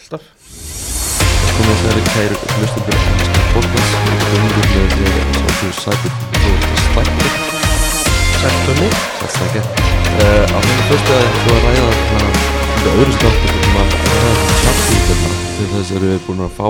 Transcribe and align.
alltaf 0.00 0.22
komið 1.56 1.80
þessari 1.80 2.02
kæru 2.08 2.36
hlustundur 2.56 2.98
podcast 3.52 3.92
með 4.06 4.22
því 4.24 5.08
að 5.10 5.26
svolítið 5.36 5.72
sætið 5.84 6.14
og 6.50 6.68
slættir 6.86 7.34
Sættunni 8.40 8.88
sætstækja 9.20 9.60
á 9.60 10.56
þennan 10.56 10.86
fyrstu 10.88 11.16
að 11.18 11.26
þú 11.36 11.56
að 11.56 11.66
ræða 11.66 11.90
þetta 12.00 12.94
öðru 12.94 13.14
hérna 13.60 15.32
til 15.60 15.68
þess 15.74 15.94
erum 15.98 16.12
við 16.14 16.20
búin 16.24 16.44
að 16.46 16.54
fá 16.56 16.68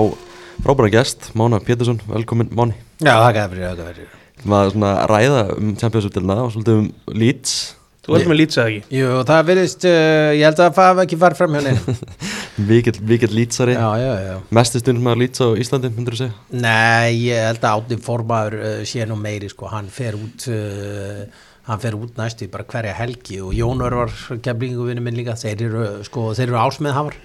frábæra 0.65 0.89
gest 0.97 1.31
Mána 1.39 1.61
Pétursson, 1.63 2.01
velkomin 2.11 2.51
Máni. 2.51 2.75
Já, 2.99 3.15
það 3.15 3.35
gæði 3.37 3.51
fyrir, 3.53 3.63
það 3.63 3.77
gæði 3.79 3.93
fyrir. 3.93 4.17
Við 4.41 4.57
að 4.57 4.71
svona 4.73 4.91
ræða 5.09 5.43
um 5.55 5.69
Champions-útilna 5.79 6.41
og 6.43 6.51
svolítið 6.51 6.81
um 6.81 6.89
Leeds. 7.15 7.55
Þú 8.01 8.17
ert 8.17 8.27
með 8.27 8.39
lýtsað 8.41 8.69
ekki? 8.71 8.97
Jú, 8.97 9.09
það 9.29 9.41
verðist, 9.51 9.83
uh, 9.85 10.31
ég 10.33 10.43
held 10.47 10.61
að 10.65 10.77
það 10.79 11.01
ekki 11.05 11.19
farið 11.21 11.41
fram 11.41 11.55
hjá 11.55 11.61
neina 11.67 11.97
mikill, 12.57 12.99
mikill 13.07 13.35
Leedsari 13.35 13.73
Já, 13.77 13.89
já, 13.97 14.11
já. 14.25 14.35
Mesti 14.51 14.81
stund 14.81 15.01
með 15.03 15.21
Leeds 15.21 15.41
á 15.43 15.47
Íslandi, 15.61 15.91
myndur 15.95 16.17
þú 16.17 16.23
segja? 16.25 16.35
Nei, 16.65 17.15
ég 17.29 17.45
held 17.47 17.63
að 17.63 17.79
átni 17.79 17.97
formaður 18.03 18.57
uh, 18.59 18.75
sé 18.87 19.05
nú 19.07 19.17
meiri, 19.19 19.49
sko, 19.51 19.69
hann 19.71 19.89
fer 19.93 20.17
út 20.19 20.47
uh, 20.51 21.25
hann 21.69 21.81
fer 21.81 21.95
út 21.97 22.17
næstu 22.19 22.47
bara 22.51 22.65
hverja 22.67 22.95
helgi 22.97 23.37
og 23.45 23.53
Jón 23.55 23.83
Örvar 23.85 24.11
kemlingu 24.43 24.87
vinnu 24.87 25.03
minn 25.05 25.19
líka, 25.19 25.37
þeir 25.39 25.67
eru, 25.69 25.83
sko, 26.07 26.31
þeir 26.37 26.49
eru 26.49 26.59
ásmiðhafar 26.63 27.17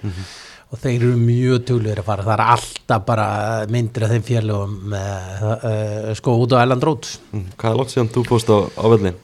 og 0.67 0.81
þeir 0.83 0.95
eru 0.97 1.17
mjög 1.19 1.65
tuglir 1.69 2.01
að 2.01 2.07
fara, 2.09 2.25
það 2.27 2.33
er 2.35 2.45
alltaf 2.53 3.05
bara 3.07 3.27
myndir 3.71 4.05
af 4.05 4.13
þeim 4.13 4.25
félögum 4.27 4.95
uh, 4.99 6.09
sko 6.19 6.37
út 6.43 6.55
á 6.55 6.61
Erland 6.61 6.83
Rót. 6.83 7.11
Mm, 7.33 7.45
Hvað 7.57 7.71
er 7.71 7.79
langt 7.81 7.93
síðan 7.95 8.11
þú 8.15 8.25
fórst 8.27 8.51
á, 8.51 8.57
á 8.67 8.85
vellin? 8.93 9.19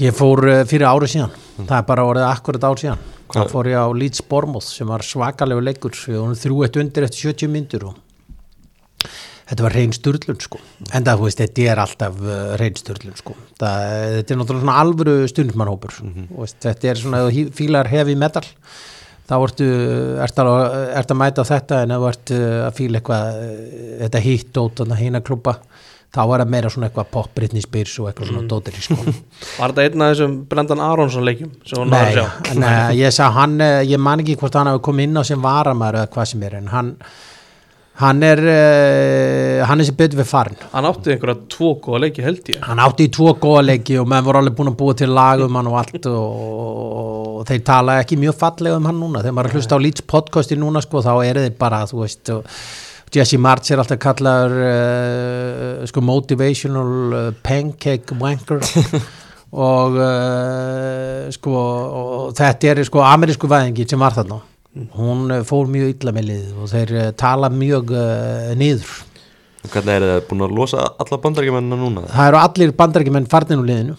Ég 0.00 0.12
fór 0.16 0.44
fyrir 0.68 0.88
árið 0.88 1.14
síðan, 1.14 1.38
það 1.62 1.78
er 1.78 1.88
bara 1.88 2.04
orðið 2.10 2.28
akkurat 2.28 2.66
ár 2.70 2.80
síðan 2.82 3.08
Hvað- 3.30 3.46
þá 3.46 3.52
fór 3.54 3.70
ég 3.70 3.78
á 3.78 3.86
Leeds 3.94 4.22
Bournemouth 4.26 4.66
sem 4.66 4.88
var 4.90 5.04
svakalegu 5.06 5.62
leikur 5.62 5.94
við 5.94 6.18
vorum 6.18 6.38
þrjú 6.38 6.62
eitt 6.66 6.78
undir 6.82 7.06
eftir 7.06 7.30
70 7.30 7.52
myndur 7.54 7.88
og 7.90 7.98
þetta 9.50 9.66
var 9.66 9.74
reyn 9.74 9.94
sturlun 9.94 10.38
sko. 10.42 10.60
En 10.94 11.06
það, 11.06 11.18
þú 11.18 11.26
veist, 11.26 11.40
þetta 11.42 11.66
er 11.72 11.82
alltaf 11.82 12.20
uh, 12.22 12.36
reyn 12.60 12.78
sturlun 12.78 13.18
sko. 13.18 13.34
Það, 13.58 13.88
þetta 14.16 14.34
er 14.34 14.40
náttúrulega 14.40 14.64
svona 14.64 14.78
alvöru 14.84 15.16
stundmannhópur 15.30 15.96
og 16.04 16.40
veist, 16.44 16.60
þetta 16.62 16.92
er 16.92 17.02
svona, 17.02 17.22
þú 17.26 17.46
fílar 17.58 17.90
heavy 17.90 18.14
metal 18.18 18.46
þá 19.30 19.34
ertu, 19.46 19.66
ertu, 20.24 20.44
að, 20.50 20.76
ertu 20.98 21.14
að 21.14 21.20
mæta 21.20 21.42
á 21.46 21.50
þetta 21.50 21.82
en 21.84 21.94
þú 21.94 22.06
ert 22.10 22.32
uh, 22.34 22.46
að 22.66 22.78
fíla 22.78 23.00
eitthvað 23.00 23.40
uh, 23.40 23.58
þetta 24.04 24.22
hitt 24.26 24.52
dót, 24.56 24.84
hína 24.98 25.22
klúpa 25.26 25.56
þá 26.10 26.20
er 26.24 26.42
það 26.42 26.52
meira 26.54 26.70
svona 26.72 26.88
eitthvað 26.88 27.10
pop 27.14 27.32
Britney 27.38 27.64
Spears 27.64 27.96
og 28.02 28.10
eitthvað 28.10 28.32
svona 28.32 28.50
dótir 28.50 28.78
í 28.78 28.84
sko. 28.84 28.98
Var 29.60 29.74
þetta 29.74 29.86
einn 29.86 30.04
af 30.04 30.12
þessum 30.12 30.36
Brendan 30.50 30.84
Aronsson 30.84 31.26
leikjum 31.26 31.52
Nei, 31.90 32.14
nei, 32.58 32.76
ég 33.04 33.14
sá 33.14 33.28
hann, 33.36 33.58
eh, 33.62 33.82
ég 33.90 34.02
man 34.02 34.22
ekki 34.22 34.38
hvort 34.40 34.58
hann 34.58 34.72
hafi 34.72 34.82
komið 34.90 35.10
inn 35.10 35.20
á 35.20 35.24
sem 35.26 35.44
varamæður 35.44 36.00
eða 36.02 36.14
hvað 36.16 36.32
sem 36.32 36.48
er 36.48 36.58
en 36.60 36.72
hann 36.74 36.96
hann 38.00 38.22
er 38.24 38.40
uh, 38.40 39.62
hann 39.68 39.82
er 39.82 39.88
sem 39.88 39.96
betur 39.96 40.20
við 40.22 40.28
farin 40.30 40.60
Hann 40.72 40.88
átti 40.88 41.12
einhverja 41.14 41.36
tvo 41.52 41.74
góða 41.84 42.02
leiki 42.06 42.24
held 42.24 42.46
ég. 42.48 42.60
Hann 42.64 42.80
átti 42.82 43.06
í 43.06 43.12
tvo 43.12 43.34
góða 43.40 43.66
leiki 43.68 43.98
og 44.00 44.08
menn 44.08 44.24
voru 44.24 44.40
alveg 44.40 44.56
búin 44.56 44.72
að 44.72 44.78
búa 44.80 44.96
til 44.96 45.10
lag 45.12 45.42
um 45.44 45.58
hann 45.58 45.68
og 45.68 45.76
allt 45.82 46.08
og, 46.08 47.42
þeir 47.50 47.64
tala 47.66 47.98
ekki 48.00 48.18
mjög 48.20 48.38
fallega 48.40 48.78
um 48.80 48.88
hann 48.88 49.00
núna. 49.00 49.20
Þegar 49.24 49.36
maður 49.36 49.50
er 49.50 49.52
að 49.52 49.60
hlusta 49.60 49.76
á 49.76 49.84
Leeds 49.84 50.06
podcasti 50.14 50.58
núna 50.60 50.82
sko 50.84 51.04
þá 51.04 51.12
eru 51.26 51.44
þeir 51.44 51.58
bara 51.60 51.82
þú 51.90 52.00
veist 52.04 52.32
og 52.34 52.56
Jesse 53.10 53.38
March 53.42 53.72
er 53.74 53.80
alltaf 53.82 53.98
kallaður 54.02 54.52
uh, 54.62 55.86
sko 55.90 56.02
motivational 56.04 56.92
uh, 57.10 57.24
pancake 57.42 58.14
wanker. 58.20 58.62
Og 59.50 59.96
uh, 59.98 61.26
sko 61.34 61.52
og 61.58 62.34
þetta 62.38 62.68
er 62.70 62.80
sko 62.86 63.02
amerísku 63.02 63.48
væðingi 63.50 63.86
sem 63.90 63.98
var 63.98 64.14
þarna. 64.14 64.38
Hún 64.94 65.24
uh, 65.34 65.40
fór 65.46 65.66
mjög 65.66 65.96
illa 65.96 66.12
með 66.14 66.28
liðið 66.28 66.60
og 66.62 66.70
þeir 66.70 66.92
uh, 67.00 67.08
tala 67.18 67.50
mjög 67.50 67.90
uh, 67.98 68.52
niður. 68.60 68.92
Hvernig 69.64 69.96
er 69.96 70.06
það 70.06 70.22
búin 70.30 70.44
að 70.46 70.54
losa 70.56 70.84
alla 71.02 71.18
bandarækjumennina 71.24 71.76
núna? 71.80 72.06
það 72.14 72.30
eru 72.30 72.38
allir 72.40 72.76
bandarækjumenn 72.78 73.26
farnir 73.32 73.58
úr 73.60 73.66
liðinu 73.68 73.96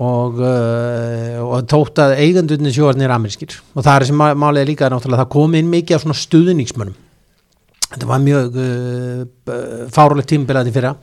og, 0.00 0.38
uh, 0.38 1.42
og 1.42 1.66
tótt 1.68 1.98
að 2.00 2.14
eigendunni 2.22 2.70
sjóarnir 2.72 3.12
amerískir. 3.18 3.58
Og 3.74 3.82
það 3.82 3.98
er 3.98 4.06
sem 4.12 4.22
má- 4.22 4.38
málið 4.38 4.62
er 4.62 4.70
líka 4.70 4.92
náttúrulega 4.94 5.24
það 5.26 5.34
kom 5.34 5.58
inn 5.58 5.74
mikið 5.74 5.98
af 5.98 6.06
svona 6.06 6.20
stuðningsmönnum 6.22 6.94
þetta 7.92 8.10
var 8.10 8.20
mjög 8.24 8.60
uh, 8.60 9.88
fárulegt 9.94 10.30
tímbilandi 10.32 10.72
fyrra. 10.74 10.94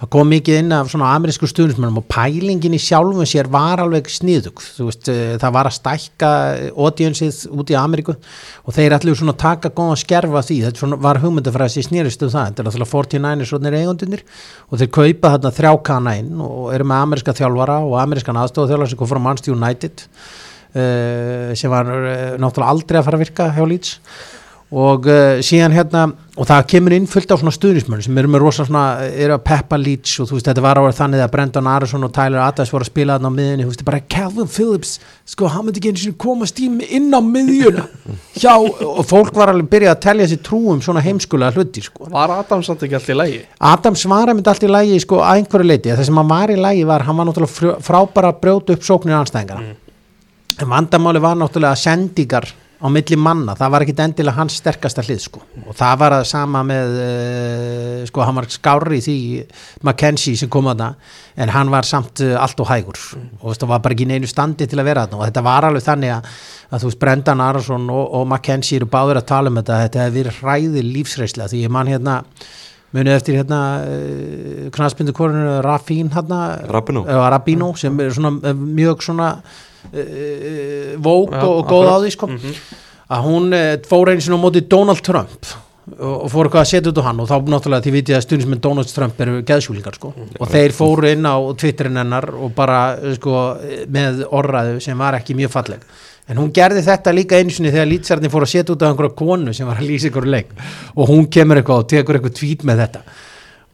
Það 0.00 0.08
kom 0.14 0.30
mikið 0.32 0.56
inn 0.56 0.72
af 0.72 0.88
svona 0.88 1.10
amerísku 1.12 1.44
stuðnismönnum 1.50 1.98
og 2.00 2.06
pælingin 2.08 2.72
í 2.72 2.78
sjálfum 2.80 3.26
sér 3.28 3.50
var 3.52 3.82
alveg 3.82 4.06
sniðug, 4.08 4.62
þú 4.78 4.86
veist, 4.86 5.10
uh, 5.12 5.34
það 5.42 5.52
var 5.58 5.68
að 5.68 5.76
stækka 5.76 6.30
audiensið 6.72 7.42
út 7.52 7.72
í 7.72 7.76
Ameríku 7.76 8.14
og 8.16 8.76
þeir 8.76 8.96
ætlu 8.96 9.16
svona 9.18 9.34
að 9.36 9.42
taka 9.42 9.72
góðan 9.76 10.00
skerfa 10.00 10.44
því, 10.46 10.58
þetta 10.68 10.84
svona 10.84 11.00
var 11.04 11.20
hugmyndafræðis 11.20 11.82
í 11.82 11.86
snýristu 11.90 12.30
það, 12.32 12.48
þetta 12.48 12.64
er 12.64 12.70
náttúrulega 12.70 12.92
49 12.94 13.44
er 13.44 13.52
svona 13.52 13.74
eigundunir 13.76 14.24
og 14.70 14.80
þeir 14.80 14.92
kaupa 14.96 15.34
þarna 15.36 15.54
þrjákana 15.60 16.18
inn 16.22 16.44
og 16.48 16.72
eru 16.72 16.88
með 16.88 17.04
ameríska 17.04 17.36
þjálfara 17.36 17.80
og 17.84 17.98
amerískan 18.00 18.40
aðstofþjálfara 18.40 18.94
sem 18.94 19.02
kom 19.02 19.12
frá 19.12 19.20
Manchester 19.20 19.58
United 19.58 20.06
uh, 20.08 21.52
sem 21.52 21.76
var 21.76 21.92
uh, 21.92 22.36
náttúrulega 22.40 22.72
aldrei 22.72 23.02
að 23.02 23.10
fara 23.10 23.20
að 23.20 23.26
virka 23.26 23.52
hjá 23.52 23.64
Leeds 23.68 23.98
og 24.70 25.06
uh, 25.10 25.40
síðan 25.42 25.74
hérna 25.74 26.04
og 26.38 26.46
það 26.46 26.66
kemur 26.70 26.94
inn 26.94 27.06
fullt 27.10 27.32
á 27.34 27.36
svona 27.40 27.52
stuðnismönn 27.52 28.04
sem 28.04 28.18
eru 28.20 28.30
með 28.30 28.44
rosa 28.44 28.64
svona, 28.64 29.02
eru 29.10 29.34
að 29.34 29.42
peppa 29.48 29.78
Leeds 29.80 30.12
og 30.22 30.28
þú 30.30 30.36
veist 30.36 30.46
þetta 30.46 30.62
var 30.62 30.78
árið 30.78 31.00
þannig 31.00 31.24
að 31.24 31.32
Brendan 31.32 31.70
Aronson 31.72 32.06
og 32.06 32.12
Tyler 32.14 32.42
Adams 32.44 32.70
voru 32.70 32.86
að 32.86 32.92
spila 32.92 33.16
þarna 33.18 33.32
á 33.34 33.38
miðinni 33.38 33.66
þú 33.66 33.72
veist 33.72 33.82
bara 33.88 34.00
Calvin 34.14 34.52
Phillips 34.54 34.94
sko 35.32 35.50
hann 35.50 35.66
myndi 35.66 35.82
ekki 35.82 35.90
einu 35.90 36.02
sinni 36.04 36.20
komast 36.22 36.62
í 36.62 36.70
inn 36.70 37.10
á 37.10 37.18
miðjuna. 37.18 37.88
Hjá 38.40 38.54
og 38.54 39.02
fólk 39.10 39.34
var 39.36 39.50
alveg 39.50 39.68
byrjað 39.74 39.96
að 39.96 40.02
telja 40.06 40.30
sér 40.30 40.42
trú 40.46 40.62
um 40.70 40.80
svona 40.86 41.02
heimskulega 41.02 41.58
hluti 41.58 41.82
sko. 41.84 42.06
Var 42.14 42.36
Adam 42.38 42.62
samt 42.66 42.86
ekki 42.86 42.98
allt 43.00 43.10
í 43.10 43.18
lægi? 43.18 43.42
Adams 43.74 44.06
var 44.14 44.30
einmitt 44.30 44.54
allt 44.54 44.64
í 44.64 44.70
lægi 44.70 45.02
sko 45.02 45.20
að 45.20 45.42
einhverju 45.42 45.66
leiti 45.66 45.92
það 45.92 46.06
sem 46.08 46.22
hann 46.22 46.30
var 46.30 46.54
í 46.54 46.58
lægi 46.62 46.86
var, 46.88 47.08
hann 47.10 47.18
var 47.18 47.28
náttúrulega 47.28 48.26
að 48.30 48.40
brjóta 48.40 48.78
upp 48.78 48.86
sóknir 48.86 49.18
anstæðingana 49.18 49.74
en 50.60 50.68
vandamáli 50.68 51.22
var 51.22 51.38
náttúrulega 51.38 51.78
sendingar 51.78 52.46
á 52.80 52.88
milli 52.88 53.16
manna, 53.20 53.52
það 53.58 53.72
var 53.74 53.84
ekkit 53.84 53.98
endilega 54.06 54.40
hans 54.40 54.54
sterkasta 54.56 55.02
hlið 55.04 55.18
sko. 55.20 55.42
Og 55.66 55.76
það 55.76 55.98
var 56.00 56.14
að 56.16 56.22
sama 56.30 56.62
með 56.64 56.94
uh, 56.96 57.98
sko 58.08 58.24
hann 58.24 58.38
var 58.38 58.48
skári 58.48 59.00
því 59.04 59.16
Mackenzie 59.84 60.40
sem 60.40 60.50
kom 60.52 60.70
að 60.72 60.80
það 60.84 61.18
en 61.44 61.52
hann 61.52 61.72
var 61.72 61.88
samt 61.88 62.22
uh, 62.24 62.38
allt 62.40 62.62
og 62.64 62.70
hægur. 62.70 63.02
Og 63.42 63.50
veist, 63.50 63.60
það 63.60 63.72
var 63.74 63.84
bara 63.84 63.98
ekki 63.98 64.08
neinu 64.08 64.30
standi 64.30 64.68
til 64.70 64.80
að 64.80 64.88
vera 64.88 65.04
þarna. 65.04 65.20
Og 65.20 65.28
þetta 65.28 65.44
var 65.50 65.68
alveg 65.68 65.86
þannig 65.90 66.14
að, 66.16 66.32
að 66.70 66.80
þú 66.80 66.90
veist 66.90 67.02
Brendan 67.04 67.44
Arason 67.44 67.86
og, 67.92 68.02
og 68.16 68.26
Mackenzie 68.32 68.80
eru 68.80 68.88
báður 68.96 69.20
að 69.20 69.30
tala 69.34 69.52
um 69.52 69.60
þetta. 69.60 69.84
Þetta 69.84 70.04
hefði 70.06 70.20
verið 70.24 70.40
hræði 70.40 70.88
lífsreisla 70.88 71.52
því 71.52 71.64
ég 71.66 71.76
man 71.76 71.92
hérna 71.92 72.18
munið 72.96 73.16
eftir 73.20 73.42
hérna 73.42 73.64
uh, 73.84 74.68
knaspindu 74.72 75.12
korinu 75.16 75.58
Rafín 75.66 76.08
hérna 76.16 76.44
Rabino. 76.64 77.04
Rabino 77.04 77.74
sem 77.76 78.00
er 78.00 78.16
svona 78.16 78.54
mjög 78.56 79.04
svona 79.04 79.34
vók 79.90 81.34
Já, 81.34 81.42
og, 81.42 81.56
og 81.56 81.70
góð 81.70 81.90
á 81.90 81.96
því 82.02 82.12
sko. 82.16 82.30
Að 83.10 83.26
hún 83.26 83.58
fór 83.90 84.12
einu 84.12 84.22
sinni 84.22 84.38
á 84.38 84.44
móti 84.44 84.62
Donald 84.70 85.02
Trump 85.06 85.50
og, 85.98 86.24
og 86.24 86.28
fór 86.30 86.48
eitthvað 86.48 86.62
að 86.62 86.70
setja 86.70 86.92
út 86.92 87.00
á 87.00 87.08
hann 87.08 87.22
og 87.22 87.30
þá 87.30 87.34
náttúrulega 87.54 87.86
því 87.86 87.94
vitið 87.96 88.18
að 88.18 88.24
stundismenn 88.26 88.62
Donald 88.62 88.92
Trump 88.94 89.24
eru 89.24 89.40
geðsjúlingar 89.46 89.98
sko. 89.98 90.12
Og 90.38 90.52
þeir 90.52 90.76
fóru 90.76 91.10
inn 91.10 91.26
á 91.26 91.36
Twitterin 91.58 91.98
hennar 92.00 92.28
og 92.36 92.54
bara 92.56 92.80
sko 93.16 93.40
með 93.90 94.24
orraðu 94.28 94.78
sem 94.84 94.98
var 95.00 95.18
ekki 95.18 95.36
mjög 95.38 95.54
falleg. 95.56 95.88
En 96.30 96.38
hún 96.38 96.52
gerði 96.54 96.84
þetta 96.86 97.14
líka 97.14 97.40
einu 97.40 97.50
sinni 97.50 97.72
þegar 97.74 97.88
lýtsarni 97.90 98.30
fór 98.30 98.46
að 98.46 98.52
setja 98.52 98.74
út 98.76 98.84
á 98.86 98.88
einhverja 98.90 99.16
konu 99.18 99.54
sem 99.56 99.66
var 99.66 99.80
að 99.80 99.88
lýsa 99.90 100.10
ykkur 100.10 100.28
leik. 100.30 100.52
Og 100.94 101.10
hún 101.10 101.26
kemur 101.32 101.58
eitthvað 101.58 101.82
og 101.82 101.88
tekur 101.90 102.18
eitthvað 102.18 102.36
tvít 102.38 102.62
með 102.68 102.84
þetta. 102.84 103.02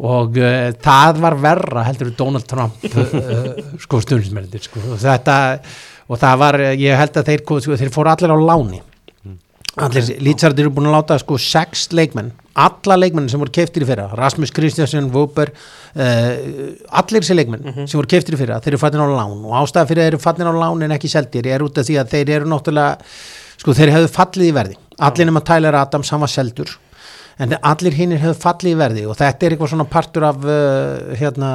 Og 0.06 0.38
uh, 0.40 0.70
það 0.84 1.20
var 1.24 1.36
verra 1.40 1.84
heldur 1.86 2.14
Donald 2.16 2.48
Trump 2.48 2.86
uh, 2.88 3.50
sko 3.84 4.00
stundismennir 4.04 4.64
sko. 4.64 4.80
Og 4.94 5.00
þetta 5.02 5.36
og 6.06 6.20
það 6.20 6.42
var, 6.42 6.60
ég 6.78 7.00
held 7.00 7.18
að 7.20 7.30
þeir, 7.30 7.42
sko, 7.44 7.78
þeir 7.80 7.92
fóru 7.94 8.12
allir 8.12 8.34
á 8.34 8.38
láni. 8.38 8.82
Allir 9.76 10.06
lýtsarnir 10.24 10.64
eru 10.64 10.72
búin 10.72 10.88
að 10.88 10.94
láta 10.94 11.18
sko 11.20 11.36
sex 11.36 11.90
leikmenn, 11.92 12.30
alla 12.56 12.96
leikmenn 12.96 13.26
sem 13.28 13.40
voru 13.42 13.52
keiftir 13.52 13.84
í 13.84 13.88
fyrra, 13.88 14.06
Rasmus 14.16 14.54
Kristjánsson, 14.56 15.10
Vóper 15.12 15.50
uh, 15.52 16.30
allir 16.96 17.20
þessi 17.20 17.36
leikmenn 17.36 17.82
sem 17.82 17.98
voru 17.98 18.08
keiftir 18.08 18.38
í 18.38 18.40
fyrra, 18.40 18.56
þeir 18.64 18.72
eru 18.72 18.80
fattin 18.80 19.04
á 19.04 19.08
lán. 19.10 19.36
Og 19.44 19.52
ástæða 19.60 19.90
fyrir 19.90 20.00
að 20.00 20.08
þeir 20.08 20.14
eru 20.14 20.22
fattin 20.22 20.48
á 20.48 20.54
lán 20.56 20.86
en 20.86 20.96
ekki 20.96 21.12
seldir 21.12 21.50
er 21.52 21.66
út 21.66 21.76
af 21.76 21.90
því 21.90 21.98
að 22.00 22.14
þeir 22.14 22.32
eru 22.38 22.48
náttúrulega 22.54 23.12
sko 23.60 23.76
þeir 23.76 23.94
hefðu 23.98 24.12
fallið 24.16 24.48
í 24.48 24.56
verði. 24.56 24.80
Allir 25.10 25.28
nema 25.28 25.44
Tyler 25.44 25.76
Adams, 25.76 26.14
hann 26.14 26.24
var 26.24 26.32
seldur 26.32 26.72
en 27.42 27.56
allir 27.60 27.96
hinnir 27.96 28.20
hefðu 28.22 28.38
fallið 28.42 28.72
í 28.72 28.76
verði 28.80 29.06
og 29.10 29.18
þetta 29.18 29.46
er 29.46 29.54
eitthvað 29.54 29.72
svona 29.74 29.88
partur 29.92 30.24
af 30.28 30.44
uh, 30.48 31.16
hérna, 31.20 31.50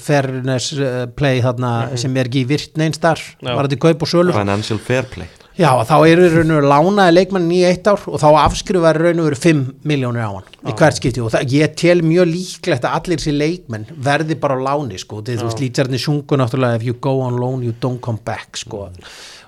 fairness 0.00 0.70
uh, 0.78 1.02
play 1.16 1.42
þarna 1.44 1.72
sem 2.00 2.14
er 2.16 2.30
ekki 2.30 2.46
virt 2.48 2.78
neins 2.80 3.02
þar, 3.02 3.20
Já. 3.40 3.50
var 3.52 3.68
þetta 3.68 3.82
kaup 3.84 4.06
og 4.06 4.12
sölu? 4.12 4.36
Financial 4.36 4.80
Fair 4.80 5.10
Play. 5.12 5.28
Já, 5.56 5.70
þá 5.88 5.94
eru 6.04 6.26
raun 6.28 6.50
og 6.52 6.58
veru 6.58 6.68
lánaði 6.68 7.12
leikmann 7.14 7.46
í 7.56 7.62
eitt 7.64 7.86
ár 7.88 8.02
og 8.12 8.20
þá 8.20 8.26
afskrifaði 8.42 9.00
raun 9.06 9.22
og 9.22 9.28
veru 9.30 9.38
5 9.40 9.62
miljónir 9.88 10.26
á 10.28 10.32
hann 10.34 10.50
í 10.68 10.74
hvert 10.76 10.98
skipti. 10.98 11.22
Og 11.24 11.32
það, 11.32 11.54
ég 11.56 11.72
tel 11.80 12.02
mjög 12.04 12.28
líklegt 12.28 12.84
að 12.84 12.96
allir 12.98 13.22
þessi 13.22 13.32
leikmenn 13.32 13.86
verði 14.04 14.36
bara 14.42 14.58
á 14.60 14.64
láni 14.66 15.00
sko, 15.00 15.22
Þið, 15.24 15.40
þú 15.40 15.48
veist, 15.48 15.62
lýtsarni 15.64 16.00
sungu 16.02 16.36
náttúrulega 16.36 16.76
if 16.76 16.84
you 16.84 16.98
go 17.00 17.14
on 17.24 17.40
loan 17.40 17.64
you 17.64 17.72
don't 17.80 18.02
come 18.04 18.20
back 18.20 18.60
sko. 18.60 18.90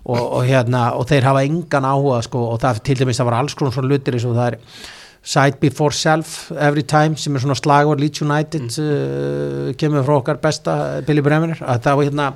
Og, 0.08 0.16
og 0.16 0.48
hérna, 0.48 0.94
og 0.96 1.04
þeir 1.10 1.28
hafa 1.28 1.44
engan 1.44 1.90
áhuga 1.90 2.22
sko. 2.24 2.46
Og 2.54 2.62
það 2.64 2.80
til 2.88 2.96
dæmis 3.02 3.20
það 3.20 3.28
var 3.28 3.38
alls 3.42 3.58
svona 3.58 3.84
lutir 3.84 4.16
eins 4.16 4.24
og 4.24 4.38
það 4.38 4.54
er 4.54 4.58
Sight 5.22 5.58
before 5.60 5.92
self 5.92 6.50
every 6.56 6.84
time 6.86 7.16
sem 7.18 7.34
er 7.36 7.42
svona 7.42 7.56
slagur 7.58 7.98
Leeds 8.00 8.22
United 8.22 8.70
uh, 8.80 9.72
kemur 9.76 10.04
frá 10.06 10.14
okkar 10.20 10.38
besta 10.40 10.76
Billy 11.06 11.20
Bremner 11.24 11.58
að 11.60 11.82
það 11.84 11.98
var 11.98 12.06
hérna 12.08 12.28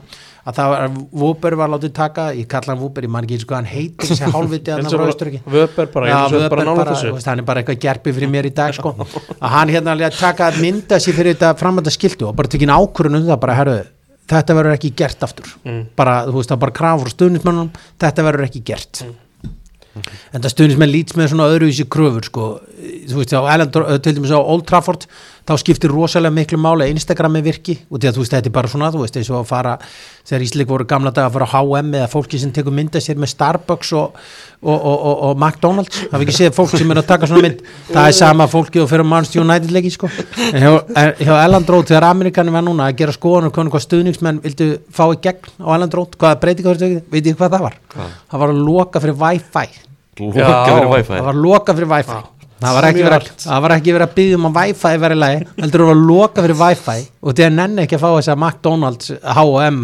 að 0.43 0.57
það 0.59 0.73
var, 0.73 0.85
Wooper 1.23 1.55
var 1.61 1.71
látið 1.71 1.93
taka 1.95 2.25
ég 2.35 2.49
kalla 2.51 2.73
hann 2.75 2.83
Wooper, 2.83 3.07
ég 3.07 3.13
man 3.15 3.25
ekki 3.29 3.37
eins 3.39 3.47
og 3.47 3.55
hann 3.55 3.69
heitir 3.71 4.11
þessi 4.11 4.31
hálfviti 4.35 4.75
að 4.75 4.81
hann 4.83 4.91
frá 4.91 4.99
bara 5.05 5.15
Östurki 5.15 5.41
Vöper 5.55 5.91
bara, 5.95 6.19
Wöber 6.35 6.49
bara 6.57 6.75
bara, 6.83 6.97
veist, 7.15 7.31
hann 7.31 7.45
er 7.45 7.47
bara 7.49 7.63
eitthvað 7.63 7.81
gerpi 7.87 8.15
fyrir 8.19 8.33
mér 8.35 8.51
í 8.51 8.55
dag 8.59 8.75
sko. 8.77 8.93
að 9.45 9.55
hann 9.57 9.73
hérna 9.77 9.95
að 9.95 10.19
taka 10.19 10.51
að 10.51 10.59
mynda 10.67 10.99
sér 11.01 11.17
fyrir 11.21 11.37
þetta 11.39 11.55
framönda 11.63 11.95
skildu 11.95 12.29
og 12.33 12.37
bara 12.43 12.51
tekin 12.51 12.75
ákvörun 12.75 13.21
um 13.23 13.29
það 13.31 13.41
bara, 13.47 13.57
herru, 13.63 13.79
þetta 14.35 14.59
verður 14.59 14.77
ekki 14.81 14.93
gert 15.05 15.23
aftur 15.31 15.55
Mm. 15.63 15.85
bara, 15.97 16.25
þú 16.27 16.41
veist, 16.41 16.51
það 16.51 16.65
bara 16.67 16.75
krafur 16.83 17.15
stuðnismennum, 17.15 17.69
þetta 18.03 18.27
verður 18.27 18.49
ekki 18.51 18.65
gert 18.73 19.05
Mm. 19.07 19.15
En 19.97 20.41
það 20.41 20.53
stuðnismenn 20.55 20.93
lít 20.93 21.15
með 21.19 21.33
svona 21.33 21.49
öðruvísi 21.53 21.87
kröfur 21.93 22.29
sko, 22.29 22.49
þú 23.11 23.19
veist, 23.21 23.35
á 23.37 23.43
Ellen, 23.55 23.73
til 23.73 24.15
dæmis 24.17 24.33
á 24.33 24.41
Old 24.41 24.67
Trafford 24.69 25.07
þá 25.49 25.53
skiptir 25.59 25.91
rosalega 25.91 26.35
miklu 26.35 26.59
máli 26.61 26.87
að 26.87 26.93
Instagrami 26.95 27.43
virki 27.43 27.75
og 27.91 27.99
því 27.99 28.09
að 28.09 28.17
þú 28.17 28.23
veist, 28.23 28.35
þetta 28.37 28.51
er 28.51 28.55
bara 28.55 28.71
svona, 28.71 28.91
þú 28.95 29.03
veist, 29.03 29.17
eins 29.19 29.31
og 29.33 29.41
að 29.41 29.49
fara 29.51 29.75
þegar 30.29 30.45
Ísleik 30.47 30.71
voru 30.71 30.87
gamla 30.89 31.13
dag 31.15 31.27
að 31.27 31.37
fara 31.37 31.49
á 31.51 31.53
H&M 31.59 31.93
eða 31.99 32.11
fólki 32.13 32.39
sem 32.39 32.53
tekur 32.55 32.75
mynda 32.77 33.03
sér 33.03 33.19
með 33.19 33.33
Starbucks 33.33 33.93
og, 33.99 34.19
og, 34.63 34.77
og, 34.77 34.97
og, 34.97 35.23
og 35.29 35.37
McDonalds 35.37 36.03
það 36.05 36.17
við 36.17 36.27
ekki 36.29 36.37
séð 36.39 36.57
fólk 36.59 36.77
sem 36.79 36.95
er 36.95 37.03
að 37.03 37.09
taka 37.11 37.31
svona 37.31 37.45
mynd 37.49 37.63
það 37.91 38.09
er 38.09 38.19
sama 38.21 38.49
fólki 38.53 38.83
og 38.83 38.91
fyrir 38.93 39.09
Manchester 39.09 39.43
United 39.43 39.75
leiki 39.75 39.95
sko. 39.97 40.11
en 40.53 40.63
hjá, 40.63 40.73
hjá 41.19 41.33
Ellen 41.41 41.67
Drót 41.67 41.91
þegar 41.91 42.09
Amerikanin 42.13 42.55
var 42.55 42.67
núna 42.67 42.91
að 42.91 43.01
gera 43.03 43.17
skoðan 43.17 43.51
og 43.51 43.57
hvað 43.59 43.87
stuðningsmenn 43.89 44.43
vildu 44.47 44.69
fá 44.95 45.09
í 45.11 45.19
gegn 45.27 45.51
á 45.59 45.69
Ellen 45.75 45.91
Drót, 45.91 46.15
hvaða 46.21 46.39
breytingar 46.45 46.79
veit 46.83 47.25
ég 47.27 47.35
hvað 47.35 47.57
það 47.57 47.67
var? 47.67 47.81
Það 47.97 48.45
var 48.45 48.55
að 48.55 48.63
loka 48.69 49.03
fyrir 49.03 49.19
Wi-Fi 49.19 49.67
Loka 50.21 50.39
Já. 50.39 50.55
fyrir 50.69 50.91
wifi 50.93 51.17
það 51.17 51.27
var 51.31 51.39
loka 51.41 51.75
fyrir 51.77 51.89
Wi-Fi. 51.89 52.21
Það 52.63 52.75
var, 52.77 52.87
ekki 52.89 53.03
verið, 53.07 53.27
að- 53.27 53.45
það 53.45 53.63
verið 53.97 54.07
að 54.07 54.15
byggja 54.19 54.39
um 54.39 54.47
að 54.49 54.57
Wi-Fi 54.59 54.93
væri 55.03 55.17
lægi, 55.19 55.41
heldur 55.63 55.83
það 55.85 55.91
var 55.93 56.01
loka 56.11 56.45
fyrir 56.47 56.59
Wi-Fi. 56.63 56.97
Og 57.23 57.35
því 57.39 57.45
að 57.47 57.53
nenni 57.59 57.83
ekki 57.85 57.97
að 57.99 58.03
fá 58.03 58.09
þess 58.17 58.31
að 58.33 58.41
McDonalds, 58.43 59.13
H&M, 59.37 59.79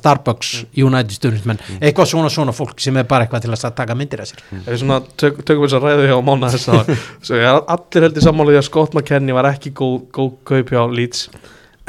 Starbucks 0.00 0.50
United 0.84 1.14
stundismenn, 1.16 1.60
eitthvað 1.80 2.10
svona 2.12 2.30
svona 2.34 2.54
fólk 2.56 2.80
sem 2.82 2.96
er 3.00 3.04
bara 3.10 3.26
eitthvað 3.26 3.44
til 3.46 3.52
að 3.54 3.74
taka 3.80 3.94
myndir 3.98 4.22
af 4.24 4.30
sér. 4.32 4.42
Ef 4.60 4.68
við 4.72 4.80
svona 4.84 5.00
tök, 5.20 5.42
tökum 5.44 5.66
þess 5.68 5.78
að 5.78 5.86
ræðu 5.88 6.08
hjá 6.10 6.18
mánu 6.30 6.50
þess 6.50 6.68
að 6.74 6.92
er 7.40 7.60
allir 7.76 8.06
heldur 8.08 8.26
sammálaði 8.26 8.60
að 8.62 8.68
Scott 8.70 8.94
McKennie 8.98 9.34
var 9.36 9.50
ekki 9.52 9.72
góð, 9.78 10.00
góð 10.14 10.32
kaup 10.50 10.70
hjá 10.74 10.82
Leeds. 10.90 11.28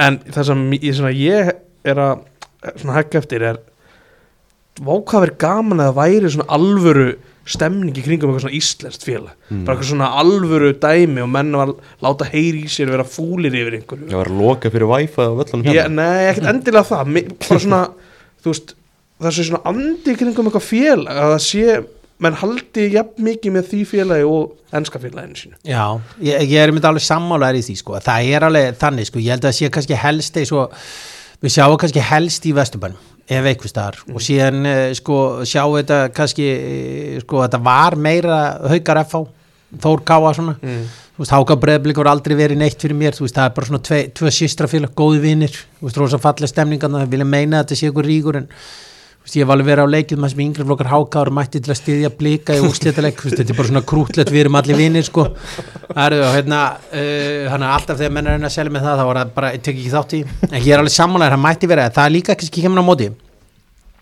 En 0.02 0.20
það 0.32 0.48
sem 0.52 0.66
ég, 0.78 0.94
svona, 0.98 1.14
ég 1.14 1.52
er 1.86 1.96
að 2.02 2.24
svona 2.82 2.98
hekka 3.00 3.22
eftir 3.22 3.42
er 3.52 3.60
vákað 4.82 5.26
verið 5.26 5.38
gaman 5.42 5.82
að 5.84 5.90
það 5.92 5.98
væri 6.00 6.32
svona 6.34 6.48
alvöru 6.58 7.08
stemning 7.46 7.96
í 7.98 8.04
kringum 8.06 8.30
eitthvað 8.30 8.44
svona 8.46 8.58
íslenskt 8.60 9.06
félag 9.08 9.32
Mm. 9.52 9.64
bara 9.66 9.76
eitthvað 9.78 9.90
svona 9.92 10.10
alvöru 10.22 10.74
dæmi 10.80 11.22
og 11.24 11.30
menn 11.34 11.52
var 11.58 11.72
að 11.72 11.80
láta 12.06 12.28
heyri 12.32 12.62
í 12.68 12.70
sér 12.72 12.92
vera 12.94 13.04
fúlir 13.04 13.52
yfir 13.58 13.80
einhverju 13.80 14.08
Ég 14.12 14.16
var 14.20 14.30
að 14.30 14.38
loka 14.42 14.70
fyrir 14.72 14.88
wifi 14.92 15.26
á 15.26 15.32
völlunum 15.36 15.66
ég, 15.68 15.80
hérna 15.82 15.90
Nei, 15.98 16.28
ekkert 16.30 16.50
endilega 16.54 16.86
það 16.88 17.18
bara 17.48 17.60
svona, 17.66 17.82
þú 18.44 18.54
veist 18.54 18.76
það 19.22 19.36
sé 19.38 19.48
svona 19.50 19.64
andi 19.74 20.14
í 20.14 20.20
kringum 20.22 20.48
eitthvað 20.52 20.68
félag 20.70 21.20
að 21.26 21.34
það 21.36 21.44
sé, 21.48 21.76
menn 22.22 22.38
haldi 22.38 22.88
jafn 22.94 23.26
mikið 23.28 23.56
með 23.58 23.68
því 23.74 23.82
félagi 23.90 24.26
og 24.30 24.76
enska 24.78 25.02
félaginu 25.02 25.40
sínu 25.42 25.58
Já, 25.68 25.84
ég, 26.22 26.46
ég 26.54 26.58
er 26.62 26.72
myndi 26.72 26.88
alveg 26.88 27.04
sammálaður 27.10 27.60
í 27.60 27.66
því 27.68 27.76
sko. 27.82 27.98
það 28.06 28.30
er 28.38 28.46
alveg 28.48 28.78
þannig, 28.86 29.10
sko. 29.10 29.20
ég 29.26 29.34
held 29.36 29.50
að 29.50 29.58
sé 29.58 29.70
kannski 29.74 29.98
helst 29.98 30.38
eins 30.38 30.54
og 30.56 30.78
við 31.42 31.56
sjáum 31.58 31.78
kannski 31.82 32.06
helst 32.06 32.46
í 32.46 32.54
Vesturbænum 32.54 33.10
ef 33.32 33.48
eitthvað 33.48 33.72
staðar. 33.72 34.00
Og 34.12 34.24
síðan 34.24 34.66
eh, 34.68 34.88
sko, 34.98 35.20
sjáum 35.48 35.78
þetta 35.80 36.02
kannski 36.16 36.48
eh, 36.52 37.22
sko, 37.24 37.44
þetta 37.46 37.62
var 37.64 37.98
meira 38.00 38.42
haukar 38.72 39.04
FH, 39.06 39.24
Þór 39.82 40.02
Káa 40.04 40.34
svona. 40.36 40.58
Mm. 40.60 40.88
þú 41.16 41.24
veist, 41.24 41.32
Háka 41.32 41.56
Breiðblik 41.62 42.00
voru 42.02 42.12
aldrei 42.12 42.36
verið 42.36 42.60
neitt 42.60 42.82
fyrir 42.82 42.98
mér, 43.00 43.16
þú 43.16 43.24
veist, 43.24 43.38
það 43.38 43.46
er 43.48 43.54
bara 43.56 43.70
svona 43.70 43.84
tvei, 43.88 44.00
tvö 44.20 44.32
sýstrafélag, 44.36 44.92
góði 45.00 45.22
vinnir, 45.24 45.60
þú 45.80 45.88
veist, 45.88 46.00
rosa 46.02 46.20
fallega 46.20 46.52
stemningan 46.52 46.98
það 46.98 47.14
vilja 47.14 47.28
meina 47.30 47.62
að 47.62 47.64
þetta 47.64 47.78
sé 47.80 47.92
ykkur 47.92 48.10
ríkur 48.10 48.40
en 48.42 48.50
ég 49.40 49.48
var 49.48 49.58
alveg 49.58 49.68
verið 49.72 49.88
á 49.88 49.94
leikið 49.96 50.20
með 50.22 50.32
sem 50.34 50.42
yngri 50.46 50.66
flokkar 50.68 50.90
og 51.32 51.36
mætti 51.38 51.62
til 51.62 51.72
að 51.72 51.80
styðja 51.80 52.12
blika 52.20 52.56
í 52.58 52.62
veist, 52.66 53.38
þetta 53.40 53.54
er 53.54 53.58
bara 53.60 53.70
svona 53.70 53.84
krútlegt 53.92 54.32
við 54.34 54.44
erum 54.44 54.58
allir 54.60 54.80
vinnir, 54.80 55.06
sko. 55.08 55.28
Það 55.92 56.02
eru, 56.08 56.22
hérna, 56.36 56.62
uh, 56.92 57.52
er 57.56 57.68
alltaf 57.70 58.02
þegar 58.02 58.16
menn 58.18 58.28
er 58.28 58.34
að 58.34 58.40
reyna 58.40 58.50
að 58.52 58.56
selja 58.58 58.76
með 58.76 58.88
það, 58.88 59.02
þá 59.02 59.06
var 59.10 59.22
það 59.22 59.36
bara, 59.38 59.54
ég 59.56 59.64
tek 59.68 59.78
ekki 59.78 59.94
þátt 59.96 60.18
í. 60.18 60.22
En 60.50 60.58
ég 60.60 60.72
er 60.72 60.84
alveg 60.84 60.96
sammálaður, 60.98 61.38
hann 61.38 61.46
mætti 61.46 61.72
vera 61.72 61.88
það 62.00 62.10
er 62.10 62.16
líka 62.18 62.38
kannski 62.42 62.66
kemur 62.66 62.84
á 62.84 62.90
móti. 62.92 63.12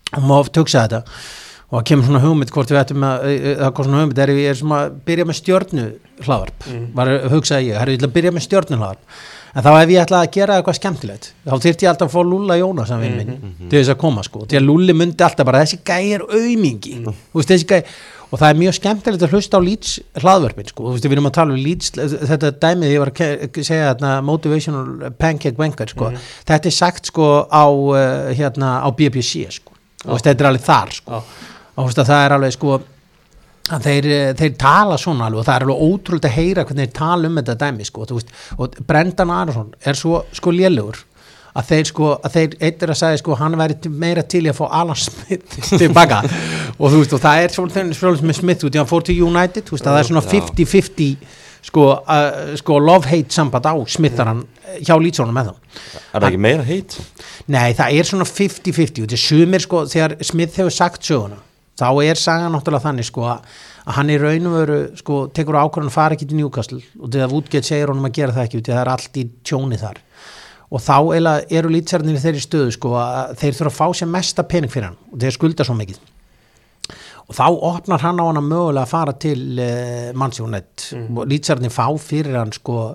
Og 0.10 0.26
maður 0.26 0.64
hugsa 0.64 0.86
þetta. 0.88 1.02
Og 1.70 1.76
það 1.78 1.88
kemur 1.92 2.08
svona 2.10 2.24
hugmynd 2.24 2.52
hvort 2.54 2.72
við 2.74 2.80
ættum 2.82 3.04
að 3.06 3.26
eh, 3.30 3.50
það 3.60 3.74
kom 3.78 3.86
svona 3.86 4.00
hugmynd 4.02 4.22
er 4.24 4.32
er 4.42 4.56
svona 4.58 4.80
að 4.88 4.96
byrja 5.06 5.26
með 5.30 5.38
stjörnu 5.38 5.84
hlaðvarp, 6.26 6.64
Mm. 6.70 6.88
var 6.98 7.12
að 7.12 7.28
hugsaði 7.30 7.68
ég 7.70 7.78
ég 7.78 8.00
ætla 8.00 8.10
að 8.10 8.16
byrja 8.16 8.32
með 8.34 8.46
stjörnu 8.48 8.80
hlaðvarp 8.80 9.20
en 9.54 9.66
þá 9.66 9.72
ef 9.74 9.94
ég 9.94 10.04
ætla 10.04 10.22
að 10.24 10.32
gera 10.36 10.60
eitthvað 10.60 10.78
skemmtilegt. 10.80 11.32
Þá 11.48 11.56
þyrfti 11.66 11.88
ég 11.88 11.92
alltaf 11.94 12.10
að 12.10 12.16
fá 12.16 12.30
Lúlla 12.30 12.60
Jónas 12.60 12.94
að 12.94 13.04
vinn 13.06 13.18
minn 13.20 13.58
til 13.70 13.80
þess 13.80 13.94
að 13.96 14.00
koma 14.04 14.24
sko, 14.26 14.46
til 14.50 14.60
að 14.60 14.68
Lúli 14.68 14.96
myndi 14.98 15.26
alltaf 15.26 15.48
bara 15.50 15.64
þessi 15.66 15.82
gæi 15.86 16.16
er 16.18 16.26
aumingi 16.28 16.96
þú 17.04 17.40
veist 17.40 17.54
þessi 17.54 17.70
gæi 17.70 17.82
og 18.30 18.38
það 18.38 18.52
er 18.52 18.60
mjög 18.60 18.76
skemmtilegt 18.78 19.26
að 19.26 19.34
hlusta 19.34 19.58
á 19.58 19.62
Leeds 19.66 19.94
hlaðvörpin 20.22 20.70
sko, 20.70 20.86
þú 20.86 20.94
veist 20.96 21.08
við 21.08 21.16
erum 21.16 21.30
að 21.30 21.36
tala 21.40 21.56
um 21.56 21.62
Leeds 21.64 21.94
þetta 22.30 22.52
dæmið 22.62 22.94
ég 22.94 23.04
var 23.04 23.12
að 23.14 23.60
segja 23.66 23.88
þarna 23.90 24.12
motivational 24.28 25.12
pancake 25.18 25.58
wanker 25.58 25.94
sko, 25.94 26.12
þetta 26.50 26.70
er 26.70 26.76
sagt 26.76 27.10
sko 27.10 27.30
á 27.50 27.66
uh, 27.66 28.30
hérna 28.38 28.76
á 28.86 28.88
BBC 28.94 29.48
sko, 29.58 29.74
og 30.06 30.14
veist, 30.14 30.30
þetta 30.30 30.46
er 30.46 30.52
alveg 30.52 30.68
þar 30.68 30.96
sko. 31.00 31.24
Og 31.80 31.94
það 31.96 32.18
er 32.20 32.36
alveg 32.36 32.54
sko 32.54 32.78
að 33.70 33.86
þeir, 33.86 34.08
eh, 34.14 34.32
þeir 34.38 34.56
tala 34.60 34.98
svona 35.00 35.28
alveg 35.28 35.42
og 35.42 35.48
það 35.48 35.56
er 35.56 35.66
alveg 35.68 35.84
ótrúlega 35.90 36.30
að 36.30 36.38
heyra 36.38 36.66
hvernig 36.66 36.88
þeir 36.88 36.98
tala 37.00 37.30
um 37.30 37.38
þetta 37.40 37.58
dæmi 37.64 37.88
sko, 37.88 38.08
veist, 38.10 38.34
og 38.58 38.80
Brendan 38.88 39.34
Arason 39.36 39.74
er 39.86 40.00
svo 40.00 40.24
sko 40.36 40.54
lélugur 40.56 41.04
að 41.58 41.68
þeir 41.72 41.90
sko, 41.90 42.12
að 42.24 42.36
þeir 42.38 42.56
eittir 42.68 42.94
að 42.94 43.00
segja 43.02 43.20
sko 43.22 43.36
hann 43.40 43.58
væri 43.60 43.92
meira 43.92 44.24
til 44.24 44.46
í 44.46 44.52
að 44.52 44.60
fá 44.60 44.66
Alan 44.82 45.00
Smith 45.00 45.60
tilbaka 45.82 46.22
og 46.78 46.88
þú 46.88 47.02
veist 47.02 47.18
og 47.18 47.24
það 47.26 47.44
er 47.44 47.56
svona 47.56 47.76
þennig 47.76 48.00
spjólis 48.00 48.26
með 48.26 48.40
Smith 48.42 48.66
út 48.68 48.78
í 48.78 48.82
hann 48.82 48.90
fór 48.90 49.06
til 49.06 49.20
United, 49.26 49.70
veist 49.74 49.86
að 49.86 49.98
það 49.98 50.02
er 50.04 50.10
svona 50.12 50.26
Já. 50.26 50.32
50-50 50.38 51.36
sko, 51.70 51.90
uh, 52.00 52.56
sko 52.60 52.80
love-hate 52.80 53.36
samband 53.36 53.68
á 53.68 53.74
Smitharan 53.90 54.46
hjá 54.80 54.96
Lýtsónum 54.96 55.36
með 55.36 55.52
þá 55.52 55.56
Er 56.14 56.22
það 56.22 56.30
ekki 56.30 56.42
meira 56.46 56.66
heit? 56.66 56.96
Nei, 57.50 57.74
það 57.78 57.98
er 57.98 58.10
svona 58.10 58.30
50-50 58.30 59.04
og 59.04 59.10
þetta 59.10 59.18
er 59.18 59.24
sumir 59.26 59.66
sko, 59.66 59.84
þegar 59.90 60.16
Smith 60.24 60.62
hefur 60.62 60.74
sagt 60.74 61.06
söguna 61.10 61.42
þá 61.80 61.88
er 62.04 62.20
sagan 62.20 62.54
náttúrulega 62.56 62.90
þannig 62.90 63.08
sko 63.08 63.28
að 63.32 63.50
að 63.90 63.98
hann 63.98 64.12
í 64.14 64.20
raun 64.22 64.50
og 64.50 64.56
veru 64.58 64.78
sko 65.00 65.16
tekur 65.34 65.58
ákvörðan 65.58 65.90
að 65.90 65.96
fara 65.96 66.18
ekki 66.18 66.28
til 66.30 66.38
Newcastle 66.40 66.82
og 67.00 67.10
þegar 67.14 67.34
Woodgate 67.34 67.70
segir 67.70 67.92
honum 67.92 68.06
að 68.10 68.16
gera 68.20 68.36
það 68.36 68.46
ekki 68.46 68.60
út 68.60 68.70
í 68.70 68.74
það 68.76 68.84
er 68.84 68.94
allt 68.94 69.20
í 69.20 69.26
tjóni 69.50 69.82
þar. 69.82 70.00
Og 70.70 70.84
þá 70.86 70.96
eru 71.58 71.74
lýtsarnir 71.74 72.22
þeirri 72.22 72.44
stöðu 72.44 72.76
sko 72.76 72.94
að 73.02 73.34
þeir 73.42 73.58
þurfa 73.58 73.72
að 73.72 73.80
fá 73.80 74.00
sér 74.00 74.12
mesta 74.14 74.46
pening 74.46 74.74
fyrir 74.74 74.92
hann 74.92 75.00
og 75.10 75.24
þeir 75.24 75.38
skulda 75.40 75.66
svo 75.66 75.78
mikið. 75.80 75.98
Og 77.30 77.38
þá 77.38 77.46
opnar 77.50 78.02
hann 78.02 78.22
á 78.22 78.26
hann 78.26 78.42
að 78.42 78.48
mögulega 78.50 78.86
að 78.86 78.94
fara 78.94 79.16
til 79.26 79.42
uh, 79.62 80.14
Mansjónet 80.18 80.88
og 81.10 81.28
lýtsarnir 81.30 81.74
fá 81.74 81.86
fyrir 82.02 82.38
hann 82.38 82.54
sko 82.54 82.94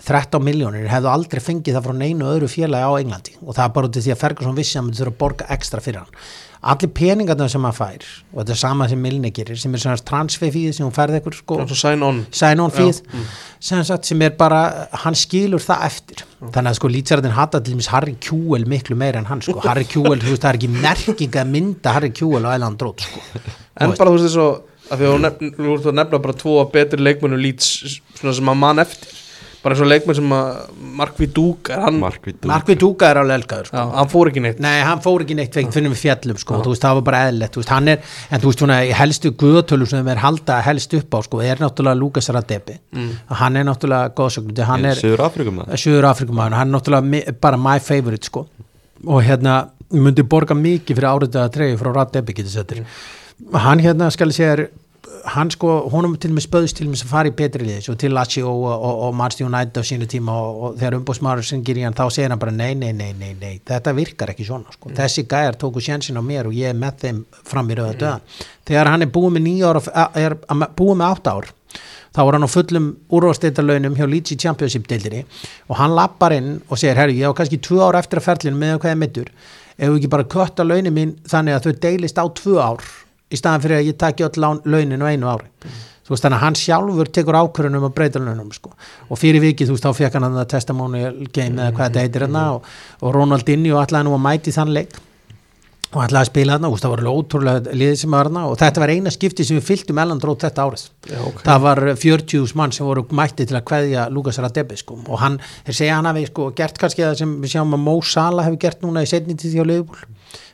13 0.00 0.40
miljónir, 0.40 0.86
hefðu 0.88 1.10
aldrei 1.12 1.42
fengið 1.44 1.76
það 1.76 1.86
frá 1.86 1.96
neinu 1.96 2.28
öðru 2.28 2.48
félagi 2.48 2.88
á 2.88 2.92
Englandi. 2.96 3.34
Og 3.44 3.52
það 3.52 3.66
er 3.66 3.74
bara 3.76 3.90
af 3.90 3.96
því 3.98 4.14
að 4.14 4.20
Ferguson 4.20 4.56
vissi 4.56 4.78
að 4.78 4.82
hann 4.82 4.94
þurfa 4.96 5.12
að 5.12 5.20
borga 5.20 5.48
ekstra 5.56 5.84
fyrir 5.84 6.00
hann 6.00 6.22
allir 6.60 6.90
peningarna 6.92 7.46
sem 7.48 7.64
hann 7.64 7.74
fær 7.74 8.04
og 8.32 8.42
þetta 8.42 8.52
er 8.52 8.58
sama 8.60 8.88
sem 8.90 9.00
Milne 9.00 9.30
gerir 9.32 9.58
sem 9.60 9.72
er 9.74 9.80
svona 9.80 10.02
transfer 10.04 10.52
fíð 10.52 10.74
sem 10.76 10.84
hún 10.84 10.94
færði 10.94 11.18
eitthvað 11.18 11.38
sko. 11.38 11.58
Sign 11.72 12.04
on. 12.04 12.20
Sign 12.36 12.60
on 12.60 12.74
fíð 12.74 13.00
mm. 13.06 13.28
sem, 13.64 13.84
sem 13.84 14.24
er 14.26 14.34
bara, 14.38 14.62
hann 15.04 15.16
skilur 15.16 15.62
það 15.64 15.86
eftir. 15.88 16.24
Þannig 16.40 16.72
að 16.72 16.78
sko 16.80 16.90
lýtsarðin 16.92 17.36
hata 17.36 17.62
til 17.62 17.76
dæmis 17.76 17.90
Harry 17.92 18.16
Kjúel 18.20 18.68
miklu 18.68 18.98
meira 19.00 19.22
en 19.22 19.30
hann 19.30 19.44
sko. 19.44 19.56
Harry 19.68 19.88
Kjúel, 19.88 20.20
þú 20.20 20.34
veist, 20.34 20.44
það 20.44 20.50
er 20.52 20.60
ekki 20.60 20.72
merking 20.76 21.40
að 21.40 21.54
mynda 21.56 21.96
Harry 21.96 22.12
Kjúel 22.16 22.44
á 22.44 22.52
Æland 22.52 22.80
Drót 22.80 23.06
sko. 23.06 23.24
En 23.80 23.96
bara 23.96 24.12
þú 24.12 24.18
veist 24.18 24.28
þess 24.28 24.44
að 24.90 25.00
því 25.00 25.10
að 25.14 25.42
þú 25.56 25.72
ert 25.78 25.88
að 25.88 25.98
nefna 26.00 26.22
bara 26.26 26.36
tvo 26.36 26.60
betri 26.72 27.00
leikmennu 27.00 27.40
lýts 27.40 27.98
sem 28.20 28.52
að 28.52 28.60
mann 28.60 28.82
eftir 28.82 29.16
bara 29.62 29.74
eins 29.74 29.82
og 29.84 29.88
leikmenn 29.90 30.16
sem 30.16 30.30
að 30.32 30.46
Markvi 31.00 31.26
Dúk 31.36 31.68
er 31.74 31.80
hann, 31.84 31.98
Markvít 32.00 32.46
Markvið 32.48 32.78
Dúka 32.80 33.10
er 33.12 33.20
alveg 33.20 33.40
elgaður 33.42 33.66
sko. 33.68 33.76
já, 33.76 33.82
hann 33.98 34.08
fór 34.08 34.30
ekki 34.30 34.42
neitt. 34.44 34.60
Nei, 34.64 34.80
hann 34.86 35.02
fór 35.04 35.24
ekki 35.24 35.36
neitt 35.36 35.54
veginn 35.58 35.74
fyrir 35.74 35.92
við 35.92 36.00
fjallum 36.00 36.38
sko, 36.40 36.60
þú 36.64 36.72
veist, 36.72 36.84
það 36.86 36.94
var 37.00 37.04
bara 37.10 37.20
eðlilegt, 37.28 37.52
þú 37.56 37.60
veist, 37.62 37.72
hann 37.74 37.88
er 37.88 37.98
en 38.30 38.40
þú 38.40 38.50
veist, 38.50 38.62
svona, 38.64 38.78
í 38.88 38.92
helstu 38.96 39.32
guðatölu 39.42 39.86
sem 39.90 40.08
er 40.08 40.22
halda 40.24 40.60
helst 40.64 40.94
upp 40.96 41.10
á, 41.12 41.18
sko, 41.28 41.42
er 41.44 41.56
náttúrulega 41.60 42.00
Lukas 42.00 42.28
Radebi, 42.32 42.78
Mm. 42.92 43.10
hann 43.28 43.56
er 43.56 43.64
náttúrulega 43.64 44.14
góðsögn, 44.16 44.64
hann 44.64 44.84
er 44.84 44.94
Söður 44.94 45.24
Afrikum 45.28 45.60
það 45.64 45.76
Suður 45.84 46.08
Afrikumæður, 46.14 46.56
hann 46.58 46.74
er 46.74 46.80
náttúrulega 46.80 47.40
bara 47.40 47.56
my 47.56 47.78
favorite 47.78 48.24
sko. 48.24 48.46
Og 49.06 49.22
hérna 49.24 49.70
myndi 49.92 50.22
borga 50.22 50.54
mikið 50.54 50.96
fyrir 50.96 51.08
árið 51.10 51.36
að 51.40 51.52
treyju 51.52 51.78
frá 51.78 51.92
Radebi 51.94 52.32
getur 52.34 52.50
settir 52.50 52.84
hann 55.34 55.50
sko, 55.52 55.68
honum 55.92 56.14
til 56.20 56.30
og 56.32 56.38
með 56.38 56.44
spöðst 56.46 56.78
til 56.78 56.86
og 56.86 56.94
með 56.94 57.02
að 57.04 57.10
fara 57.10 57.30
í 57.30 57.34
betri 57.36 57.66
liðis 57.66 57.90
og 57.92 57.98
til 58.00 58.12
Lazio 58.14 58.50
og, 58.50 58.66
og, 58.72 59.02
og 59.06 59.14
Manchester 59.18 59.48
United 59.48 59.80
á 59.80 59.84
sínu 59.90 60.08
tíma 60.10 60.34
og, 60.38 60.60
og 60.64 60.78
þegar 60.80 60.96
umbúsmaður 60.98 61.46
syngir 61.50 61.80
í 61.80 61.84
hann 61.86 61.96
þá 61.98 62.04
segir 62.14 62.32
hann 62.32 62.42
bara 62.42 62.54
nei, 62.54 62.72
nei, 62.78 62.90
nei, 62.96 63.10
nei, 63.18 63.32
nei 63.38 63.60
þetta 63.66 63.94
virkar 63.96 64.32
ekki 64.34 64.46
svona 64.48 64.74
sko. 64.74 64.92
þessi 64.96 65.26
gæjar 65.30 65.58
tóku 65.60 65.82
sjensin 65.84 66.20
á 66.20 66.22
mér 66.24 66.50
og 66.50 66.56
ég 66.56 66.72
er 66.72 66.78
með 66.78 67.04
þeim 67.04 67.22
fram 67.52 67.70
í 67.70 67.78
rauða 67.78 67.96
döða 68.00 68.44
þegar 68.70 68.92
hann 68.94 69.06
er 69.06 69.12
búið 69.14 69.36
með 69.36 69.46
nýja 69.48 69.72
ára 69.72 70.06
er 70.24 70.38
búið 70.78 71.00
með 71.02 71.06
átt 71.10 71.32
ár 71.34 71.50
þá 72.10 72.22
var 72.24 72.38
hann 72.38 72.48
á 72.48 72.54
fullum 72.56 72.90
úrvasteitarlaunum 73.14 73.98
hjá 73.98 74.06
Leeds 74.08 74.34
í 74.34 74.40
Championship 74.40 74.88
deildinni 74.90 75.24
og 75.68 75.78
hann 75.78 75.94
lappar 75.94 76.34
inn 76.34 76.56
og 76.68 76.80
segir, 76.80 76.98
herru, 76.98 77.14
ég 77.14 77.30
á 77.30 77.36
kannski 77.36 77.60
tvö 77.62 77.84
ára 77.86 78.02
eftir 78.02 78.22
að 78.22 78.26
ferlinu 78.30 78.58
með 78.58 78.80
hvað 78.82 78.94
ég 78.94 79.02
mittur 79.04 79.30
ef 79.80 79.92
ekki 79.94 80.10
bara 80.12 80.26
kötta 80.26 80.66
launin 80.66 80.94
mín 80.96 81.14
þannig 81.30 81.56
að 81.56 81.68
þau 81.68 81.84
deilist 81.86 82.18
á 82.18 82.24
tvö 82.26 82.58
ár 82.58 82.82
í 83.30 83.38
staðan 83.38 83.64
fyrir 83.64 83.80
að 83.80 83.90
ég 83.90 84.00
taki 84.00 84.26
öll 84.26 84.48
launin 84.64 85.04
á 85.04 85.10
einu 85.10 85.30
ári 85.30 85.46
mm. 85.48 85.76
þú 86.06 86.14
veist 86.14 86.26
þannig 86.26 86.38
að 86.38 86.44
hann 86.46 86.58
sjálfur 86.60 87.12
tekur 87.18 87.38
ákvörðunum 87.40 87.86
að 87.90 87.94
breyta 87.98 88.22
launum 88.22 88.50
sko. 88.54 88.72
og 89.08 89.20
fyrir 89.20 89.44
vikið 89.44 89.70
þú 89.70 89.76
veist 89.76 89.86
þá 89.86 90.00
fekk 90.00 90.18
hann 90.18 90.30
að 90.30 90.48
testimonial 90.54 91.14
game 91.28 91.54
mm. 91.54 91.62
eða 91.66 91.76
hvað 91.76 91.86
þetta 91.86 92.06
heitir 92.06 92.26
hérna 92.26 92.48
og, 92.56 92.74
og 93.00 93.14
Ronaldinho 93.16 93.78
allavega 93.78 94.08
nú 94.08 94.16
að 94.18 94.26
mæti 94.26 94.56
þann 94.56 94.74
leik 94.76 94.98
og 95.90 96.04
ætlaði 96.04 96.20
að 96.20 96.28
spila 96.28 96.54
þarna, 96.54 96.68
það 96.78 96.92
var 96.92 97.00
ótrúlega 97.10 97.72
liðið 97.74 97.96
sem 97.98 98.12
var 98.14 98.28
þarna 98.28 98.42
og 98.46 98.58
þetta 98.60 98.82
var 98.82 98.92
eina 98.94 99.10
skipti 99.10 99.46
sem 99.46 99.58
við 99.58 99.64
fylgtum 99.66 99.98
Ellandrót 99.98 100.44
þetta 100.46 100.66
árið 100.68 100.84
Já, 101.10 101.18
okay. 101.18 101.42
það 101.48 101.64
var 101.64 101.80
40 102.04 102.54
mann 102.60 102.74
sem 102.76 102.86
voru 102.86 103.02
mætti 103.18 103.46
til 103.50 103.58
að 103.58 103.64
kveðja 103.72 104.04
Lukas 104.14 104.38
Radebe 104.38 104.78
sko. 104.78 105.00
og 105.02 105.18
hann, 105.18 105.40
þeir 105.66 105.78
segja 105.80 105.96
hann 105.98 106.06
hafi 106.06 106.28
sko, 106.28 106.46
gert 106.54 106.78
kannski 106.78 107.02
það 107.02 107.16
sem 107.24 107.32
við 107.42 107.56
sjáum 107.56 107.74
að 107.74 107.82
Mo 107.88 107.96
Salah 108.06 108.46
hefur 108.46 108.62
gert 108.62 108.86
núna 108.86 109.02
í 109.02 109.10
setnitið 109.10 109.56
því 109.56 109.66
á 109.66 109.70
liðbúl 109.72 110.06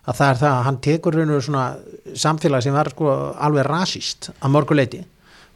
að 0.06 0.20
það 0.20 0.30
er 0.30 0.40
það 0.40 0.54
að 0.54 0.64
hann 0.68 0.80
tekur 0.86 1.18
raun 1.18 1.34
og 1.34 1.44
svona 1.44 1.66
samfélag 2.14 2.64
sem 2.64 2.74
var 2.76 2.90
sko 2.94 3.12
alveg 3.34 3.66
rasist 3.66 4.30
að 4.38 4.54
morguleiti 4.54 5.02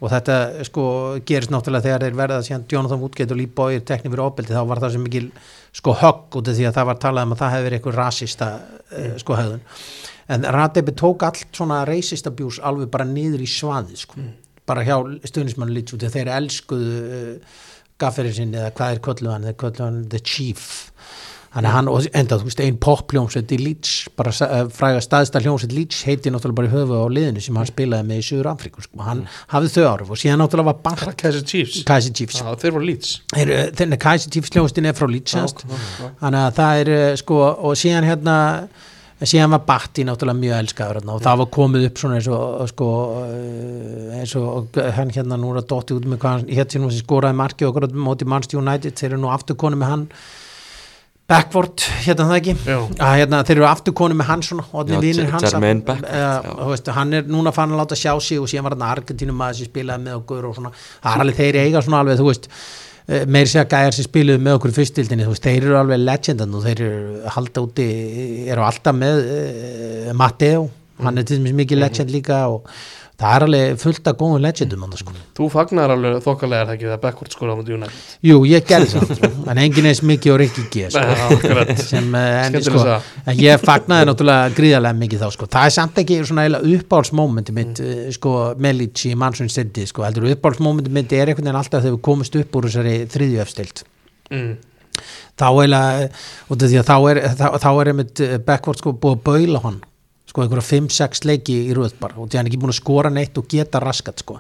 og 0.00 0.09
þetta 0.09 0.37
sko 0.64 0.85
gerist 1.28 1.52
náttúrulega 1.52 1.87
þegar 1.87 2.04
þeir 2.07 2.19
verða 2.19 2.45
síðan 2.45 2.66
Jonathan 2.73 3.00
Woodgate 3.02 3.35
og 3.35 3.40
Lee 3.40 3.52
Boyer 3.57 3.83
teknir 3.85 4.14
fyrir 4.14 4.25
opeldi 4.25 4.57
þá 4.57 4.62
var 4.69 4.80
það 4.80 4.95
sem 4.95 5.02
mikil 5.04 5.26
sko 5.76 5.95
högg 6.00 6.38
út 6.40 6.50
af 6.50 6.57
því 6.57 6.69
að 6.69 6.78
það 6.78 6.88
var 6.90 7.00
talað 7.04 7.26
um 7.26 7.35
að 7.35 7.42
það 7.42 7.52
hefði 7.54 7.66
verið 7.66 7.78
eitthvað 7.78 7.99
rasista 8.00 8.49
uh, 8.57 9.11
sko 9.21 9.37
höfðun. 9.38 9.66
En 10.30 10.47
Radebi 10.57 10.95
tók 10.97 11.26
allt 11.26 11.59
svona 11.59 11.83
racist 11.88 12.30
abuse 12.30 12.62
alveg 12.64 12.88
bara 12.95 13.07
niður 13.09 13.45
í 13.45 13.50
svaði 13.50 13.99
sko. 14.00 14.21
Mm. 14.21 14.38
bara 14.71 14.85
hjá 14.87 14.97
stuðnismann 15.26 15.73
lít 15.75 15.90
út 15.90 16.04
þegar 16.04 16.12
þeir 16.14 16.28
elskuðu 16.37 16.99
uh, 17.19 17.61
gafferinn 18.00 18.37
sinni 18.37 18.61
eða 18.61 18.73
hvað 18.78 18.95
er 18.95 19.00
kölluðan, 19.04 19.47
þeir 19.49 19.57
kölluðan 19.61 20.02
The 20.12 20.21
Chief 20.25 20.89
Þannig 21.50 21.66
að 21.66 21.75
hann, 21.75 21.88
og 21.90 22.04
enda, 22.14 22.37
þú 22.38 22.47
veist, 22.47 22.61
einn 22.62 22.76
popljómsveit 22.78 23.52
í 23.57 23.57
Leeds, 23.59 23.95
bara 24.19 24.30
uh, 24.30 24.61
fræga 24.71 25.00
staðstæð 25.02 25.49
hljómsveit 25.49 25.73
Leeds 25.75 26.02
heiti 26.07 26.30
náttúrulega 26.30 26.59
bara 26.61 26.69
í 26.69 26.75
höfu 26.76 27.00
á 27.02 27.07
liðinu 27.11 27.42
sem 27.42 27.57
hann 27.59 27.66
spilaði 27.66 28.07
með 28.07 28.21
í 28.21 28.26
Suður 28.28 28.49
Afríku, 28.52 28.85
sko, 28.85 29.00
hann 29.02 29.25
mm. 29.25 29.38
hafði 29.50 29.73
þau 29.75 29.88
áruf 29.88 30.12
og 30.14 30.21
síðan 30.23 30.38
náttúrulega 30.45 30.71
var 30.71 30.85
bank 30.85 31.16
Kaiser 31.19 31.42
Chiefs, 31.42 31.80
Kaiser 31.88 32.14
Chiefs. 32.14 32.38
Já, 32.38 32.52
þeir 32.62 32.76
voru 32.76 32.87
Leeds. 32.87 33.16
Þeir, 33.35 33.50
eh, 33.57 33.97
Kaiser 34.04 34.30
Chiefs 34.30 34.54
hljómsveitin 34.54 34.87
er 34.92 34.95
frá 34.95 35.09
Leeds 35.11 35.35
þannig 35.35 36.38
að 36.45 36.54
það 36.61 36.85
er, 36.85 36.92
eh, 37.00 37.19
sko, 37.19 37.40
og 37.50 37.75
síðan 37.83 38.07
hérna 38.07 38.37
síðan 39.26 39.57
var 39.57 39.64
Batti 39.66 40.04
náttúrulega 40.07 40.38
mjög 40.38 40.61
elskaður 40.62 41.00
og 41.02 41.25
það 41.25 41.40
var 41.42 41.49
komið 41.52 41.88
upp 41.88 41.99
svona 42.00 42.21
eins 42.21 42.28
og 42.30 42.71
sko, 42.71 42.92
eins 44.16 44.37
og 44.38 44.78
hann 44.97 45.11
hérna 45.12 45.37
núra 45.40 45.61
dótti 45.66 45.99
út 45.99 46.07
með 46.07 46.23
hvað 46.23 46.38
hann 46.38 46.54
hétt 46.57 46.76
sem 46.76 46.87
skoraði 46.95 47.37
marki 47.37 47.66
okkur 47.69 47.90
móti 47.90 48.25
Manchester 48.25 48.62
United. 48.62 48.97
Þeir 48.97 49.11
eru 49.11 49.21
nú 49.26 49.35
aftur 49.35 49.59
konið 49.61 49.83
með 49.83 49.92
hann 49.92 50.07
Backford, 51.30 51.84
hérna 52.02 52.26
það 52.26 52.37
ekki? 52.40 52.54
Að, 52.99 53.12
hérna, 53.20 53.40
þeir 53.46 53.56
eru 53.60 53.66
afturkonu 53.68 54.16
með 54.18 54.30
hans 54.32 54.50
Jermaine 55.46 55.84
Backford 55.87 56.90
hann 56.96 57.16
er 57.20 57.30
núna 57.30 57.52
fann 57.54 57.70
að 57.75 57.82
láta 57.84 57.99
sjá 57.99 58.12
sig 58.18 58.40
og 58.42 58.50
síðan 58.50 58.66
var 58.66 58.76
hann 58.76 58.87
Argentínum 58.88 59.44
að 59.46 59.54
þessi 59.54 59.70
spilaði 59.70 60.06
með 60.08 60.18
okkur 60.20 60.49
og 60.49 60.56
svona, 60.58 60.72
það 60.99 61.12
er 61.12 61.25
alveg 61.25 61.38
þeir 61.38 61.58
eiga 61.62 61.84
svona 61.87 62.02
alveg, 62.02 62.18
þú 62.18 62.26
veist 62.26 62.50
eh, 62.50 63.25
meiri 63.30 63.52
segja 63.52 63.66
gæjar 63.70 63.96
sem 63.96 64.08
spiluði 64.08 64.44
með 64.46 64.58
okkur 64.58 64.76
fyrstildinni, 64.80 65.28
þú 65.28 65.34
veist, 65.37 65.46
þeir 65.46 65.68
eru 65.68 65.80
alveg 65.84 66.02
legendan 66.02 66.56
og 66.58 66.66
þeir 66.66 66.84
eru 66.88 67.34
halda 67.37 67.66
úti 67.68 67.88
eru 68.50 68.66
alltaf 68.66 68.99
með 68.99 69.22
uh, 69.26 70.14
Matteo, 70.18 70.66
hann 71.04 71.22
er 71.22 71.28
til 71.30 71.38
dæmis 71.38 71.54
mikið 71.62 71.84
legend 71.84 72.16
líka 72.16 72.42
og 72.50 72.66
það 73.21 73.35
er 73.37 73.45
alveg 73.47 73.81
fullt 73.81 74.09
af 74.09 74.17
góðum 74.21 74.43
legendum 74.45 74.85
hann, 74.85 74.95
sko. 74.97 75.15
Þú 75.37 75.49
fagnar 75.53 75.93
alveg 75.95 76.17
þokkalega 76.25 76.62
er 76.65 76.69
það 76.69 76.77
ekki 76.77 76.89
það 76.89 77.00
backwards 77.05 77.37
skóla 77.37 77.57
á 77.57 77.59
mútið 77.59 77.77
United 77.77 78.29
Jú, 78.31 78.39
ég 78.49 78.67
gerði 78.69 78.89
það, 78.95 79.12
sko. 79.19 79.31
en 79.53 79.61
enginn 79.65 79.89
eins 79.91 80.03
mikið 80.11 80.35
og 80.35 80.39
Rikki 80.41 80.65
G 80.73 80.87
sko. 80.95 81.03
sem, 81.91 82.09
eh, 82.21 82.39
en, 82.47 82.59
sko, 82.65 82.85
en 83.25 83.43
ég 83.43 83.65
fagnaði 83.65 84.09
náttúrulega 84.09 84.55
gríðarlega 84.57 85.00
mikið 85.03 85.25
þá, 85.25 85.29
sko. 85.37 85.50
það 85.57 85.69
er 85.69 85.77
samt 85.77 86.00
ekki 86.05 86.21
svona 86.31 86.47
uppáhaldsmómenti 86.61 87.57
mitt 87.57 87.77
mm. 87.77 87.91
Eh, 87.91 88.09
sko, 88.15 88.35
lítsi 88.81 89.12
í 89.12 89.19
mannsvönd 89.19 89.53
stendi, 89.53 89.85
sko, 89.89 90.05
heldur 90.07 90.31
uppáhaldsmómenti 90.31 90.93
mitt 90.95 91.12
er 91.12 91.31
einhvern 91.31 91.49
veginn 91.49 91.61
alltaf 91.61 91.85
þegar 91.85 91.97
við 91.97 92.03
komumst 92.07 92.41
upp 92.41 92.59
úr 92.59 92.69
þessari 92.69 92.97
þriðju 93.11 93.45
efstilt 93.45 93.85
mm. 94.31 94.50
þá 95.41 95.49
er, 97.11 97.23
þá, 97.37 97.47
þá 97.61 97.71
er 97.73 97.93
einmitt 97.93 98.25
eh, 98.25 98.37
backwards 98.45 98.85
sko 98.85 98.95
búið 98.97 99.19
að 99.19 99.25
baula 99.29 99.65
hann 99.67 99.81
sko 100.30 100.44
einhverja 100.44 100.66
5-6 100.68 101.26
leiki 101.26 101.56
í 101.66 101.75
röð 101.76 101.96
bara 102.00 102.18
og 102.20 102.30
því 102.30 102.38
hann 102.38 102.46
er 102.46 102.52
ekki 102.52 102.60
búin 102.62 102.75
að 102.75 102.80
skora 102.80 103.10
neitt 103.12 103.38
og 103.40 103.49
geta 103.50 103.82
raskat 103.82 104.22
sko. 104.22 104.38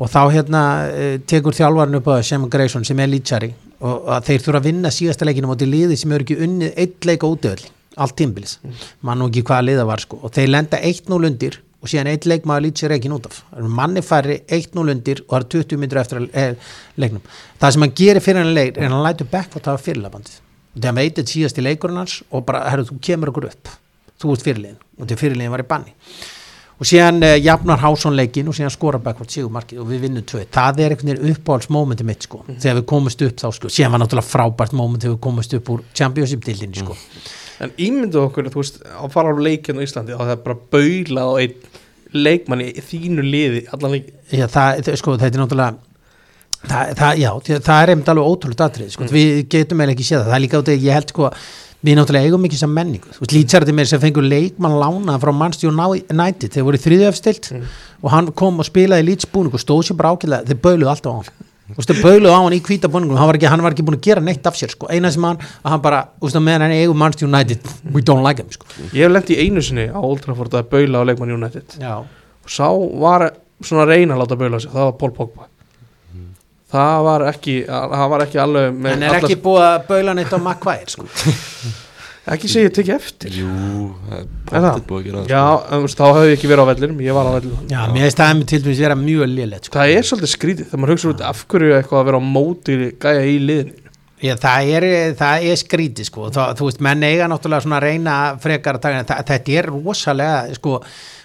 Og 0.00 0.08
þá 0.08 0.22
hérna 0.32 0.62
eh, 0.88 1.18
tekur 1.28 1.56
þjálfarinn 1.56 1.98
upp 1.98 2.08
að 2.14 2.22
Seman 2.26 2.52
Grayson 2.52 2.86
sem 2.88 3.00
er 3.02 3.10
lýtsari 3.12 3.52
og 3.82 4.06
þeir 4.24 4.44
þurfa 4.44 4.60
að 4.62 4.68
vinna 4.70 4.92
síðasta 4.94 5.26
leikinu 5.26 5.50
moti 5.50 5.66
liði 5.68 5.98
sem 5.98 6.12
eru 6.14 6.24
ekki 6.24 6.38
unnið 6.46 6.78
eitt 6.78 7.08
leik 7.08 7.26
ódöðli, 7.26 7.68
allt 8.00 8.14
tímbilis 8.18 8.56
mm. 8.62 8.86
mann 9.08 9.24
og 9.24 9.32
ekki 9.32 9.42
hvaða 9.50 9.66
liða 9.68 9.86
var 9.88 10.02
sko. 10.04 10.20
Og 10.22 10.32
þeir 10.32 10.52
lenda 10.54 10.80
1-0 10.80 11.28
undir 11.28 11.58
og 11.82 11.90
síðan 11.90 12.12
eitt 12.12 12.28
leik 12.30 12.46
maður 12.48 12.68
lýtsir 12.68 12.94
ekki 12.94 13.10
út 13.12 13.26
af. 13.28 13.42
Manni 13.58 14.04
færi 14.06 14.38
1-0 14.46 14.94
undir 14.94 15.24
og 15.26 15.34
það 15.34 15.42
er 15.42 15.48
20 15.58 15.82
minnur 15.82 16.00
eftir 16.04 16.24
er, 16.30 16.56
leiknum. 16.96 17.26
Það 17.60 17.76
sem 17.76 17.86
hann 17.86 17.94
gerir 17.98 18.24
fyrir 18.24 18.44
hann 18.44 18.54
leik 18.54 18.78
er 18.78 18.88
hann 18.88 19.04
lætur 19.04 19.30
back 19.34 19.58
og 19.58 19.66
það 19.66 19.74
er 19.74 19.86
fyrirlabandið. 19.88 20.40
Þegar 20.72 20.88
hann 20.88 21.00
veitir 21.02 21.30
síðast 21.34 21.58
í 21.58 21.66
leikurinn 21.66 22.00
hans 22.00 22.20
og 22.30 22.46
bara, 22.48 22.64
herru, 22.70 22.86
þú 22.88 23.00
kemur 23.02 23.34
okkur 23.34 23.50
upp 23.50 23.74
þú 24.22 24.36
ert 24.36 24.46
fyrirliðin 24.46 24.78
og 24.98 25.10
til 25.10 25.18
fyrirliðin 25.20 25.52
var 25.52 25.64
í 25.64 25.68
banni. 25.72 25.92
Og 26.82 26.88
síðan 26.88 27.22
uh, 27.22 27.36
jafnar 27.38 27.78
hásónleikin 27.78 28.48
og 28.50 28.56
síðan 28.58 28.72
skora 28.74 28.98
bakkvart 29.02 29.34
sígumarkið 29.34 29.82
og 29.84 29.90
við 29.90 30.06
vinnum 30.06 30.24
tvö. 30.26 30.40
Það 30.50 30.80
er 30.82 30.94
einhvern 30.94 31.12
veginn 31.12 31.36
uppáhaldsmómenti 31.36 32.06
mitt 32.08 32.26
sko. 32.26 32.40
Mm. 32.46 32.58
þegar 32.64 32.80
við 32.80 32.88
komumst 32.90 33.22
upp 33.28 33.36
þá 33.38 33.46
sko. 33.58 33.70
Síðan 33.70 33.94
var 33.94 34.02
náttúrulega 34.02 34.30
frábært 34.30 34.74
móment 34.74 35.04
þegar 35.04 35.14
við 35.14 35.22
komumst 35.28 35.54
upp 35.58 35.70
úr 35.76 35.84
Championship-dildinni 35.94 36.82
sko. 36.82 36.96
Mm. 36.96 37.30
En 37.62 37.76
ímyndu 37.86 38.24
okkur 38.24 38.50
þú 38.50 38.64
veist 38.64 38.82
að 38.90 39.14
fara 39.14 39.30
á 39.30 39.44
leikinu 39.46 39.84
í 39.84 39.86
Íslandi 39.86 40.16
og 40.16 40.24
það 40.24 40.34
er 40.34 40.42
bara 40.48 40.58
baula 40.74 41.28
á 41.28 41.32
einn 41.44 41.80
leikmann 42.12 42.64
í 42.64 42.72
þínu 42.84 43.24
liði 43.24 43.62
Já 44.32 44.46
það, 44.50 44.92
sko 44.98 45.16
þetta 45.20 45.30
er 45.30 45.42
náttúrulega 45.42 45.78
það, 46.62 46.94
það, 46.98 47.20
já, 47.20 47.30
það 47.52 47.76
er 47.76 47.92
einmitt 47.92 48.10
alveg 48.12 48.30
ótrúlega 48.32 48.68
atrið 48.68 48.90
sko, 48.94 49.06
mm. 49.06 49.14
við 49.14 49.44
getum 49.52 49.84
eða 49.84 49.94
ekki 49.94 50.08
séð 50.08 50.20
það. 50.20 50.30
Það 50.30 50.36
er 50.38 50.44
líka 50.44 50.60
át 50.60 50.72
að 50.72 50.86
ég 50.86 50.98
held 50.98 51.14
sko 51.14 51.30
við 51.82 51.98
náttúrulega 51.98 52.30
eigum 52.30 52.44
ekki 52.46 52.58
sem 52.60 52.72
menningu 52.72 53.10
veist, 53.10 53.34
Lítsarði 53.34 53.74
mér 53.74 53.88
sem 53.90 54.02
fengur 54.02 54.26
leikmann 54.26 54.78
lána 54.78 55.18
frá 55.22 55.32
Manchester 55.34 55.72
United, 55.72 56.50
þeir 56.54 56.66
voru 56.66 56.80
þriðu 56.80 57.08
efstilt 57.08 57.48
mm. 57.52 57.70
og 58.02 58.12
hann 58.14 58.30
kom 58.38 58.62
og 58.62 58.68
spilaði 58.68 59.08
Lítsbúning 59.10 59.54
og 59.54 59.62
stóð 59.62 59.88
sér 59.88 59.98
bara 59.98 60.14
ákveðlega, 60.14 60.46
þeir 60.50 60.62
böluði 60.62 60.92
alltaf 60.92 61.10
á 61.10 61.18
hann 61.18 61.50
þeir 61.72 62.02
böluði 62.02 62.32
á 62.34 62.38
hann 62.38 62.56
í 62.56 62.60
kvítabúningum 62.62 63.18
hann 63.18 63.30
var 63.30 63.38
ekki, 63.38 63.48
hann 63.50 63.62
var 63.64 63.74
ekki 63.74 63.86
búin 63.86 63.98
að 63.98 64.06
gera 64.06 64.22
neitt 64.24 64.46
af 64.46 64.58
sér 64.58 64.72
sko. 64.74 64.88
eina 64.92 65.10
sem 65.12 65.24
hann, 65.24 65.40
að 65.62 65.74
hann 65.74 65.84
bara, 65.84 66.02
meðan 66.20 66.66
hann 66.66 66.74
eigum 66.76 66.98
Manchester 67.00 67.28
United, 67.28 67.70
we 67.94 68.02
don't 68.02 68.22
like 68.26 68.42
him 68.42 68.50
sko. 68.52 68.66
Ég 68.92 69.06
hef 69.06 69.14
lendt 69.14 69.32
í 69.32 69.38
einu 69.40 69.62
sinni 69.64 69.88
á 69.88 69.98
Old 69.98 70.22
Trafford 70.24 70.54
að 70.58 70.68
böla 70.74 71.02
á 71.02 71.08
leikmann 71.08 71.32
United 71.32 71.78
Já. 71.80 72.02
og 72.02 72.50
sá 72.50 72.68
var 73.00 73.30
svona 73.62 73.86
reyna 73.88 74.16
að 74.16 74.24
láta 74.24 74.38
böla 74.38 74.60
sig, 74.60 74.72
það 74.74 74.90
var 74.90 74.98
Paul 75.00 75.14
Pogba 75.16 75.48
það 76.72 77.06
var 77.08 77.26
ekki, 77.30 77.56
það 77.68 78.10
var 78.14 78.26
ekki 78.26 78.42
alveg 78.42 78.90
en 78.92 79.06
er 79.06 79.20
ekki 79.20 79.38
búið 79.44 79.68
að 79.68 79.78
baula 79.92 80.16
neitt 80.18 80.34
á 80.34 80.38
makkvæðir 80.48 80.92
sko? 80.96 81.08
Ekki 82.22 82.46
segja 82.46 82.70
tekja 82.70 82.96
eftir. 83.00 83.34
Jú, 83.34 83.48
það 84.46 84.66
er 84.68 84.82
búið 84.86 84.98
að 85.00 85.06
gera 85.08 85.22
Já, 85.26 85.40
en, 85.74 85.86
þá 85.90 86.04
hefði 86.06 86.28
ég 86.28 86.36
ekki 86.36 86.50
verið 86.52 86.62
á 86.62 86.70
vellinum, 86.70 87.00
ég 87.02 87.16
var 87.16 87.26
á 87.26 87.32
vellinum. 87.34 87.64
Já, 87.66 87.80
mér 87.90 88.04
finnst 88.06 88.20
það 88.20 88.42
til 88.52 88.60
dæmis 88.62 88.82
vera 88.84 88.96
mjög 89.00 89.30
liðlegt 89.32 89.66
sko. 89.66 89.78
Það 89.80 89.94
er 89.96 90.06
svolítið 90.06 90.30
skrítið, 90.30 90.68
þegar 90.68 90.82
maður 90.84 90.94
hugsa 90.94 91.10
út 91.10 91.24
af 91.26 91.40
hverju 91.50 91.72
eitthvað 91.80 91.98
að 91.98 92.06
vera 92.10 92.20
á 92.22 92.30
móti 92.36 92.76
gæja 93.02 93.24
í 93.26 93.34
liðinu. 93.42 93.90
Já, 94.22 94.36
það 94.38 94.70
er, 94.76 94.86
það 95.18 95.48
er 95.50 95.58
skrítið 95.64 96.08
sko, 96.12 96.28
Þa, 96.36 96.44
þú 96.60 96.68
veist, 96.68 96.84
menn 96.86 97.02
eiga 97.08 97.26
náttúrulega 97.32 97.66
svona 97.66 97.82
reyna 97.82 98.18
frekar 98.44 98.78
að 98.78 98.84
taka, 98.86 99.24
þetta 99.32 99.56
er 99.58 99.70
rosalega 99.72 100.60
sko 100.60 100.76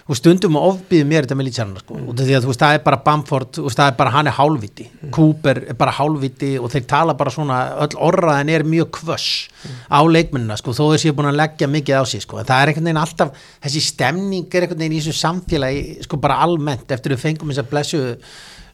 og 0.08 0.16
stundum 0.16 0.56
ofbýðum 0.56 1.10
mér 1.10 1.26
þetta 1.26 1.36
með 1.36 1.46
lýtsarnar 1.50 1.82
sko. 1.82 1.98
og 2.00 2.16
því 2.16 2.36
að 2.38 2.44
þú 2.44 2.50
veist 2.50 2.62
það 2.62 2.76
er 2.78 2.82
bara 2.86 2.98
Bamford 3.04 3.58
og 3.60 3.74
það 3.74 3.90
er 3.90 3.96
bara 3.98 4.12
hann 4.14 4.30
er 4.30 4.36
hálfviti 4.38 4.86
mm. 4.88 5.10
Cooper 5.14 5.60
er 5.68 5.78
bara 5.78 5.94
hálfviti 5.98 6.52
og 6.56 6.72
þeir 6.72 6.86
tala 6.88 7.16
bara 7.18 7.34
svona 7.34 7.58
öll 7.84 7.98
orraðin 8.08 8.52
er 8.54 8.64
mjög 8.64 8.90
kvöss 9.02 9.28
mm. 9.50 9.78
á 9.92 10.00
leikmennina 10.08 10.56
sko 10.60 10.72
þó 10.72 10.84
þessi 10.94 11.12
er 11.12 11.18
búin 11.18 11.28
að 11.28 11.40
leggja 11.42 11.68
mikið 11.74 12.00
á 12.00 12.04
sig 12.08 12.24
sko 12.24 12.40
það 12.40 12.54
er 12.56 12.72
einhvern 12.72 12.88
veginn 12.88 13.02
alltaf 13.04 13.44
þessi 13.66 13.84
stemning 13.84 14.48
er 14.48 14.64
einhvern 14.64 14.84
veginn 14.84 14.96
í 14.96 15.02
þessu 15.04 15.20
samfélagi 15.20 16.08
sko 16.08 16.22
bara 16.24 16.40
almennt 16.46 16.88
eftir 16.96 17.12
að 17.12 17.18
við 17.18 17.26
fengum 17.26 17.52
þess 17.52 17.66
að 17.66 17.70
blessu 17.74 18.02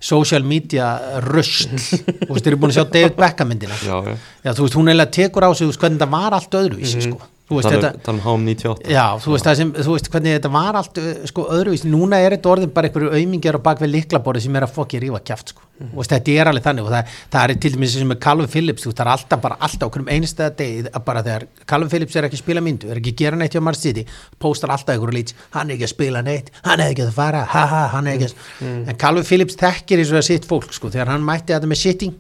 social 0.05 0.47
media 0.47 0.95
röst 1.25 1.75
þú 2.29 2.31
veist 2.31 2.45
þeir 2.45 2.55
eru 2.55 2.63
búin 2.63 2.71
að 2.71 2.79
sjá 2.79 2.87
David 2.95 3.19
Beckham 3.19 3.51
myndina 3.51 3.79
já, 3.83 3.95
já. 4.07 4.53
Þú 4.53 4.69
veist 4.69 4.77
hún 4.79 4.91
eiginlega 4.93 5.17
tekur 5.19 5.47
á 5.49 5.51
sig 5.51 5.79
hvernig 5.81 6.03
það 6.03 6.15
var 6.15 6.37
allt 6.39 6.61
öðruvísi 6.61 7.01
mm 7.01 7.01
-hmm. 7.01 7.17
sko 7.17 7.34
veist 7.59 7.67
Tala 7.69 7.77
þetta 7.77 7.89
um- 7.93 8.01
tala 8.07 8.17
um 8.17 8.25
HM98 8.25 8.89
Já, 8.89 9.05
þú 9.21 9.33
veist, 9.35 9.45
það 9.45 9.57
sem, 9.59 9.73
þú 9.77 9.93
veist 9.95 10.07
hvernig 10.15 10.33
þetta 10.39 10.51
var 10.55 10.79
allt 10.81 11.01
uh, 11.03 11.09
sko 11.29 11.43
öðruvís, 11.53 11.83
núna 11.85 12.17
er 12.25 12.37
þetta 12.39 12.51
orðin 12.55 12.71
bara 12.73 12.89
einhverju 12.89 13.11
aumingar 13.19 13.59
á 13.61 13.67
bakveg 13.67 13.91
liklaborði 13.93 14.41
sem 14.47 14.57
er 14.57 14.65
að 14.65 14.73
fokki 14.79 15.01
rífa 15.03 15.21
kjaft 15.29 15.53
sko, 15.53 15.67
og 15.91 15.99
veist, 16.01 16.15
þetta 16.15 16.37
er 16.41 16.51
alveg 16.51 16.65
þannig 16.65 16.89
og 16.89 16.95
það, 16.95 17.13
það 17.35 17.45
er 17.45 17.61
til 17.61 17.73
dæmis 17.75 17.93
sem 17.99 18.09
með 18.09 18.21
Calvin 18.25 18.49
Phillips 18.55 18.87
það 18.89 19.05
er 19.05 19.13
alltaf 19.13 19.43
bara, 19.45 19.59
alltaf 19.61 19.91
okkur 19.91 20.05
um 20.07 20.11
einstæða 20.17 20.57
degi 20.63 20.87
að 20.89 21.05
bara 21.05 21.25
þegar 21.29 21.47
Calvin 21.75 21.93
Phillips 21.93 22.17
er 22.17 22.29
ekki 22.31 22.41
að 22.41 22.45
spila 22.47 22.65
myndu 22.65 22.89
er 22.89 23.03
ekki 23.03 23.13
að 23.13 23.21
gera 23.21 23.41
neitt 23.43 23.53
hjá 23.59 23.61
Mars 23.69 23.85
City 23.85 24.07
postar 24.41 24.73
alltaf 24.73 24.95
einhverju 24.97 25.19
lít, 25.19 25.35
hann 25.53 25.69
er 25.69 25.77
ekki 25.77 25.89
að 25.91 25.95
spila 25.99 26.23
neitt 26.25 26.49
hann 26.65 26.81
er 26.81 26.95
ekki 26.95 27.05
að 27.05 27.13
fara, 27.21 27.45
ha 27.45 27.67
ha, 27.75 27.83
hann 27.99 28.09
er 28.09 28.17
ekki 28.17 28.31
að 28.33 28.89
en 28.89 28.97
Calvin 29.05 29.29
Phillips 29.29 29.61
þekkir 29.61 30.01
eins 30.01 30.15
og 30.15 30.21
það 30.23 30.29
sitt 30.31 30.49
fólk 30.49 30.73
sko, 30.73 30.89
þegar 30.95 31.13
hann 31.13 31.27
mætti 31.27 31.53
þetta 31.53 31.69
með 31.75 31.83
sitting 31.83 32.17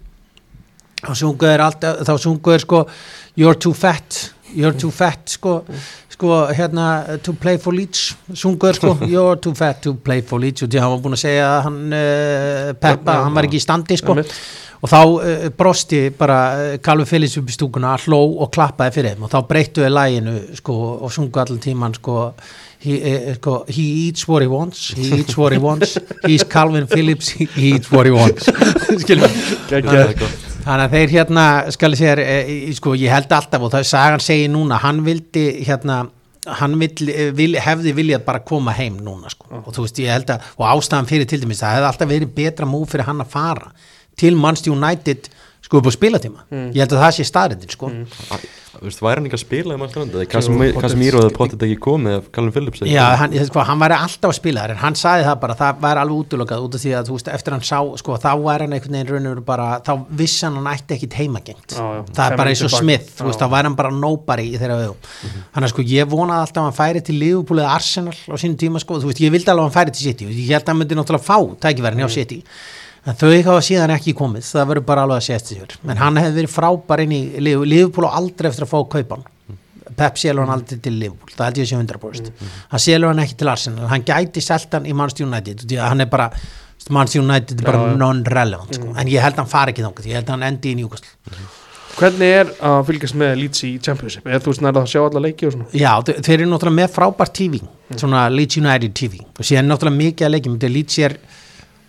þá 1.04 1.12
sungu 1.20 1.48
þeir 1.48 1.62
alltaf, 1.64 2.04
þá 2.08 2.14
sungu 2.20 2.54
þeir 2.54 2.64
sko 2.64 2.82
you're 3.40 3.58
too 3.60 3.74
fat, 3.76 4.33
you're 4.54 4.76
too 4.78 4.90
fat 4.94 5.28
sko, 5.34 5.58
sko 6.14 6.40
hérna 6.54 7.18
to 7.22 7.34
play 7.34 7.58
for 7.58 7.74
Leeds, 7.74 8.14
sungu 8.32 8.70
þeir 8.70 8.80
sko. 8.80 8.92
You're 9.14 9.38
too 9.42 9.54
fat 9.54 9.82
to 9.82 9.94
play 9.94 10.22
for 10.22 10.42
Leeds. 10.42 10.64
Og 10.64 10.72
því 10.72 10.82
hann 10.82 10.92
var 10.94 11.00
búin 11.04 11.16
að 11.18 11.24
segja 11.24 11.48
að 11.48 11.64
hann 11.68 11.80
uh, 11.98 12.68
Peppa, 12.80 13.18
hann 13.26 13.34
var 13.36 13.48
ekki 13.48 13.60
í 13.60 13.64
standi 13.64 13.98
sko. 14.00 14.18
Og 14.84 14.90
þá 14.90 15.00
uh, 15.00 15.48
brosti 15.56 16.04
bara 16.18 16.38
uh, 16.58 16.76
Calvin 16.84 17.08
Phillips 17.08 17.38
upp 17.40 17.50
í 17.50 17.56
stúkuna, 17.56 17.96
hló 18.04 18.20
og 18.44 18.52
klappaði 18.54 18.98
fyrir 18.98 19.14
þeim. 19.14 19.26
Og 19.26 19.34
þá 19.34 19.40
breyttu 19.50 19.84
við 19.84 19.94
læginu 19.96 20.36
sko 20.60 20.78
og 20.98 21.12
sungu 21.14 21.44
allan 21.44 21.64
tíman 21.64 21.98
sko 22.00 22.30
He, 22.84 22.98
uh, 23.00 23.34
sko, 23.38 23.64
he 23.64 23.82
eats 24.08 24.26
what 24.28 24.42
he 24.42 24.48
wants 24.48 24.90
he 24.92 25.06
eats 25.20 25.38
what 25.38 25.54
he 25.56 25.58
wants. 25.58 25.96
He's 26.26 26.44
Calvin 26.44 26.86
Phillips, 26.86 27.30
he 27.30 27.48
eats 27.56 27.90
what 27.90 28.04
he 28.04 28.12
wants. 28.12 28.48
Er 29.72 29.80
gott. 29.80 30.53
Þannig 30.64 30.86
að 30.86 30.94
þeir 30.96 31.10
hérna, 31.12 31.46
skal 31.74 31.92
ég 31.92 32.00
segja, 32.00 32.12
e, 32.24 32.36
e, 32.48 32.74
sko, 32.76 32.94
ég 32.96 33.12
held 33.12 33.32
alltaf 33.36 33.64
og 33.66 33.72
það 33.74 33.82
er 33.82 33.88
sagan 33.90 34.22
segir 34.24 34.48
núna, 34.48 34.78
hann 34.80 35.02
vildi 35.04 35.42
hérna, 35.66 35.98
hann 36.60 36.76
vill, 36.80 37.10
e, 37.12 37.26
vil, 37.36 37.50
hefði 37.60 37.92
viljað 37.98 38.24
bara 38.24 38.40
koma 38.48 38.72
heim 38.72 38.96
núna, 39.04 39.28
sko, 39.32 39.50
og 39.60 39.68
þú 39.76 39.84
veist, 39.84 40.00
ég 40.00 40.14
held 40.14 40.32
að, 40.32 40.46
og 40.56 40.64
ástæðan 40.70 41.10
fyrir 41.10 41.28
til 41.28 41.42
dæmis, 41.42 41.60
það 41.60 41.76
hefði 41.76 41.90
alltaf 41.90 42.10
verið 42.14 42.32
betra 42.38 42.68
múf 42.70 42.94
fyrir 42.94 43.10
hann 43.10 43.20
að 43.20 43.34
fara 43.34 43.74
til 44.16 44.38
Manchester 44.40 44.72
United, 44.72 45.28
sko, 45.74 45.82
upp 45.82 45.90
á 45.90 45.92
spilatíma, 45.98 46.44
ég 46.74 46.84
held 46.84 46.94
að 46.94 47.02
það 47.04 47.16
sé 47.18 47.26
staðrindin, 47.30 47.74
sko, 47.74 47.90
Æ, 48.30 48.36
Þú 48.74 48.88
veist, 48.88 49.00
væri 49.04 49.20
hann 49.20 49.26
ekki 49.28 49.36
að 49.36 49.42
spila 49.44 49.74
í 49.74 49.78
Manchester 49.78 50.26
Casemiro 50.82 51.20
hefði 51.22 51.34
potið 51.36 51.62
ekki 51.68 51.76
komið 51.84 52.16
ef 52.18 52.24
Callum 52.34 52.52
Phillips 52.54 52.80
Já, 52.90 53.04
hann, 53.20 53.30
sko, 53.46 53.62
hann 53.68 53.80
væri 53.80 53.94
alltaf 53.96 54.32
að 54.32 54.38
spila 54.40 54.64
þar 54.64 54.72
en 54.74 54.80
hann 54.82 54.96
saði 54.98 55.22
það 55.28 55.36
bara, 55.44 55.54
það 55.60 55.72
væri 55.84 56.02
alveg 56.02 56.16
útlokað 56.24 56.64
út 56.66 56.74
af 56.74 56.82
því 56.82 56.90
að 56.98 57.04
þú 57.08 57.14
veist, 57.18 57.30
eftir 57.36 57.54
hann 57.54 57.64
sá, 57.64 57.78
sko, 58.02 58.10
þá 58.18 58.30
væri 58.42 58.66
hann 58.66 58.74
einhvern 58.76 58.98
veginn 58.98 59.12
raun 59.12 59.28
og 59.30 59.32
veru 59.36 59.46
bara, 59.46 59.68
þá 59.86 59.92
vissi 60.20 60.42
hann 60.48 60.58
hann 60.58 60.70
ætti 60.74 60.98
ekkit 60.98 61.18
heimagengt, 61.20 61.70
já. 61.78 61.86
það 62.10 62.26
er 62.26 62.32
bara 62.42 62.50
eins 62.50 62.64
og. 62.66 62.74
Smith, 62.74 63.08
þú 63.20 63.30
veist, 63.30 63.40
þá 63.40 63.48
væri 63.54 63.66
hann 63.70 63.78
bara 63.78 63.94
nobody 63.94 64.46
í 64.50 64.58
þeirra 64.58 64.80
vegum, 64.82 64.98
hann 65.54 65.64
er 65.68 65.70
sko, 65.70 65.86
ég 65.94 66.10
vonaði 66.10 66.40
alltaf 66.48 66.60
að 66.64 66.68
hann 66.68 66.78
færi 66.80 67.00
til 67.06 67.16
Liverpool 67.22 67.62
eða 67.62 67.76
Arsenal 67.78 68.18
á 68.18 68.34
sínum 68.34 68.58
tíma, 68.58 68.82
sko, 68.82 68.98
þú 68.98 69.06
veist, 69.12 69.22
að 73.04 73.12
að 73.12 73.20
myndi 73.20 73.38
en 73.38 73.44
þau 73.44 73.52
hafa 73.52 73.60
síðan 73.68 73.92
ekki 73.96 74.14
komið, 74.16 74.42
það 74.48 74.68
verður 74.72 74.84
bara 74.88 75.02
alveg 75.04 75.20
að 75.20 75.26
sést 75.28 75.52
sér, 75.52 75.76
en 75.88 75.96
hann 76.00 76.16
hefði 76.16 76.34
verið 76.40 76.52
frábær 76.54 77.02
inn 77.04 77.12
í 77.12 77.22
Liverpool, 77.40 78.04
og 78.08 78.14
aldrei 78.20 78.48
eftir 78.50 78.64
að 78.64 78.72
fá 78.74 78.78
kaupan 78.96 79.24
Pep 79.94 80.16
selur 80.18 80.42
hann 80.46 80.54
aldrei 80.56 80.78
til 80.82 80.94
Liverpool 80.98 81.34
það 81.36 81.44
held 81.50 81.58
ég 81.60 81.68
sé 81.68 81.76
100% 81.76 82.30
hann 82.72 82.80
selur 82.82 83.08
hann 83.12 83.20
ekki 83.22 83.36
til 83.38 83.48
Arsenal. 83.52 83.86
Hann 83.92 84.02
gæti 84.08 84.40
selt 84.42 84.72
hann 84.74 84.86
í 84.88 84.94
Manchester 84.96 85.26
United 85.28 85.66
því 85.68 85.76
að 85.78 85.90
hann 85.92 86.00
er 86.00 86.08
bara 86.10 86.30
Manchester 86.90 87.20
United 87.22 87.60
er 87.60 87.68
bara 87.68 87.92
non-relevant 88.00 88.74
sko. 88.74 88.94
en 88.98 89.06
ég 89.12 89.22
held 89.22 89.36
hann 89.38 89.46
fari 89.52 89.70
ekki 89.74 89.84
þangað 89.84 90.08
ég 90.08 90.16
held 90.18 90.32
hann 90.32 90.42
endi 90.48 90.72
í 90.72 90.78
Newcastle. 90.80 91.12
Hvernig 91.94 92.32
er 92.40 92.48
að 92.66 92.80
fylgjast 92.88 93.14
með 93.20 93.36
Leeds 93.38 93.62
í 93.68 93.70
Championship? 93.84 94.24
Er 94.26 94.40
þú 94.42 94.56
nærða 94.64 94.80
að 94.82 94.88
sjá 94.90 95.00
alla 95.04 95.20
leiki 95.28 95.46
og 95.46 95.52
svona? 95.54 95.68
já, 95.78 95.92
þe- 96.08 96.16
þeir 96.26 96.40
eru 96.40 96.48
náttúrulega 96.50 96.80
með 96.80 96.90
frábært 96.96 97.34
TV 97.38 97.60
svona 97.94 98.24
Leeds 98.34 98.58
United 98.58 98.94
TV 98.98 99.20
og 99.22 99.44
síðan 99.46 99.70
náttúrulega 99.70 100.00
mikið 100.00 100.26
að 100.26 100.34
leikjum 100.34 100.56
þegar 100.58 100.74
Leeds 100.74 100.98
er 101.06 101.16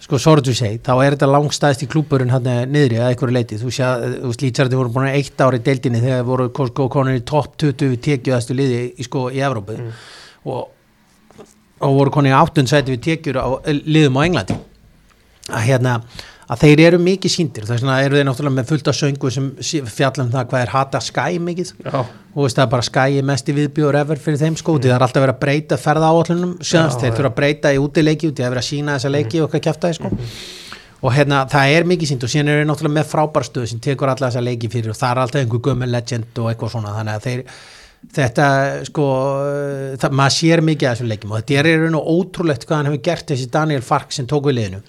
sko 0.06 0.20
sorry 0.22 0.44
to 0.46 0.54
say, 0.54 0.78
þá 0.78 0.92
er 1.02 1.16
þetta 1.16 1.32
langstæðst 1.32 1.82
í 1.82 1.88
klúburinn 1.90 2.30
hann 2.30 2.46
niðri 2.70 3.00
að 3.02 3.08
einhverju 3.10 3.34
leiti 3.34 3.58
þú 3.58 3.72
sé 3.74 3.86
að 3.88 4.04
þú 4.22 4.34
þetta 4.52 4.78
voru 4.78 4.92
búin 4.94 5.08
eitt 5.10 5.42
ári 5.42 5.60
deildinni 5.66 6.02
þegar 6.04 6.28
voru 6.28 6.46
sko, 6.54 6.86
konur 6.94 7.18
í 7.18 7.24
topp 7.26 7.56
20 7.64 7.90
við 7.96 8.04
tekjuðastu 8.06 8.58
liði 8.58 8.84
í, 8.94 9.06
sko, 9.08 9.26
í 9.34 9.42
Evrópu. 9.42 9.80
Og, 10.46 10.62
og 11.82 11.98
voru 11.98 12.14
konur 12.14 12.30
í 12.30 12.38
áttund 12.38 12.70
sæti 12.70 12.94
við 12.94 13.02
tekjur 13.08 13.42
á 13.42 13.50
liðum 13.66 14.22
á 14.22 14.26
Englandi. 14.28 14.60
Að 15.50 15.68
hérna 15.72 15.96
að 16.46 16.62
þeir 16.62 16.82
eru 16.86 17.00
mikið 17.02 17.34
síndir 17.34 17.66
þess 17.66 17.82
vegna 17.82 17.96
eru 18.06 18.20
þeir 18.20 18.28
náttúrulega 18.28 18.58
með 18.60 18.68
fullt 18.72 18.90
af 18.92 18.98
söngu 19.00 19.32
sem 19.34 19.48
sí- 19.66 19.82
fjalla 19.82 20.26
um 20.26 20.34
það 20.34 20.50
hvað 20.52 20.66
er 20.66 20.74
hata 20.76 21.02
Sky 21.02 21.40
mikið. 21.42 21.72
Já, 21.86 21.98
og 22.36 22.44
veist 22.44 22.60
það 22.60 22.66
er 22.66 22.74
bara 22.76 23.08
er 23.10 23.24
mest 23.32 23.50
í 23.50 23.56
viðbjóður 23.58 24.00
ever 24.02 24.22
fyrir 24.22 24.42
þeim 24.44 24.60
sko, 24.60 24.76
mm. 24.76 24.84
það 24.86 24.96
er 24.98 25.08
alltaf 25.08 25.26
verið 25.26 25.36
að 25.36 25.42
breyta 25.46 25.80
ferða 25.82 26.12
áallunum, 26.12 26.54
sjöðast, 26.62 27.02
þeir 27.02 27.18
þurfa 27.18 27.32
að 27.32 27.40
breyta 27.40 27.74
í 27.74 27.82
útileiki, 27.82 28.30
því 28.30 28.46
að 28.46 28.54
vera 28.54 28.64
að 28.64 28.70
sína 28.70 29.00
þessa 29.00 29.14
leiki 29.16 29.42
og 29.42 29.50
hvað 29.54 29.66
kæfta 29.70 29.90
þeir 29.90 30.00
sko 30.00 30.12
og 31.06 31.14
hérna 31.14 31.44
það 31.50 31.72
er 31.76 31.88
mikið 31.90 32.10
sínt 32.10 32.24
og 32.26 32.32
síðan 32.32 32.52
eru 32.52 32.62
þeir 32.62 32.70
náttúrulega 32.72 32.98
með 32.98 33.10
frábær 33.12 33.46
stöð 33.46 33.66
sem 33.70 33.82
tekur 33.84 34.10
alla 34.10 34.30
þessa 34.30 34.42
leiki 34.42 34.70
fyrir 34.74 34.94
og 34.94 34.98
það 34.98 35.12
er 35.12 35.22
alltaf 35.22 35.42
einhver 35.44 35.62
gömur 35.68 35.92
legend 35.92 36.40
og 36.42 36.48
eitthvað 36.50 36.72
svona. 36.74 37.52
Þetta 38.16 38.48
sko 38.86 39.06
það, 40.02 40.16
maður 40.18 40.34
sér 40.36 40.62
mikið 40.66 40.88
af 40.90 40.96
þessum 40.96 41.12
leikjum 41.12 41.32
og 41.34 41.42
þetta 41.42 41.60
er 41.62 41.70
raun 41.84 42.00
og 42.00 42.10
ótrúlegt 42.16 42.66
hvað 42.66 42.78
hann 42.78 42.90
hefur 42.92 43.04
gert 43.08 43.32
þessi 43.32 43.48
Daniel 43.54 43.86
Fark 43.86 44.14
sem 44.14 44.28
tók 44.30 44.50
við 44.50 44.60
liðinu 44.60 44.82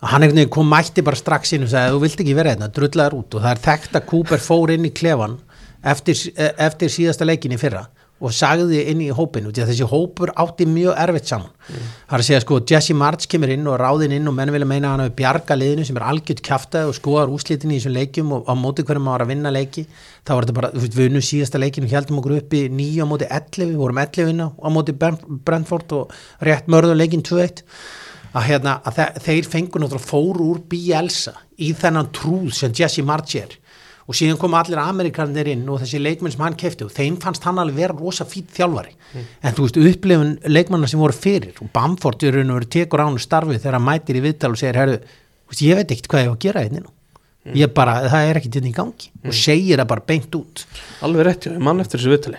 að 0.00 0.12
hann 0.14 0.24
einhvern 0.24 0.40
veginn 0.40 0.54
kom 0.56 0.70
mætti 0.72 1.04
bara 1.04 1.18
strax 1.20 1.54
inn 1.56 1.66
og 1.66 1.72
sagði 1.72 1.94
þú 1.96 2.02
vilt 2.06 2.20
ekki 2.24 2.36
vera 2.38 2.54
hérna, 2.54 2.70
drullaður 2.72 3.18
út 3.20 3.36
og 3.38 3.44
það 3.44 3.54
er 3.56 3.64
þekkt 3.68 3.96
að 4.00 4.06
Cooper 4.12 4.44
fór 4.44 4.74
inn 4.76 4.88
í 4.88 4.92
klefan 4.96 5.38
eftir, 5.84 6.20
eftir 6.56 6.92
síðasta 6.92 7.28
leikin 7.28 7.56
í 7.56 7.60
fyrra 7.60 7.86
og 8.20 8.34
sagði 8.36 8.82
inn 8.90 9.00
í 9.00 9.06
hópinu 9.16 9.48
að 9.48 9.70
þessi 9.70 9.86
hópur 9.88 10.28
átti 10.36 10.66
mjög 10.68 10.98
erfitt 11.00 11.30
saman. 11.30 11.54
Það 11.70 12.12
er 12.12 12.18
að 12.18 12.26
segja 12.26 12.40
sko 12.44 12.58
Jesse 12.68 12.96
March 13.00 13.24
kemur 13.32 13.48
inn 13.54 13.64
og 13.70 13.78
ráðin 13.80 14.12
inn 14.12 14.28
og 14.28 14.34
menn 14.36 14.52
vilja 14.52 14.68
meina 14.68 14.90
að 14.90 14.92
hann 14.92 15.02
hafi 15.06 15.14
bjarga 15.22 15.56
liðinu 15.56 15.86
sem 15.88 15.96
er 15.96 16.04
algjört 16.04 16.42
kjaftað 16.44 16.90
og 16.90 16.98
skoðar 16.98 17.32
úslitin 17.32 17.72
í 17.72 17.78
þessum 17.78 17.96
leikjum 17.96 18.34
og 18.36 18.44
á 18.44 18.52
móti 18.60 18.84
hverjum 18.84 19.06
maður 19.08 19.24
að 19.24 19.32
vinna 19.32 19.54
leiki. 19.56 19.86
Þá 20.20 20.34
var 20.34 20.48
þetta 20.50 20.56
bara, 20.58 20.70
við 20.84 21.00
unnum 21.06 21.24
síðasta 21.30 21.62
leikinu 21.64 21.88
og 21.88 21.96
heldum 21.96 22.20
okkur 22.20 22.36
upp 22.42 22.58
í 22.60 22.62
9 22.68 23.00
á 23.00 23.06
móti 23.08 23.30
11 23.40 23.72
við 23.72 23.80
vorum 23.80 24.02
11 24.04 24.28
vinna 24.28 24.50
á 24.52 24.68
móti 24.68 24.96
Brent- 25.00 25.24
Brentford 25.48 25.96
og 25.96 26.12
rétt 26.44 26.68
mörðu 26.68 27.00
leikin 27.00 27.24
2-1 27.24 27.64
að, 28.30 28.44
hérna, 28.46 28.76
að 28.86 28.98
þe 28.98 29.24
þeir 29.26 29.48
fengur 29.54 29.82
náttúrulega 29.82 30.10
fóru 30.10 30.50
úr 30.52 30.60
Bielsa 30.70 31.34
í 31.60 31.72
þennan 31.76 32.12
trúð 32.14 32.52
sem 32.56 32.74
Jesse 32.76 33.04
March 33.06 33.38
er 33.40 33.56
og 34.10 34.16
síðan 34.18 34.38
kom 34.40 34.54
allir 34.58 34.80
Amerikanir 34.82 35.52
inn 35.52 35.68
og 35.70 35.82
þessi 35.82 36.00
leikmenn 36.02 36.34
sem 36.34 36.42
hann 36.42 36.58
kefti 36.58 36.86
og 36.86 36.94
þeim 36.94 37.18
fannst 37.22 37.44
hann 37.46 37.60
alveg 37.62 37.76
vera 37.78 37.94
rosa 37.94 38.24
fýtt 38.26 38.50
þjálfari. 38.56 38.96
En 39.46 39.54
þú 39.54 39.66
veist 39.66 39.78
upplifun 39.78 40.32
leikmanna 40.50 40.88
sem 40.90 40.98
voru 40.98 41.14
fyrir 41.14 41.60
og 41.62 41.70
Bamford 41.74 42.24
í 42.26 42.32
raun 42.34 42.50
og 42.50 42.58
veru 42.58 42.70
tekur 42.74 43.04
ánu 43.04 43.22
starfið 43.22 43.60
þegar 43.60 43.78
hann 43.78 43.86
mætir 43.86 44.18
í 44.18 44.24
viðtal 44.24 44.50
og 44.56 44.58
segir 44.58 44.80
herru, 44.80 44.96
ég 45.60 45.78
veit 45.78 45.94
ekkert 45.94 46.10
hvað 46.10 46.24
ég 46.24 46.32
á 46.32 46.34
að 46.34 46.42
gera 46.46 46.64
hérna 46.66 46.82
nú 46.82 46.94
ég 47.58 47.72
bara, 47.74 47.96
það 48.10 48.28
er 48.28 48.38
ekkert 48.40 48.58
hérna 48.58 48.70
í 48.70 48.74
gangi 48.76 49.08
og 49.20 49.36
segir 49.36 49.80
það 49.80 49.88
bara 49.90 50.04
beint 50.06 50.36
út. 50.38 50.62
Alveg 51.04 51.26
rétt, 51.26 51.46
ég 51.50 51.62
mann 51.64 51.82
eftir 51.82 52.00
þessu 52.00 52.12
heilig. 52.14 52.38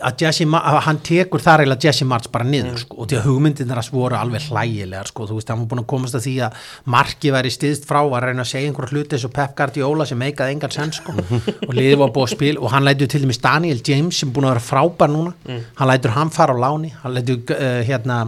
að 0.00 0.24
Jesse, 0.24 0.46
að 0.60 0.78
hann 0.86 1.00
tekur 1.04 1.42
þar 1.44 1.64
eiginlega 1.64 1.86
Jesse 1.88 2.06
March 2.08 2.30
bara 2.32 2.46
niður 2.48 2.78
sko, 2.80 2.98
og 3.02 3.10
því 3.10 3.18
að 3.18 3.26
hugmyndirnar 3.28 3.80
hans 3.80 3.90
voru 3.92 4.18
alveg 4.18 4.46
hlægilegar 4.48 5.10
sko, 5.10 5.26
þú 5.28 5.38
veist, 5.38 5.52
hann 5.52 5.60
var 5.62 5.70
búin 5.72 5.82
að 5.82 5.88
komast 5.92 6.16
að 6.18 6.24
því 6.26 6.34
að 6.46 6.70
marki 6.96 7.34
væri 7.34 7.52
stiðst 7.54 7.88
frá 7.88 8.00
að 8.00 8.16
reyna 8.26 8.46
að 8.46 8.50
segja 8.52 8.70
einhverja 8.70 8.96
hluti 8.96 9.18
eins 9.18 9.26
og 9.28 9.34
Pep 9.36 9.54
Guardiola 9.58 10.08
sem 10.08 10.20
meikaði 10.20 10.56
engan 10.56 10.74
senn 10.76 10.94
sko, 10.96 11.16
og 11.68 11.74
liðið 11.76 12.00
var 12.00 12.14
búið 12.16 12.28
að 12.28 12.34
spil 12.36 12.56
og 12.60 12.72
hann 12.74 12.86
lætur 12.88 13.12
til 13.12 13.22
dæmis 13.24 13.42
Daniel 13.44 13.84
James 13.86 14.20
sem 14.22 14.32
búin 14.32 14.48
að 14.48 14.56
vera 14.56 14.66
frábær 14.70 15.12
núna, 15.12 15.34
hann 15.80 15.90
lætur 15.92 16.16
hann 16.16 16.32
fara 16.34 16.56
á 16.56 16.62
láni, 16.64 16.92
hann 17.02 17.16
lætur 17.16 17.42
uh, 17.56 17.80
hérna 17.86 18.26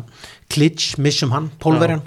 Klitsch, 0.52 0.98
missum 1.00 1.30
hann, 1.32 1.46
pólverjan 1.62 2.02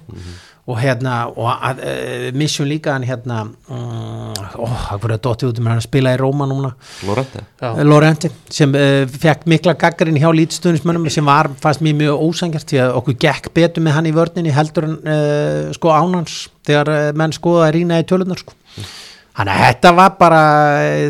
og 0.65 0.79
hérna 0.81 1.15
og 1.29 1.45
að, 1.53 1.81
uh, 1.85 2.27
missum 2.37 2.65
líka 2.65 2.95
hann 2.95 3.05
hérna 3.05 3.43
um, 3.45 4.31
ó, 4.33 4.65
það 4.65 5.03
voru 5.03 5.15
að 5.15 5.21
dotti 5.27 5.49
út 5.49 5.59
um 5.61 5.69
hann 5.69 5.77
að 5.77 5.85
spila 5.85 6.13
í 6.15 6.19
Róma 6.21 6.47
núna. 6.49 6.71
Lorente. 7.05 7.43
Já. 7.61 7.69
Lorenti 7.85 8.31
sem 8.49 8.73
uh, 8.73 9.03
fekk 9.05 9.45
mikla 9.51 9.75
gaggarinn 9.77 10.17
hjá 10.21 10.27
lítstunismönnum 10.33 11.05
sem 11.13 11.25
var 11.29 11.51
fannst 11.61 11.85
mér 11.85 11.99
mjög 11.99 12.25
ósangjart 12.25 12.73
því 12.73 12.81
að 12.81 12.97
okkur 13.01 13.19
gekk 13.27 13.51
betur 13.53 13.85
með 13.85 13.97
hann 13.99 14.09
í 14.09 14.15
vörninni 14.15 14.55
heldur 14.55 14.89
en 14.89 14.97
uh, 15.05 15.75
sko 15.77 15.93
ánans 15.93 16.39
þegar 16.65 16.93
uh, 16.95 17.11
menn 17.21 17.35
skoða 17.35 17.69
að 17.69 17.75
rýna 17.77 18.01
í 18.01 18.09
tölunar 18.09 18.41
sko. 18.41 18.57
Þannig 19.35 19.53
að 19.53 19.63
þetta 19.67 19.93
var 19.99 20.11
bara 20.17 20.43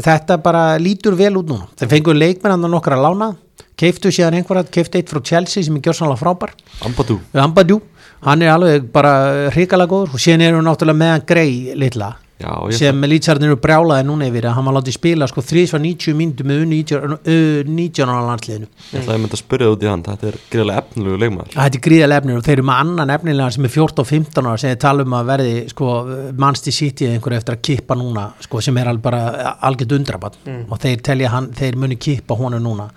þetta 0.03 0.41
bara 0.41 0.67
lítur 0.81 1.15
vel 1.15 1.35
út 1.39 1.47
núna. 1.47 1.69
Þeir 1.79 1.91
fengur 1.93 2.17
leikmenn 2.17 2.57
andan 2.57 2.75
okkar 2.75 2.97
að 2.97 3.07
lána 3.07 3.33
keiftu 3.79 4.11
síðan 4.13 4.39
einhverja, 4.39 4.65
keiftu 4.71 4.99
eitt 4.99 5.11
frá 5.11 5.21
Chelsea 5.25 5.65
sem 5.65 5.75
er 5.75 5.83
gjörsanlega 5.83 6.21
frábær. 6.21 6.53
Ampadu 6.87 7.19
Ambadjú, 7.45 7.79
hann 8.25 8.41
er 8.41 8.53
alveg 8.55 8.91
bara 8.93 9.49
hrikalega 9.55 9.91
góður 9.91 10.15
og 10.15 10.21
síðan 10.21 10.47
eru 10.47 10.61
náttúrulega 10.65 11.01
meðan 11.01 11.25
grei 11.27 11.73
litla. 11.75 12.15
Já, 12.35 12.51
sem 12.75 13.05
lýtsarnir 13.07 13.47
eru 13.47 13.57
brjálaði 13.63 14.03
núna 14.09 14.25
yfir 14.27 14.49
að 14.49 14.57
hann 14.57 14.65
var 14.67 14.75
látið 14.75 14.97
spila 14.97 15.27
sko 15.31 15.39
þrísvar 15.39 15.79
90 15.79 16.17
myndum 16.19 16.49
með 16.49 16.63
19 16.67 18.09
ára 18.11 18.25
landsliðinu. 18.25 18.67
Ég 18.67 18.97
ætlaði 18.99 19.13
að 19.13 19.21
mynda 19.23 19.37
að 19.37 19.39
spyrja 19.39 19.69
út 19.71 19.85
í 19.85 19.87
hann, 19.87 20.03
þetta 20.03 20.27
er 20.27 20.37
greiðlega 20.51 20.81
efnilegu 20.81 21.19
leikmaður. 21.21 21.53
Þetta 21.53 21.79
er 21.79 21.83
gríðarlega 21.85 22.21
efnir 22.21 22.41
og 22.41 22.43
þeir 22.43 22.55
eru 22.57 22.65
með 22.67 22.81
annan 22.83 23.13
efnilega 23.15 23.55
sem 23.55 23.67
er 23.69 23.73
14 23.77 24.03
og 24.03 24.09
15 24.09 24.49
ára 24.49 24.61
sem 24.61 24.73
þeir 24.73 24.81
tala 24.83 25.05
um 25.07 25.15
að 25.15 25.29
verði 25.31 25.53
sko, 25.71 25.93
mannsti 26.43 26.73
sítið 26.75 27.13
einhverju 27.13 27.39
eftir 27.39 27.55
að 27.55 27.63
kippa 27.69 27.97
núna 28.01 28.25
sko, 28.43 28.63
sem 28.67 28.81
er 28.81 28.91
alveg 28.91 29.05
bara 29.07 29.55
algjörð 29.69 29.95
undrabann 30.01 30.41
og 30.67 30.83
þeir 30.83 31.07
telja 31.07 31.31
hann, 31.37 31.49
þeir 31.55 31.79
muni 31.79 31.95
kippa 31.95 32.35
honu 32.35 32.59
núna 32.59 32.89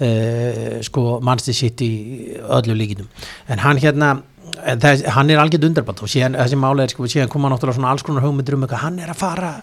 uh, 0.00 0.80
sko 0.86 1.18
mannsti 1.24 1.54
sítið 1.56 2.40
öllu 2.48 2.76
líkinum 2.80 3.08
en 3.52 3.62
hann 3.64 3.80
hérna 3.82 4.14
þess, 4.82 5.06
hann 5.16 5.30
er 5.32 5.40
algjörð 5.42 5.70
undrabann 5.70 6.02
og 6.04 6.10
síðan, 6.10 6.36
þessi 6.40 6.58
máli 6.60 6.84
er 6.84 6.92
sko, 6.92 7.08
síðan 7.10 7.32
koma 7.32 7.50
náttúrulega 7.52 7.78
svona 7.78 7.94
alls 7.94 8.04
konar 8.06 8.26
hugmyndir 8.26 8.56
um 8.56 8.66
eitthvað, 8.66 8.84
hann 8.84 9.00
er 9.02 9.12
að 9.12 9.20
fara 9.20 9.54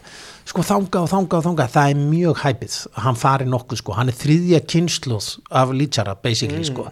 sko 0.48 0.64
þanga 0.64 1.02
og 1.04 1.10
þanga 1.12 1.40
og 1.40 1.44
þanga 1.44 1.66
það 1.74 1.90
er 1.92 2.04
mjög 2.08 2.42
hæpið 2.44 2.76
hann 3.04 3.18
fari 3.20 3.48
nokkuð 3.52 3.82
sko. 3.82 3.96
Hann 3.98 4.12
er 4.12 4.16
þriðja 4.16 4.62
kynsluð 4.72 5.28
af 5.60 5.74
lýtsara 5.76 6.14
basically 6.24 6.64
sko. 6.68 6.88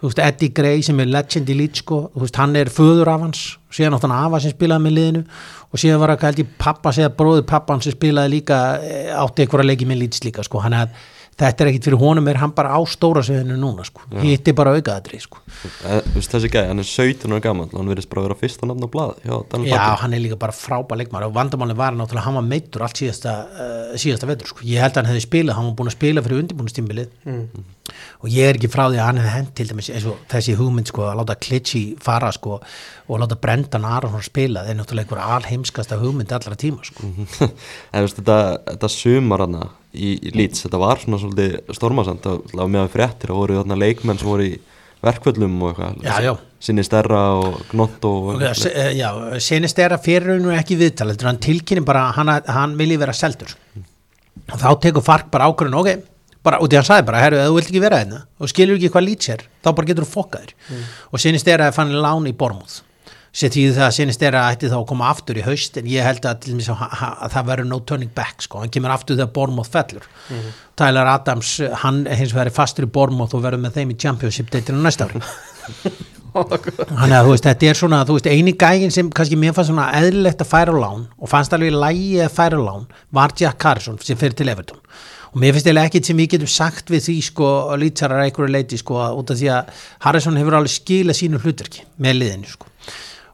Þú 0.00 0.10
veist 0.10 0.22
Eddie 0.24 0.54
Gray 0.56 0.82
sem 0.86 1.02
er 1.02 1.10
legend 1.12 1.52
í 1.52 1.58
lýts 1.58 1.84
sko. 1.84 2.00
Þú 2.14 2.24
veist 2.24 2.40
hann 2.40 2.58
er 2.58 2.72
föður 2.72 3.12
af 3.12 3.22
hans. 3.26 3.44
Síðan 3.70 3.98
átt 3.98 4.08
hann 4.08 4.16
afa 4.16 4.40
sem 4.42 4.54
spilaði 4.54 4.86
með 4.86 4.96
liðinu. 4.98 5.22
Og 5.70 5.82
síðan 5.82 6.02
var 6.02 6.14
að 6.16 6.26
held 6.26 6.42
ég 6.42 6.56
pappa 6.58 6.94
segja 6.96 7.12
bróður 7.14 7.46
pappan 7.46 7.84
sem 7.84 7.94
spilaði 7.94 8.34
líka 8.38 8.60
eh, 8.80 9.12
átti 9.14 9.44
einhverja 9.44 9.70
leiki 9.70 9.86
með 9.86 10.02
lýts 10.02 10.26
líka 10.26 10.46
sko. 10.46 10.64
Hann 10.64 10.74
að 10.74 10.98
þetta 11.36 11.64
er 11.64 11.70
ekkit 11.72 11.90
fyrir 11.90 12.00
honum 12.00 12.28
er 12.32 12.40
hann 12.40 12.54
bara 12.56 12.76
á 12.76 12.80
stóra 12.88 13.24
sviðinu 13.26 13.58
núna 13.60 13.84
sko 13.86 14.06
hitti 14.22 14.54
bara 14.56 14.76
aukaðatri 14.76 15.20
sko 15.20 15.42
Eh, 15.86 16.02
Þessi 16.16 16.50
gæði, 16.50 16.68
hann 16.70 16.82
er 16.82 16.88
17 16.88 17.32
ára 17.32 17.42
gammal, 17.44 17.68
hann 17.72 17.88
verðist 17.90 18.10
bara 18.10 18.22
að 18.22 18.26
vera 18.28 18.38
fyrsta 18.40 18.68
nafn 18.68 18.84
á 18.84 18.88
blað. 18.92 19.14
Já, 19.24 19.34
Já, 19.66 19.78
hann 20.02 20.16
er 20.16 20.22
líka 20.22 20.38
bara 20.40 20.54
frábær 20.56 21.00
leikmar 21.00 21.26
og 21.26 21.34
vandamálinn 21.36 21.78
var 21.78 21.96
náttúrulega 21.96 22.26
hann 22.26 22.38
var 22.38 22.46
meittur 22.46 22.84
allt 22.86 23.00
síðasta, 23.00 23.34
uh, 23.46 23.94
síðasta 24.00 24.28
vetur 24.28 24.50
sko. 24.50 24.66
ég 24.66 24.82
held 24.82 24.92
að 24.96 25.02
hann 25.02 25.10
hefði 25.12 25.24
spilað, 25.26 25.56
hann 25.58 25.70
var 25.70 25.78
búin 25.78 25.90
að 25.92 25.96
spila 25.96 26.24
fyrir 26.26 26.42
undirbúinustímbilið 26.42 27.14
mm. 27.24 27.64
og 28.24 28.28
ég 28.34 28.50
er 28.50 28.60
ekki 28.60 28.72
frá 28.72 28.84
því 28.84 29.00
að 29.00 29.08
hann 29.08 29.22
hefði 29.22 29.34
hent 29.36 29.54
til 29.60 29.68
dæmis 29.70 29.90
eins 29.94 30.08
og 30.10 30.20
þessi 30.32 30.58
hugmynd 30.60 30.92
sko, 30.92 31.06
að 31.06 31.22
láta 31.22 31.38
Klitsi 31.46 31.84
fara 32.02 32.32
sko, 32.34 32.60
og 33.06 33.22
láta 33.22 33.40
Brendan 33.40 33.88
Aron 33.88 34.22
spila 34.26 34.66
það 34.66 34.74
er 34.74 34.80
náttúrulega 34.80 35.06
einhver 35.06 35.24
alheimskasta 35.38 36.00
hugmynd 36.02 36.36
allra 36.36 36.58
tíma 36.58 36.84
sko. 36.86 37.06
En 37.92 38.02
þú 38.02 38.06
veist, 38.06 38.20
þetta, 38.20 38.38
þetta 38.72 38.92
í, 39.96 40.10
í 40.28 40.32
Leeds, 40.36 40.62
þetta 40.66 40.78
var 40.82 41.00
svona 41.02 41.18
svolítið 41.22 41.74
stormasand, 41.76 42.22
það 42.24 42.56
var 42.60 42.72
meðan 42.74 42.92
fréttir 42.92 43.32
og 43.34 43.42
voru 43.42 43.58
þarna 43.60 43.78
leikmenn 43.82 44.20
sem 44.20 44.28
voru 44.30 44.46
í 44.48 44.56
verkvöllum 45.06 45.56
og 45.62 45.72
eitthvað. 45.74 46.02
Já, 46.06 46.16
já. 46.24 46.32
Sinni 46.66 46.82
stærra 46.86 47.20
og 47.38 47.58
gnott 47.70 48.04
og 48.08 48.42
se- 48.56 48.72
eh, 48.72 48.94
já, 48.96 49.10
senist 49.44 49.78
er 49.78 49.92
að 49.94 50.04
fyrir 50.06 50.26
rauninu 50.32 50.54
ekki 50.56 50.78
viðtal 50.80 51.10
heldur. 51.12 51.28
Hann 51.28 51.38
tilkynni 51.44 51.84
bara 51.84 52.06
hann, 52.16 52.28
hann 52.48 52.76
vilji 52.78 52.96
vera 52.98 53.12
seldur. 53.12 53.52
Og 54.52 54.58
þá 54.58 54.68
tekur 54.80 55.04
Fark 55.04 55.30
bara 55.30 55.46
ákvörðun 55.50 55.78
ok, 55.80 55.90
bara, 56.42 56.58
og 56.62 56.68
því 56.70 56.78
hann 56.80 56.84
sagði 56.88 57.06
bara 57.06 57.20
herru, 57.22 57.36
þú 57.44 57.54
vilt 57.58 57.68
ekki 57.70 57.80
vera 57.82 57.98
hérna 58.02 58.20
og 58.40 58.48
skilur 58.52 58.76
ekki 58.78 58.90
hvað 58.94 59.06
lýts 59.08 59.28
er 59.34 59.40
þá 59.64 59.70
bara 59.74 59.86
getur 59.90 60.04
þú 60.06 60.10
fokkaðir 60.16 60.52
og 61.12 61.18
senist 61.22 61.48
er 61.50 61.64
að 61.66 61.74
fann 61.74 61.90
lán 61.92 62.28
í 62.30 62.32
Bormúð 62.38 62.80
sér 63.36 63.52
því 63.52 63.64
það 63.76 64.26
er 64.26 64.38
að 64.38 64.50
ætti 64.54 64.70
þá 64.72 64.76
að 64.78 64.86
koma 64.88 65.08
aftur 65.12 65.36
í 65.36 65.44
haust 65.44 65.76
en 65.76 65.88
ég 65.90 66.06
held 66.06 66.24
að, 66.24 66.46
að, 66.56 66.68
að, 66.86 67.16
að 67.26 67.34
það 67.34 67.48
verður 67.50 67.68
no 67.68 67.80
turning 67.84 68.12
back 68.16 68.44
sko, 68.46 68.62
hann 68.62 68.72
kemur 68.72 68.94
aftur 68.94 69.18
þegar 69.18 69.32
Bormúð 69.36 69.72
fellur. 69.74 70.06
Tyler 70.76 71.10
Adams, 71.12 71.56
hann 71.82 72.04
hins 72.08 72.32
er 72.32 72.52
fastur 72.54 72.88
í 72.88 72.92
Bormúð 72.92 73.36
og 73.36 73.44
verður 73.44 73.64
með 73.66 73.80
þeim 73.80 73.92
í 73.92 73.98
Championship 74.00 74.52
deitinu 74.52 74.80
næsta 74.80 75.08
ári. 75.10 75.20
Þannig 76.36 77.16
að 77.16 77.26
þú 77.26 77.32
veist, 77.32 77.46
þetta 77.46 77.68
er 77.70 77.78
svona, 77.78 77.98
þú 78.04 78.16
veist, 78.18 78.26
eini 78.28 78.52
gægin 78.60 78.92
sem 78.92 79.08
kannski 79.12 79.38
mér 79.40 79.54
fannst 79.56 79.70
svona 79.70 79.86
eðlilegt 79.96 80.42
að 80.44 80.50
færa 80.50 80.74
á 80.76 80.76
lán 80.82 81.06
og 81.16 81.30
fannst 81.32 81.54
alveg 81.56 81.72
í 81.72 81.76
lægi 81.80 82.10
að 82.24 82.34
færa 82.36 82.60
á 82.60 82.66
lán 82.66 82.84
var 83.16 83.32
Jack 83.40 83.64
Harrison 83.64 83.96
sem 84.04 84.20
fyrir 84.20 84.36
til 84.36 84.50
Everton. 84.52 84.80
Og 85.32 85.40
mér 85.40 85.56
finnst 85.56 85.68
eiginlega 85.68 85.88
ekkit 85.88 86.10
sem 86.10 86.20
við 86.20 86.30
getum 86.34 86.52
sagt 86.52 86.92
við 86.92 87.06
því 87.08 87.16
sko 87.30 87.48
lýtsarar 87.80 88.20
að 88.20 88.28
einhverju 88.28 88.52
leiti 88.52 88.80
sko 88.80 89.00
út 89.16 89.32
af 89.32 89.40
því 89.40 89.52
að 89.56 89.82
Harrison 90.04 90.36
hefur 90.36 90.58
alveg 90.60 90.76
skilað 90.76 91.20
sínu 91.22 91.40
hlutverki 91.40 91.88
með 92.04 92.20
liðinu 92.20 92.52
sko 92.52 92.68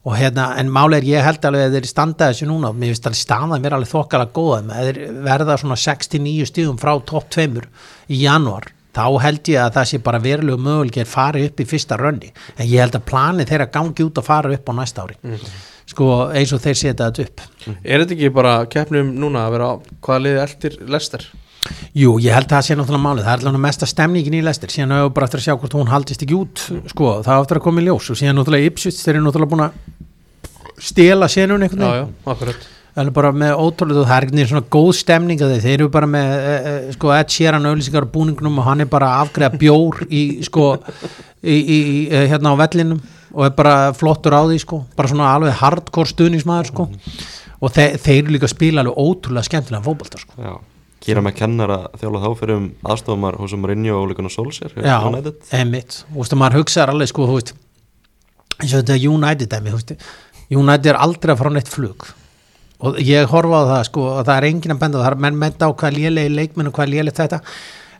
og 0.02 0.16
hérna, 0.18 0.48
en 0.58 0.70
máli 0.72 0.98
er 0.98 1.06
ég 1.06 1.24
held 1.24 1.44
alveg 1.46 1.68
að 1.68 1.74
þeir 1.76 1.88
standa 1.90 2.30
þessu 2.32 2.48
núna, 2.50 2.72
mér 2.74 2.90
finnst 2.90 3.08
alveg 3.08 3.20
staðað 3.20 3.62
mér 3.62 3.76
alveg 3.76 3.90
þokkalega 3.92 4.62
með 4.66 4.86
þeir 4.88 5.00
verða 5.26 5.58
svona 5.62 5.78
69 5.78 6.48
stíðum 6.50 6.80
frá 6.80 6.92
topp 7.06 7.28
2 7.36 7.66
í 8.10 8.22
januar, 8.24 8.66
þá 8.92 9.04
held 9.22 9.52
ég 9.52 9.62
að 9.62 9.76
það 9.76 9.90
sé 9.92 10.00
bara 10.08 10.22
verulegu 10.22 10.58
möguleikir 10.58 11.06
fari 11.08 11.44
upp 11.46 11.62
í 11.62 11.68
fyrsta 11.70 11.98
rönni, 12.00 12.32
en 12.56 12.66
ég 12.66 12.82
held 12.82 12.98
að 12.98 13.06
planið 13.12 13.52
þeirra 13.52 13.68
gangi 13.78 14.08
út 14.08 14.18
að 14.18 14.26
fara 14.26 14.56
upp 14.56 14.68
á 14.68 14.72
næsta 14.80 15.06
ári. 15.06 15.18
Sko 15.92 16.08
eins 16.32 16.52
og 16.54 16.60
þeir 16.62 16.78
setja 16.78 17.08
þetta 17.10 17.24
upp. 17.26 17.46
Er 17.84 18.02
þetta 18.02 18.14
ekki 18.16 18.34
bara 18.34 18.52
keppnum 18.70 19.14
núna 19.22 19.46
að 19.46 19.54
vera 19.56 19.70
hvaða 20.02 20.22
liði 20.26 20.42
eldir 20.46 20.76
Lester? 20.90 21.26
Jú, 21.94 22.16
ég 22.22 22.34
held 22.34 22.48
að 22.48 22.56
það 22.56 22.66
sé 22.66 22.76
náttúrulega 22.78 23.04
málið, 23.04 23.26
það 23.26 23.32
er 23.32 23.42
allavega 23.42 23.62
mesta 23.66 23.88
stemningin 23.88 24.38
í 24.38 24.42
lestir, 24.42 24.72
síðan 24.72 24.96
hefur 24.96 25.12
bara 25.14 25.28
eftir 25.28 25.42
að 25.42 25.46
sjá 25.46 25.54
hvort 25.54 25.76
hún 25.78 25.90
haldist 25.92 26.24
ekki 26.24 26.38
út, 26.38 26.62
sko, 26.90 27.10
það 27.22 27.38
á 27.38 27.42
eftir 27.44 27.60
að 27.60 27.66
koma 27.68 27.82
í 27.82 27.86
ljós. 27.86 28.08
Og 28.10 28.18
síðan 28.18 28.40
náttúrulega 28.40 28.70
Ipswich, 28.72 28.98
þeir 28.98 29.14
eru 29.14 29.24
náttúrulega 29.26 29.52
búin 29.52 29.64
að 29.68 29.76
stela 30.82 31.28
senun 31.30 31.62
einhvern 31.62 31.86
Já, 31.86 32.00
já, 32.00 32.06
akkurat. 32.34 32.68
Það 32.92 33.08
er 33.08 33.14
bara 33.16 33.30
með 33.32 33.54
ótrúlega, 33.56 34.02
það 34.04 34.18
er 34.18 34.26
veginn 34.28 34.48
svona 34.50 34.70
góð 34.74 34.90
stemning 34.98 35.40
að 35.40 35.54
þeir, 35.54 35.62
þeir 35.64 35.74
eru 35.78 35.92
bara 35.94 36.08
með 36.12 36.32
e, 36.34 36.56
e, 36.72 36.72
sko 36.92 37.12
Ed 37.16 37.30
Sheeran 37.32 37.68
auðlýsingar 37.70 38.04
á 38.04 38.14
búningnum 38.16 38.58
og 38.60 38.66
hann 38.66 38.84
er 38.84 38.90
bara 38.92 39.14
að 39.14 39.22
afgreða 39.22 39.60
bjór 39.62 40.02
í 40.12 40.20
sko 40.44 40.66
í, 40.76 41.54
í, 41.54 41.78
í, 41.78 41.78
e, 42.10 42.24
hérna 42.28 42.52
á 42.52 42.60
vellinum 42.60 43.00
og 43.32 43.46
er 43.46 43.54
bara 43.56 43.76
flottur 43.96 44.36
á 44.36 44.44
því 44.44 44.58
sko. 44.60 44.82
Bara 44.98 45.08
svona 45.08 45.30
alveg 45.32 45.56
hardcore 45.62 46.12
stuðningsmaður 46.12 46.68
sko. 46.68 46.86
Og 47.62 47.72
þe 47.72 47.88
þeir 48.02 48.18
eru 48.18 48.36
líka 48.36 48.50
að 48.50 48.54
spila 48.58 48.84
alveg 48.84 49.00
ótrúlega 49.00 49.48
skemmtilega 49.48 49.86
fótbolta 49.86 50.20
sko. 50.20 50.36
Já, 50.36 50.52
Kýra 51.02 51.22
með 51.24 51.34
kennara 51.40 51.78
þjála 51.98 52.20
þá 52.22 52.28
fyrir 52.38 52.58
um 52.60 52.66
aðstofamar 52.86 53.38
hos 53.40 53.54
Mourinho 53.58 53.96
og 53.98 54.10
líka 54.12 54.22
Solskjaer 54.30 54.76
hjá 54.76 54.86
Já, 54.86 54.96
United. 55.08 55.38
emitt, 55.58 55.96
þú 56.12 56.20
veist 56.22 56.34
að 56.36 56.40
maður 56.42 56.58
hugsaðar 56.60 56.92
alveg 56.94 57.10
sko, 57.10 57.26
þú 57.26 57.38
veist 57.40 57.54
eins 58.62 58.74
og 58.76 58.82
þetta 58.84 58.98
United 59.10 59.50
dæmi, 59.50 59.72
þú 59.72 59.80
veist 59.80 59.94
United 60.52 60.90
er 60.92 61.00
aldrei 61.00 61.32
að 61.34 61.40
fara 61.40 61.50
á 61.50 61.56
neitt 61.56 61.70
flug. 61.72 62.06
Og 62.82 62.98
ég 63.02 63.30
horfa 63.30 63.62
á 63.62 63.70
það 63.72 63.84
sko 63.88 64.06
að 64.18 64.24
það 64.28 64.36
er 64.36 64.46
enginn 64.50 64.74
að 64.74 64.80
benda 64.82 64.98
það, 65.02 65.06
er 65.12 65.20
menn 65.24 65.38
benda 65.40 65.66
á 65.66 65.70
hvað 65.72 65.96
lélegi 65.96 66.32
leikmenn 66.34 66.70
og 66.70 66.74
hvað 66.76 66.90
lélegt 66.92 67.20
þetta 67.22 67.38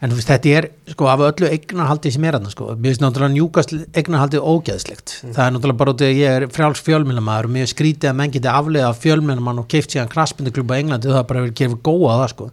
en 0.02 0.10
þú 0.10 0.18
veist 0.18 0.30
þetta 0.32 0.54
er 0.58 0.68
sko 0.90 1.08
af 1.12 1.20
öllu 1.28 1.48
eignarhaldi 1.48 2.10
sem 2.12 2.24
er 2.26 2.36
þarna 2.36 2.50
sko, 2.52 2.72
mér 2.74 2.90
finnst 2.90 3.04
náttúrulega 3.04 3.34
njúkast 3.36 3.74
eignarhaldið 3.94 4.48
ógeðslegt, 4.52 5.08
það 5.28 5.44
er 5.44 5.52
náttúrulega 5.54 5.80
bara 5.82 5.94
út 5.94 6.02
af 6.02 6.16
ég 6.18 6.38
er 6.38 6.48
frjáls 6.52 6.82
fjölmjölamæður 6.86 7.48
og 7.48 7.54
mér 7.56 7.70
skrítið 7.70 8.10
að 8.10 8.18
menn 8.18 8.34
geti 8.34 8.50
aflega 8.50 8.88
fjölmjölamann 8.98 9.62
og 9.62 9.68
keift 9.70 9.94
síðan 9.94 10.10
kraspinduklubba 10.10 10.80
Englandi 10.80 11.12
og 11.12 11.16
það 11.20 11.28
bara 11.30 11.44
verið 11.46 11.60
gefið 11.60 11.78
góða 11.86 12.18
það 12.22 12.34
sko. 12.34 12.50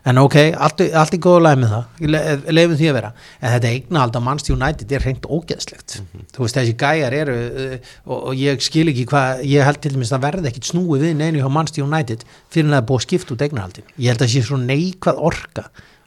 En 0.00 0.16
ok, 0.16 0.34
allt, 0.56 0.80
allt 0.96 1.12
er 1.12 1.20
góða 1.20 1.40
læg 1.44 1.58
með 1.60 1.72
það. 1.74 1.84
Le, 2.08 2.20
leifum 2.56 2.78
því 2.78 2.86
að 2.88 2.94
vera. 2.96 3.10
En 3.36 3.52
þetta 3.52 3.68
eignahald 3.74 4.16
á 4.16 4.20
Manchester 4.24 4.54
United 4.56 4.94
er 4.96 5.04
reynd 5.04 5.26
ógeðslegt. 5.28 5.98
Þú 6.32 6.40
veist 6.46 6.56
þessi 6.56 6.72
gæjar 6.80 7.12
eru 7.18 7.34
uh, 7.36 7.74
og, 8.06 8.16
og 8.16 8.40
ég 8.40 8.64
skil 8.64 8.88
ekki 8.94 9.04
hvað 9.12 9.44
ég 9.44 9.60
held 9.68 9.80
til 9.84 9.92
dæmis 9.92 10.14
að 10.16 10.24
verði 10.24 10.48
ekkit 10.48 10.70
snúið 10.72 11.04
við 11.04 11.12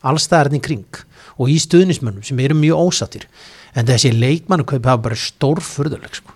allstæðarinn 0.09 0.59
í 0.59 0.63
kring 0.63 1.01
og 1.37 1.51
í 1.51 1.57
stuðnismönnum 1.61 2.25
sem 2.25 2.39
eru 2.43 2.57
mjög 2.57 2.87
ósattir 2.89 3.27
en 3.73 3.89
þessi 3.89 4.13
leikmannukaup 4.13 4.85
hafa 4.85 5.03
bara 5.07 5.19
stórfurðuleg 5.19 6.19
sko. 6.19 6.35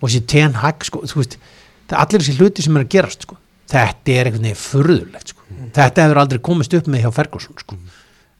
og 0.00 0.08
þessi 0.08 0.22
ten 0.28 0.58
hag 0.60 0.84
sko, 0.84 1.02
veist, 1.14 1.38
það 1.86 1.96
er 1.96 2.02
allir 2.04 2.24
þessi 2.24 2.38
hluti 2.40 2.66
sem 2.66 2.76
er 2.76 2.86
að 2.86 2.92
gerast 2.96 3.26
sko. 3.26 3.38
þetta 3.70 4.14
er 4.16 4.30
einhvern 4.30 4.48
veginn 4.48 4.62
furðulegt 4.64 5.34
sko. 5.34 5.48
þetta 5.78 6.06
hefur 6.06 6.22
aldrei 6.24 6.42
komist 6.50 6.74
upp 6.74 6.90
með 6.90 7.06
hjá 7.06 7.10
Ferguson 7.20 7.58
sko. 7.62 7.78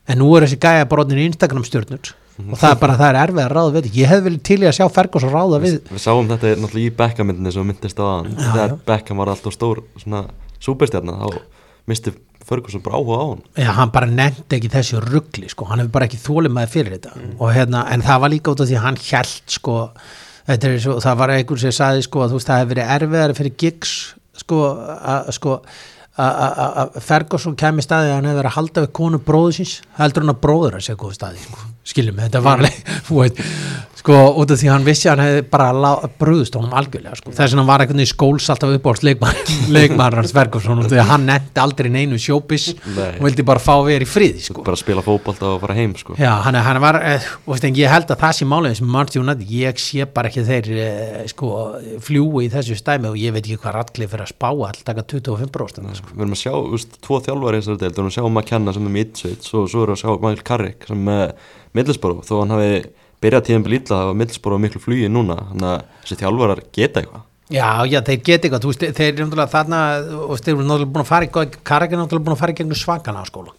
en 0.06 0.22
nú 0.22 0.30
er 0.36 0.46
þessi 0.46 0.62
gæja 0.62 0.88
bara 0.90 1.06
orðin 1.06 1.22
í 1.22 1.28
Instagram 1.30 1.66
stjórnur 1.66 2.14
og 2.36 2.58
það 2.60 2.70
er 2.70 2.80
bara 2.80 2.96
það 2.98 3.08
er 3.08 3.18
erfið 3.22 3.42
að 3.42 3.52
ráða 3.54 3.74
við 3.76 3.86
ég 3.96 4.10
hef 4.10 4.24
vel 4.26 4.38
til 4.44 4.58
í 4.60 4.66
að 4.68 4.74
sjá 4.76 4.86
Ferguson 4.92 5.32
ráða 5.32 5.60
við 5.62 5.76
Við 5.88 6.02
sáum 6.02 6.28
þetta 6.28 6.50
náttúrulega 6.60 6.90
í 6.90 6.96
Beckham-myndinni 6.98 7.52
sem 7.54 7.62
við 7.62 7.70
myndist 7.70 8.00
á 8.00 8.04
aðan. 8.04 8.34
Þegar. 8.36 8.74
Beckham 8.90 9.22
var 9.22 9.30
alltaf 9.32 9.56
stór 9.56 9.80
svona 9.96 10.26
súperstjarnar, 10.60 11.22
þá 11.22 11.38
misti 11.88 12.12
Ferguson 12.46 12.82
bara 12.84 12.96
áhuga 13.00 13.16
á 13.18 13.24
hann. 13.30 13.40
Já, 13.58 13.70
hann 13.74 13.90
bara 13.94 14.06
nefndi 14.06 14.56
ekki 14.60 14.70
þessu 14.70 15.00
ruggli 15.02 15.48
sko. 15.50 15.64
hann 15.70 15.80
hefur 15.82 15.92
bara 15.96 16.06
ekki 16.06 16.20
þólið 16.22 16.52
með 16.58 16.68
fyrir 16.76 16.94
þetta 16.98 17.16
og 17.40 17.50
hérna, 17.56 17.80
en 17.92 18.02
það 18.06 18.20
var 18.22 18.30
líka 18.34 18.52
út 18.54 18.60
af 18.62 18.68
því 18.70 18.78
hann 18.84 18.96
hjælt 19.02 19.56
sko, 19.58 19.74
þetta 20.46 20.70
er 20.70 20.78
svo, 20.84 20.96
það 21.02 21.18
var 21.22 21.34
einhver 21.34 21.58
sem 21.64 21.74
sagði 21.74 22.06
sko 22.06 22.22
að 22.22 22.30
þú 22.30 22.38
veist, 22.40 22.46
það 22.52 22.62
hefur 22.62 22.74
verið 22.76 22.94
erfiðari 22.96 23.36
fyrir 23.40 23.56
gigs 23.64 23.94
sko, 24.44 24.60
að 25.16 25.32
sko 25.40 25.56
að- 26.16 27.00
Ferguson 27.04 27.56
kemur 27.60 27.84
staði 27.84 28.08
að 28.10 28.14
hann 28.20 28.28
hefur 28.30 28.40
verið 28.42 28.50
að 28.52 28.56
halda 28.60 28.84
við 28.86 28.92
konu 29.00 29.18
bróðu 29.26 29.56
síns 29.58 29.74
heldur 29.98 30.22
hann 30.24 30.32
að 30.36 30.40
bróður 30.46 30.78
að 30.78 30.86
segja 30.86 31.00
góðu 31.02 31.18
staði 31.18 31.42
sko. 31.42 31.66
Skiljum, 31.86 32.18
þetta 32.24 32.42
var 32.44 32.64
veit, 33.16 33.42
sko, 34.06 34.14
út 34.38 34.52
af 34.54 34.60
því 34.60 34.68
hann 34.70 34.84
vissi 34.86 35.08
að 35.08 35.12
hann 35.16 35.24
hefði 35.26 35.44
bara 35.50 35.66
lá- 35.74 36.06
brugðist 36.20 36.54
honum 36.58 36.74
algjörlega 36.78 37.16
sko. 37.18 37.32
þess 37.34 37.54
að 37.54 37.58
hann 37.58 37.68
var 37.68 37.82
einhvern 37.82 38.00
veginn 38.00 38.10
skóls 38.12 38.46
alltaf 38.52 38.74
upp 38.76 38.86
á 38.86 38.92
leikmann, 39.06 39.40
leikmann 39.74 40.16
hans 40.20 40.34
Ferguson 40.36 40.82
af 40.82 40.86
því 40.92 40.98
að 41.02 41.10
hann 41.10 41.24
nefndi 41.26 41.62
aldrei 41.62 41.90
neinu 41.90 42.18
sjópis 42.22 42.64
og 42.76 43.24
vildi 43.26 43.42
bara 43.46 43.62
fá 43.62 43.74
vera 43.86 44.06
í 44.06 44.08
friði 44.10 44.42
sko. 44.46 44.62
bara 44.66 44.78
spila 44.78 45.02
fótbolta 45.06 45.48
og 45.54 45.60
fara 45.64 45.74
heim 45.78 45.94
sko. 45.98 46.14
Já, 46.20 46.32
hann, 46.46 46.58
hann 46.68 46.80
var, 46.82 47.00
eh, 47.02 47.26
og 47.46 47.58
ég 47.82 47.90
held 47.90 48.10
að 48.14 48.22
það 48.22 48.32
sé 48.38 48.44
málið 48.52 48.78
sem 48.80 48.90
United, 49.22 49.46
ég 49.50 49.82
sé 49.82 50.06
bara 50.06 50.30
ekki 50.30 50.46
þeir 50.46 50.66
eh, 50.76 51.26
sko, 51.32 51.46
fljúi 52.06 52.46
í 52.46 52.52
þessu 52.52 52.78
stæmi 52.78 53.10
og 53.10 53.18
ég 53.18 53.34
veit 53.34 53.44
ekki 53.46 53.58
hvað 53.64 53.78
ratklið 53.80 54.12
fyrir 54.14 54.26
að 54.26 54.34
spá 54.34 54.48
all 54.52 54.82
taka 54.86 55.02
25% 55.02 55.98
sko. 55.98 56.14
við 56.14 56.22
erum 56.26 56.36
að 56.36 56.42
sjá 56.44 56.54
úst, 56.54 56.90
tvo 57.02 57.18
þjálfari 57.26 57.58
í 57.58 57.64
þessari 57.64 57.82
deild, 57.82 57.94
við 57.96 58.00
erum 58.02 58.10
að 58.12 58.18
sjá 58.18 58.24
Og 61.76 61.82
Middlesbrough 61.82 62.24
þó 62.24 62.38
hann 62.40 62.54
hafi 62.56 62.76
byrjað 63.20 63.48
tíðan 63.50 63.64
byrja 63.66 63.80
illa 63.82 63.90
það 63.92 64.06
var 64.08 64.20
Middlesbrough 64.22 64.56
á 64.56 64.64
miklu 64.64 64.80
flugi 64.80 65.08
núna 65.12 65.36
þannig 65.50 65.72
að 65.74 65.82
þessi 66.00 66.18
þjálfarar 66.22 66.62
geta 66.72 67.02
eitthvað. 67.02 67.24
Já, 67.52 67.68
já, 67.86 68.00
þeir 68.02 68.22
geta 68.26 68.48
eitthvað, 68.48 68.64
veist, 68.66 68.84
þeir 68.96 69.10
eru 69.12 69.26
náttúrulega 69.26 69.52
þarna, 69.52 69.80
og 70.24 70.40
þeir 70.40 70.54
eru 70.54 70.64
náttúrulega 70.66 70.94
búin 70.94 71.04
að 71.04 71.10
fara 71.12 71.26
í 71.28 71.30
Karek 71.70 71.92
er 71.92 72.00
náttúrulega 72.00 72.26
búin 72.26 72.34
að 72.34 72.40
fara 72.40 72.54
í 72.54 72.58
gegnum 72.58 72.80
svakana 72.80 73.22
á 73.22 73.26
skóla. 73.28 73.52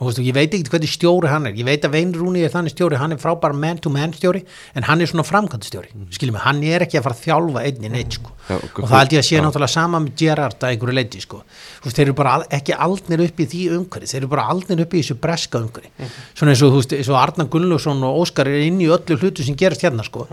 Og 0.00 0.02
þú 0.02 0.10
veist, 0.10 0.20
ég 0.24 0.36
veit 0.36 0.56
ekki 0.56 0.72
hvernig 0.72 0.92
stjóri 0.92 1.30
hann 1.30 1.48
er. 1.48 1.56
Ég 1.60 1.66
veit 1.68 1.84
að 1.84 1.94
Vein 1.94 2.12
Rúni 2.16 2.42
er 2.44 2.52
þannig 2.52 2.72
stjóri, 2.72 2.96
hann 3.00 3.12
er 3.12 3.20
frábær 3.20 3.52
man-to-man 3.56 4.12
stjóri, 4.16 4.42
en 4.76 4.86
hann 4.88 5.00
er 5.00 5.08
svona 5.08 5.26
framkvæmdastjóri, 5.28 5.92
mm. 5.92 6.06
skiljum 6.16 6.38
hann 6.40 6.62
er 6.64 6.84
ekki 6.84 7.00
að 7.00 7.08
fara 7.08 7.16
að 7.18 7.24
þjálfa 7.26 7.64
einn 7.68 7.84
í 7.84 7.92
neitt, 7.92 8.16
sko, 8.16 8.32
og 8.58 8.88
það 8.88 8.96
held 8.96 9.14
ég 9.14 9.22
að 9.22 9.26
sé 9.28 9.36
já. 9.36 9.42
náttúrulega 9.44 9.72
sama 9.74 10.00
með 10.02 10.16
Gerrard 10.22 10.64
að 10.64 10.74
einhverju 10.74 10.96
leiti, 10.96 11.22
sko, 11.24 11.42
þú 11.80 11.88
veist, 11.88 11.98
þeir 11.98 12.06
eru 12.06 12.16
bara 12.20 12.34
ekki 12.58 12.76
aldnir 12.86 13.24
upp 13.26 13.40
í 13.40 13.46
því 13.50 13.62
umhverfi, 13.76 14.10
þeir 14.10 14.20
eru 14.20 14.30
bara 14.34 14.46
aldnir 14.54 14.82
upp 14.84 14.94
í 14.96 15.02
þessu 15.02 15.16
breska 15.20 15.60
umhverfi, 15.60 16.10
svona 16.38 16.54
eins 16.54 16.64
og, 16.66 16.74
þú 16.74 16.80
veist, 16.82 16.96
eins 16.98 17.10
og 17.12 17.20
Arnar 17.20 17.50
Gunnlaugsson 17.52 18.04
og 18.08 18.20
Óskar 18.24 18.50
er 18.50 18.64
inn 18.66 18.80
í 18.82 18.88
öllu 18.90 19.18
hlutu 19.20 19.46
sem 19.46 19.58
gerast 19.58 19.84
hérna, 19.86 20.06
sko, 20.06 20.26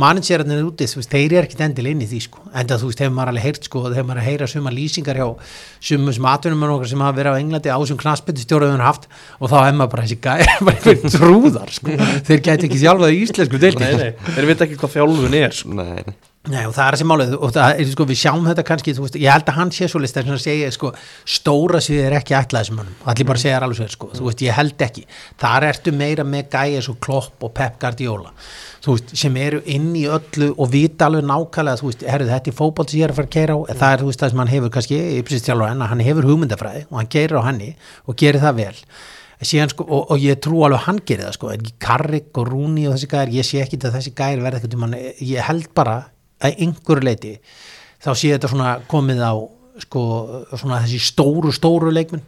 managerarnir 0.00 0.64
úti, 0.64 0.88
þú 0.88 1.00
veist, 1.02 1.12
þeir 1.12 1.36
eru 1.38 1.48
ekkit 1.48 1.64
endilega 1.66 1.96
inn 1.96 2.04
í 2.04 2.08
því, 2.10 2.20
sko, 2.26 2.44
enda 2.56 2.78
þú 2.80 2.90
veist, 2.90 3.02
hefur 3.04 3.16
maður 3.16 3.32
alveg 3.34 3.46
heyrt, 3.48 3.68
sko, 3.68 3.84
þegar 3.90 4.06
maður 4.08 4.20
er 4.20 4.22
að 4.22 4.28
heyra 4.30 4.48
suma 4.50 4.72
lýsingar 4.74 5.20
hjá 5.20 5.28
sumum 5.90 6.14
sem 6.16 6.28
atvinnum 6.30 6.64
okkar 6.76 6.90
sem 6.92 7.04
hafa 7.04 7.18
verið 7.18 7.36
á 7.36 7.40
Englandi 7.42 7.74
á 7.74 7.78
sem 7.90 8.00
knaspetistjóraðun 8.00 8.84
haft 8.84 9.08
og 9.40 9.50
þá 9.52 9.56
hefur 9.66 9.78
maður 9.80 9.92
bara 9.96 10.06
þessi 10.06 10.20
gæri, 10.24 11.10
trúðar, 11.16 11.74
sko, 11.76 11.98
þeir 12.30 12.44
gæti 12.48 12.70
ekki 12.70 12.80
þjálfað 12.84 13.14
í. 13.18 13.22
Nei, 13.84 14.10
nei, 14.16 14.34
þeir 14.38 14.50
veit 14.52 14.66
ekki 14.66 14.80
hvað 14.80 14.96
þjálfun 14.96 15.38
er 15.42 15.56
sko. 15.60 15.76
nei, 15.76 16.02
nei. 16.06 16.29
Nei 16.48 16.62
og 16.64 16.72
það 16.72 16.86
er 16.86 16.96
þessi 16.96 17.04
málið 17.04 17.32
og 17.36 17.50
það 17.52 17.78
er 17.82 17.88
sko 17.90 18.04
við 18.08 18.16
sjáum 18.16 18.46
þetta 18.48 18.62
kannski 18.64 18.92
þú 18.96 19.02
veist, 19.04 19.16
ég 19.20 19.28
held 19.34 19.50
að 19.50 19.56
hann 19.58 19.72
sé 19.76 19.88
svo 19.92 19.98
list 20.00 20.16
þess 20.16 20.32
að 20.32 20.38
segja 20.40 20.70
sko 20.72 20.88
stóra 21.28 21.82
svið 21.84 21.98
er 22.06 22.14
ekki 22.16 22.32
ætlað 22.38 22.62
þessum 22.62 22.78
mönnum 22.80 23.10
allir 23.12 23.26
bara 23.28 23.42
segja 23.42 23.58
þér 23.58 23.66
alveg 23.66 23.80
sér 23.82 23.92
sko 23.92 24.08
þú 24.14 24.24
veist 24.24 24.44
ég 24.46 24.56
held 24.56 24.84
ekki. 24.86 25.02
Þar 25.42 25.66
ertu 25.68 25.92
meira 25.92 26.24
með 26.24 26.46
gæja 26.54 26.80
svo 26.86 26.94
Klopp 27.04 27.44
og 27.44 27.52
Pep 27.58 27.76
Guardiola 27.82 28.32
þú 28.80 28.94
veist 28.96 29.12
sem 29.20 29.36
eru 29.36 29.60
inn 29.68 29.90
í 30.00 30.06
öllu 30.08 30.48
og 30.56 30.70
vita 30.72 31.10
alveg 31.10 31.26
nákvæmlega 31.28 32.08
herru 32.08 32.28
þetta 32.30 32.52
er 32.54 32.56
fótboll 32.56 32.88
sem 32.88 33.02
ég 33.02 33.04
er 33.04 33.12
að 33.12 33.18
fara 33.20 33.28
að 33.28 33.34
keira 33.36 33.56
á 33.56 33.60
en 33.60 33.80
það 33.82 33.92
er 33.92 34.04
það 34.08 34.32
sem 34.32 34.40
hann 34.40 34.52
hefur 34.54 34.72
kannski 34.78 35.00
en 35.68 35.84
hann 35.90 36.04
hefur 36.06 36.30
hugmyndafræði 36.30 36.86
og 36.88 37.02
hann 37.02 37.10
keirir 37.12 37.36
á 37.36 37.44
henni 37.50 37.74
og 38.08 38.16
gerir 38.16 38.40
það 38.40 38.62
vel. 38.62 38.78
Síðan, 39.40 39.70
sko, 39.72 39.84
og, 39.88 40.10
og 40.12 40.20
ég 40.20 40.40
trú 40.40 40.64
alveg 40.64 40.80
að 40.80 40.86
hann 40.86 40.98
gerir 41.08 41.28
það 41.28 41.36
sko, 41.36 41.52
Karrik 41.80 42.40
og 42.40 42.48
Rúni 42.48 42.82
og 42.88 42.96
þessi 42.96 43.08
gæðir 43.08 43.36
ég 43.38 43.46
sé 43.48 43.60
ekki 43.62 43.78
að 43.80 43.94
þessi 43.96 44.12
gæðir 44.16 44.42
verða 44.44 44.60
eitthvað 44.60 44.96
ég 45.24 45.46
held 45.48 45.70
bara 45.76 45.94
að 46.40 46.62
einhverju 46.66 47.06
leiti 47.06 47.34
þá 48.00 48.10
sé 48.14 48.34
þetta 48.34 48.52
svona 48.52 48.76
komið 48.90 49.24
á 49.24 49.34
sko, 49.80 50.04
svona 50.54 50.82
þessi 50.84 51.00
stóru 51.10 51.52
stóru 51.54 51.92
leikminn 51.94 52.24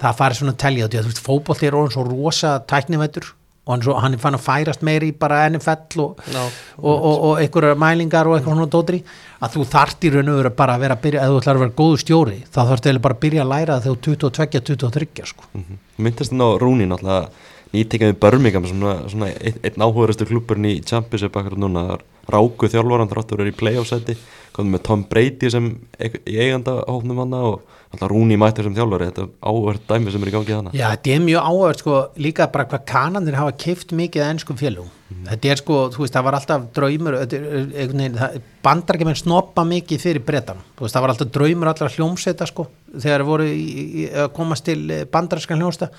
það 0.00 0.16
farið 0.22 0.40
svona 0.40 0.56
að 0.56 0.62
telja 0.64 0.88
að 0.88 0.96
þú 1.00 1.10
veist 1.10 1.26
fótboll 1.26 1.60
er 1.66 1.76
orðin 1.76 1.94
svo 1.96 2.06
rosa 2.08 2.56
tæknivættur 2.68 3.34
og 3.60 3.74
hann, 3.74 3.82
svo, 3.84 3.94
hann 4.00 4.16
er 4.16 4.20
fann 4.22 4.34
að 4.34 4.46
færast 4.46 4.82
meiri 4.86 5.10
í 5.12 5.16
bara 5.16 5.42
NFL 5.50 6.00
og, 6.02 6.22
Já. 6.32 6.40
og, 6.80 6.94
og, 6.94 7.16
og 7.28 7.42
einhverjar 7.42 7.76
mælingar 7.78 8.26
og 8.26 8.38
eitthvað 8.38 8.56
svona 8.56 8.72
dótri 8.72 9.02
að 9.40 9.52
þú 9.54 9.66
þart 9.74 10.06
í 10.08 10.12
raun 10.14 10.32
og 10.32 10.40
veru 10.40 10.52
bara 10.56 10.76
að 10.76 10.86
vera 10.86 10.96
að 10.96 11.04
byrja, 11.04 11.26
ef 11.26 11.30
þú 11.30 11.42
ætlar 11.42 11.60
að 11.60 11.64
vera 11.66 11.76
góðu 11.82 12.00
stjóri 12.00 12.38
þá 12.48 12.58
þarf 12.62 12.82
þetta 12.86 13.04
bara 13.04 13.18
að 13.18 13.22
byrja 13.26 13.44
að 13.44 13.52
læra 13.52 13.76
það 13.76 13.86
þegar 13.86 14.00
þú 14.08 14.16
22-23 14.24 15.30
sko. 15.30 15.48
Mm 15.52 15.78
myndast 16.00 16.32
þannig 16.32 16.48
á 16.48 16.60
Rúni 16.60 16.88
náttúrulega 16.88 17.28
nýtekjaði 17.70 18.16
Birmingham 18.18 18.66
svona, 18.66 18.94
svona 19.10 19.28
einn, 19.36 19.84
áhugarastu 19.84 20.26
klubburinn 20.26 20.70
í 20.70 20.80
Championship 20.86 21.36
akkur 21.38 21.58
núna, 21.60 21.84
það 21.86 21.92
er 21.94 22.04
ráku 22.32 22.68
þjálfvaran 22.70 23.10
þráttur 23.10 23.40
er 23.44 23.50
í 23.52 23.56
playoff-seti, 23.56 24.16
komið 24.56 24.74
með 24.76 24.82
Tom 24.88 25.04
Brady 25.10 25.50
sem 25.50 25.68
eig- 25.98 26.20
í 26.26 26.38
eiganda 26.42 26.78
hófnum 26.88 27.20
hana 27.24 27.42
og 27.50 27.60
alltaf 27.90 28.10
Rúni 28.12 28.36
mættur 28.38 28.66
sem 28.68 28.74
þjálfari. 28.76 29.08
Þetta 29.10 29.22
er 29.24 29.30
áhugart 29.50 29.86
dæmi 29.90 30.12
sem 30.14 30.22
er 30.22 30.30
í 30.30 30.34
gangi 30.36 30.54
hana 30.54 30.70
Já, 30.74 30.90
þetta 30.94 31.14
er 31.16 31.20
mjög 31.26 31.48
áhverð 31.50 31.78
sko, 31.82 31.94
líka 32.22 32.46
bara 32.52 32.64
hvað 32.70 32.84
kanandir 32.86 33.34
hafa 33.38 33.52
kift 33.58 33.90
mikið 33.98 34.26
ennskum 34.28 34.56
félugum. 34.60 34.90
Þetta 35.26 35.50
er 35.50 35.58
sko, 35.58 35.76
þú 35.90 36.04
veist, 36.04 36.14
það 36.14 36.22
var 36.28 36.36
alltaf 36.38 36.66
draumur, 36.76 37.16
veginn, 37.26 38.14
það- 38.14 38.40
bandarækjumenn 38.62 39.18
snoppa 39.18 39.64
mikið 39.66 39.98
fyrir 40.04 40.22
bretanum. 40.24 40.62
Þú 40.78 40.84
veist, 40.86 40.94
það 40.94 41.00
var 41.02 41.12
alltaf 41.14 41.32
draumur 41.34 41.66
allra 41.72 41.88
hljómsveita 41.90 42.46
sko, 42.46 42.66
þegar 42.94 43.24
voru 43.26 43.44
í, 43.50 43.64
í, 44.04 44.10
að 44.14 44.28
komast 44.36 44.64
til 44.70 44.78
bandaræskan 45.10 45.58
hljómsveita, 45.58 45.90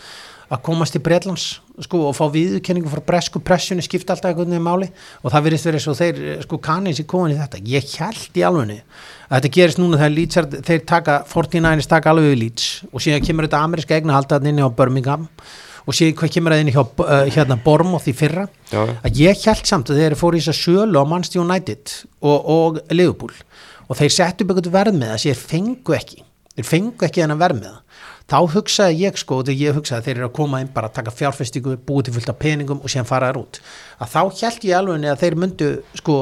að 0.52 0.62
komast 0.66 0.96
til 0.96 1.02
Bretlands 1.04 1.46
sko 1.82 2.02
og 2.10 2.16
fá 2.18 2.26
viðurkenningu 2.34 2.92
frá 2.92 3.02
bresku 3.08 3.40
pressunni 3.44 3.84
skipta 3.86 4.14
alltaf 4.14 4.32
einhvern 4.32 4.52
veginn 4.52 4.66
máli. 4.66 4.90
Og 5.24 5.32
það 5.32 5.46
verðist 5.48 5.68
verið 5.70 5.84
svo 5.86 5.96
þeir 5.98 6.22
sko 6.44 6.60
kanins 6.64 7.00
í 7.02 7.08
komin 7.08 7.36
í 7.36 7.40
þetta. 7.40 7.62
Ég 7.72 7.88
held 8.02 8.38
í 8.38 8.46
alvegni 8.46 8.78
að 9.30 9.38
þetta 9.38 9.54
gerist 9.58 9.82
núna 9.82 10.00
þegar 10.02 10.16
Leeds 10.18 10.40
er, 10.42 10.48
þeir 10.68 10.86
taka 10.92 11.18
49ers 11.32 11.90
taka 11.90 12.12
alveg 12.12 12.34
við 12.34 12.40
Leeds. 12.44 12.70
Og 12.92 13.04
síðan 13.04 13.26
kemur 13.26 13.48
þetta 13.48 13.62
ameríska 13.66 13.98
eigna 13.98 14.18
haldaðan 14.18 14.52
inni 14.52 14.66
á 14.68 14.70
Birmingham. 14.76 15.30
Og 15.88 15.98
síðan 15.98 16.18
hvað 16.20 16.34
kemur 16.36 16.54
það 16.54 16.64
inn 16.66 16.74
hjá 16.76 16.82
uh, 16.84 17.14
hérna 17.32 17.58
Bournemouth 17.64 18.10
í 18.12 18.16
fyrra. 18.16 18.46
Já, 18.70 18.84
að 18.92 19.22
ég 19.24 19.46
held 19.48 19.70
samt 19.70 19.90
að 19.90 20.04
þeir 20.04 20.18
fóru 20.20 20.38
í 20.38 20.44
þess 20.44 20.52
að 20.52 20.60
sölu 20.60 21.02
á 21.02 21.06
Manchester 21.08 21.42
United 21.42 21.96
og, 22.20 22.38
og 22.38 22.82
Liverpool. 22.92 23.32
Og 23.88 23.98
þeir 23.98 24.14
settu 24.14 24.46
eitthvað 24.46 24.70
verð 24.76 25.00
með 25.00 25.16
það 25.16 25.24
sem 25.24 25.32
þeir 25.32 25.48
fengu 25.56 25.96
ekki. 25.98 26.22
Þeir 26.52 26.68
fengu 26.68 27.08
ekki 27.08 27.24
þennan 27.24 27.42
verð 27.42 27.64
með 27.64 27.72
það 27.72 27.91
þá 28.32 28.38
hugsaði 28.54 29.04
ég 29.04 29.20
sko, 29.20 29.42
þegar 29.44 29.60
ég 29.60 29.78
hugsaði 29.78 30.00
að 30.00 30.08
þeir 30.08 30.16
eru 30.16 30.30
að 30.30 30.34
koma 30.38 30.62
inn 30.64 30.72
bara 30.72 30.88
að 30.88 30.98
taka 31.02 31.14
fjárfestingu, 31.16 31.76
búið 31.88 32.08
til 32.08 32.16
fullt 32.16 32.32
af 32.32 32.40
peningum 32.40 32.80
og 32.80 32.92
síðan 32.92 33.10
fara 33.10 33.32
þær 33.32 33.42
út. 33.42 33.60
Að 34.00 34.14
þá 34.14 34.22
held 34.40 34.66
ég 34.70 34.78
alveg 34.78 35.08
að 35.12 35.22
þeir 35.26 35.38
myndu 35.44 35.70
sko, 36.00 36.18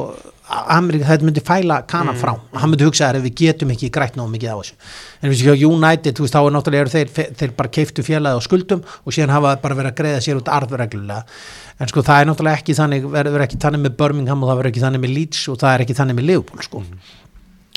Amerika, 0.50 1.06
þetta 1.06 1.28
myndi 1.28 1.44
fæla 1.46 1.76
kanan 1.86 2.18
frá. 2.18 2.32
Hann 2.58 2.72
myndi 2.72 2.88
hugsa 2.88 3.12
að 3.12 3.22
við 3.28 3.36
getum 3.44 3.70
ekki 3.76 3.92
grætt 3.94 4.18
náðu 4.18 4.34
mikið 4.34 4.50
á 4.50 4.58
þessu. 4.58 4.78
En 5.22 5.30
við 5.30 5.44
séum 5.44 5.76
United, 5.76 6.18
þú 6.18 6.26
veist, 6.26 6.34
þá 6.34 6.40
er 6.42 6.56
náttúrulega 6.56 6.94
þeir, 6.96 7.12
þeir 7.38 7.54
bara 7.60 7.74
keiftu 7.78 8.06
félagi 8.08 8.42
á 8.42 8.42
skuldum 8.42 8.82
og 8.82 9.14
síðan 9.14 9.36
hafa 9.36 9.52
bara 9.62 9.78
verið 9.78 9.92
að 9.92 10.00
greiða 10.02 10.24
sér 10.26 10.40
út 10.42 10.50
arðreglulega. 10.50 11.38
En 11.78 11.92
sko 11.92 12.02
það 12.02 12.24
er 12.24 12.30
náttúrulega 12.32 12.64
ekki 12.64 12.78
þannig 12.80 13.06
verður 13.14 13.46
ekki 13.46 13.62
þannig 13.62 13.86
með 13.86 14.00
Birmingham 14.02 14.42
og 14.42 14.50
það 14.50 14.60
verður 14.60 14.72
ekki 14.74 14.84
þannig 14.88 15.04
með 15.06 15.14
Leeds 15.20 15.44
og 15.54 15.62
það 15.62 15.76
er 15.76 15.84
ekki 15.86 15.98
þannig 16.02 16.18
með 16.18 16.28
Liverpool 16.32 16.66
sko. 16.66 16.82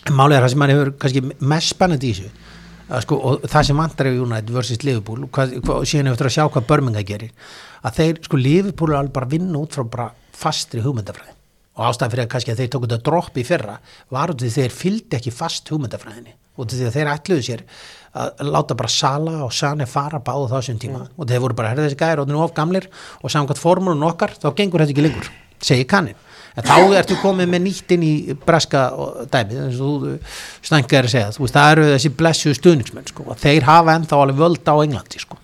en 0.02 0.16
málið 0.18 0.36
er 0.36 0.42
það 0.42 0.50
sem 0.50 0.58
mann 0.58 0.72
hefur 0.72 0.88
kannski 0.98 1.20
mest 1.52 1.74
spennandi 1.76 2.08
í 2.08 2.16
þessu 2.16 2.51
sko, 3.00 3.16
og 3.16 3.44
það 3.48 3.68
sem 3.68 3.78
vantar 3.78 4.09
í 4.11 4.16
United 4.20 4.50
versus 4.52 4.83
Liverpool 4.85 5.26
og 5.26 5.31
hvað, 5.33 5.55
hvað, 5.62 5.76
og 5.78 5.88
síðan 5.88 6.12
eftir 6.12 6.28
að 6.28 6.35
sjá 6.37 6.42
hvað 6.44 6.66
Birmingham 6.68 7.07
gerir 7.09 7.55
að 7.83 7.96
þeir, 7.98 8.20
sko, 8.26 8.40
Liverpool 8.40 8.92
er 8.92 8.98
alveg 9.00 9.14
bara 9.16 9.28
að 9.28 9.37
vinna 9.37 9.62
út 9.62 9.76
frá 9.76 9.87
bara 9.88 10.11
fastri 10.42 10.83
hugmyndafræði. 10.85 11.35
Og 11.72 11.88
ástæðan 11.88 12.12
fyrir 12.12 12.26
að 12.26 12.31
kannski 12.35 12.52
að 12.52 12.61
þeir 12.61 12.70
tóku 12.74 12.88
þetta 12.88 13.05
dropp 13.09 13.38
í 13.40 13.44
fyrra 13.48 13.78
var 14.12 14.33
út 14.33 14.42
því 14.42 14.50
þeir 14.59 14.74
fylgdi 14.76 15.18
ekki 15.18 15.33
fast 15.35 15.72
hugmyndafræðinni. 15.72 16.35
Út 16.61 16.74
því 16.74 16.88
að 16.90 16.96
þeir 16.98 17.11
ætluðu 17.14 17.46
sér 17.46 17.62
að 18.12 18.50
láta 18.52 18.76
bara 18.76 18.92
Sala 18.92 19.38
og 19.46 19.55
Sane 19.57 19.87
fara 19.88 20.20
báðu 20.20 20.50
þá 20.50 20.57
þessum 20.59 20.83
tíma. 20.83 21.07
Og 21.16 21.31
þeir 21.31 21.40
voru 21.46 21.57
bara, 21.57 21.70
herði 21.72 21.88
þessi 21.88 22.00
gæri 22.02 22.20
og 22.20 22.28
þeir 22.28 22.37
nú 22.37 22.42
of 22.44 22.52
gamlir 22.59 22.90
og 23.22 23.33
samkvæmt 23.33 23.62
formúlun 23.62 24.05
okkar 24.11 24.37
þá 24.37 24.50
gengur 24.59 24.85
þetta 24.85 24.92
ekki 24.92 25.07
lengur, 25.07 25.33
segi 25.64 25.88
kannin 25.88 26.20
en 26.56 26.66
þá 26.66 26.76
ertu 26.98 27.18
komið 27.22 27.52
með 27.52 27.64
nýtt 27.66 27.94
inn 27.96 28.06
í 28.06 28.14
breska 28.46 28.88
dæmið, 29.32 29.60
eins 29.66 29.78
og 29.80 30.04
þú 30.04 30.16
stænka 30.68 30.98
er 30.98 31.08
að 31.08 31.14
segja, 31.14 31.30
veist, 31.38 31.56
það 31.56 31.70
eru 31.76 31.86
þessi 31.92 32.12
blessu 32.18 32.56
stuðningsmenn, 32.58 33.08
sko, 33.12 33.28
og 33.32 33.40
þeir 33.40 33.68
hafa 33.68 33.96
ennþá 33.96 34.20
alveg 34.20 34.42
völd 34.42 34.68
á 34.68 34.74
Englandi, 34.76 35.22
sko. 35.22 35.38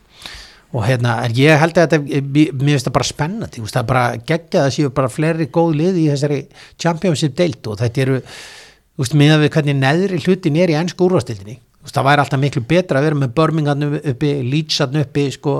Og 0.77 0.85
hérna, 0.85 1.15
en 1.25 1.33
ég 1.33 1.57
held 1.57 1.79
að 1.81 1.87
þetta 1.87 2.23
mér 2.29 2.51
finnst 2.61 2.89
það 2.91 2.97
bara 2.99 3.09
spennandi, 3.09 3.63
veist, 3.65 3.77
það 3.77 3.85
er 3.85 3.89
bara 3.89 4.03
geggja 4.29 4.67
það 4.67 4.75
séu 4.75 4.91
bara 4.99 5.09
fleiri 5.09 5.47
góð 5.49 5.79
lið 5.81 6.03
í 6.03 6.09
þessari 6.11 6.43
championship 6.77 7.39
deilt 7.39 7.71
og 7.73 7.79
þetta 7.81 8.05
eru 8.05 8.19
þú 8.21 9.01
veist, 9.01 9.17
miðað 9.17 9.47
við 9.47 9.53
hvernig 9.55 9.79
neðri 9.79 10.21
hlutin 10.27 10.61
er 10.61 10.75
í 10.75 10.77
ennsku 10.77 11.07
úrvastildinni, 11.07 11.57
það 11.89 12.09
væri 12.11 12.25
alltaf 12.25 12.43
miklu 12.43 12.63
betra 12.69 13.01
að 13.01 13.09
vera 13.09 13.19
með 13.23 13.35
Birmingham 13.39 13.97
uppi, 13.97 14.35
Leedsatn 14.45 15.01
uppi, 15.01 15.29
sko, 15.33 15.55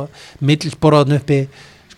Middlesborough 0.45 1.17
uppi, 1.17 1.41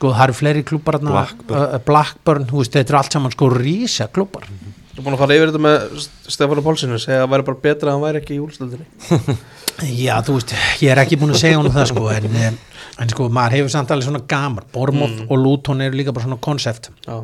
sko, 0.01 0.11
það 0.17 0.25
eru 0.27 0.37
fleiri 0.41 0.65
þarna, 0.65 1.13
Blackburn. 1.13 1.61
uh, 1.61 1.79
Blackburn, 1.87 2.47
veist, 2.51 2.73
þetta 2.75 2.95
er 2.95 2.99
allt 3.03 3.17
saman 3.17 3.35
sko 3.37 3.51
rísa 3.53 4.09
klúbar 4.09 4.49
Þú 4.91 4.99
er 4.99 5.05
búin 5.07 5.15
að 5.15 5.21
fara 5.23 5.37
yfir 5.37 5.51
þetta 5.53 5.63
með 5.63 6.07
Stefánu 6.35 6.63
Pálsinu 6.67 6.97
segja 6.99 7.21
að 7.21 7.27
það 7.27 7.35
væri 7.35 7.45
bara 7.47 7.61
betra 7.67 7.91
að 7.91 7.95
hann 7.95 8.03
væri 8.09 8.21
ekki 8.21 8.37
í 8.37 8.41
úrstöldinni 8.43 9.37
Já, 10.05 10.15
þú 10.27 10.35
veist, 10.37 10.55
ég 10.83 10.91
er 10.93 11.01
ekki 11.05 11.19
búin 11.21 11.35
að 11.37 11.43
segja 11.45 11.61
honum 11.61 11.73
það 11.77 11.87
sko, 11.93 12.07
en, 12.13 12.27
eh, 12.37 12.57
en 13.01 13.13
sko, 13.13 13.29
maður 13.33 13.55
hefur 13.61 13.73
samt 13.77 13.93
alveg 13.95 14.09
svona 14.09 14.23
gamar, 14.29 14.67
Bormoth 14.75 15.23
og 15.29 15.41
Luton 15.41 15.85
eru 15.87 15.97
líka 16.01 16.13
bara 16.17 16.27
svona 16.27 16.41
konsept, 16.43 16.91
Já, 17.07 17.23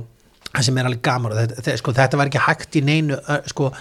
það 0.52 0.68
sem 0.68 0.78
er 0.80 0.88
alveg 0.88 1.02
gamar 1.04 1.34
þetta, 1.36 1.74
sko, 1.82 1.96
þetta 1.98 2.20
var 2.22 2.30
ekki 2.30 2.44
hægt 2.46 2.78
í 2.80 2.84
neinu, 2.86 3.18
sko, 3.50 3.72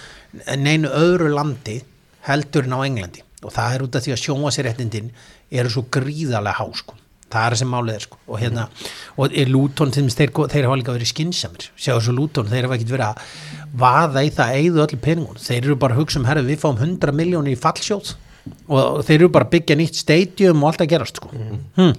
neinu 0.60 0.90
öðru 0.92 1.30
landi 1.32 1.78
heldur 2.26 2.66
en 2.66 2.76
á 2.76 2.80
Englandi. 2.84 3.22
Og 3.46 3.52
það 3.54 3.74
er 3.76 3.84
út 3.86 3.96
af 3.96 4.04
því 4.04 4.14
að 4.16 4.22
sjónvaséréttindin 4.24 5.10
eru 5.54 5.72
svo 5.72 5.86
gríðarlega 5.94 6.58
há 6.58 6.66
sko. 6.74 6.96
Það 7.32 7.46
er 7.48 7.58
sem 7.60 7.72
málið 7.72 7.96
er 7.96 8.04
sko. 8.06 8.20
Og 8.30 8.40
hérna, 8.42 8.66
og 9.16 9.36
er 9.42 9.50
Luton 9.50 9.94
til 9.94 10.06
þess 10.06 10.20
þeir, 10.20 10.34
þeir 10.52 10.68
hafa 10.68 10.80
líka 10.80 10.96
verið 10.96 11.12
skinsamir, 11.12 11.68
sjáu 11.74 11.98
svo 12.00 12.16
Luton 12.16 12.50
þeir 12.50 12.68
hafa 12.68 12.78
ekkert 12.78 12.94
verið 12.94 13.06
að 13.08 13.38
vaða 13.82 14.24
í 14.26 14.34
það 14.36 14.58
eigðu 14.60 14.84
öllu 14.86 15.00
peningun, 15.02 15.40
þeir 15.42 15.62
eru 15.62 15.78
bara 15.82 15.96
að 15.96 16.02
hugsa 16.02 16.20
um 16.20 16.28
herri 16.28 16.44
við 16.46 16.62
fáum 16.62 16.78
100 16.78 17.16
miljónir 17.16 17.56
í 17.56 17.60
fallsjóð 17.60 18.14
og 18.70 19.00
þeir 19.06 19.16
eru 19.20 19.32
bara 19.34 19.48
að 19.48 19.56
byggja 19.56 19.78
nýtt 19.78 19.98
stadium 19.98 20.62
og 20.62 20.70
allt 20.70 20.84
að 20.84 20.92
gerast 20.94 21.18
sko. 21.20 21.32
Hm. 21.78 21.96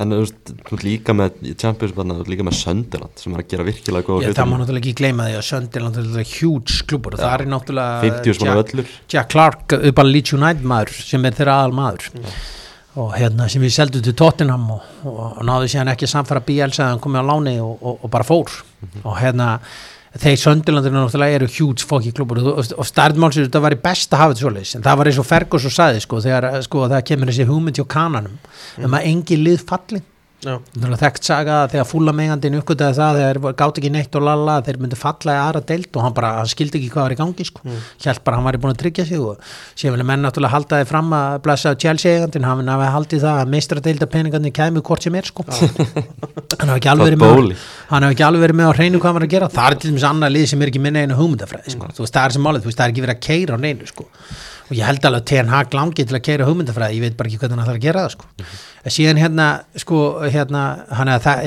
En 0.00 0.08
þú 0.08 0.22
veist, 0.22 0.52
líka 0.80 1.12
með 1.12 1.42
Champions 1.60 2.24
líka 2.24 2.46
með 2.46 2.56
Sönderland 2.56 3.20
sem 3.20 3.34
er 3.36 3.42
að 3.42 3.50
gera 3.50 3.66
virkilega 3.66 4.06
góða 4.06 4.24
Ég, 4.24 4.36
það 4.38 4.48
má 4.48 4.54
náttúrulega 4.56 4.80
ekki 4.80 4.94
gleyma 5.02 5.26
því 5.26 5.34
að 5.36 5.44
Söndirland 5.50 5.98
er 6.00 6.30
huge 6.30 6.78
klubur 6.88 7.16
og 7.18 7.20
það 7.20 7.34
er 7.34 7.50
náttúrulega 7.52 8.00
50 8.06 8.38
svona 8.38 8.86
Jack, 9.12 9.28
Clark 9.34 9.76
upp 9.76 10.00
að 10.00 10.10
Leeds 10.14 10.32
United 10.38 10.64
maður 10.72 10.96
sem 10.96 11.28
er 11.28 11.36
þeirra 11.36 11.58
aðal 11.60 11.76
maður 11.76 12.08
og 13.00 13.14
hérna 13.16 13.48
sem 13.48 13.62
við 13.62 13.72
seldum 13.76 14.04
til 14.04 14.14
Tottenham 14.18 14.68
og, 14.74 14.84
og, 15.06 15.22
og 15.30 15.48
náðu 15.48 15.70
síðan 15.72 15.94
ekki 15.94 16.10
samfara 16.10 16.42
Bielsa 16.44 16.84
að 16.84 16.92
hann 16.92 17.02
komið 17.04 17.24
á 17.24 17.30
láni 17.30 17.56
og, 17.64 17.74
og, 17.80 18.06
bara 18.12 18.26
fór. 18.28 18.52
Og 19.00 19.16
hérna 19.16 19.54
þeir 20.20 20.36
Söndirlandir 20.36 20.92
náttúrulega 20.92 21.38
eru 21.38 21.48
huge 21.48 21.86
fokki 21.88 22.12
klubur 22.12 22.42
og, 22.52 22.84
startmálsir 22.84 23.46
þetta 23.46 23.62
var 23.64 23.76
í 23.76 23.80
best 23.80 24.12
að 24.12 24.20
hafa 24.20 24.34
þetta 24.34 24.44
svoleiðis 24.44 24.76
en 24.76 24.84
það 24.84 24.98
var 25.00 25.08
eins 25.08 25.20
og 25.22 25.28
Fergus 25.28 25.68
og 25.68 25.72
saði 25.72 26.02
sko 26.04 26.20
þegar 26.20 26.48
sko 26.66 26.82
það 26.92 27.04
kemur 27.08 27.32
þessi 27.32 27.46
hugmynd 27.48 27.80
hjá 27.80 27.86
kananum 27.94 28.34
um 28.84 28.96
að 28.98 29.06
engi 29.08 29.38
lið 29.40 29.64
falli 29.70 30.02
þekkt 30.42 31.26
saga 31.28 31.58
að 31.62 31.74
þegar 31.76 31.86
fúla 31.86 32.12
megandinn 32.16 32.56
uppgötaði 32.58 32.96
það 32.98 33.18
þegar 33.20 33.56
gátt 33.60 33.76
ekki 33.78 33.90
neitt 33.94 34.16
og 34.18 34.24
lalla 34.26 34.56
þeir 34.66 34.78
myndi 34.82 34.98
falla 34.98 35.36
í 35.36 35.40
aðra 35.42 35.62
deild 35.68 35.90
og 35.94 36.06
hann 36.06 36.16
bara 36.16 36.32
hann 36.40 36.50
skildi 36.50 36.80
ekki 36.80 36.90
hvað 36.94 37.06
var 37.06 37.14
í 37.14 37.18
gangi 37.20 37.46
sko. 37.46 37.62
Mm. 37.62 37.84
hjælt 38.02 38.22
bara 38.26 38.34
að 38.34 38.40
hann 38.40 38.48
var 38.48 38.58
búin 38.64 38.74
að 38.74 38.80
tryggja 38.82 39.06
sig 39.06 39.22
og 39.22 39.52
sér 39.78 39.94
vilja 39.94 40.08
menn 40.08 40.26
náttúrulega 40.26 40.56
halda 40.56 40.80
þið 40.82 40.90
fram 40.90 41.14
að 41.18 41.38
blessa 41.46 41.74
Chelsea 41.84 42.16
eigandinn, 42.16 42.48
hann 42.48 42.72
hafi 42.72 42.90
haldið 42.96 43.26
það 43.26 43.42
að 43.42 43.52
meistra 43.54 43.84
deilda 43.86 44.10
peningarnir 44.10 44.54
kæmu 44.58 44.82
hvort 44.82 45.06
sem 45.06 45.18
er 45.18 45.30
sko. 45.30 45.46
Hann 46.62 46.68
hafi 46.68 46.78
ekki 46.82 46.90
alveg 46.92 47.08
verið 47.08 47.22
með 47.22 47.62
hann 47.88 48.04
hafi 48.04 48.14
ekki 48.14 48.24
alveg 48.26 48.42
verið 48.44 48.58
með 48.58 48.68
á 48.70 48.72
hreinu 48.76 48.98
hvað 49.02 49.14
var 49.16 49.24
að 49.24 49.32
gera. 49.32 49.48
Það 49.50 49.68
er 49.70 49.76
til 49.80 49.90
dæmis 49.90 50.04
annað 50.06 50.34
lið 50.36 50.44
sem 50.52 50.62
er 50.62 50.70
ekki 50.70 50.82
minna 50.84 51.02
einu 51.02 51.16
hugmyndafræði 51.18 51.74
sko. 51.74 51.88
þú 51.96 52.04
veist 52.04 52.16
það 52.18 52.28
er 52.28 52.36
sem 52.36 52.44
málið, 52.46 52.62
þú 52.62 52.70
veist 52.70 52.78
það 52.78 52.84
er 52.84 52.92
ekki 52.92 53.04
verið 53.06 53.16
að 53.16 53.24
keira 53.26 53.56
á 53.56 53.64
neinu 53.64 53.88
sko 53.88 54.06
og 54.72 54.78
ég 54.78 54.88
held 54.88 55.04
alveg 55.04 55.20
að 55.20 55.28
TNH 55.28 55.76
langi 55.76 56.06
til 56.08 56.16
að 56.16 56.24
keira 56.24 56.48
hugmyndafræði, 56.48 56.96
ég 56.96 57.04
veit 57.04 57.18
bara 57.18 57.28
ekki 57.28 57.42
hvernig 57.42 57.58
hann 57.58 57.66
ætlar 57.66 57.80
að 57.80 57.84
gera 57.84 58.06
það 58.06 58.14
sko. 58.16 58.48
en 58.82 58.96
síðan 58.96 59.20
hérna 59.20 59.46
sko, 59.84 60.00
hérna, 60.24 60.62
hann 60.96 61.12
að 61.12 61.26
það 61.28 61.44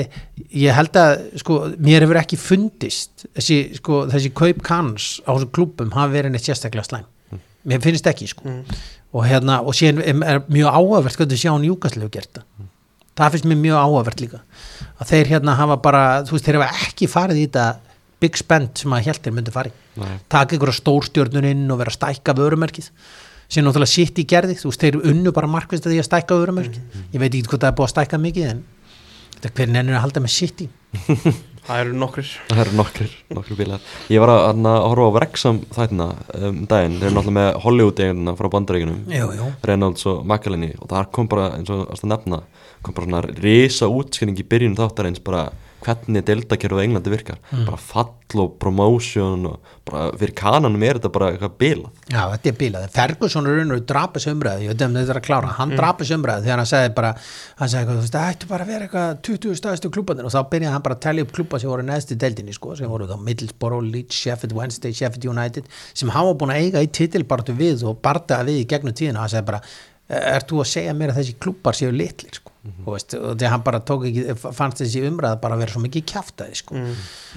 ég 0.62 0.78
held 0.78 1.00
að, 1.02 1.12
sko, 1.42 1.58
mér 1.76 2.06
hefur 2.06 2.22
ekki 2.22 2.38
fundist 2.40 3.26
þessi, 3.26 3.58
sko, 3.80 4.06
þessi 4.14 4.32
kaup 4.38 4.62
kanns 4.66 5.10
á 5.26 5.34
þessum 5.34 5.52
klubum 5.58 5.92
hafa 5.96 6.14
verið 6.14 6.36
neitt 6.36 6.46
sérstaklega 6.46 6.86
slæm 6.86 7.10
mér 7.66 7.82
finnst 7.82 8.06
ekki, 8.06 8.28
sko. 8.30 8.54
Og 9.16 9.26
hérna, 9.26 9.60
og 9.64 9.74
síðan 9.76 10.02
er, 10.04 10.40
mjög 10.52 10.70
áhugavert 10.70 11.18
hvernig 11.18 11.40
sjá 11.40 11.52
hann 11.52 11.66
Júkaslegu 11.66 12.10
gert 12.12 12.38
það. 12.38 12.68
Það 13.16 13.34
finnst 13.34 13.48
mér 13.48 13.60
mjög 13.62 13.80
áhugavert 13.80 14.22
líka. 14.22 14.42
Að 15.00 15.12
þeir 15.12 15.30
hérna 15.32 15.56
hafa 15.56 15.78
bara, 15.82 16.02
þú 16.28 16.36
veist, 16.36 16.46
þeir 16.46 16.60
hafa 16.60 16.86
ekki 16.86 17.08
farið 17.10 17.40
í 17.40 17.46
þetta 17.46 17.66
big 18.22 18.38
spend 18.38 18.80
sem 18.80 18.94
að 18.96 19.08
heldur 19.10 19.34
myndi 19.36 19.54
farið 19.54 19.74
Nei. 20.00 20.14
taka 20.32 20.56
ykkur 20.56 20.72
á 20.72 20.80
stórstjörnun 20.80 21.48
inn 21.50 21.66
og 21.72 21.80
vera 21.82 21.92
að 21.92 21.98
stækka 21.98 22.36
vörumerkið. 22.38 22.90
Sem 23.46 23.62
náttúrulega 23.62 23.92
sitt 23.92 24.16
í 24.18 24.24
gerði. 24.26 24.56
Þú 24.58 24.70
veist, 24.72 24.82
þeir 24.82 24.96
unnu 25.12 25.32
bara 25.34 25.50
markvist 25.50 25.86
að 25.86 25.94
því 25.94 26.00
að 26.02 26.08
stækka 26.08 26.38
vörumerkið. 26.40 27.02
Ég 27.12 27.20
veit 27.22 27.28
ekki 27.30 27.50
hvað 27.52 27.60
það 27.60 27.68
er 27.68 27.76
búið 27.78 27.88
að 27.88 27.92
stækka 27.94 28.22
mikið 28.24 28.48
en 28.52 28.64
þetta 29.36 29.52
hvernig 29.60 29.82
ennur 29.82 29.98
að 29.98 30.06
halda 30.06 30.24
með 30.24 30.34
sitt 30.34 30.64
í? 30.64 30.70
Það 31.66 31.80
eru 31.82 31.94
nokkrir. 31.98 32.28
Það 32.46 32.60
eru 32.62 32.74
nokkur, 32.78 33.14
nokkur 33.34 33.56
bílar. 33.58 33.86
Ég 34.12 34.22
var 34.22 34.30
að, 34.30 34.44
að, 34.52 34.66
að 34.70 34.84
horfa 34.86 35.06
á 35.10 35.14
Wrexham 35.16 35.56
þættina 35.74 36.06
um 36.46 36.60
daginn, 36.70 36.94
þeir 37.00 37.08
eru 37.08 37.16
náttúrulega 37.16 37.36
með 37.40 37.48
Hollywood 37.64 38.02
eiguna 38.04 38.34
frá 38.38 38.48
bandaríkunum. 38.54 39.00
Reynolds 39.66 40.06
og 40.06 40.20
McElhenney. 40.22 40.76
Og 40.78 40.86
það 40.92 41.08
kom 41.18 41.30
bara, 41.32 41.48
eins 41.56 41.72
og 41.74 41.88
að 41.90 42.04
nefna 42.12 42.38
kom 42.86 42.94
bara 42.94 43.08
svona 43.08 43.22
risa 43.42 43.88
útskynning 43.90 44.38
í 44.38 44.46
byrjun 44.46 44.78
þáttarins 44.78 45.24
bara 45.26 45.48
hvernig 45.86 46.24
deltakerfið 46.26 46.82
á 46.82 46.84
Englandi 46.84 47.12
virkar, 47.12 47.38
bara 47.52 47.78
fall 47.80 48.40
og 48.42 48.56
promotion 48.60 49.46
og 49.46 49.74
bara 49.86 50.08
fyrir 50.18 50.34
kananum 50.36 50.82
er 50.82 50.98
þetta 50.98 51.10
bara 51.14 51.28
eitthvað 51.32 51.52
bilað. 51.60 52.00
Já, 52.10 52.20
þetta 52.32 52.50
er 52.50 52.56
bílað, 52.58 52.86
Ferguson 52.96 53.46
er 53.46 53.60
raunur 53.60 53.82
drapis 53.86 54.26
umræðu, 54.32 54.66
ég 54.66 54.72
veit 54.72 54.84
um 54.86 54.96
þetta 54.98 55.14
er 55.14 55.20
að 55.20 55.26
klára. 55.28 55.52
Hann 55.60 55.72
mm. 55.72 55.78
drapis 55.80 56.12
umræðu 56.16 56.46
þegar 56.46 56.62
hann 56.62 56.70
segði 56.72 56.92
bara 56.96 57.12
hann 57.60 57.70
segði 57.72 57.80
eitthvað, 57.80 57.96
þú 57.96 58.02
veist, 58.02 58.16
það 58.16 58.34
ættu 58.34 58.50
bara 58.50 58.66
að 58.66 58.72
vera 58.72 58.88
eitthvað 58.88 59.20
20 59.30 59.60
staðistu 59.62 59.92
klúbanir 59.94 60.28
og 60.28 60.34
þá 60.34 60.40
byrjaði 60.52 60.74
hann 60.74 60.86
bara 60.88 60.98
að 60.98 61.04
tellja 61.06 61.26
upp 61.26 61.34
klúba 61.38 61.62
sem 61.62 61.72
voru 61.72 61.86
neðst 61.86 62.12
í 62.12 62.18
deildinni, 62.26 62.56
sko, 62.56 62.74
sem 62.78 62.90
voru 62.90 63.08
þá 63.10 63.16
Middlesbrough, 63.30 63.90
Leeds, 63.94 64.20
Sheffield 64.24 64.56
Wednesday, 64.58 64.96
Sheffield 64.96 65.28
United 65.30 65.70
sem 65.94 66.10
hann 66.12 66.26
var 66.30 66.40
búin 66.40 66.54
að 66.54 66.66
eiga 66.66 66.82
í 66.82 66.90
titilbartu 66.90 67.54
við 67.56 67.86
og 67.86 68.00
barta 68.02 68.42
við 68.46 68.64
í 68.64 68.66
gegnum 68.70 68.96
tíðina, 68.96 69.22
hann 69.22 69.32
segði 69.32 69.50
bara 69.52 69.62
er 70.06 70.44
þú 70.46 70.62
að 70.62 70.70
segja 70.70 70.94
mér 70.94 71.12
að 71.12 71.22
þessi 71.22 71.38
klúbar 71.42 71.76
séu 71.78 71.94
litlir, 71.94 72.36
sko, 72.38 72.52
og 72.84 72.94
veist, 72.94 73.14
og 73.14 73.34
þegar 73.36 73.52
hann 73.54 73.66
bara 73.66 73.82
tók 73.86 74.06
ekki, 74.08 74.36
fannst 74.56 74.82
þessi 74.82 75.04
umræða 75.08 75.40
bara 75.42 75.56
að 75.56 75.64
vera 75.64 75.74
svo 75.74 75.82
mikið 75.84 76.06
kjaftaði, 76.12 76.56
sko 76.62 76.78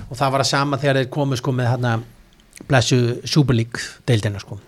og 0.10 0.15
það 0.18 0.32
var 0.36 0.46
að 0.46 0.52
sama 0.52 0.80
þegar 0.82 1.02
þeir 1.02 1.12
komu, 1.18 1.39
sko, 1.39 1.54
með 1.56 1.74
hann 1.76 2.08
blessu 2.70 3.02
Super 3.24 3.56
League 3.56 3.84
deildina, 4.10 4.42
sko 4.42 4.60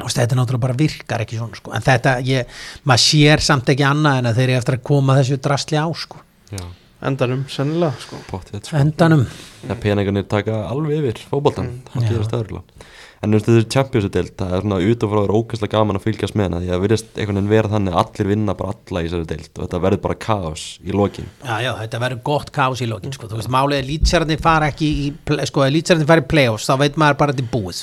og 0.00 0.08
þetta 0.08 0.36
náttúrulega 0.38 0.62
bara 0.62 0.76
virkar 0.78 1.24
ekki 1.24 1.36
svona 1.36 1.58
sko. 1.58 1.72
en 1.76 1.84
þetta, 1.84 2.14
ég, 2.24 2.60
maður 2.88 3.02
sér 3.04 3.42
samt 3.44 3.72
ekki 3.72 3.84
annað 3.84 4.20
en 4.20 4.30
að 4.30 4.38
þeir 4.40 4.48
eru 4.48 4.60
eftir 4.62 4.78
að 4.78 4.86
koma 4.88 5.16
þessu 5.18 5.36
drastli 5.44 5.76
á 5.76 5.86
sko. 5.92 6.22
Já, 6.52 6.62
endanum, 7.10 7.42
sennilega 7.52 8.00
sko. 8.00 8.20
pottið 8.30 8.62
sko. 8.62 8.78
endanum 8.80 9.26
Það 9.62 9.82
peningarnir 9.84 10.24
taka 10.30 10.62
alveg 10.70 11.02
yfir 11.02 11.20
fótboltan, 11.28 11.68
það 11.92 12.06
Já. 12.06 12.08
gerast 12.08 12.36
öðrulega 12.38 12.88
En 13.22 13.30
þú 13.30 13.38
veist, 13.38 13.46
þetta 13.46 13.60
er 13.62 13.66
Champions 13.70 14.06
deild, 14.10 14.30
það 14.34 14.52
er 14.56 14.62
svona 14.64 14.76
utanfrá 14.82 15.18
að 15.20 15.26
vera 15.28 15.38
ókvæslega 15.38 15.70
gaman 15.76 15.94
að 15.94 16.06
fylgjast 16.08 16.34
með 16.34 16.46
hana 16.48 16.58
því 16.58 16.70
að 16.74 16.80
virðist 16.82 17.06
einhvern 17.14 17.36
veginn 17.38 17.52
vera 17.52 17.68
þannig 17.70 17.92
að 17.94 18.00
allir 18.00 18.26
vinna 18.32 18.54
bara 18.58 18.72
alla 18.74 18.98
í 18.98 19.06
þessari 19.06 19.28
deild 19.30 19.52
og 19.52 19.60
þetta 19.62 19.80
verður 19.84 20.00
bara 20.02 20.16
kaos 20.24 20.64
í 20.82 20.96
lokin. 20.98 21.28
Já, 21.38 21.52
já, 21.62 21.70
þetta 21.78 22.00
verður 22.02 22.20
gott 22.26 22.50
kás 22.56 22.82
í 22.82 22.88
lokin 22.90 23.14
sko. 23.14 23.28
þú 23.30 23.38
veist, 23.38 23.52
málið 23.54 23.78
er 23.78 23.86
lýtsarðin 23.92 24.42
fara 24.42 24.70
ekki 24.72 24.88
í, 24.90 25.06
sko, 25.52 25.62
lýtsarðin 25.70 26.08
fara 26.10 26.24
í 26.24 26.26
play-offs 26.32 26.66
þá 26.66 26.74
veit 26.82 26.98
maður 26.98 27.20
bara 27.20 27.36
þetta 27.36 27.46
er 27.46 27.52
búið. 27.52 27.78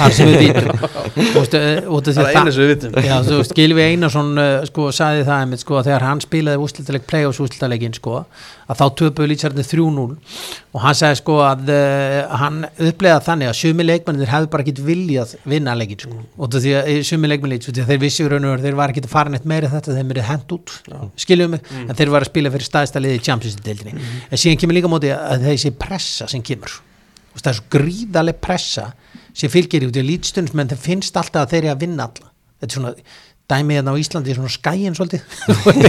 Þar 0.00 0.10
sem 0.18 0.32
við 0.32 0.38
vitum. 0.42 0.70
Eh, 1.52 1.84
það 1.84 2.18
að 2.18 2.28
er 2.30 2.36
einu 2.38 2.52
sem 2.54 2.62
við 2.62 2.70
vitum. 2.72 2.94
Já, 3.04 3.14
þú 3.26 3.34
veist, 3.38 3.52
Gilvi 3.56 3.82
Einarsson 3.84 4.30
uh, 4.40 4.64
sko, 4.66 4.86
sagði 4.94 5.22
það 5.26 5.42
einmitt, 5.42 5.62
sko, 5.62 5.74
þegar 5.84 6.04
hann 6.06 6.22
spilaði 6.24 6.62
úslitaleg 6.64 7.02
play-offs 7.10 7.40
úslitalegin 7.44 7.92
sko, 14.72 15.20
að 15.22 15.32
þá 15.32 15.40
töpuðu 15.42 15.42
lýtsarðin 15.42 15.50
3-0 16.02 16.22
og 16.22 16.22
hann 16.22 16.22
sagði 16.22 16.22
sko 16.22 16.22
að 16.22 16.22
uh, 16.22 16.32
hann 16.32 16.32
upplegaði 16.32 16.32
þannig 16.32 16.32
að 16.32 16.32
sumi 16.32 16.32
leikmennir 16.32 16.32
hefði 16.32 16.32
bara 16.32 16.32
ekki 16.32 16.32
viljað 16.32 16.32
vinna 16.32 16.32
leikin 16.32 16.32
sko. 16.32 16.36
og 16.36 16.46
því 16.52 16.72
að 16.72 17.02
sumi 17.08 17.30
að 17.32 17.90
þeir 17.90 18.02
vissi 18.02 18.28
raun 18.28 18.48
og 18.48 18.62
þeir 18.62 18.78
var 18.78 18.92
ekki 18.92 19.02
að 19.02 19.12
fara 19.12 19.32
neitt 19.32 19.48
meira 19.48 19.72
þetta 19.72 19.96
þeim 19.96 20.10
er 20.12 20.22
hent 20.28 20.54
út, 20.56 20.74
skiljum 21.16 21.54
mig 21.56 21.72
en 21.82 21.96
þeir 21.96 22.12
var 22.12 22.26
að 22.26 22.32
spila 22.32 22.52
fyrir 22.52 22.68
staðista 22.68 23.02
liði 23.02 23.18
í 23.18 23.24
Champions-deildinni 23.26 23.92
en 24.30 24.40
síðan 24.40 24.60
kemur 24.62 24.78
líka 24.78 24.90
móti 24.90 25.12
að 25.12 25.46
þessi 25.48 25.72
pressa 25.76 26.28
sem 26.30 26.42
kemur. 26.44 26.80
Það 27.32 27.48
er 27.48 27.56
svo 27.56 27.68
gríðaleg 27.72 28.40
pressa 28.44 28.90
sem 29.32 29.52
fylgir 29.52 29.84
í 29.84 29.88
út 29.88 29.96
í 29.96 30.04
lítstundum 30.04 30.58
menn 30.58 30.70
þeim 30.72 30.82
finnst 30.82 31.16
alltaf 31.16 31.46
að 31.46 31.54
þeir 31.54 31.62
eru 31.62 31.72
að 31.72 31.84
vinna 31.86 32.08
alla. 32.08 32.28
Þetta 32.60 32.68
er 32.68 32.76
svona 32.76 32.92
dæmið 33.50 33.78
hérna 33.78 33.92
á 33.92 34.00
Íslandi 34.00 34.34
svona 34.36 34.52
skæin 34.52 34.96
svolítið. 34.96 35.22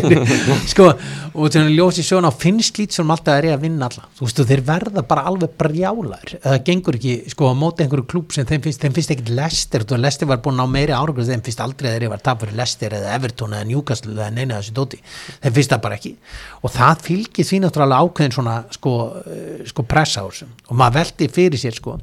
Sko, 0.71 0.87
og 1.33 1.47
þegar 1.47 1.63
hann 1.63 1.75
ljósi 1.77 2.03
svona 2.05 2.31
á 2.31 2.33
finnst 2.33 2.79
lít 2.79 2.95
sem 2.95 3.13
alltaf 3.13 3.39
er 3.39 3.49
að 3.53 3.65
vinna 3.65 3.87
alla. 3.89 4.07
Þú 4.17 4.27
veist, 4.27 4.41
og 4.43 4.49
þeir 4.49 4.63
verða 4.67 5.03
bara 5.07 5.25
alveg 5.29 5.55
brjálar 5.59 6.35
það 6.43 6.57
gengur 6.67 6.97
ekki, 6.99 7.15
sko, 7.33 7.51
á 7.51 7.55
móti 7.57 7.85
einhverju 7.85 8.07
klúb 8.09 8.35
sem 8.35 8.47
þeim 8.49 8.65
finnst, 8.65 8.87
finnst 8.97 9.15
ekkit 9.15 9.33
Lester 9.37 9.85
og 9.87 10.01
Lester 10.01 10.29
var 10.29 10.41
búin 10.43 10.61
á 10.61 10.67
meiri 10.67 10.95
árangur 10.95 11.27
þeim 11.27 11.43
finnst 11.45 11.63
aldrei 11.63 11.91
að 11.91 11.97
þeir 11.99 12.13
var 12.13 12.23
tap 12.25 12.43
fyrir 12.43 12.59
Lester 12.59 12.97
eða 12.99 13.15
Everton 13.17 13.57
eða 13.57 13.69
Newcastle 13.69 14.15
eða 14.17 14.31
neina 14.33 14.59
þessu 14.59 14.77
dóti. 14.77 15.01
Þeim 15.43 15.57
finnst 15.59 15.75
það 15.75 15.83
bara 15.87 15.99
ekki. 15.99 16.15
Og 16.63 16.73
það 16.73 17.05
fylgir 17.09 17.49
því 17.49 17.63
náttúrulega 17.63 18.03
ákveðin 18.03 18.37
svona 18.37 18.57
sko, 18.73 18.95
eh, 19.23 19.67
sko 19.69 19.87
pressa 19.87 20.23
og 20.23 20.77
maður 20.77 20.99
veldi 21.01 21.29
fyrir 21.31 21.59
sér 21.59 21.75
sko 21.77 21.97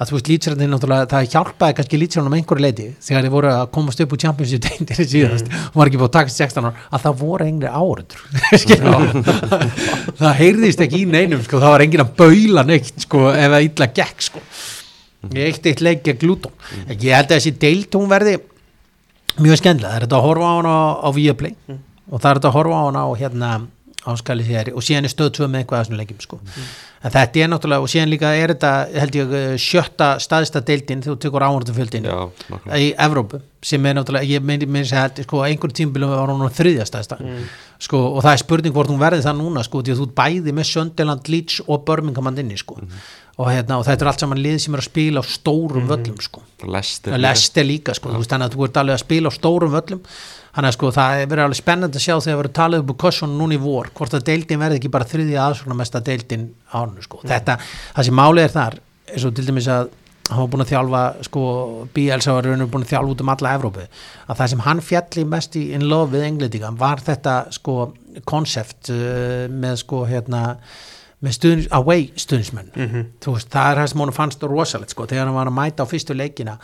að 0.00 0.08
þú 0.08 0.14
veist 0.16 0.28
lýtsarðin 0.30 0.70
náttúrulega, 0.72 1.08
það 1.10 1.26
hjálpaði 1.34 1.74
kannski 1.76 1.98
lýtsarðin 2.00 2.30
um 2.30 2.36
einhverju 2.38 2.64
leiti 2.64 2.86
þegar 3.04 3.26
þið 3.26 3.34
voru 3.34 3.50
að 3.52 3.64
komast 3.74 4.00
upp 4.00 4.14
úr 4.14 4.20
Championship 4.22 4.62
deildinni 4.64 5.06
síðast 5.10 5.50
og 5.52 5.76
var 5.76 5.90
ekki 5.90 6.00
búið 6.00 6.08
að 6.08 6.14
taka 6.14 6.32
16 6.34 6.68
ára 6.68 6.86
að 6.88 7.04
það 7.04 7.18
voru 7.20 7.48
engri 7.50 7.68
áraður 7.68 8.20
það 10.22 10.38
heyrðist 10.40 10.84
ekki 10.86 11.02
í 11.02 11.08
neinum 11.10 11.42
sko, 11.44 11.60
það 11.60 11.74
var 11.74 11.84
engin 11.84 12.04
að 12.06 12.14
baula 12.22 12.64
neitt 12.70 13.04
sko, 13.04 13.26
ef 13.34 13.52
það 13.52 13.66
illa 13.68 13.90
gekk 14.00 14.24
sko. 14.30 14.42
ég 15.36 15.50
eitt 15.50 15.68
eitt 15.68 15.84
leik 15.84 16.00
gegn 16.06 16.24
Luton. 16.30 16.54
Ég 16.88 17.12
held 17.12 17.28
að 17.28 17.36
þessi 17.36 17.52
deild 17.60 17.98
hún 17.98 18.08
verði 18.08 18.38
mjög 19.36 19.60
skemmtilega, 19.60 19.92
það 19.92 19.98
er 19.98 20.06
þetta 20.06 20.20
að 20.20 20.26
horfa 20.30 20.48
á 20.48 20.52
hana 20.56 20.72
á, 20.72 20.82
á 21.04 21.08
Viaplay 21.12 21.54
og 22.10 22.16
það 22.16 22.30
er 22.30 22.40
þetta 22.40 22.50
að 22.50 22.56
horfa 22.56 22.80
á 22.80 22.82
hana 22.86 23.04
á 23.04 23.10
hérna 23.20 23.50
áskali 24.08 24.44
þér 24.46 24.70
og 24.72 24.84
síðan 24.84 25.04
er 25.04 25.12
stöð 25.12 25.32
2 25.36 25.48
með 25.50 25.62
eitthvað 25.62 25.80
að 25.80 25.88
svona 25.88 26.00
leikjum 26.00 26.20
sko. 26.24 26.38
en 26.40 27.12
þetta 27.12 27.42
er 27.42 27.50
náttúrulega 27.52 27.84
og 27.84 27.90
síðan 27.92 28.12
líka 28.12 28.30
er 28.36 28.54
þetta 28.54 28.70
held 29.02 29.18
ég 29.18 29.34
eh, 29.36 29.56
sjötta 29.60 30.08
staðista 30.22 30.62
deildin 30.64 31.04
þú 31.04 31.16
tekur 31.20 31.44
Já, 32.08 32.16
nákvæmlega. 32.48 32.80
í 32.80 32.90
Evrópu 32.96 33.42
sem 33.60 33.86
er 33.86 33.98
náttúrulega, 33.98 34.24
ég 34.24 34.44
meini 34.44 34.68
mér 34.68 34.88
að 34.96 35.22
sko, 35.26 35.42
einhver 35.44 35.74
tímbilum 35.76 36.14
var 36.14 36.32
hún 36.32 36.48
á 36.48 36.56
þriðja 36.56 36.88
staðista 36.88 37.20
sko, 37.80 38.00
og 38.16 38.24
það 38.24 38.32
er 38.32 38.42
spurning 38.44 38.76
hvort 38.76 38.92
hún 38.92 39.00
verði 39.00 39.24
það 39.26 39.40
núna 39.42 39.64
sko, 39.68 39.84
því 39.84 39.94
að 39.94 40.00
þú 40.00 40.10
bæði 40.16 40.56
með 40.56 40.70
Söndeland, 40.72 41.28
Leeds 41.28 41.60
og 41.66 41.84
Birmingham 41.84 42.30
hann 42.30 42.40
inni 42.40 42.56
sko. 42.60 42.80
og, 43.36 43.46
hérna, 43.48 43.78
og 43.80 43.84
þetta 43.84 44.04
er 44.04 44.12
allt 44.14 44.24
saman 44.24 44.40
lið 44.40 44.58
sem 44.64 44.74
er 44.76 44.80
að 44.80 44.88
spila 44.88 45.20
á 45.20 45.24
stórum 45.28 45.88
völlum 45.88 46.20
sko. 46.24 46.42
Lester 47.20 47.64
líka 47.68 47.94
sko, 47.96 48.16
þannig 48.16 48.48
að 48.48 48.56
þú 48.56 48.66
ert 48.66 48.80
alveg 48.80 48.96
að 48.96 49.04
spila 49.04 49.32
á 49.32 49.32
stórum 49.36 49.76
völlum 49.76 50.02
þannig 50.50 50.70
að 50.70 50.76
sko 50.76 50.90
það 50.96 51.20
er 51.20 51.30
verið 51.30 51.44
alveg 51.44 51.60
spennandi 51.60 52.00
að 52.00 52.04
sjá 52.06 52.14
þegar 52.26 52.40
verið 52.42 52.56
talað 52.58 52.84
upp 52.84 52.92
úr 52.94 53.00
kossun 53.04 53.38
núna 53.38 53.56
í 53.56 53.62
vor 53.62 53.90
hvort 53.94 54.16
að 54.18 54.26
deildin 54.30 54.62
verði 54.62 54.80
ekki 54.80 54.92
bara 54.92 55.08
þriðja 55.10 55.46
aðsvona 55.46 55.78
mesta 55.78 56.02
deildin 56.04 56.50
árnu 56.74 57.06
sko, 57.06 57.22
þetta 57.24 57.56
það 57.62 58.08
sem 58.08 58.20
málið 58.20 58.46
er 58.46 58.54
þar, 58.56 58.78
eins 59.10 59.26
og 59.28 59.34
til 59.36 59.46
dæmis 59.46 59.70
að 59.70 59.90
hann 60.30 60.44
var 60.44 60.50
búin 60.52 60.64
að 60.64 60.70
þjálfa 60.70 61.02
sko 61.26 61.42
Bielsa 61.94 62.34
var 62.36 62.48
búin 62.70 62.84
að 62.84 62.92
þjálfa 62.92 63.14
út 63.14 63.24
um 63.24 63.32
alla 63.34 63.54
Evrópu 63.58 63.86
að 63.86 64.38
það 64.40 64.52
sem 64.52 64.62
hann 64.66 64.82
fjalli 64.86 65.26
mest 65.26 65.58
í 65.58 65.64
in 65.74 65.88
love 65.90 66.14
við 66.14 66.26
englendinga 66.28 66.70
var 66.78 67.02
þetta 67.06 67.36
sko 67.54 67.76
konsept 68.28 68.92
uh, 68.94 69.46
með 69.50 69.80
sko 69.84 70.04
hérna 70.10 70.44
með 71.20 71.34
stuðnis, 71.36 71.66
away 71.76 72.06
stuðnismenn 72.16 72.70
þú 73.20 73.34
veist, 73.36 73.50
það 73.52 73.72
er 73.74 73.82
það 73.82 73.90
sem 73.92 74.00
hún 74.04 74.14
fannst 74.16 74.46
rosalegt 74.48 74.94
sko, 74.94 75.04
þegar 75.10 75.28
hann 75.28 75.36
var 75.36 75.50
að 75.50 75.58
mæta 75.58 75.84
á 75.84 75.90
fyrstu 75.90 76.16
leikina 76.16 76.54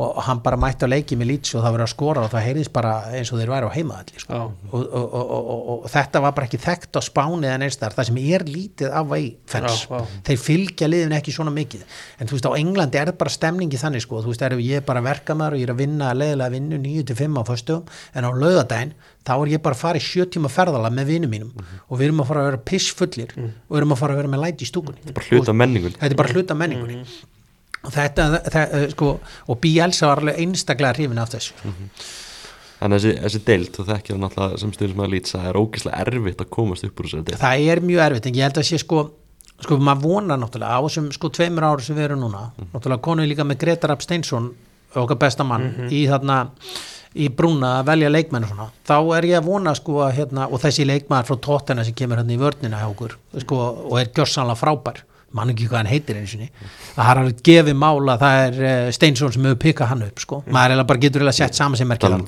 og 0.00 0.16
hann 0.24 0.38
bara 0.40 0.56
mætti 0.56 0.86
á 0.86 0.88
leiki 0.88 1.16
með 1.18 1.28
lítsi 1.28 1.56
og 1.58 1.64
það 1.64 1.74
verið 1.74 1.84
að 1.84 1.90
skora 1.92 2.22
og 2.24 2.30
það 2.32 2.44
heyrðist 2.46 2.72
bara 2.72 2.92
eins 3.12 3.30
og 3.34 3.40
þeir 3.40 3.50
væri 3.52 3.68
á 3.68 3.72
heimaðalli 3.74 4.22
sko. 4.22 4.32
Já. 4.38 4.44
og, 4.72 4.86
og, 4.96 5.14
og, 5.20 5.50
og, 5.52 5.68
og 5.74 5.90
þetta 5.92 6.22
var 6.24 6.32
bara 6.38 6.48
ekki 6.48 6.60
þekkt 6.62 6.96
á 6.96 7.00
spánið 7.04 7.50
en 7.50 7.64
einst 7.66 7.82
þar, 7.82 7.96
það 7.98 8.08
sem 8.08 8.20
er 8.22 8.44
lítið 8.48 8.96
away 9.02 9.26
fans, 9.50 9.82
Já, 9.84 10.00
já. 10.00 10.22
þeir 10.30 10.40
fylgja 10.46 10.88
liðin 10.88 11.16
ekki 11.18 11.34
svona 11.36 11.52
mikið, 11.52 11.84
en 12.16 12.30
þú 12.30 12.38
veist 12.38 12.48
á 12.48 12.52
Englandi 12.62 13.02
er 13.02 13.12
bara 13.20 13.34
stemningi 13.36 13.82
þannig 13.82 14.06
sko, 14.06 14.22
þú 14.24 14.32
veist, 14.32 14.46
er 14.48 14.56
ég 14.64 14.80
er 14.80 14.88
bara 14.88 15.04
verkamaður 15.04 15.58
og 15.58 15.60
ég 15.60 15.68
er 15.68 15.74
að 15.74 15.82
vinna 15.84 16.14
leðilega 16.16 16.54
vinnu 16.56 16.80
9-5 16.80 17.36
á 17.36 17.42
föstum, 17.52 17.84
en 18.16 18.24
á 18.24 18.30
laugardaginn 18.32 18.96
þá 19.26 19.32
er 19.36 19.50
ég 19.54 19.62
bara 19.64 19.76
að 19.76 19.82
fara 19.82 20.00
í 20.00 20.04
sjö 20.04 20.26
tíma 20.32 20.50
ferðala 20.52 20.90
með 20.94 21.12
vinum 21.14 21.34
mínum 21.34 21.50
og 21.60 21.98
við 21.98 22.06
erum 22.08 22.22
að 22.24 22.30
fara 22.30 22.44
að 22.44 22.48
vera 22.50 22.62
pissfullir 22.70 23.34
og 23.36 23.74
við 23.74 23.82
erum 23.82 23.94
að 23.94 24.00
fara 24.02 24.16
að 24.16 24.22
vera 24.22 24.32
með 24.32 24.42
læti 24.46 24.66
í 24.66 24.70
stúkunni. 24.70 25.12
Bara 25.12 25.28
hluta 25.28 25.54
menningun 25.56 25.94
þetta 25.98 26.10
er 26.10 26.18
bara 26.22 26.34
hluta 26.34 26.56
menningunni. 26.56 27.04
Og 27.80 27.94
þetta, 27.94 28.26
það, 28.52 28.74
sko, 28.92 29.12
og 29.48 29.60
Bielsa 29.60 30.10
var 30.10 30.20
alveg 30.20 30.42
einstaklega 30.42 30.96
hrifin 30.98 31.20
af 31.22 31.30
þessu. 31.32 31.54
Þannig 32.80 32.96
að 32.96 33.04
þessi, 33.04 33.14
þessi 33.24 33.40
deild, 33.46 33.70
þú 33.76 33.86
þekkir 33.88 34.14
það 34.14 34.20
náttúrulega 34.24 34.60
sem 34.60 35.00
að 35.04 35.10
lýtsa, 35.14 35.40
er 35.48 35.58
ógeðslega 35.60 36.02
erfitt 36.04 36.44
að 36.44 36.50
komast 36.56 36.84
upp 36.84 37.00
úr 37.00 37.08
þessari 37.08 37.26
deild. 37.28 37.40
það 37.40 37.64
er 37.72 37.82
mjög 37.84 38.04
erfitt, 38.06 38.28
en 38.28 38.38
ég 38.38 38.46
held 38.48 38.60
að 38.60 38.68
sé 38.68 38.80
sko 38.80 39.00
sko 39.60 39.76
maður 39.84 40.06
vonar 40.06 40.40
náttúrulega 40.40 40.76
á 40.76 40.80
þessum 40.86 41.10
sko 41.12 41.30
tveimur 41.36 41.66
ára 41.68 41.84
sem 41.84 41.96
við 41.98 42.06
erum 42.08 42.22
núna, 42.24 42.46
náttúrulega 42.72 43.04
konum 43.04 43.26
við 43.26 43.34
líka 43.34 43.46
með 43.48 43.60
Gretar 43.64 43.92
Rapp 43.92 44.04
Steinsson, 44.04 44.48
okkar 44.96 45.20
besta 45.20 45.44
mann 45.46 45.68
í 45.92 46.06
þarna 46.08 46.38
í 47.18 47.28
brúna 47.34 47.76
að 47.80 47.88
velja 47.90 48.10
leikmenn 48.12 48.46
og 48.46 48.52
svona, 48.52 48.66
þá 48.86 48.96
er 49.16 49.28
ég 49.32 49.40
að 49.40 49.48
vona 49.50 49.74
sko 49.74 50.02
að 50.06 50.16
hérna, 50.20 50.46
og 50.46 50.62
þessi 50.62 50.86
leikmann 50.86 51.26
frá 51.26 51.38
tóttina 51.42 51.84
sem 51.86 51.96
kemur 51.98 52.20
hérna 52.20 52.36
í 52.36 52.40
vörnina 52.40 52.82
hjá 52.82 52.90
okkur 52.90 53.16
sko, 53.42 53.62
og 53.90 53.96
er 53.98 54.12
gjörsanlega 54.14 54.60
frábær 54.60 55.02
mann 55.36 55.52
ekki 55.52 55.68
hvað 55.70 55.78
hann 55.78 55.90
heitir 55.90 56.18
eins 56.18 56.32
og 56.34 56.42
að 56.42 57.06
það 57.06 57.20
er 57.20 57.28
gefið 57.46 57.76
mála 57.78 58.16
það 58.18 58.40
er 58.46 58.56
uh, 58.64 58.88
Steinsson 58.94 59.34
sem 59.34 59.46
hefur 59.46 59.60
pikkað 59.62 59.90
hann 59.92 60.04
upp 60.08 60.22
sko. 60.22 60.40
maður 60.46 60.74
eiginlega 60.74 60.88
bara 60.90 61.02
getur 61.04 61.22
eiginlega 61.22 61.38
sett 61.38 61.58
saman 61.58 61.78
sem 61.78 61.94
Tala 62.02 62.18
um 62.18 62.24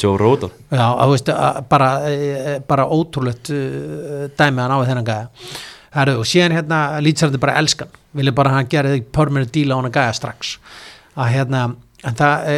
að, 0.71 1.15
að, 1.35 1.61
bara, 1.73 1.91
eh, 2.11 2.57
bara 2.69 2.87
ótrúlegt 2.87 3.51
uh, 3.55 4.29
dæmi 4.39 4.63
að 4.63 4.71
ná 4.71 4.77
við 4.77 4.93
þennan 4.93 5.09
gæja. 5.11 5.53
Heru, 5.93 6.15
og 6.23 6.29
síðan 6.29 6.55
hérna 6.57 6.79
lýtsarði 7.05 7.41
bara 7.43 7.59
elskan. 7.61 7.91
Vilja 8.17 8.33
bara 8.37 8.53
að 8.53 8.61
hann 8.61 8.71
gera 8.73 8.93
því 8.95 9.03
permanent 9.13 9.53
díla 9.53 9.77
á 9.77 9.79
hann 9.81 9.91
að 9.91 9.99
gæja 9.99 10.15
strax. 10.17 10.55
Að 11.19 11.35
hérna 11.35 11.65
en 12.03 12.17
það, 12.19 12.47
e, 12.51 12.57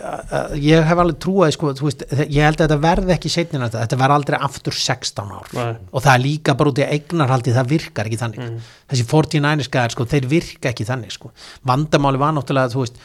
e, 0.00 0.40
ég 0.64 0.86
hef 0.88 1.00
alveg 1.02 1.18
trúið 1.20 1.54
sko, 1.56 1.72
veist, 1.84 2.04
ég 2.22 2.40
held 2.46 2.60
að 2.60 2.64
þetta 2.64 2.78
verði 2.84 3.14
ekki 3.16 3.32
setnin 3.32 3.64
þetta, 3.66 3.82
þetta 3.84 3.98
verði 4.00 4.16
aldrei 4.16 4.38
aftur 4.48 4.76
16 4.80 5.34
ár. 5.36 5.50
Nei. 5.56 5.74
og 5.90 6.04
það 6.06 6.12
er 6.14 6.22
líka 6.24 6.56
bara 6.56 6.72
út 6.72 6.80
í 6.80 6.86
eignarhaldi 6.86 7.56
það 7.56 7.72
virkar 7.74 8.10
ekki 8.10 8.20
þannig. 8.22 8.70
Þessi 8.92 9.08
49 9.12 9.68
skæðar, 9.68 9.96
sko, 9.96 10.08
þeir 10.14 10.30
virka 10.30 10.72
ekki 10.72 10.88
þannig 10.88 11.12
sko. 11.16 11.32
vandamáli 11.66 12.22
var 12.22 12.34
náttúrulega 12.36 12.72
þú 12.72 12.86
veist, 12.86 13.00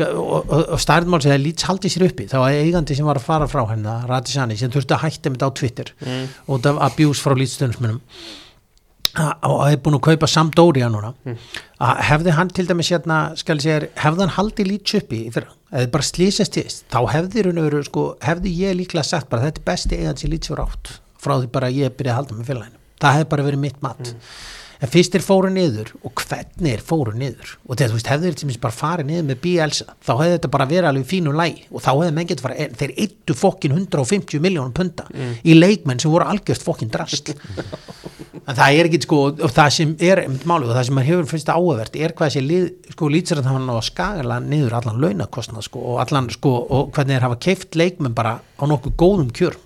og, 0.00 0.36
og, 0.40 0.60
og 0.76 0.80
stærðmál 0.80 1.22
sem 1.22 1.34
það 1.34 1.42
lýts 1.44 1.66
haldið 1.68 1.94
sér 1.94 2.06
uppi, 2.08 2.28
þá 2.30 2.36
var 2.40 2.58
eigandi 2.58 2.96
sem 2.96 3.06
var 3.06 3.20
að 3.20 3.26
fara 3.26 3.48
frá 3.50 3.64
henni, 3.70 3.96
Radisani, 4.08 4.56
sem 4.58 4.72
þurfti 4.72 4.96
að 4.96 5.04
hætta 5.04 5.32
með 5.32 5.40
þetta 5.40 5.50
á 5.50 5.58
Twitter. 5.60 5.90
Mm. 6.06 6.30
út 6.56 6.70
af 6.70 6.80
abuse 6.90 7.22
frá 7.22 7.36
lýtstöðnismunum 7.36 8.00
og 9.18 9.62
hefði 9.66 9.80
búin 9.84 9.96
að 9.98 10.04
kaupa 10.06 10.28
Sampdoria 10.30 10.90
núna. 10.92 11.12
Að 11.80 12.02
hefði 12.10 12.34
hann 12.36 12.52
til 12.54 12.66
dæmis 12.68 12.90
hérna 12.92 13.20
skal 13.40 13.58
ég 13.58 13.64
segja, 13.64 13.90
hefði 14.04 14.26
hann 14.26 14.34
haldið 14.36 14.72
í 14.76 15.20
fyrra, 15.34 15.54
eða 15.72 15.90
bara 15.94 16.06
slýsast 16.06 16.54
til 16.54 16.66
þá 16.68 17.00
hefði, 17.14 17.44
raun 17.46 17.60
og 17.62 17.68
veru, 17.68 17.82
sko, 17.86 18.06
hefði 18.22 18.54
ég 18.60 18.78
líklega 18.78 19.06
sagt 19.06 19.30
bara 19.30 19.48
þetta 19.48 19.62
er 19.62 19.68
besti 19.70 20.00
eigandi 20.00 20.30
fyrir 20.46 20.64
átt 20.66 20.94
frá 21.20 21.36
því 21.36 21.50
bara 21.52 21.68
ég 21.72 21.92
byrjaði 21.96 22.14
að 22.14 22.20
halda 22.20 22.38
með 22.38 22.50
félaginu. 22.50 22.80
Það 23.00 23.16
hefði 23.16 23.30
bara 23.32 23.46
verið 23.48 23.64
mitt 23.64 23.82
mat 23.84 24.14
en 24.80 24.90
fyrst 24.90 25.16
er 25.16 25.24
fóru 25.24 25.50
niður 25.52 25.92
og 26.00 26.14
hvernig 26.24 26.72
er 26.74 26.84
fóru 26.84 27.12
niður. 27.16 27.54
Og 27.66 27.74
þetta, 27.74 27.90
þú 27.90 27.98
veist, 27.98 28.10
þeir 28.10 28.36
til 28.38 28.46
dæmis 28.46 28.60
bara 28.62 28.76
farið 28.76 29.10
niður 29.10 29.26
með 29.30 29.40
Bielsa, 29.44 29.96
þá 30.00 30.12
hefði 30.14 30.36
þetta 30.36 30.52
bara 30.56 30.68
verið 30.70 30.90
alveg 30.90 31.08
fínu 31.10 31.34
lægi 31.36 31.66
og 31.70 31.84
þá 31.84 31.90
hefði 31.90 32.14
menn 32.16 32.30
getur 32.30 32.46
fara 32.46 32.68
þeir 32.80 32.94
eittu 33.04 33.36
fokkin 33.36 33.76
150 33.76 34.44
miljónum 34.44 34.76
punta 34.76 35.06
í 35.44 35.56
leikmenn 35.58 36.00
sem 36.00 36.12
voru 36.12 36.28
algjört 36.30 36.64
fokkin 36.64 36.92
drast. 36.92 37.34
En 38.48 38.56
það 38.56 38.76
er 38.78 38.88
ekki 38.88 39.00
sko 39.04 39.18
og 39.30 39.52
það 39.54 39.72
sem 39.74 39.90
er 40.02 40.20
málið 40.48 40.70
og 40.70 40.76
það 40.76 40.84
sem 40.88 40.96
maður 40.96 41.08
hefur 41.10 41.28
fyrst 41.30 41.50
áhugavert 41.52 41.96
er 41.98 42.14
hvað 42.16 42.30
þessi 42.30 42.42
lið, 42.46 42.64
sko 42.94 43.10
lýtsir 43.12 43.40
að 43.40 43.48
hann 43.50 43.68
á 43.70 43.74
að 43.76 43.86
skagala 43.86 44.38
niður 44.42 44.76
allan 44.78 45.00
launakostnað 45.02 45.66
sko 45.68 45.82
og 45.92 46.00
allan 46.02 46.30
sko 46.34 46.54
og 46.62 46.90
hvernig 46.96 47.18
þeir 47.18 47.26
hafa 47.26 47.38
keift 47.46 47.78
leikmenn 47.78 48.16
bara 48.16 48.38
á 48.40 48.64
nokkuð 48.66 48.96
góðum 48.98 49.30
kjör 49.36 49.58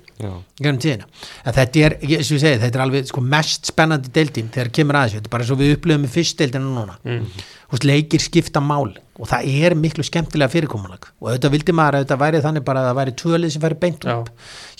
Þetta 1.45 1.81
er, 1.81 1.97
eins 2.05 2.31
og 2.31 2.37
ég 2.37 2.43
segi, 2.45 2.61
þetta 2.62 2.79
er 2.79 2.85
alveg 2.85 3.09
sko, 3.11 3.25
mest 3.35 3.71
spennandi 3.73 4.12
deildin 4.15 4.53
þegar 4.55 4.71
kemur 4.79 5.01
aðeins 5.01 5.17
þetta 5.19 5.31
er 5.31 5.35
bara 5.35 5.49
og 5.51 5.61
við 5.61 5.75
upplifum 5.77 6.05
með 6.07 6.15
fyrst 6.15 6.41
deildina 6.43 6.71
núna. 6.71 6.97
Mm. 7.03 7.45
Veist, 7.75 7.89
leikir 7.89 8.22
skipta 8.22 8.62
mál 8.64 8.95
og 9.14 9.29
það 9.31 9.49
er 9.62 9.75
miklu 9.79 10.03
skemmtilega 10.03 10.51
fyrirkomulag. 10.51 11.07
Og 11.22 11.29
auðvitað 11.29 11.53
vildi 11.55 11.75
maður 11.77 11.99
að 11.99 12.05
þetta 12.05 12.16
væri 12.18 12.41
þannig 12.43 12.64
bara 12.66 12.81
að 12.81 12.89
það 12.89 12.97
væri 12.99 13.12
tvölið 13.20 13.53
sem 13.55 13.62
færi 13.62 13.77
beint 13.85 14.07
upp 14.11 14.31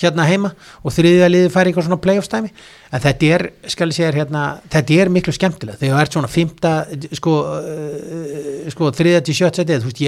hérna 0.01 0.27
heima 0.27 0.51
og 0.83 0.95
þriðja 0.97 1.29
liði 1.31 1.53
færi 1.55 1.71
eitthvað 1.71 1.87
svona 1.87 2.01
playoff 2.03 2.27
stæmi 2.27 2.51
en 2.91 3.05
þetta 3.05 3.29
er, 3.37 3.45
skal 3.71 3.89
ég 3.93 3.99
segja 3.99 4.11
hérna 4.17 4.43
þetta 4.73 4.99
er 4.99 5.13
miklu 5.15 5.35
skemmtilega. 5.37 5.79
Þegar 5.79 5.95
það 5.95 6.03
er 6.03 6.13
svona 6.17 6.33
fymta, 6.33 6.73
sko, 7.21 7.37
uh, 7.61 8.67
sko 8.75 8.91
þriðja 8.99 9.23
til 9.29 9.37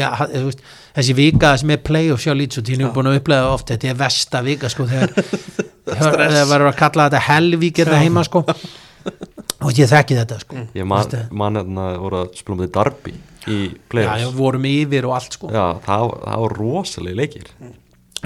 ég, 0.00 0.26
veist 0.48 0.66
þessi 0.96 1.16
vika 1.16 1.54
sem 1.60 1.72
er 1.76 1.82
playoff 1.86 2.24
sjá 2.24 2.34
lít 2.34 2.56
svo 2.56 2.64
tíðnum 2.66 2.92
búin 2.96 3.12
að 3.12 3.20
upplega 3.20 3.52
oft, 3.52 3.70
þetta 3.70 3.92
er 3.92 4.00
versta 4.00 4.42
vika 4.46 4.70
sko 4.72 4.88
þegar 4.90 5.14
þegar 5.86 6.50
verður 6.50 6.70
að 6.72 6.78
kalla 6.80 7.08
þetta 7.08 7.24
helvík 7.28 7.82
hérna 7.82 8.02
heima 8.02 8.26
sko 8.26 8.42
og 9.64 9.72
ég 9.80 9.88
þekki 9.90 10.18
þetta 10.20 10.38
sko 10.42 10.62
Ég 10.76 10.86
man, 10.88 11.16
man 11.32 11.56
hérna 11.60 11.86
voru 12.02 12.20
að 12.24 12.36
spila 12.36 12.56
um 12.58 12.62
því 12.64 12.70
Darby 12.76 13.14
í 13.46 13.58
já, 13.70 13.74
playoffs. 13.92 14.22
já, 14.26 14.30
vorum 14.36 14.64
yfir 14.68 15.06
og 15.08 15.14
allt 15.16 15.36
sko 15.38 15.50
Já, 15.54 15.64
það, 15.86 16.06
það 16.26 16.40
var 16.44 16.56
rosalega 16.60 17.20
leikir. 17.22 17.50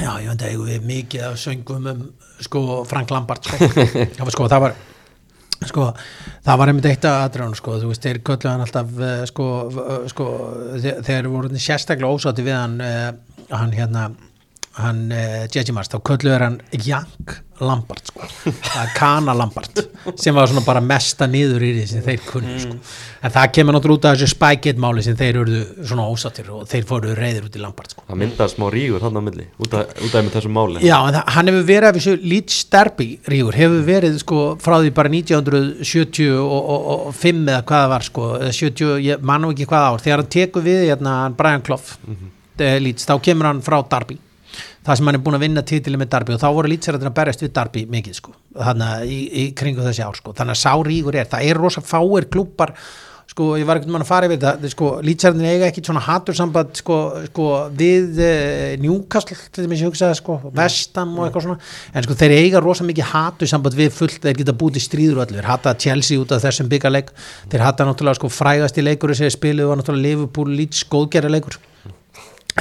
Já, 0.01 0.11
ég 0.23 0.31
veit 0.31 0.43
að 0.43 0.49
eigum 0.55 0.71
við 0.71 0.87
mikið 0.89 1.27
að 1.29 1.35
söngum 1.43 1.91
um 1.93 2.07
sko 2.41 2.63
Frank 2.89 3.11
Lampard 3.13 3.45
sko. 3.45 3.59
það 4.17 4.25
var 4.25 4.35
sko, 4.37 4.47
það 4.49 4.65
var 4.65 4.77
sko, 5.69 5.87
það 6.47 6.61
var 6.63 6.71
einmitt 6.73 6.87
eitt 6.89 7.05
að 7.05 7.19
aðdraun 7.27 7.57
sko, 7.59 7.75
þú 7.83 7.91
veist, 7.91 8.07
þeir 8.07 8.21
kölluðu 8.25 8.49
hann 8.55 8.65
alltaf 8.65 8.95
eh, 9.05 9.25
sko, 9.29 9.49
eh, 9.69 10.07
sko 10.09 10.29
þe- 10.81 10.97
þeir 11.05 11.29
voru 11.35 11.51
sérstaklega 11.61 12.15
ósátti 12.17 12.47
við 12.47 12.57
hann 12.57 12.79
eh, 12.81 13.11
hann 13.53 13.75
hérna 13.77 14.07
hann 14.79 15.09
J.J. 15.51 15.73
Mars, 15.75 15.89
þá 15.91 15.99
kölluðu 16.07 16.39
hann 16.39 16.61
Jank 16.87 17.41
Lampard 17.61 18.07
sko 18.09 18.25
Kana 18.97 19.35
Lampard 19.37 19.77
sem 20.19 20.35
var 20.35 20.49
svona 20.49 20.63
bara 20.65 20.81
mesta 20.85 21.27
niður 21.29 21.63
í 21.67 21.73
því 21.77 21.87
sem 21.91 22.03
þeir 22.05 22.21
kunni 22.29 22.61
sko. 22.63 22.75
en 23.21 23.31
það 23.35 23.51
kemur 23.57 23.75
náttúrulega 23.77 23.99
út 23.99 24.07
af 24.09 24.15
þessu 24.17 24.29
Spygate 24.33 24.81
máli 24.81 25.03
sem 25.05 25.17
þeir 25.19 25.35
eruðu 25.43 25.61
svona 25.91 26.05
ósáttir 26.09 26.47
og 26.55 26.61
þeir 26.71 26.85
fóru 26.89 27.09
reyðir 27.19 27.45
út 27.51 27.57
í 27.59 27.61
Lampard 27.63 27.91
sko 27.93 28.01
Það 28.09 28.21
myndaði 28.23 28.51
smá 28.55 28.67
rígur 28.73 29.03
hann 29.05 29.21
á 29.21 29.23
milli, 29.27 29.47
út 29.61 29.73
af, 29.77 29.83
út 30.07 30.15
af 30.19 30.23
þessum 30.35 30.55
máli. 30.57 30.79
Já, 30.87 30.99
en 30.99 31.15
það, 31.19 31.25
hann 31.37 31.49
hefur 31.51 31.65
verið 31.69 31.89
af 31.91 31.95
þessu 31.99 32.15
Leeds 32.33 32.57
Derby 32.73 33.09
rígur, 33.31 33.55
hefur 33.61 33.83
verið 33.91 34.15
sko 34.23 34.39
frá 34.63 34.77
því 34.81 34.91
bara 34.97 35.13
1975 35.13 37.45
eða 37.45 37.63
hvað 37.69 37.81
það 37.85 37.93
var 37.95 38.03
sko, 38.09 38.23
eða 38.41 38.53
70, 38.57 38.97
ég 39.11 39.17
man 39.31 39.41
nú 39.45 39.49
ekki 39.55 39.69
hvað 39.71 39.83
ár, 39.91 40.01
þegar 40.07 40.21
hann 40.25 40.35
tekur 40.39 40.63
við 40.67 40.81
hérna 40.89 41.13
Brian 41.37 41.67
Clough 41.67 41.89
mm 42.07 42.27
Leeds, 42.61 43.07
þá 43.09 43.15
kemur 43.25 43.47
hann 43.49 43.63
frá 43.65 43.79
Derby 43.89 44.19
það 44.87 44.97
sem 44.97 45.11
hann 45.11 45.19
er 45.19 45.25
búin 45.25 45.37
að 45.37 45.45
vinna 45.45 45.67
titili 45.67 46.01
með 46.01 46.13
Darby 46.15 46.37
og 46.37 46.41
þá 46.41 46.49
voru 46.57 46.73
lýtsæratin 46.73 47.11
að 47.11 47.19
berjast 47.19 47.45
við 47.45 47.53
Darby 47.59 47.85
mikið 47.91 48.17
sko, 48.17 48.35
þannig 48.57 48.97
að 48.97 49.13
í, 49.13 49.21
í 49.29 49.47
kringu 49.57 49.85
þessi 49.85 50.07
ár 50.07 50.17
sko, 50.19 50.35
þannig 50.39 50.57
að 50.57 50.63
sá 50.63 50.73
ríkur 50.89 51.21
er, 51.21 51.31
það 51.31 51.47
er 51.51 51.57
rosa 51.61 51.85
fáir 51.85 52.29
klúpar 52.33 52.73
sko, 53.31 53.53
ég 53.61 53.67
var 53.69 53.79
ekkert 53.79 53.93
mann 53.95 54.03
að 54.03 54.09
fara 54.09 54.27
yfir 54.27 54.41
þetta 54.43 54.71
sko, 54.73 54.89
lýtsæratin 55.07 55.47
eiga 55.47 55.69
ekki 55.69 55.85
svona 55.87 56.03
hatursamband 56.03 56.81
sko, 56.81 56.97
sko, 57.29 57.47
við 57.79 58.19
uh, 58.25 58.73
Newcastle, 58.83 59.37
til 59.39 59.63
þess 59.63 59.71
að 59.71 59.77
ég 59.77 59.87
hugsaði 59.87 60.19
sko, 60.19 60.41
Vestam 60.57 61.13
og 61.15 61.29
eitthvað 61.29 61.47
svona, 61.47 61.71
en 61.95 62.09
sko 62.09 62.19
þeir 62.25 62.35
eiga 62.41 62.65
rosa 62.65 62.89
mikið 62.89 63.11
hatursamband 63.13 63.79
við 63.79 63.95
fullt, 64.01 64.19
þeir 64.25 64.41
geta 64.41 64.57
búið 64.65 64.81
í 64.81 64.85
stríður 64.89 65.23
allir, 65.23 65.39
þeir 65.39 65.53
hata 65.53 65.77
Chelsea 65.79 66.19
út 66.19 66.35
af 66.35 66.43
þessum 66.43 66.73
byggarleik, 66.73 67.15
þeir 67.53 67.67
hata 67.69 67.87
náttúrulega 67.87 68.19
sko 68.19 68.33
frægasti 68.35 68.83
leikur 71.31 71.61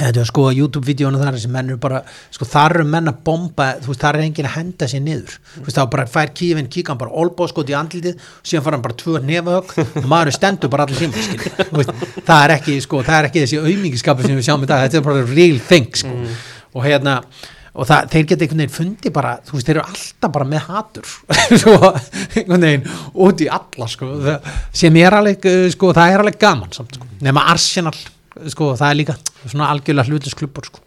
Þetta 0.00 0.16
er 0.16 0.22
að 0.24 0.30
skoða 0.30 0.54
YouTube-vídeónu 0.56 1.20
þar 1.20 1.38
sem 1.42 1.52
menn 1.52 1.68
eru 1.70 1.80
bara, 1.82 2.00
sko 2.32 2.48
þar 2.48 2.78
eru 2.78 2.86
menn 2.88 3.10
að 3.12 3.20
bomba, 3.26 3.66
þú 3.82 3.92
veist, 3.92 4.00
þar 4.00 4.18
er 4.18 4.24
enginn 4.24 4.48
að 4.48 4.56
henda 4.56 4.88
sér 4.88 5.04
niður. 5.04 5.36
Þú 5.58 5.66
veist, 5.66 5.76
þá 5.76 5.92
bara 5.92 6.08
fær 6.08 6.34
kífinn, 6.40 6.70
kíka 6.72 6.94
hann 6.94 7.02
bara 7.02 7.14
olbóskot 7.22 7.68
í 7.68 7.76
andlitið, 7.76 8.26
síðan 8.40 8.66
fara 8.66 8.78
hann 8.78 8.86
bara 8.88 8.98
tvö 9.04 9.20
nefahögg 9.28 9.76
og 10.00 10.10
maður 10.10 10.32
stendur 10.38 10.72
bara 10.72 10.88
allir 10.88 11.04
tíma 11.04 11.84
það 12.28 12.42
er 12.46 12.56
ekki, 12.56 12.80
sko, 12.84 13.04
það 13.06 13.16
er 13.18 13.30
ekki 13.30 13.44
þessi 13.44 13.60
aumingiskapi 13.60 14.26
sem 14.26 14.40
við 14.40 14.48
sjáum 14.48 14.64
í 14.64 14.72
dag, 14.72 14.84
þetta 14.86 15.02
er 15.02 15.08
bara 15.10 15.24
real 15.28 15.62
thing, 15.68 15.90
sko, 16.00 16.18
og 16.72 16.86
hérna 16.86 17.20
og 17.70 17.86
það, 17.86 18.06
þeir 18.12 18.24
geta 18.30 18.44
einhvern 18.44 18.62
veginn 18.64 18.74
fundi 18.74 19.12
bara 19.14 19.34
þú 19.46 19.56
veist, 19.56 19.68
þeir 19.68 19.78
eru 19.78 19.84
alltaf 19.86 20.32
bara 20.34 20.46
með 20.50 20.64
hatur 20.66 21.12
svo, 21.62 21.74
einhvern 22.40 22.66
veginn, 22.66 22.88
út 23.26 23.44
í 23.44 23.50
alla 23.58 23.90
sko, 23.90 24.08
það, 24.26 24.48
sem 24.82 24.98
er 25.00 25.18
alveg 25.20 25.50
uh, 25.50 25.66
sko, 25.74 25.92
það 25.96 26.14
er 26.14 26.24
alveg 26.24 26.40
gaman 26.40 26.74
samt, 26.74 26.98
sko. 26.98 27.10
Nema 27.22 27.46
Arsenal, 27.52 27.94
sko, 28.52 28.72
það 28.78 28.86
er 28.88 28.98
líka 28.98 29.16
svona 29.44 29.70
algjörlega 29.72 30.10
hlutusklubur, 30.10 30.68
sko. 30.70 30.84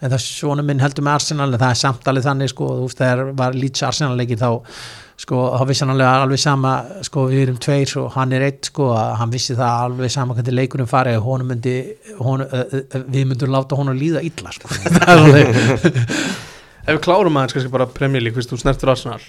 En 0.00 0.12
það 0.12 0.20
svona 0.24 0.64
minn 0.66 0.82
heldur 0.82 1.06
með 1.06 1.18
Arsenal 1.20 1.50
en 1.50 1.58
það 1.60 1.72
er 1.72 1.80
samt 1.82 2.08
alveg 2.12 2.28
þannig, 2.28 2.52
sko, 2.52 2.70
þú 2.78 2.86
veist, 2.86 3.02
þegar 3.02 3.34
var 3.40 3.58
lýts 3.58 3.84
Arsenal 3.86 4.16
leikir 4.18 4.40
þá 4.40 4.50
sko, 5.16 5.38
þá 5.56 5.64
vissi 5.68 5.84
hann 5.84 5.94
alveg, 5.94 6.08
alveg 6.26 6.40
sama 6.40 6.72
sko, 7.06 7.24
við 7.30 7.42
erum 7.46 7.60
tveir 7.62 7.92
og 8.02 8.10
hann 8.16 8.34
er 8.36 8.44
eitt 8.50 8.68
sko, 8.70 8.90
hann 8.94 9.32
vissi 9.32 9.56
það 9.56 9.86
alveg 9.86 10.12
sama 10.12 10.36
hvernig 10.36 10.56
leikunum 10.58 10.90
farið, 10.90 11.20
honum 11.24 11.52
myndi 11.52 11.76
hon, 12.20 12.44
uh, 12.44 12.76
við 13.06 13.30
myndum 13.30 13.54
láta 13.54 13.78
honum 13.78 13.96
líða 13.96 14.24
illa 14.26 14.52
sko. 14.54 14.70
alveg 15.14 15.56
Ef 16.86 16.92
við 16.92 17.02
klárum 17.02 17.38
aðeins 17.40 17.56
kannski 17.56 17.72
bara 17.72 17.88
veist, 17.88 18.52
þú 18.52 18.60
snertur 18.60 18.92
Arsenal 18.92 19.22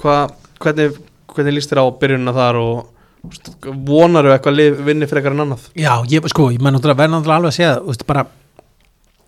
Hva, 0.00 0.24
hvernig, 0.62 0.96
hvernig 1.30 1.58
líst 1.58 1.70
þér 1.70 1.84
á 1.84 1.86
byrjunina 2.00 2.34
þar 2.34 2.58
og 2.58 2.93
vonaru 3.86 4.32
eitthvað 4.34 4.58
lið 4.58 4.82
vinni 4.88 5.08
frekar 5.10 5.34
en 5.34 5.46
annað? 5.46 5.68
Já, 5.78 5.92
ég, 6.10 6.26
sko, 6.32 6.50
ég 6.54 6.62
maður 6.62 6.80
náttúrulega 6.80 7.36
alveg 7.38 7.50
að 7.50 7.56
segja 7.56 7.72
veist, 7.84 8.04
bara 8.08 8.26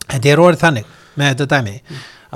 þetta 0.07 0.30
er 0.32 0.42
orðið 0.42 0.62
þannig 0.64 0.92
með 1.16 1.32
þetta 1.32 1.49
dæmi 1.55 1.74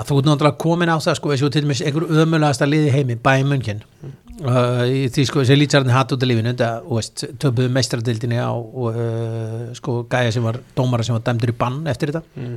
að 0.01 0.09
þú 0.09 0.19
ert 0.19 0.29
náttúrulega 0.29 0.61
komin 0.65 0.93
á 0.93 0.97
það, 0.97 1.17
sko, 1.19 1.33
þessu 1.35 1.53
til 1.53 1.63
dæmis 1.65 1.85
einhver 1.85 2.07
ömulegasta 2.23 2.69
lið 2.69 2.89
í 2.89 2.93
heimi, 2.95 3.17
bæði 3.21 3.47
munkin 3.51 3.83
uh, 4.01 4.85
í 4.87 5.07
því, 5.13 5.25
sko, 5.29 5.43
þessi 5.43 5.59
lýtsarni 5.59 5.95
hatt 5.95 6.15
út 6.15 6.25
af 6.25 6.31
lífinu, 6.31 6.55
þetta, 6.55 7.31
töpuðu 7.43 7.73
meistradildinni 7.75 8.39
á, 8.41 8.53
og, 8.55 8.95
uh, 8.95 9.65
sko, 9.77 10.01
gæja 10.11 10.37
sem 10.37 10.47
var, 10.47 10.61
dómara 10.79 11.07
sem 11.07 11.17
var 11.17 11.25
dæmdur 11.27 11.53
í 11.53 11.57
bann 11.59 11.83
eftir 11.91 12.15
þetta, 12.15 12.23
mm. 12.39 12.57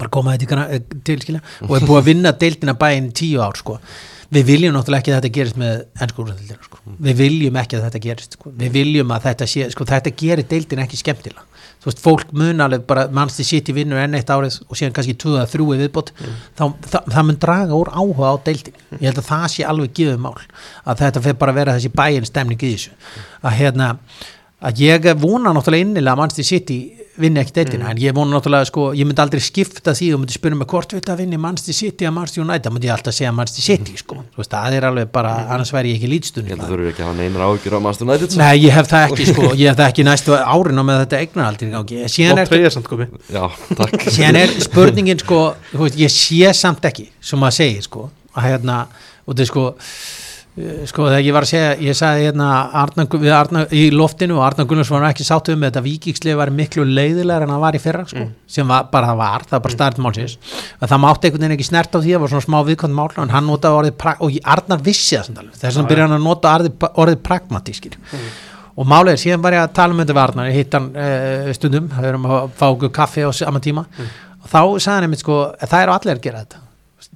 bara 0.00 0.12
komaði 0.16 0.48
til, 0.48 1.20
skilja, 1.22 1.44
og 1.68 1.76
er 1.76 1.86
búið 1.86 2.00
að 2.00 2.08
vinna 2.08 2.34
deildina 2.40 2.76
bæinn 2.80 3.12
tíu 3.16 3.44
ár, 3.44 3.60
sko 3.60 3.78
við 4.32 4.48
viljum 4.48 4.76
náttúrulega 4.76 5.02
ekki 5.02 5.12
að 5.12 5.18
þetta 5.18 5.30
gerist 5.36 5.58
með 5.60 5.80
ennsku 6.00 6.22
úrstældina 6.22 6.66
sko. 6.66 6.78
við 7.06 7.18
viljum 7.18 7.58
ekki 7.60 7.78
að 7.78 7.86
þetta 7.86 8.00
gerist 8.06 8.36
sko. 8.38 8.52
við 8.62 8.76
viljum 8.78 9.12
að 9.12 9.26
þetta 9.28 9.48
sé, 9.52 9.66
sko 9.74 9.86
þetta 9.88 10.12
gerir 10.22 10.48
deildin 10.48 10.82
ekki 10.84 11.00
skemmtilega, 11.00 11.44
þú 11.82 11.90
veist, 11.90 12.02
fólk 12.02 12.32
mun 12.40 12.64
alveg 12.64 12.86
bara 12.88 13.06
mannstu 13.12 13.44
sitt 13.46 13.68
í 13.68 13.76
vinnur 13.76 14.00
enn 14.00 14.16
eitt 14.16 14.32
árið 14.32 14.58
og 14.68 14.78
síðan 14.78 14.96
kannski 14.96 15.16
2-3 15.20 15.68
viðbót. 15.82 16.12
Mm. 16.16 16.40
þá, 16.58 16.64
það, 16.88 17.08
það 17.16 17.28
mun 17.28 17.40
draga 17.44 17.80
úr 17.80 17.92
áhuga 17.92 18.32
á 18.32 18.36
deildin 18.48 18.80
ég 18.98 19.06
held 19.10 19.22
að 19.22 19.28
það 19.28 19.46
sé 19.56 19.68
alveg 19.68 19.96
gefið 20.00 20.22
mál 20.24 20.36
að 20.38 21.04
þetta 21.04 21.24
fyrir 21.26 21.40
bara 21.42 21.54
að 21.54 21.60
vera 21.60 21.76
þessi 21.76 21.94
bæinn 22.00 22.28
stemning 22.28 22.62
í 22.62 22.72
þessu. 22.76 22.96
Að 23.42 23.58
hérna 23.60 23.92
að 24.62 24.84
ég 24.86 25.12
vona 25.18 25.52
náttúrulega 25.52 25.88
innilega 25.88 26.20
mannstu 26.22 26.46
sitt 26.46 26.70
í 26.72 26.80
vinni 27.20 27.40
ekki 27.42 27.52
deildina, 27.58 27.90
en 27.92 27.98
ég 28.00 28.14
vona 28.16 28.32
náttúrulega 28.32 28.64
sko, 28.68 28.86
ég 28.96 29.04
myndi 29.04 29.20
aldrei 29.20 29.42
skipta 29.44 29.92
því 29.96 30.06
og 30.16 30.22
myndi 30.22 30.32
spyrja 30.32 30.56
mig 30.56 30.68
hvort 30.70 30.94
við 30.94 31.02
þetta 31.02 31.16
vinni 31.18 31.40
Manchester 31.40 31.76
City 31.76 32.06
að 32.08 32.14
Manchester 32.16 32.44
United, 32.44 32.64
þá 32.64 32.72
myndi 32.72 32.88
ég 32.88 32.94
alltaf 32.94 33.16
segja 33.16 33.32
Manchester 33.36 33.66
City 33.66 33.96
sko, 34.00 34.16
þú 34.32 34.40
veist, 34.40 34.54
það 34.54 34.76
er 34.78 34.86
alveg 34.88 35.10
bara 35.12 35.34
annars 35.52 35.72
væri 35.76 35.92
ég 35.92 36.00
ekki 36.00 36.08
að 36.08 36.14
þú 36.70 36.78
eru 36.78 36.88
ekki 36.88 37.04
að 37.04 37.10
hafa 37.10 37.18
neinar 37.20 37.44
ágjur 37.50 37.76
á 37.76 37.80
Master 37.84 38.08
United 38.08 38.38
Nei, 38.40 38.54
ég 38.62 38.76
hef 38.78 38.88
það 38.94 39.06
ekki 39.10 39.28
sko, 39.28 39.50
ég 39.60 39.68
hef 39.68 39.78
það 39.82 39.90
ekki 39.90 40.08
næstu 40.08 40.38
árin 40.40 40.80
á 40.80 40.84
með 40.88 41.02
þetta 41.02 41.20
eignaraldir 41.26 41.68
í 41.68 41.76
gangi. 41.76 42.00
Síðan 42.16 42.40
og 42.40 42.40
er, 44.40 44.56
spurningin 44.64 45.20
sko, 45.20 45.42
þú 45.74 45.84
veist, 45.84 46.00
ég 46.00 46.16
sé 46.16 46.56
samt 46.56 46.88
ekki 46.88 47.10
sem 47.20 47.40
maður 47.42 47.58
segir 47.60 47.88
sko, 47.90 48.08
að 48.32 48.48
hérna 48.48 48.82
og 49.26 49.34
þetta 49.34 49.44
er 49.44 49.52
sko 49.52 49.68
sko 50.52 51.06
þegar 51.08 51.22
ég 51.24 51.32
var 51.32 51.46
að 51.46 51.48
segja, 51.48 51.68
ég 51.80 51.96
sagði 51.96 52.26
hérna 52.26 52.46
Arna, 52.76 53.06
við 53.08 53.32
Arna, 53.32 53.62
í 53.72 53.86
loftinu 53.94 54.34
og 54.36 54.42
Arna 54.44 54.66
Gunnars 54.68 54.90
var 54.92 55.06
ekki 55.08 55.24
sáttu 55.24 55.54
um 55.54 55.62
þetta 55.64 55.80
vikingslið 55.80 56.36
var 56.36 56.50
miklu 56.52 56.84
leiðilegar 56.84 57.46
en 57.46 57.52
það 57.54 57.62
var 57.62 57.78
í 57.78 57.80
fyrra 57.80 58.02
sko, 58.10 58.26
sem 58.44 58.68
var, 58.68 58.90
bara 58.92 59.08
það 59.08 59.22
var, 59.22 59.46
það 59.48 59.54
var 59.56 59.62
bara 59.64 59.76
starft 59.76 60.00
málsins. 60.04 60.34
Að 60.76 60.90
það 60.92 61.00
mátti 61.06 61.30
einhvern 61.30 61.46
veginn 61.46 61.54
ekki 61.56 61.68
snert 61.70 61.96
á 61.96 61.98
því 62.02 62.12
það 62.12 62.24
var 62.24 62.32
svona 62.34 62.44
smá 62.44 62.58
viðkvæmt 62.68 62.98
mál 62.98 63.08
en 63.24 63.32
hann 63.32 63.48
notaði 63.48 63.78
orðið 63.80 64.04
og 64.12 64.36
Arnar 64.54 64.82
vissi 64.84 65.16
það 65.16 65.40
þess 65.56 65.78
vegna 65.78 65.88
byrjaði 65.88 66.04
hann 66.04 66.16
að 66.18 66.26
nota 66.26 66.52
orðið, 66.58 66.88
orðið 67.00 67.22
pragmatískir. 67.30 67.96
Og 68.76 68.88
málið 68.88 69.14
er, 69.14 69.22
síðan 69.22 69.44
var 69.44 69.56
ég 69.56 69.64
að 69.64 69.72
tala 69.78 69.96
um 69.96 70.02
þetta 70.02 70.16
við 70.18 70.22
Arnar 70.26 70.50
ég 70.50 70.58
hitt 70.60 70.76
hann 70.76 70.90
uh, 70.92 71.48
stundum, 71.56 71.88
það 71.92 72.10
erum 72.10 72.28
að 72.28 72.52
fá 72.60 72.66
okkur 72.68 72.92
kaffi 72.92 73.24
á 73.24 73.32
sama 73.36 73.60
tíma. 73.64 73.86
Og 74.42 74.52
þá 74.52 74.60
sagði 74.60 74.94
hann 74.96 75.08
einmitt 75.08 75.24
sko, 75.24 75.38
að 75.52 75.72
það 75.72 75.86
eru 75.86 75.96
allir 75.96 76.16
að 76.16 76.22
gera 76.24 76.44
þetta 76.44 76.62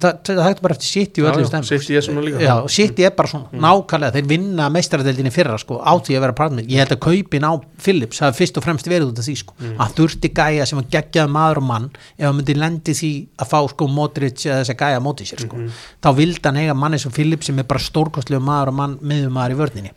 það, 0.01 0.17
það 0.27 0.39
hægt 0.45 0.59
bara 0.61 0.75
eftir 0.77 0.87
City 0.91 1.21
og 1.23 1.27
já, 1.39 1.45
stemmum 1.49 1.65
City 1.65 1.95
er 1.97 2.03
svona 2.05 2.21
líka. 2.21 2.39
já, 2.43 2.55
City 2.69 3.05
er 3.07 3.13
bara 3.17 3.27
svona, 3.31 3.49
nákvæmlega 3.65 4.13
þeir 4.17 4.27
vinna 4.29 4.67
meistaradeildinni 4.69 5.31
fyrra 5.33 5.57
sko, 5.57 5.79
á 5.81 5.93
því 5.97 6.17
að 6.17 6.23
vera 6.25 6.35
pragmatík 6.37 6.69
ég 6.69 6.83
held 6.83 6.93
að 6.93 7.01
kaupin 7.07 7.47
á 7.49 7.51
Philips 7.81 8.19
hafi 8.21 8.37
fyrst 8.43 8.57
og 8.61 8.63
fremst 8.67 8.87
verið 8.91 9.09
út 9.11 9.19
af 9.23 9.25
því 9.25 9.35
sko, 9.41 9.53
Mm. 9.57 9.75
að 9.81 9.95
þurfti 9.97 10.29
gæja 10.37 10.65
sem 10.69 10.77
var 10.77 10.87
geggjað 10.93 11.29
maður 11.33 11.57
og 11.57 11.67
mann 11.71 11.89
ef 12.19 12.25
hann 12.27 12.35
myndi 12.37 12.53
lendi 12.55 12.93
því 12.93 13.11
að 13.41 13.49
fá 13.49 13.59
sko 13.73 13.87
Modric 13.87 14.45
eða 14.45 14.61
þess 14.61 14.73
að 14.75 14.81
gæja 14.85 14.99
móti 15.01 15.25
sér 15.25 15.41
sko 15.47 15.55
Mhm. 15.57 15.71
þá 16.03 16.09
vildi 16.15 16.45
hann 16.45 16.57
eiga 16.57 16.73
manni 16.77 16.99
sem 16.99 17.11
Philips 17.11 17.45
sem 17.47 17.57
er 17.59 17.63
bara 17.63 17.79
stórkostlegu 17.79 18.41
maður 18.43 18.67
og 18.67 18.73
mann 18.73 18.97
miðum 19.01 19.33
maður 19.33 19.55
í 19.55 19.59
vörninni 19.63 19.91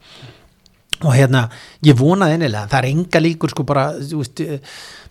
og 1.03 1.15
hérna, 1.17 1.49
ég 1.83 1.95
vonaði 1.97 2.35
ennilega 2.37 2.69
það 2.69 2.79
er 2.83 2.89
enga 2.91 3.21
líkur 3.25 3.49
sko 3.55 3.65
bara 3.65 3.93
þú 3.97 4.19
veist, 4.21 4.41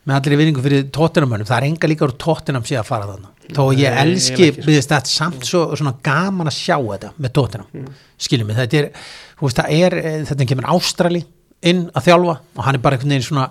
með 0.07 0.15
allir 0.15 0.35
í 0.35 0.39
vinningu 0.39 0.63
fyrir 0.63 0.85
tóttinamönnum 0.95 1.49
það 1.49 1.57
er 1.57 1.67
enga 1.69 1.89
líkur 1.91 2.11
úr 2.11 2.19
tóttinam 2.21 2.65
sé 2.67 2.77
að 2.79 2.87
fara 2.87 3.09
þannig 3.09 3.55
þó 3.55 3.63
að 3.65 3.81
ég 3.81 3.95
Nei, 3.95 4.03
elski, 4.03 4.35
ekki, 4.49 4.61
sko. 4.61 4.67
við 4.69 4.79
þetta 4.79 5.11
samt 5.11 5.47
svo 5.47 5.63
svona 5.73 5.95
gaman 6.05 6.51
að 6.51 6.57
sjá 6.59 6.77
þetta 6.77 7.11
með 7.17 7.33
tóttinam 7.35 7.71
mm. 7.73 7.89
skiljum 8.27 8.49
mig, 8.49 8.59
þetta 8.59 8.79
er, 8.79 8.89
veist, 9.41 9.63
er 9.65 9.97
eh, 9.99 10.21
þetta 10.29 10.49
kemur 10.53 10.69
Ástrali 10.75 11.23
inn 11.69 11.87
að 11.91 12.07
þjálfa 12.07 12.37
og 12.39 12.63
hann 12.67 12.77
er 12.77 12.83
bara 12.85 12.97
einhvern 12.97 13.15
veginn 13.15 13.27
svona 13.27 13.49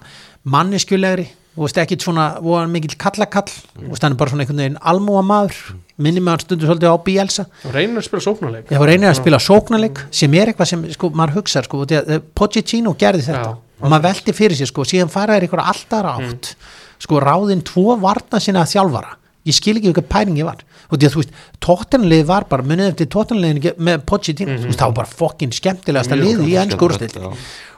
veist, 1.59 1.79
ekkit 1.83 2.05
svona 2.05 2.29
mikill 2.71 2.97
kallakall, 3.01 3.51
þú 3.51 3.93
veist, 3.93 4.05
hann 4.05 4.15
er 4.15 4.21
bara 4.21 4.33
svona 4.33 4.45
einhvern 4.45 4.63
veginn 4.63 4.81
almúa 4.93 5.23
maður, 5.27 5.59
minni 5.99 6.23
með 6.23 6.37
hann 6.37 6.45
stundur 6.45 6.71
svolítið 6.71 6.95
á 6.95 6.99
Bielsa 7.07 7.47
og 7.67 7.75
reynir 7.75 8.01
að 8.01 8.07
spila 8.07 8.25
sóknarleik 8.25 8.73
ég 8.73 8.83
var 8.83 8.93
reynir 8.93 9.11
að 9.11 9.19
spila 9.19 9.41
sóknarleik 9.43 10.03
sem 10.21 10.37
er 10.39 10.53
eitthvað 10.53 10.71
sem 10.73 10.85
sko, 10.95 11.11
maður 11.19 11.41
hugsar 11.41 11.67
sko, 11.67 11.83
að, 11.89 12.13
eh, 12.15 12.23
Pochettino 12.39 12.95
gerði 12.99 13.27
þetta 13.27 13.51
Já. 13.51 13.57
Og 13.79 13.87
maður 13.89 14.07
veldi 14.09 14.35
fyrir 14.37 14.59
sér 14.59 14.71
sko, 14.71 14.87
síðan 14.89 15.13
faraðir 15.13 15.47
eitthvað 15.47 15.73
alltaf 15.73 16.05
rátt 16.07 16.53
sko 16.99 17.21
ráðin 17.23 17.63
tvo 17.67 17.95
varna 18.03 18.41
sinna 18.43 18.65
þjálfara. 18.67 19.15
Ég 19.47 19.57
skil 19.57 19.77
ekki 19.79 19.93
eitthvað 19.93 20.09
pæringi 20.13 20.45
var. 20.45 20.65
Og 20.89 20.99
því 20.99 21.07
að 21.07 21.15
þú 21.15 21.21
veist, 21.23 21.37
tóttanlið 21.65 22.25
var 22.29 22.49
bara 22.51 22.67
munið 22.67 22.91
eftir 22.91 23.09
tóttanliðin 23.15 23.79
með 23.87 24.03
Pochettino. 24.09 24.57
Þú 24.59 24.73
veist, 24.73 24.81
það 24.81 24.91
var 24.91 24.99
bara 24.99 25.13
fokkin 25.21 25.55
skemmtilegasta 25.55 26.19
Mjög 26.19 26.27
liði 26.27 26.51
í 26.51 26.59
ennsku 26.65 26.89
úrslit 26.89 27.17
já. 27.17 27.29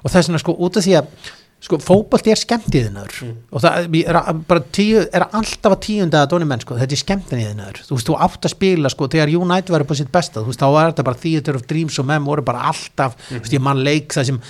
og 0.00 0.14
þess 0.14 0.30
vegna 0.30 0.40
sko 0.42 0.56
út 0.56 0.80
af 0.80 0.86
því 0.86 0.96
að 1.02 1.30
sko 1.60 1.76
fótbolt 1.84 2.28
er 2.32 2.40
skemmtiðinaður 2.40 3.16
og 3.52 3.60
það 3.60 3.96
er 4.00 4.28
bara 4.48 4.62
tíu, 4.72 5.02
er 5.12 5.26
alltaf 5.26 5.74
að 5.74 5.82
tíunda 5.84 6.22
að 6.24 6.30
dóni 6.32 6.48
menn 6.48 6.62
sko, 6.62 6.78
þetta 6.80 6.96
er 6.96 7.02
skemmtiðinaður 7.02 7.80
þú 7.84 7.98
veist, 7.98 8.08
þú 8.08 8.16
átt 8.24 8.48
að 8.48 8.54
spila 8.54 8.92
sko, 8.92 9.08
þegar 9.12 9.34
United 9.36 9.74
var 9.74 9.84
upp 9.84 9.92
á 9.92 9.96
sitt 10.00 10.12
besta, 10.14 10.40
þú 10.40 10.54
veist, 10.54 10.62
þá 10.62 10.72
var 10.72 10.88
þetta 10.88 11.06
bara 11.10 11.20
Theater 11.20 11.58
of 11.60 11.66
Dreams 11.68 12.00
og 12.00 12.08
menn 12.08 12.24
voru 12.24 12.46
bara 12.46 12.64
alltaf, 12.70 13.18
þú 13.28 13.42
veist, 13.42 13.56
ég 13.58 13.64
mann 13.66 13.84
leik 13.84 14.16
það 14.16 14.30
sem 14.30 14.40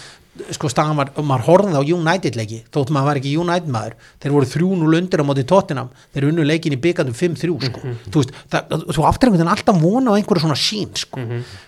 sko 0.57 0.69
staðan 0.73 0.99
var, 0.99 1.11
maður 1.23 1.45
horfði 1.47 1.81
á 1.81 1.83
United 1.85 2.37
leiki 2.39 2.61
þótt 2.75 2.93
maður 2.95 3.09
var 3.11 3.21
ekki 3.21 3.33
United 3.41 3.71
maður. 3.73 3.95
Þeir 4.23 4.35
voru 4.35 4.49
3-0 4.51 4.99
undir 5.01 5.23
á 5.23 5.25
móti 5.29 5.45
Tottenham. 5.49 5.91
Þeir 6.15 6.27
unnu 6.31 6.47
leikin 6.47 6.77
í 6.77 6.81
byggandum 6.81 7.17
5-3 7.17 7.71
sko. 7.71 7.95
þú 8.11 8.23
veist, 8.23 8.35
það, 8.53 8.75
þú 8.97 9.07
áttir 9.11 9.31
einhvern 9.31 9.39
veginn 9.39 9.53
alltaf 9.55 9.81
vona 9.83 10.13
á 10.13 10.19
einhverju 10.19 10.45
svona 10.45 10.59
sín 10.59 10.91
sko. 10.99 11.25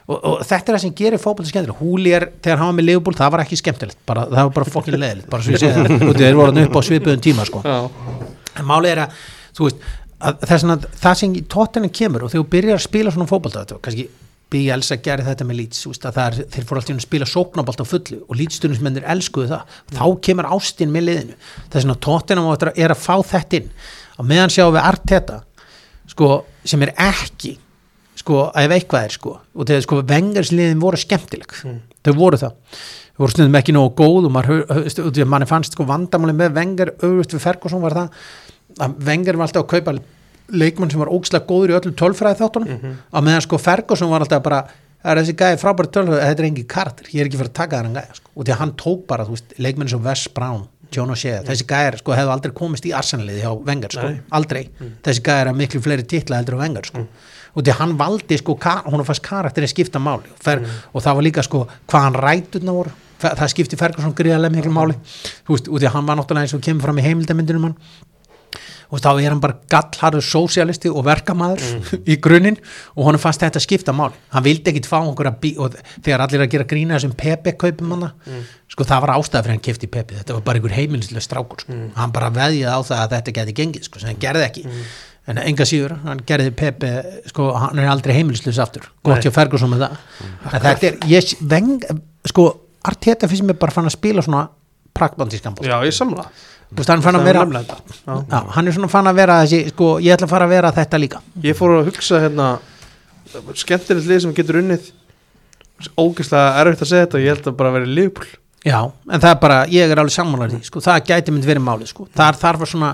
og, 0.09 0.17
og 0.19 0.45
þetta 0.49 0.73
er 0.73 0.77
það 0.79 0.85
sem 0.87 0.95
gerir 1.03 1.23
fótbolta 1.23 1.53
skemmtilega 1.53 1.79
Húli 1.83 2.15
er, 2.17 2.29
þegar 2.43 2.63
hann 2.63 2.73
var 2.73 2.79
með 2.81 2.89
Leopold, 2.91 3.19
það 3.21 3.33
var 3.37 3.45
ekki 3.47 3.61
skemmtilegt. 3.63 3.99
Bara, 4.07 4.27
það 4.31 4.49
var 4.49 4.55
bara 4.59 4.73
fokkin 4.77 4.99
leðilegt 4.99 5.31
bara 5.33 5.43
svo 5.43 5.57
ég 5.57 5.63
segi 5.63 5.73
það, 5.77 6.15
þeir 6.23 6.39
voru 6.39 6.67
upp 6.67 6.79
á 6.79 6.81
svipuðum 6.89 7.25
tíma 7.25 7.47
sko. 7.49 7.63
en 8.59 8.69
málið 8.69 8.95
er 8.95 9.05
að, 9.07 9.21
þú 9.57 9.69
veist 9.69 9.91
að 10.23 10.43
það, 10.47 11.15
sem 11.19 11.35
í 11.35 11.43
Tottenham 11.51 11.93
kemur 11.95 12.27
og 12.27 12.33
þegar 12.33 12.45
þú 12.45 12.51
byrjar 12.53 12.79
að 12.79 12.85
spila 12.87 13.15
svona 13.15 13.31
fótbolta 13.31 13.65
kannski 14.53 14.67
Bielsa 14.67 14.97
gerði 15.01 15.27
þetta 15.31 15.47
með 15.49 15.59
Leeds 15.59 15.87
að 15.87 16.39
þeir 16.53 16.67
fóru 16.69 16.81
alltaf 16.81 16.97
að 16.97 17.05
spila 17.07 17.27
sóknabalt 17.29 17.81
á 17.81 17.87
fullu 17.89 18.19
og 18.29 18.37
Leeds-stundismennir 18.37 19.05
elskuðu 19.09 19.49
það. 19.49 19.63
Þá 19.93 20.05
kemur 20.27 20.49
ástin 20.53 20.93
með 20.93 21.07
liðinu. 21.09 21.37
Það 21.71 21.77
er 21.79 21.85
svona 21.87 22.01
Tottenham 22.01 22.49
á 22.49 22.53
eftir 22.55 22.69
að- 22.69 22.79
er 22.79 22.91
að 22.91 23.01
fá 23.01 23.17
þetta 23.23 23.57
inn. 23.57 23.71
Og 24.19 24.25
meðan 24.27 24.53
sjáum 24.53 24.75
við 24.77 24.85
Arteta 24.85 25.43
sko, 26.07 26.45
sem 26.65 26.83
er 26.83 26.93
ekki 26.97 27.59
sko, 28.15 28.51
ef 28.55 28.71
eitthvað 28.71 29.05
er 29.05 29.11
sko. 29.11 29.41
Og 29.57 29.67
þegar 29.67 29.83
sko 29.83 30.03
vengarsliðin 30.03 30.81
voru 30.81 30.97
skemmtileg. 30.97 31.81
Þau 32.05 32.13
voru 32.15 32.37
það. 32.37 32.53
Þau 33.17 33.19
voru 33.19 33.31
stundum 33.31 33.61
ekki 33.61 33.73
nógu 33.73 33.95
góð 33.95 34.27
og 34.27 34.33
að 35.25 35.27
manni 35.29 35.47
fannst 35.47 35.73
sko 35.73 35.85
vandamáli 35.85 36.33
með 36.35 36.53
vengar 36.55 36.91
auðvist 37.03 37.33
við 37.33 37.41
Ferguson 37.41 37.81
var 37.83 37.93
það 37.93 38.11
að 38.79 38.95
vengar 38.99 39.37
var 39.37 39.47
alltaf 39.47 39.65
að 39.65 39.69
kaupa 39.69 39.99
leikmann 40.49 40.91
sem 40.91 41.01
var 41.01 41.13
ógislega 41.13 41.47
góður 41.47 41.73
í 41.73 41.77
öllum 41.79 41.99
tölfræði 41.99 42.41
þáttunum 42.43 42.87
að 43.13 43.27
meðan 43.29 43.45
sko 43.47 43.59
Ferguson 43.59 44.11
var 44.11 44.25
alltaf 44.25 44.43
bara 44.43 44.63
það 45.03 45.11
er 45.13 45.21
þessi 45.23 45.37
gæði 45.39 45.61
frábæri 45.63 45.93
tölfræði, 45.95 46.27
þetta 46.27 46.43
er 46.43 46.49
engin 46.51 46.69
kartir 46.69 47.11
ég 47.13 47.21
er 47.21 47.31
ekki 47.31 47.41
fyrir 47.41 47.51
að 47.53 47.59
taka 47.59 47.81
þennan 47.81 47.99
gæði 47.99 48.19
sko. 48.21 48.31
og 48.37 48.45
því 48.45 48.53
að 48.53 48.61
hann 48.63 48.75
tók 48.79 49.07
bara, 49.07 49.27
þú 49.27 49.37
veist, 49.37 49.55
leikmenn 49.59 49.91
sem 49.91 50.03
Wes 50.05 50.29
Brown 50.35 50.69
John 50.93 51.13
O'Shea, 51.13 51.41
þessi 51.47 51.67
gæjar 51.69 51.97
sko 52.01 52.15
hefðu 52.17 52.33
aldrei 52.35 52.53
komist 52.57 52.87
í 52.89 52.93
arsanliði 52.97 53.43
hjá 53.43 53.53
Wenger 53.67 53.95
sko, 53.97 54.09
Nei. 54.13 54.21
aldrei, 54.39 54.63
þessi 55.05 55.25
gæjar 55.25 55.51
er 55.51 55.57
miklu 55.57 55.81
fleiri 55.85 56.05
titla 56.09 56.41
heldur 56.41 56.59
á 56.61 56.63
Wenger 56.63 56.89
sko. 56.91 57.05
Og 57.53 57.65
því 57.65 57.77
hann 57.79 57.95
valdi 58.01 58.39
sko, 58.41 58.57
hún 58.89 59.05
fannst 59.05 59.25
karakterin 59.25 59.69
skipta 59.69 60.01
máli. 60.01 60.31
Og, 60.33 60.39
fer, 60.41 60.63
og 60.93 61.05
það 61.05 61.19
var 61.19 61.27
líka 61.27 61.45
sko 61.45 61.65
hvað 61.91 62.07
hann 62.07 62.21
ræturna 62.25 62.77
voru, 62.77 62.93
það, 63.21 63.43
skipti 63.53 63.81
Ferguson 63.81 64.15
gríðarlega 64.17 64.57
miklu 64.57 64.73
máli, 64.73 64.97
þú 65.47 65.57
veist, 65.57 65.69
og 65.69 65.81
því 65.81 65.89
að 65.91 65.95
hann 65.97 66.09
var 66.09 66.21
náttúrulega 66.21 66.49
eins 66.49 66.57
og 66.57 66.65
kemur 66.65 66.89
fram 66.89 67.01
í 67.01 67.07
heimildamindunum 67.09 67.69
hann 67.71 67.77
og 68.93 69.01
þá 69.01 69.11
er 69.15 69.31
hann 69.33 69.41
bara 69.43 69.59
gallharður 69.73 70.25
sósialisti 70.27 70.91
og 70.93 71.07
verkamaður 71.07 71.63
í 72.13 72.19
grunninn 72.23 72.59
og 72.95 73.07
honum 73.09 73.23
fannst 73.23 73.43
þetta 73.43 73.63
skipta 73.65 73.95
mál 73.97 74.11
hann 74.35 74.45
vildi 74.45 74.73
ekkit 74.73 74.89
fá 74.91 74.99
okkur 75.01 75.31
að 75.33 75.39
bí 75.43 75.55
og 75.59 75.79
þegar 76.05 76.27
allir 76.27 76.45
að 76.45 76.53
gera 76.57 76.69
grína 76.69 76.99
þessum 76.99 77.17
Pepe 77.19 77.57
kaupum 77.57 77.97
hann 77.97 78.11
sko 78.73 78.87
það 78.89 79.05
var 79.05 79.15
ástæða 79.19 79.43
fyrir 79.45 79.57
hann 79.57 79.65
kefti 79.67 79.89
Pepe. 79.93 80.19
Þetta 80.21 80.37
var 80.39 80.45
bara 80.47 80.61
einhver 80.61 80.75
heimilislega 80.77 81.25
strákur 81.25 81.65
sko. 81.65 81.79
hann 81.99 82.13
bara 82.15 82.31
veðjaði 82.33 82.73
á 82.73 82.81
það 82.89 83.03
að 83.03 83.15
þetta 83.17 83.35
geti 83.39 83.57
gengið 83.59 83.89
sko, 83.89 84.01
sem 84.01 84.13
hann 84.13 84.23
gerði 84.23 84.47
ekki. 84.47 84.63
En 85.29 85.39
enga 85.39 85.67
síður, 85.69 85.95
hann 86.07 86.23
gerði 86.27 86.55
Pepe 86.59 86.93
sko, 87.31 87.51
hann 87.55 87.79
er 87.79 87.91
aldrei 87.93 88.15
heimilislegs 88.17 88.59
aftur. 88.63 88.89
Gott 89.07 89.23
hjá 89.23 89.31
Ferguson 89.35 89.71
með 89.71 89.85
það. 89.85 90.01
En 90.49 90.65
þetta 90.65 90.89
er, 90.89 90.99
ég, 91.13 91.35
veng, 91.53 91.85
sko 92.33 92.49
Arteta 92.83 93.29
finnst 93.31 93.47
mér 93.47 93.61
bara 93.61 93.75
fann 93.75 93.87
að 93.87 93.95
spila 93.95 94.25
svona 94.25 94.49
pragmatískan 94.97 95.55
Já, 95.63 95.77
ég 95.87 95.95
samla 95.95 96.27
Þú 96.73 96.81
veist, 96.81 96.91
hann 96.91 97.05
fann 97.05 97.19
er 97.21 97.27
vera. 97.27 97.45
Já. 98.07 98.39
Hann 98.57 98.69
er 98.69 98.77
svona 98.77 98.89
fann 98.89 99.11
að 99.11 99.19
vera 99.21 99.39
þessi, 99.43 99.63
sko, 99.75 99.93
ég 100.01 100.17
ætla 100.17 100.29
að 100.29 100.33
fara 100.33 100.49
að 100.49 100.55
vera 100.57 100.73
þetta 100.73 101.01
líka. 101.03 101.21
Ég 101.45 101.59
fór 101.59 101.77
að 101.77 101.91
hugsa 101.91 102.21
hérna 102.23 102.51
skemmtilegt 103.61 104.09
lið 104.09 104.23
sem 104.25 104.37
getur 104.37 104.61
unnið. 104.63 104.89
Ógeðslega 105.99 106.63
erfitt 106.63 106.85
að 106.85 106.91
segja 106.93 107.07
þetta 107.07 107.21
ég 107.21 107.35
held 107.35 107.51
að 107.51 107.59
bara 107.59 107.75
vera 107.75 107.91
liðbúl 107.91 108.29
Já, 108.63 108.79
en 109.11 109.19
það 109.23 109.33
er 109.33 109.39
bara, 109.43 109.55
ég 109.75 109.91
er 109.91 109.99
alveg 109.99 110.15
sammálar 110.15 110.51
því, 110.53 110.61
sko, 110.69 110.81
það 110.85 111.07
gæti 111.09 111.33
mynd 111.35 111.47
verið 111.49 111.65
málið, 111.67 111.89
sko, 111.91 112.05
það 112.15 112.37
þarf 112.39 112.61
að 112.63 112.69
svona 112.71 112.91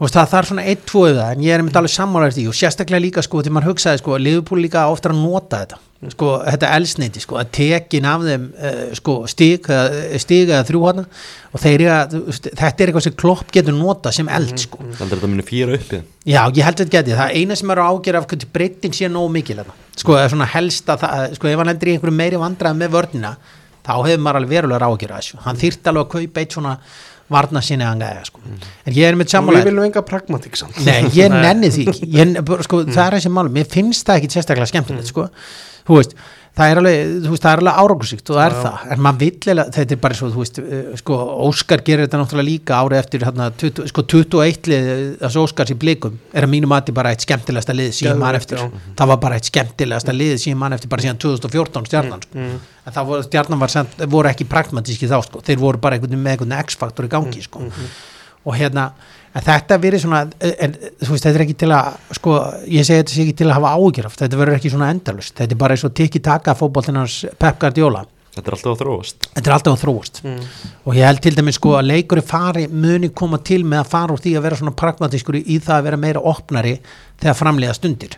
veist, 0.00 0.16
það 0.16 0.32
þarf 0.32 0.48
svona 0.50 0.64
eitt, 0.66 0.82
tvo 0.90 1.04
við 1.04 1.20
það 1.20 1.34
en 1.36 1.44
ég 1.46 1.54
er 1.54 1.62
mynd 1.62 1.78
alveg 1.78 1.92
sammálar 1.94 2.34
því 2.34 2.46
og 2.50 2.56
sérstaklega 2.58 3.04
líka, 3.04 3.22
sko, 3.22 3.42
því 3.44 3.52
maður 3.54 3.70
hugsaði, 3.70 4.00
sko, 4.02 4.16
liðupúl 4.18 4.58
líka 4.64 4.88
oftar 4.90 5.14
að 5.14 5.22
nota 5.22 5.60
þetta, 5.62 5.78
sko, 6.08 6.30
þetta 6.46 6.70
elsneiti, 6.78 7.20
sko, 7.20 7.36
að 7.40 7.50
tekin 7.58 8.06
af 8.08 8.24
þeim, 8.24 8.46
uh, 8.56 8.80
sko, 8.96 9.16
stíg, 9.28 9.68
stíg 10.22 10.48
eða 10.48 10.62
þrjú 10.68 10.80
hana 10.86 11.04
og 11.50 11.60
þeir 11.60 11.74
eru 11.74 11.92
að, 11.92 12.16
þetta 12.48 12.70
er 12.70 12.86
eitthvað 12.86 13.06
sem 13.06 13.16
klopp 13.20 13.52
getur 13.52 13.76
nota 13.76 14.12
sem 14.14 14.30
eld, 14.32 14.56
sko. 14.62 14.80
Heldur 15.00 15.20
þetta 15.20 15.30
muni 15.34 15.44
fýra 15.44 15.76
upp 15.76 15.92
í 15.92 15.98
það? 15.98 16.08
Já, 16.24 16.40
ég 16.46 16.64
held 16.64 16.74
að 16.78 16.82
þetta 16.84 16.96
geti, 16.96 17.16
það 17.20 17.36
eina 17.36 17.60
sem 17.60 17.74
er 17.74 17.82
að 17.82 17.92
ágjöra 17.92 18.22
af 18.22 18.28
hvernig 18.30 18.52
breyting 18.56 18.96
sé 18.96 19.12
nógu 19.12 19.32
mikil 19.36 19.58
hérna. 19.60 19.76
sko, 20.00 20.16
eða 20.16 20.32
svona 20.32 20.50
helsta, 20.54 20.96
það, 21.00 21.36
sko, 21.36 21.52
ef 21.52 21.60
hann 21.60 21.72
lendir 21.74 21.92
í 21.92 21.96
einhverju 21.98 22.16
meiri 22.16 22.40
vandræði 22.40 22.80
með 22.80 22.96
vörnina 22.96 23.36
þá 23.84 23.94
hefur 24.06 24.24
maður 24.24 24.40
alveg 24.40 24.56
verulega 24.56 24.88
ágjöra 24.90 25.20
þessu. 25.20 25.40
Hann 25.44 25.60
þyrft 25.60 25.88
alveg 25.90 26.06
að 26.06 26.12
kaupa 26.14 26.42
eitt 26.42 26.56
svona 26.56 26.74
varna 27.30 27.62
sinni 27.62 27.86
að 27.86 27.92
hann 27.92 28.00
gæja, 28.02 28.22
sko. 28.26 28.40
en 28.42 28.94
ég 28.96 29.06
er 29.06 29.16
með 29.16 29.22
og 29.22 29.28
við 29.28 29.34
sammála 29.36 29.64
viljum 29.68 29.84
enga 29.86 30.02
pragmatík 30.02 30.56
samt. 30.58 30.80
Nei, 30.82 31.04
ég 31.14 31.30
nenni 31.44 31.70
því 31.70 31.84
ekki. 31.92 32.08
Ég, 32.16 32.32
bara, 32.46 32.66
sko, 32.66 32.80
það 32.88 33.02
er 33.04 33.16
þessi 33.18 33.30
málum, 33.36 33.54
mér 33.54 33.68
finnst 33.70 34.08
það 34.08 34.18
ekki 34.18 34.30
sérstaklega 34.34 34.70
skemmtilegt, 34.72 35.10
sko. 35.12 35.28
þú 35.30 35.69
veist, 35.98 36.14
það 36.56 36.72
er 36.72 36.80
alveg, 36.80 37.12
þú 37.24 37.32
veist, 37.32 37.44
það 37.44 37.52
er 37.52 37.62
alveg 37.62 37.80
árangursíkt 37.82 38.30
og 38.30 38.38
það 38.38 38.44
er 38.44 38.54
Já. 38.54 38.60
það, 38.64 38.84
en 38.94 39.02
maður 39.06 39.20
vill 39.22 39.62
þetta 39.76 39.94
er 39.96 40.00
bara 40.02 40.18
svo, 40.18 40.30
þú 40.34 40.42
veist, 40.42 40.60
uh, 40.60 40.90
sko 41.00 41.18
Óskar 41.46 41.84
gerir 41.86 42.04
þetta 42.06 42.20
náttúrulega 42.20 42.48
líka 42.48 42.80
árið 42.80 43.00
eftir 43.00 43.26
hérna, 43.26 43.48
20, 43.62 43.90
sko 43.92 44.04
21 44.14 44.70
lið, 44.72 44.90
þessu 45.22 45.44
Óskars 45.44 45.74
í 45.74 45.78
blikum, 45.84 46.18
er 46.34 46.46
að 46.46 46.52
mínu 46.54 46.70
mati 46.70 46.94
bara 46.96 47.14
eitt 47.14 47.26
skemmtilegasta 47.26 47.76
lið 47.76 47.94
síðan 48.00 48.22
mann 48.22 48.38
eftir 48.40 48.60
já. 48.60 48.66
það 49.00 49.12
var 49.14 49.22
bara 49.24 49.40
eitt 49.40 49.50
skemmtilegasta 49.50 50.16
lið 50.16 50.36
síðan 50.44 50.62
mann 50.64 50.76
eftir 50.76 50.92
bara 50.92 51.06
síðan 51.06 51.22
2014 51.22 51.90
stjarnan, 51.90 52.26
sko 52.26 52.40
mm. 52.40 52.60
en 52.84 52.98
það 52.98 53.10
voru, 53.12 53.28
stjarnan 53.30 53.62
var 53.62 53.74
sent, 53.76 54.00
voru 54.10 54.32
ekki 54.32 54.48
pragmatíski 54.50 55.10
þá, 55.10 55.20
sko, 55.28 55.44
þeir 55.46 55.62
voru 55.62 55.82
bara 55.82 55.98
einhvern, 55.98 56.18
með 56.18 56.36
einhvern 56.36 56.58
X-faktor 56.64 57.08
í 57.08 57.14
gangi, 57.14 57.46
sko 57.46 57.68
og 58.40 58.56
hérna, 58.56 58.90
en 59.30 59.44
þetta 59.46 59.78
verið 59.82 60.04
svona 60.04 60.22
en 60.40 60.72
þú 60.74 61.10
veist, 61.12 61.26
þetta 61.26 61.34
er 61.36 61.44
ekki 61.44 61.58
til 61.62 61.72
að 61.74 61.98
sko, 62.18 62.38
ég 62.66 62.86
segi 62.86 63.02
þetta 63.02 63.14
sé 63.14 63.26
ekki 63.26 63.36
til 63.40 63.50
að 63.50 63.58
hafa 63.58 63.74
ágjur 63.76 64.08
þetta 64.16 64.40
verður 64.40 64.58
ekki 64.58 64.72
svona 64.72 64.88
endalust, 64.94 65.36
þetta 65.38 65.56
er 65.56 65.60
bara 65.60 65.76
eins 65.76 65.84
og 65.86 65.94
tikki 66.00 66.22
taka 66.24 66.56
fótboltinans 66.58 67.20
Pep 67.38 67.60
Guardiola. 67.62 68.06
Þetta 68.30 68.46
er 68.46 68.54
alltaf 68.54 68.72
að 68.72 68.82
þróast. 68.84 69.24
Þetta 69.34 69.50
er 69.50 69.54
alltaf 69.56 69.72
að 69.74 69.80
þróast. 69.82 70.20
Mm. 70.22 70.42
og 70.86 70.98
ég 70.98 71.08
held 71.08 71.22
til 71.24 71.32
dæmis 71.34 71.56
sko 71.58 71.72
að 71.78 71.88
leikurinn 71.88 72.26
fari 72.26 72.66
muni 72.70 73.10
koma 73.10 73.40
til 73.42 73.64
með 73.66 73.82
að 73.82 73.90
fara 73.90 74.14
úr 74.14 74.22
því 74.22 74.34
að 74.38 74.44
vera 74.46 74.58
svona 74.60 74.76
pragmatískur 74.82 75.38
í 75.40 75.56
það 75.58 75.76
að 75.76 75.86
vera 75.88 75.98
meira 76.04 76.22
opnari 76.30 76.76
þegar 77.18 77.38
framlega 77.40 77.74
stundir. 77.74 78.14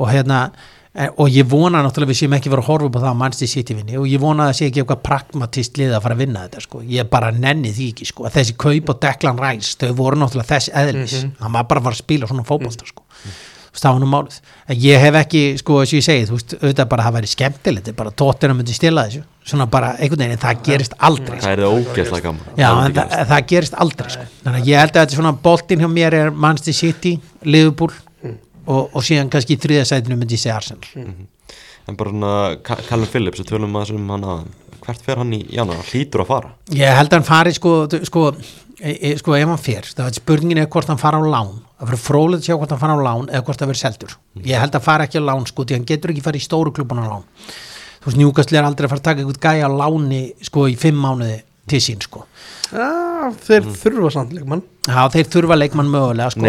Og 0.00 0.08
hérna 0.08 0.46
og 0.92 1.28
ég 1.32 1.46
vona 1.48 1.80
náttúrulega 1.80 2.12
við 2.12 2.18
séum 2.18 2.34
ekki 2.36 2.50
vera 2.52 2.60
að 2.60 2.68
horfa 2.68 2.88
upp 2.90 2.96
á 3.00 3.02
það 3.02 3.10
að 3.10 3.20
mannstu 3.22 3.46
sitt 3.48 3.70
í 3.72 3.76
vinni. 3.78 3.94
Og 3.96 4.08
ég 4.10 4.20
vona 4.20 4.44
að 4.44 4.50
það 4.50 4.58
sé 4.58 4.66
ekki 4.68 4.82
eitthvað 4.82 5.04
pragmatist 5.06 5.78
lið 5.80 5.94
að 5.96 6.02
fara 6.04 6.16
að 6.18 6.24
vinna 6.26 6.42
þetta 6.44 6.60
sko. 6.66 6.82
Ég 6.92 7.08
bara 7.12 7.30
nenni 7.32 7.72
því 7.72 7.86
ekki 7.94 8.08
sko. 8.10 8.26
Að 8.28 8.36
þessi 8.36 8.56
kaup 8.60 8.92
og 8.92 8.98
Declan 9.06 9.40
Rice 9.40 9.78
þau 9.80 9.94
voru 10.02 10.20
náttúrulega 10.20 10.50
þess 10.50 10.68
eðlis. 10.82 11.14
Var 11.40 11.48
bara 11.56 11.80
að 11.80 11.88
fara 11.88 11.96
að 11.96 12.02
spila 12.02 12.28
svona 12.28 12.44
fótbolta 12.44 12.84
sko. 12.90 13.06
Það 13.72 13.94
var 13.94 14.02
nú 14.02 14.08
málið. 14.12 14.34
En 14.68 14.76
ég 14.84 15.00
hef 15.00 15.14
ekki, 15.16 15.40
sko, 15.56 15.78
eins 15.80 15.94
og 15.94 15.96
ég 15.96 16.04
segi 16.04 16.26
þú 16.28 16.34
veist, 16.36 16.52
auðvitað 16.58 16.88
bara 16.90 17.00
að 17.00 17.06
það 17.08 17.14
væri 17.16 17.30
skemmtilegt 17.30 17.86
bara 17.96 18.10
tóttina 18.20 18.52
myndi 18.58 18.74
stila 18.76 19.06
þessu. 19.08 19.22
Svona 19.48 19.64
bara 19.72 19.94
einhvern 19.96 20.20
veginn, 20.20 20.36
en 20.36 20.42
það 20.42 20.60
gerist 20.66 20.92
aldrei 21.00 21.38
Það 21.40 21.54
er 21.54 21.62
það 21.64 21.78
ógeðslega 21.78 22.26
gaman 22.26 22.44
og, 28.66 28.90
og 28.92 29.04
síðan 29.06 29.30
kannski 29.32 29.56
í 29.56 29.62
þriðasætinu 29.62 30.18
myndi 30.18 30.38
ég 30.38 30.42
segja 30.42 30.58
Arsenal. 30.58 31.06
En 31.90 31.98
bara 31.98 32.12
svona 32.12 32.34
Callum 32.62 33.10
Phillips, 33.10 33.42
við 33.42 33.50
tölum 33.50 33.78
að 33.80 33.96
um 33.96 34.12
hann 34.14 34.28
að 34.34 34.44
Hvert 34.82 35.04
fer 35.06 35.20
hann 35.20 35.30
í 35.34 35.44
janúar? 35.54 35.78
Hann 35.78 35.90
hlýtur 35.92 36.24
að 36.24 36.30
fara? 36.32 36.48
Ég 36.74 36.96
held 36.96 37.12
að 37.12 37.20
hann 37.20 37.26
fari 37.28 37.52
sko, 37.54 37.72
sko, 38.08 38.22
e, 38.80 38.94
e, 38.94 39.12
sko 39.20 39.36
ef 39.38 39.50
hann 39.52 39.60
fer, 39.62 39.86
það 39.86 40.08
er 40.08 40.16
spurningin 40.16 40.60
er 40.64 40.66
hvort 40.74 40.90
hann 40.90 40.98
fara 40.98 41.20
á 41.22 41.24
lán, 41.34 41.52
það 41.78 41.92
fyrir 41.92 42.02
frólega 42.02 42.40
að 42.40 42.48
sjá 42.48 42.56
hvort 42.56 42.74
hann 42.74 42.80
fara 42.82 42.96
á 42.98 43.06
lán 43.06 43.28
eða 43.30 43.44
hvort 43.46 43.62
það 43.62 43.70
verður 43.70 43.82
seldur. 43.82 44.16
Ég 44.42 44.64
held 44.64 44.78
að 44.78 44.86
fara 44.88 45.06
ekki 45.06 45.22
á 45.22 45.28
lán 45.28 45.46
sko, 45.46 45.66
því 45.68 45.78
hann 45.78 45.86
getur 45.92 46.14
ekki 46.14 46.24
fara 46.26 46.40
í 46.40 46.42
stóru 46.42 46.74
klubun 46.74 46.98
á 46.98 47.06
lán. 47.06 47.28
Þú 48.02 48.10
veist, 48.10 48.18
Newcastle 48.18 48.58
er 48.58 48.66
aldrei 48.66 48.88
að 48.88 48.94
fara 48.96 49.04
að 49.04 49.06
taka 49.06 49.22
eitthvað 49.22 49.42
gæja 49.46 49.70
á 49.70 49.78
láni 49.84 50.22
sko 50.50 50.66
í 50.66 50.74
fimm 50.82 50.98
mánuði 50.98 51.38
til 51.70 51.82
sín 51.84 52.02
sko 52.02 52.26
Já, 52.72 53.28
þeir 53.44 53.66
þurfa 53.82 54.10
samt 54.14 54.32
leikmann. 54.32 54.62
Já, 54.88 55.02
þeir 55.12 55.28
þurfa 55.34 55.58
leikmann 55.58 55.90
mögulega 55.92 56.30
sko. 56.32 56.40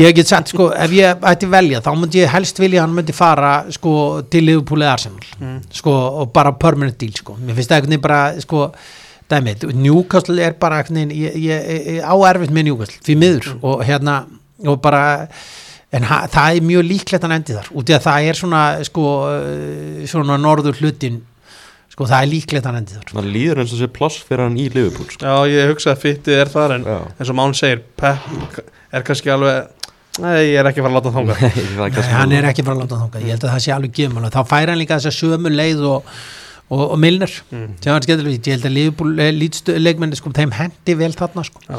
Ég 0.00 0.14
get 0.16 0.30
sagt, 0.30 0.54
sko, 0.54 0.70
ef 0.72 0.94
ég 0.96 1.26
ætti 1.30 1.50
velja 1.52 1.82
þá 1.84 1.90
myndi 2.00 2.22
ég 2.22 2.32
helst 2.32 2.58
vilja 2.62 2.80
að 2.80 2.86
hann 2.86 2.96
myndi 2.96 3.14
fara 3.16 3.52
sko, 3.76 3.92
til 4.32 4.46
Liverpool 4.48 4.82
eða 4.82 4.96
Arsenal. 4.96 5.28
Sko, 5.76 5.94
og 6.22 6.32
bara 6.34 6.54
permanent 6.56 6.98
deal 6.98 7.12
sko. 7.18 7.36
mér 7.38 7.58
finnst 7.58 7.70
það 7.74 7.86
veginn 7.86 8.02
bara 8.08 8.20
sko, 8.40 8.66
dæmið, 9.30 9.68
Newcastle 9.78 10.42
er 10.42 10.56
bara 10.58 10.82
ég, 10.82 11.36
ég, 11.36 11.72
ég 12.00 12.02
á 12.02 12.14
erfitt 12.32 12.50
með 12.56 12.70
Newcastle 12.70 13.02
því 13.06 13.18
miður. 13.20 13.50
Og 13.62 13.84
hérna 13.84 14.22
og 14.66 14.80
bara 14.82 15.28
en 15.92 16.06
ha, 16.06 16.24
það 16.30 16.56
er 16.56 16.66
mjög 16.66 16.86
líklegt 16.86 17.24
að 17.24 17.28
hann 17.28 17.36
endi 17.40 17.56
þar. 17.56 17.70
Út 17.74 17.90
í 17.90 17.94
að 17.96 18.06
það 18.06 18.30
er 18.30 18.38
svona 18.38 18.62
svona 20.10 20.36
norður 20.40 20.78
hlutin 20.80 21.20
sko, 21.90 22.06
það 22.06 22.22
er 22.22 22.30
líklegt 22.30 22.68
hann 22.68 22.78
endi 22.80 22.96
þar 22.96 23.12
Það 23.16 23.28
líður 23.34 23.62
eins 23.62 23.74
og 23.74 23.80
sé 23.82 23.90
pláss 23.90 24.20
fyrir 24.26 24.44
hann 24.46 24.58
í 24.60 24.68
Liverpool 24.72 25.10
sko. 25.10 25.26
Já, 25.26 25.50
ég 25.50 25.72
hugsa 25.72 25.94
að 25.94 26.02
fittið 26.04 26.40
er 26.44 26.52
þar 26.52 26.76
en 26.78 26.88
Já. 26.88 26.98
eins 27.16 27.32
og 27.32 27.38
Mán 27.40 27.56
segir, 27.58 27.82
Pep 28.00 28.60
er 28.94 29.06
kannski 29.06 29.32
alveg 29.34 29.76
Nei, 30.20 30.50
ég 30.50 30.58
er 30.60 30.66
ekki 30.68 30.82
fara 30.82 30.90
að 30.90 30.96
láta 30.98 31.12
kannski 31.94 32.12
hann 32.12 32.34
er 32.34 32.46
ekki 32.50 32.64
bara 32.66 32.76
að 32.76 32.84
láta 32.84 32.98
þangað, 32.98 33.24
ég 33.24 33.34
held 33.36 33.44
að 33.46 33.52
það 33.54 33.64
sé 33.64 33.74
alveg 33.76 33.92
gefum 33.96 34.26
þá 34.26 34.40
fær 34.50 34.72
hann 34.72 34.80
líka 34.80 34.98
þess 34.98 35.10
að 35.10 35.18
sömu 35.20 35.52
leið 35.54 35.84
og, 35.86 36.08
og, 36.68 36.82
og 36.86 36.96
Milner, 37.00 37.34
skemmtilegt 37.36 38.50
ég 38.50 38.56
held 38.58 38.66
að 38.66 38.74
Liverpool 38.74 39.14
lítstuleikmenni 39.38 40.18
sko, 40.18 40.32
þeim 40.36 40.56
hendi 40.58 40.96
vel 40.98 41.12
þarna 41.16 41.46
sko. 41.46 41.62
Já. 41.68 41.78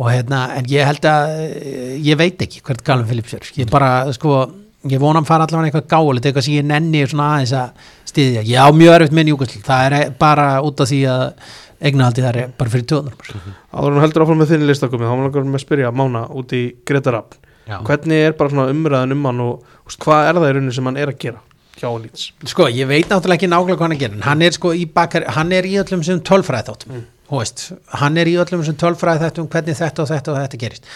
og 0.00 0.10
hérna, 0.10 0.42
en 0.58 0.68
ég 0.72 0.90
held 0.90 1.06
að 1.08 1.36
eh, 1.46 1.94
ég 2.10 2.18
veit 2.20 2.42
ekki 2.42 2.62
hvert 2.66 2.82
Galvin 2.84 3.08
Phillips 3.08 3.38
er 3.38 3.48
ég 3.62 3.70
bara, 3.70 3.92
sko, 4.18 4.42
ég 4.88 5.00
vona 5.02 5.20
hann 5.20 5.28
fara 5.28 5.44
allavega 5.44 5.68
eitthvað 5.68 5.90
gáðilegt, 5.92 6.28
eitthvað 6.30 6.46
sem 6.46 6.56
ég 6.56 6.68
nenni 6.68 7.02
svona 7.08 7.32
aðeins 7.34 7.56
að 7.58 7.90
styðja, 8.08 8.44
ég 8.48 8.62
á 8.64 8.68
mjög 8.72 8.94
erfitt 8.96 9.16
með 9.18 9.28
Newcastle. 9.28 9.64
Það 9.66 9.98
er 9.98 10.14
bara 10.20 10.46
út 10.64 10.80
af 10.80 10.88
því 10.88 11.00
að 11.10 11.26
eignaldi 11.80 12.24
þar 12.24 12.38
er 12.40 12.50
bara 12.60 12.72
fyrir 12.72 12.86
tjóðunar 12.88 13.36
Áður 13.72 13.94
hún 13.94 14.02
heldur 14.04 14.24
áfram 14.24 14.40
með 14.42 14.50
þinni 14.52 14.68
listakomið 14.68 15.08
þá 15.10 15.14
langar 15.20 15.46
með 15.46 15.58
að 15.58 15.62
spyrja 15.64 15.92
Mána 15.96 16.24
út 16.36 16.52
í 16.56 16.62
Gretarab 16.88 17.36
hvernig 17.86 18.26
er 18.26 18.34
bara 18.38 18.52
svona 18.52 18.72
umræðan 18.72 19.14
um 19.14 19.28
hann 19.28 19.44
og 19.44 19.78
úst, 19.86 20.00
hvað 20.02 20.26
er 20.26 20.40
það 20.40 20.48
í 20.48 20.56
rauninni 20.56 20.76
sem 20.76 20.90
hann 20.90 21.00
er 21.00 21.12
að 21.12 21.20
gera 21.22 21.40
hjá 21.80 21.88
Leeds? 21.94 22.26
Sko, 22.50 22.66
ég 22.68 22.88
veit 22.90 23.08
náttúrulega 23.08 23.38
ekki 23.38 23.50
nákvæmlega 23.50 23.78
hvað 23.78 23.86
hann 23.86 23.94
er 23.94 24.00
að 24.00 24.04
gera 24.04 24.26
hann 24.26 24.44
er 24.44 24.56
sko 24.56 24.72
í 24.76 24.84
bakar, 24.98 25.26
hann 25.36 25.54
er 25.56 25.68
í 25.68 25.76
öllum 25.80 26.02
sem 26.06 26.20
tölfræði 26.26 26.68
þáttum, 26.68 26.96
mm. 26.96 27.06
Veist 27.38 27.70
hann 28.00 28.18
er 28.20 28.30
í 28.30 28.36
öllum 28.42 28.64
sem 28.66 28.76
tölfræði 28.78 29.24
þáttum 29.24 29.48
hvernig 29.52 29.78
þetta 29.78 30.04
og 30.04 30.10
þetta 30.10 30.32
og 30.32 30.38
þetta 30.40 30.60
gerist. 30.64 30.88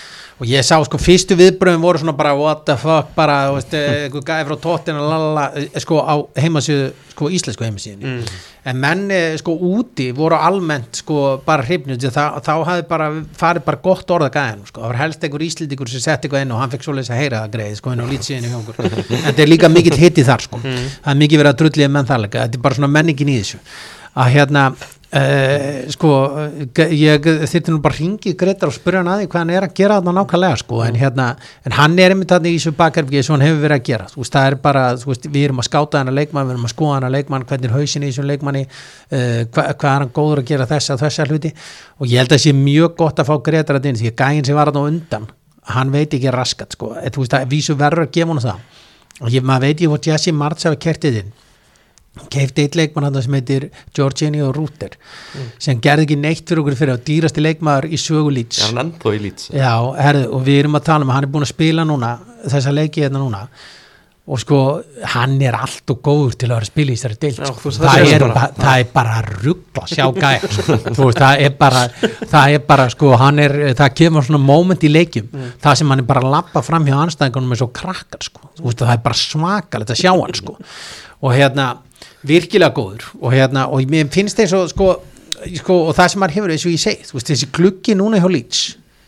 Og 0.43 0.49
ég 0.51 0.67
sá 0.67 0.75
sko 0.83 0.99
fyrstu 0.99 1.37
viðbröðum 1.39 1.85
voru 1.87 2.01
svona 2.03 2.17
bara 2.19 2.33
what 2.35 2.65
the 2.67 2.75
fuck, 2.81 3.13
bara, 3.15 3.53
veist, 3.55 3.75
eh, 3.79 4.09
gæði 4.11 4.49
frá 4.49 4.57
tóttina, 4.59 4.99
lalala, 4.99 5.45
eh, 5.55 5.79
sko 5.79 6.01
á 6.03 6.15
heimasíðu, 6.43 6.89
sko 7.15 7.29
íslensku 7.31 7.63
heimasíðinni 7.63 8.09
mm. 8.11 8.41
en 8.73 8.81
menn 8.83 9.05
eh, 9.15 9.37
sko 9.39 9.55
úti 9.55 10.09
voru 10.17 10.35
almennt 10.35 10.99
sko 11.05 11.21
bara 11.47 11.63
hrifnut 11.63 12.03
þá, 12.03 12.41
þá 12.43 12.53
hafði 12.67 12.87
bara 12.91 13.07
farið 13.39 13.67
bara 13.69 13.83
gott 13.85 14.11
orða 14.11 14.33
gæðin 14.35 14.65
sko, 14.67 14.83
það 14.83 14.91
var 14.91 15.01
helst 15.05 15.29
einhver 15.29 15.47
íslendingur 15.47 15.93
sem 15.93 16.03
sett 16.03 16.27
eitthvað 16.27 16.43
inn 16.43 16.57
og 16.57 16.65
hann 16.65 16.75
fekk 16.75 16.89
svoleiðis 16.89 17.13
að 17.15 17.23
heyra 17.23 17.45
það 17.45 17.55
greið 17.55 17.79
sko 17.79 17.95
inn 17.95 18.03
á 18.03 18.11
lýtsíðinu 18.11 18.51
hjá 18.51 18.59
okkur 18.59 18.83
en 18.83 18.97
þetta 19.29 19.47
er 19.47 19.53
líka 19.53 19.71
mikill 19.71 20.01
hitti 20.01 20.27
þar 20.27 20.45
sko. 20.49 20.59
Það 20.65 21.13
er 21.13 21.21
mikið 21.23 21.43
verið 21.43 21.53
að 21.53 21.61
drulliða 21.63 21.93
menn 21.95 22.11
þar 22.11 22.25
líka. 22.25 22.45
Þetta 22.49 22.59
er 22.59 22.65
bara 22.67 22.79
svona 22.79 22.91
menningin 22.91 23.31
í 23.31 23.39
þessu. 23.41 23.61
Að 24.15 24.31
hérna 24.35 24.65
Uh, 25.15 25.87
sko, 25.95 26.09
ég 26.91 27.23
þyrfti 27.23 27.71
nú 27.71 27.77
bara 27.79 27.95
hringi 27.95 28.33
Gretar 28.35 28.67
og 28.67 28.75
spyrja 28.75 28.99
hann 28.99 29.07
að 29.13 29.21
því 29.21 29.29
hvað 29.31 29.43
hann 29.45 29.53
er 29.55 29.63
að 29.63 29.77
gera 29.79 29.95
þarna 30.01 30.11
nákvæmlega 30.17 30.57
sko, 30.59 30.81
en 30.83 30.99
hérna, 30.99 31.39
en 31.63 31.71
hann 31.77 31.95
er 32.03 32.11
einmitt 32.11 32.33
þarna 32.33 32.51
í 32.51 32.57
þessu 32.57 32.73
bakherfgi 32.75 33.23
sem 33.23 33.31
hann 33.37 33.45
hefur 33.47 33.63
verið 33.63 33.79
að 33.79 33.87
gera, 33.87 34.11
þú 34.11 34.19
veist, 34.25 34.35
það 34.35 34.47
er 34.49 34.57
bara 34.65 34.83
þú 34.99 35.07
veist, 35.13 35.29
við 35.31 35.47
erum 35.47 35.63
að 35.63 35.69
skáta 35.69 36.03
hann 36.03 36.11
að 36.11 36.19
leikmann, 36.19 36.47
við 36.49 36.55
erum 36.57 36.67
að 36.67 36.75
skoða 36.75 36.97
hann 36.97 37.07
að 37.07 37.15
leikmann 37.15 37.47
hvernig 37.47 37.71
er 37.71 37.77
hausin 37.77 38.03
í 38.03 38.11
þessum 38.11 38.27
leikmanni 38.33 38.65
uh, 38.67 39.47
hva, 39.55 39.63
hvað 39.71 39.91
er 39.93 40.03
hann 40.03 40.15
góður 40.19 40.43
að 40.43 40.51
gera 40.51 40.67
þessa 40.75 40.99
þessa 41.05 41.29
hluti, 41.31 41.51
og 42.03 42.11
ég 42.11 42.19
held 42.19 42.35
að 42.35 42.43
sé 42.49 42.51
mjög 42.59 42.91
gott 43.05 43.23
að 43.23 43.31
fá 43.31 43.39
Gretar 43.47 43.79
að 43.79 43.87
inn, 43.93 44.03
því 44.03 44.11
að 44.11 44.19
gæinn 44.19 44.43
sem 44.51 44.59
var 44.59 44.67
þarna 44.73 44.91
undan, 44.91 45.31
hann 45.79 45.95
veit 45.95 46.11
ekki 46.11 46.27
raskat 46.35 46.75
sko, 46.75 46.99
en, 46.99 47.15
þú 47.15 47.23
veist, 47.23 47.39
það 47.39 47.47
keifti 52.31 52.63
eitt 52.63 52.77
leikmann 52.79 53.09
hann 53.09 53.23
sem 53.25 53.35
heitir 53.39 53.69
Georginio 53.97 54.53
Rúter 54.55 54.95
sem 55.59 55.81
gerði 55.83 56.07
ekki 56.09 56.19
neitt 56.23 56.45
fyrir 56.47 56.63
okkur 56.63 56.77
fyrir 56.79 56.95
að 56.97 57.05
dýrasti 57.09 57.43
leikmaður 57.43 57.89
í 57.91 57.99
sögu 57.99 58.31
herðu, 59.99 60.29
og 60.37 60.45
við 60.47 60.61
erum 60.65 60.79
að 60.79 60.85
tala 60.91 61.03
um 61.07 61.11
að 61.11 61.19
hann 61.19 61.27
er 61.29 61.33
búin 61.35 61.47
að 61.49 61.55
spila 61.55 61.87
núna 61.89 62.13
þessa 62.45 62.75
leiki 62.75 63.03
hérna 63.07 63.23
núna. 63.25 63.49
Og 64.25 64.39
sko, 64.41 64.59
hann 65.13 65.35
er 65.45 65.53
allt 65.53 65.91
og 65.93 65.99
góður 66.01 66.33
til 66.41 66.47
að 66.49 66.55
vera 66.55 66.65
að 66.65 66.71
spila 66.71 66.93
í 66.95 66.97
þessari 66.97 67.17
deild 67.21 67.41
Já, 67.43 67.49
sko. 67.51 67.73
það 67.75 67.91
það, 67.91 68.05
er, 68.15 68.23
bara. 68.23 68.35
bara, 68.39 68.55
það 68.63 68.79
er 68.81 68.87
bara 68.95 69.17
ruggla 69.43 69.83
sjá 69.91 70.05
veist, 71.05 71.19
það 71.19 71.43
er 71.45 71.53
bara 71.61 71.83
það 72.33 72.55
er 72.55 72.63
bara, 72.71 72.87
sko, 72.95 73.11
er 73.45 73.55
það 73.77 73.93
kemur 74.01 74.25
svona 74.25 74.41
moment 74.41 74.87
í 74.89 74.93
leikjum 74.95 75.29
Mm. 75.35 75.51
það 75.61 75.77
sem 75.83 75.93
hann 75.93 76.01
er 76.01 76.09
bara 76.09 76.23
að 76.25 76.31
lappa 76.39 76.63
fram 76.65 76.87
hjá 76.89 76.95
anstæðingunum 77.03 77.53
eins 77.53 77.65
og 77.67 77.75
krakkar, 77.77 78.25
sko, 78.25 78.49
veist, 78.63 78.81
það 78.81 78.95
er 78.97 79.03
bara 79.05 79.21
svakalegt 79.27 79.93
að 79.93 80.01
sjá 80.01 80.13
hann, 80.17 80.35
sko. 80.41 80.57
Og 81.21 81.37
hérna, 81.37 81.69
virkilega 82.27 82.75
góður 82.75 83.07
og 83.21 83.35
hérna, 83.35 83.67
og 83.69 83.85
mér 83.91 84.09
finnst 84.13 84.41
eins 84.41 84.55
og 84.57 84.71
sko, 84.73 84.89
sko, 85.61 85.79
og 85.89 85.95
það 85.97 86.11
sem 86.13 86.23
maður 86.23 86.37
hefur 86.39 86.55
eins 86.55 86.67
og 86.67 86.75
ég 86.75 86.83
segi, 86.83 87.09
veist, 87.13 87.31
þessi 87.31 87.51
gluggi 87.55 87.97
núna 87.99 88.21
hjá 88.23 88.29
Leeds 88.31 88.65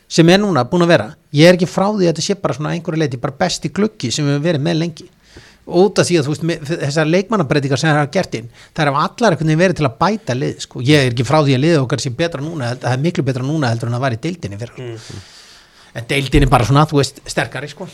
sem 0.06 0.28
er 0.30 0.40
núna 0.42 0.64
búin 0.68 0.84
að 0.86 0.92
vera 0.94 1.10
ég 1.34 1.48
er 1.48 1.58
ekki 1.58 1.68
frá 1.68 1.88
því 1.88 2.06
að 2.06 2.10
þetta 2.12 2.24
sé 2.26 2.38
bara 2.40 2.56
svona 2.56 2.72
einhverju 2.76 3.02
leiti 3.02 3.20
bara 3.20 3.36
besti 3.40 3.70
gluggi 3.74 4.12
sem 4.14 4.26
við 4.26 4.36
höfum 4.36 4.48
verið 4.48 4.66
með 4.66 4.82
lengi. 4.84 5.06
Út 5.66 5.98
af 5.98 6.06
því 6.06 6.18
að 6.20 6.28
þú 6.28 6.30
veist 6.30 6.44
með, 6.46 6.68
þessar 6.70 7.08
leikmannabreitingar 7.10 7.80
sem 7.80 7.90
það 7.90 7.96
hafa 7.98 8.10
gert 8.14 8.36
inn 8.38 8.50
það 8.70 8.82
er 8.84 8.90
allar 8.92 9.34
einhvern 9.34 9.50
veginn 9.50 9.62
verið 9.64 9.80
til 9.80 9.88
að 9.88 9.96
bæta 9.98 10.36
lið 10.38 10.60
sko. 10.62 10.82
ég 10.86 11.00
er 11.00 11.10
ekki 11.10 11.26
frá 11.26 11.40
því 11.40 11.56
að 11.56 11.64
liða 11.64 11.80
okkar 11.82 12.04
sé 12.04 12.12
betra 12.20 12.44
núna 12.44 12.68
það 12.76 12.92
er 12.92 13.02
miklu 13.02 13.24
betra 13.26 13.42
núna 13.42 13.72
heldur 13.72 13.90
en 13.90 13.98
að 13.98 14.04
var 14.04 14.14
í 14.14 14.20
deildinni 14.22 14.60
fyrir 14.60 14.94
en 15.96 16.06
deildin 16.06 16.46
er 16.46 16.52
bara 16.52 16.68
svona, 16.68 16.86
þú 16.88 17.00
veist, 17.00 17.20
sterkari 17.28 17.70
sko. 17.72 17.88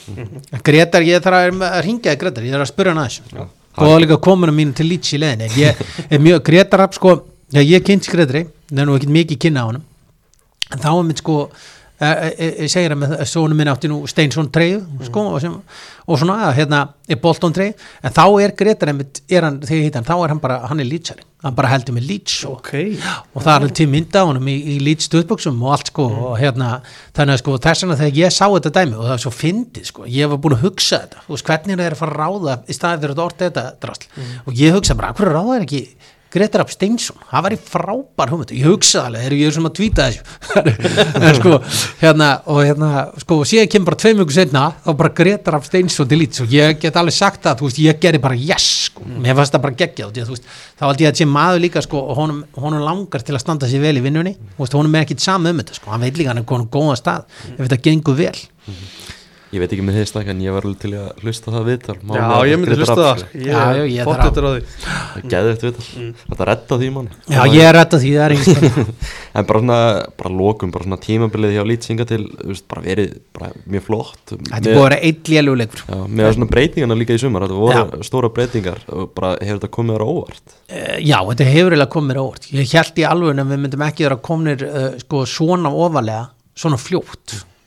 Gretar, 0.67 1.05
ég 1.07 1.23
þarf 1.23 1.63
að, 1.63 1.81
ringja 1.87 2.17
Gretar, 2.19 2.47
ég 2.47 2.57
þarf 2.57 2.67
að 2.67 2.73
spyrja 2.75 2.95
hann 2.95 3.05
aðeins 3.07 3.53
og 3.77 3.87
það 3.87 4.01
líka 4.05 4.19
komunum 4.23 4.59
mínu 4.59 4.75
til 4.77 4.89
lítsi 4.91 5.17
í 5.17 5.23
leðinni 5.23 5.49
ég 5.57 5.79
er 6.11 6.21
mjög, 6.23 6.43
Gretar 6.47 6.83
Rapp 6.83 6.97
sko. 6.97 7.15
Já, 7.53 7.61
ég 7.61 7.85
kynnt 7.85 8.09
Gretari, 8.09 8.47
það 8.71 8.81
er 8.81 8.89
nú 8.89 8.97
ekkert 8.97 9.13
mikið 9.13 9.41
kynna 9.45 9.65
á 9.65 9.69
honum. 9.69 9.83
En 10.73 10.81
þá 10.81 10.89
er 10.93 11.03
mitt 11.05 11.21
sko 11.21 11.35
e, 12.03 12.31
e, 12.33 12.49
e, 12.65 12.69
segir 12.73 12.95
að 12.97 13.25
sónum 13.31 13.59
minn 13.59 13.71
átti 13.73 13.91
nú 13.91 14.03
Steinsson 14.11 14.51
treyju 14.53 14.83
sko, 15.07 15.27
og, 15.33 15.41
sem, 15.43 15.59
og 16.07 16.21
svona, 16.21 16.53
hérna, 16.57 16.85
er 17.09 17.21
Bolton 17.23 17.55
treyju 17.55 17.77
en 18.03 18.15
þá 18.15 18.25
er 18.45 18.57
Gretar 18.59 18.93
einmitt, 18.93 19.23
er 19.31 19.47
hann, 19.47 19.61
þegar 19.63 19.79
ég 19.81 19.91
hitt 19.91 20.01
hann 20.01 20.09
þá 20.09 20.17
er 20.19 20.35
hann 20.35 20.43
bara, 20.43 20.63
hann 20.71 20.83
er 20.83 20.91
lýtsari 20.91 21.27
hann 21.43 21.57
bara 21.59 21.73
heldur 21.73 21.97
með 21.97 22.07
lýts 22.07 22.37
og 22.47 22.61
ok, 22.61 22.71
og 23.35 23.43
það 23.43 23.67
er 23.67 23.75
til 23.81 23.89
mynda 23.91 24.23
á 24.23 24.29
honum 24.29 24.51
í, 24.51 24.55
í 24.75 24.77
lít 24.83 25.03
stuðbuksum 25.03 25.59
og 25.65 25.75
allt 25.75 25.91
sko 25.91 26.07
og 26.29 26.37
hérna 26.39 26.71
þannig 27.17 27.35
að 27.35 27.43
sko 27.43 27.57
þess 27.67 27.85
vegna 27.85 27.99
þegar 27.99 28.21
ég 28.21 28.35
sá 28.35 28.45
þetta 28.47 28.75
dæmi 28.79 28.99
og 28.99 29.09
það 29.09 29.15
er 29.17 29.25
svo 29.25 29.35
fyndið 29.35 29.89
sko, 29.91 30.07
ég 30.07 30.31
var 30.31 30.41
búin 30.43 30.57
að 30.57 30.67
hugsa 30.69 31.03
þetta. 31.03 31.25
Veist 31.27 31.49
hvernig 31.51 31.75
er 31.75 31.83
það 31.83 31.97
að 31.97 32.03
fara 32.03 32.15
að 32.15 32.21
ráða 32.23 32.57
í 32.63 32.77
staðið 32.79 33.03
fyrir 33.03 33.15
þetta 33.15 33.27
orðið 33.27 33.49
þetta 33.49 33.65
drasl? 33.83 34.09
Og 34.47 34.63
ég 34.63 34.77
hugsa 34.79 34.99
bara, 34.99 35.15
hverju 35.19 35.35
ráða 35.35 35.57
er 35.59 35.67
ekki 35.67 35.83
Gretar 36.33 36.63
Rapp 36.63 36.71
Steinsson, 36.73 37.19
það 37.29 37.43
var 37.45 37.53
í 37.53 37.59
frábær 37.61 38.31
hugmynd. 38.33 38.53
Ég 38.57 38.65
hugsa 38.71 39.03
alveg, 39.07 39.21
þegar 39.27 39.37
ég 39.37 39.51
er 39.51 39.55
sem 39.57 39.69
að 39.69 39.75
tvíta 39.79 40.07
þessu. 40.09 40.23
En 41.23 41.35
sko, 41.37 41.53
hérna 42.01 42.29
og 42.49 42.61
hérna, 42.65 42.91
sko, 43.21 43.39
og 43.43 43.49
síðan 43.51 43.71
kemur 43.73 43.91
bara 43.91 44.01
tveim 44.01 44.23
ykkur 44.25 44.37
setna, 44.39 44.63
þá 44.87 44.91
bara 45.03 45.15
Gretar 45.21 45.57
Rapp 45.57 45.69
Steinsson 45.69 46.09
til 46.09 46.19
lít 46.23 46.41
og 46.41 46.49
ég 46.57 46.81
get 46.81 46.97
alveg 46.97 47.17
sagt 47.17 47.45
það, 47.45 47.59
þú 47.61 47.69
veist, 47.69 47.81
ég 47.85 48.01
gerði 48.03 48.21
bara 48.25 48.39
yes, 48.41 48.69
sko, 48.89 49.05
mér 49.13 49.37
fannst 49.39 49.55
það 49.55 49.65
bara 49.67 49.79
geggjað 49.83 50.09
þú 50.23 50.33
veist, 50.33 50.47
þá 50.81 50.85
held 50.89 51.05
ég 51.05 51.13
að 51.13 51.21
sé 51.21 51.29
maður 51.29 51.65
líka 51.67 51.85
sko, 51.85 51.99
og 52.01 52.15
honum, 52.23 52.41
honum 52.65 52.87
langar 52.87 53.21
til 53.27 53.37
að 53.37 53.45
standa 53.45 53.69
sér 53.69 53.85
vel 53.85 53.99
í 54.01 54.05
vinnunni. 54.05 54.35
Veist, 54.57 54.77
honum 54.79 54.97
er 54.97 55.05
ekkit 55.05 55.25
saman 55.25 55.53
um 55.53 55.61
þetta, 55.61 55.77
sko. 55.77 55.93
Hann 55.93 56.07
veit 56.07 56.17
líka 56.17 56.33
hann 56.33 56.41
er 56.41 56.49
Ég 59.53 59.61
veit 59.61 59.73
ekki 59.75 59.83
með 59.85 59.99
þeir 59.99 60.09
snakka 60.09 60.33
en 60.33 60.39
ég 60.41 60.55
var 60.55 60.65
alveg 60.65 60.79
til 60.81 60.91
að 60.97 61.09
hlusta 61.21 61.53
það 61.53 61.67
viðtal. 61.69 61.97
Já, 62.01 62.25
ég 62.49 62.57
myndi 62.57 62.77
hlusta 62.79 62.95
það. 62.97 63.19
Ég 63.37 63.51
Já, 63.53 63.61
já, 63.77 63.85
ég 63.85 63.99
er 64.01 64.07
fótt 64.09 64.23
þetta 64.25 64.41
á 64.41 64.49
því. 64.49 64.63
Það 65.13 65.27
geði 65.35 65.51
eftir 65.53 65.67
viðtal. 65.69 65.85
Þetta 66.23 66.41
að 66.41 66.49
redda 66.49 66.79
því 66.81 66.89
manni. 66.95 67.13
Já, 67.29 67.43
ég 67.53 67.65
er 67.69 67.77
að 67.77 67.97
því, 67.99 68.13
það 68.17 68.25
er 68.25 68.33
einhvers 68.37 68.57
En 69.37 69.45
bara 69.49 69.61
svona, 69.61 69.77
bara 70.23 70.33
lokum, 70.39 70.73
bara 70.73 70.85
svona 70.89 71.01
tímabilið 71.05 71.53
hjá 71.53 71.65
lýtsinga 71.69 72.05
til, 72.09 72.25
þú 72.33 72.49
veist, 72.49 72.67
bara 72.73 72.83
verið 72.87 73.13
bara 73.37 73.53
mjög 73.77 73.85
flott. 73.91 74.25
Þetta 74.33 74.57
er 74.57 74.65
búið 74.65 74.81
að 74.81 74.89
vera 74.89 75.01
eitt 75.11 75.25
léluleikur 75.33 75.81
Já, 75.85 75.99
með 76.09 76.33
svona 76.39 76.53
breytingarna 76.53 76.97
líka 77.03 77.13
í 77.13 77.21
sumar, 77.21 77.45
þetta 77.45 77.61
voru 77.61 78.05
stóra 78.09 78.33
breytingar 78.33 78.81
og 78.89 79.13
bara 79.17 79.37
hefur 79.41 79.61
þetta 79.61 79.75
komið 79.77 79.93
þér 79.97 80.05
á 80.05 80.09
óvart? 80.13 80.47
Uh, 80.73 80.97
já, 81.01 81.19
þetta 81.29 81.45
hefur 81.53 81.73
eiginlega 81.77 81.93
komið 81.93 82.09
mér 82.13 82.21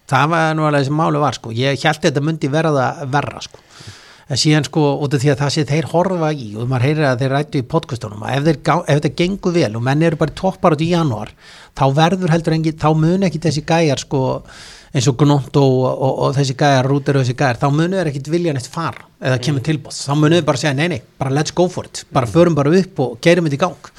það 0.09 0.31
var 0.33 0.55
nú 0.57 0.65
alveg 0.67 0.87
sem 0.87 0.97
máli 0.97 1.21
var 1.21 1.37
sko. 1.37 1.53
ég 1.55 1.81
held 1.81 2.01
þetta 2.03 2.23
myndi 2.23 2.51
verða 2.51 2.89
verra 3.11 3.41
sko. 3.41 3.59
en 4.29 4.41
síðan 4.41 4.65
sko 4.65 4.85
út 5.05 5.13
af 5.13 5.21
því 5.21 5.33
að 5.33 5.41
það 5.41 5.51
sé 5.53 5.65
þeir 5.69 5.89
horfa 5.91 6.31
í 6.33 6.47
og 6.57 6.69
maður 6.69 6.87
heyrir 6.87 7.09
að 7.11 7.19
þeir 7.21 7.35
rættu 7.35 7.59
í 7.61 7.67
podcastunum 7.73 8.23
ef, 8.25 8.47
þeir, 8.47 8.57
ef 8.65 9.01
þetta 9.01 9.13
gengur 9.21 9.53
vel 9.53 9.75
og 9.77 9.83
menn 9.85 10.05
eru 10.05 10.17
bara 10.17 10.33
toppar 10.33 10.73
út 10.73 10.81
í 10.81 10.89
janúar 10.93 11.33
þá 11.77 11.85
verður 11.93 12.33
heldur 12.33 12.57
engin, 12.57 12.79
þá 12.79 12.89
mun 12.97 13.27
ekki 13.27 13.43
þessi 13.43 13.65
gæjar 13.67 14.01
sko 14.01 14.23
eins 14.95 15.09
og 15.11 15.17
Gnótt 15.19 15.57
og, 15.59 15.79
og, 15.85 16.11
og 16.25 16.35
þessi 16.37 16.55
gæjar, 16.57 16.87
Rúter 16.87 17.17
og 17.19 17.25
þessi 17.25 17.35
gæjar, 17.35 17.59
þá 17.59 17.67
munu 17.75 17.99
þeir 17.99 18.09
ekkit 18.13 18.29
vilja 18.31 18.53
neitt 18.55 18.69
fara 18.71 19.03
eða 19.19 19.41
kemur 19.43 19.65
tilbúð, 19.65 19.97
þá 20.07 20.13
munu 20.15 20.37
þeir 20.37 20.45
bara 20.47 20.61
segja 20.61 20.75
nei, 20.77 20.87
nei, 20.93 21.01
bara 21.19 21.33
let's 21.35 21.53
go 21.53 21.67
for 21.69 21.89
it, 21.89 22.05
bara 22.15 22.29
förum 22.31 22.55
bara 22.55 22.71
upp 22.79 23.01
og 23.03 23.17
gerum 23.25 23.49
þetta 23.49 23.59
í 23.59 23.63
gang 23.65 23.91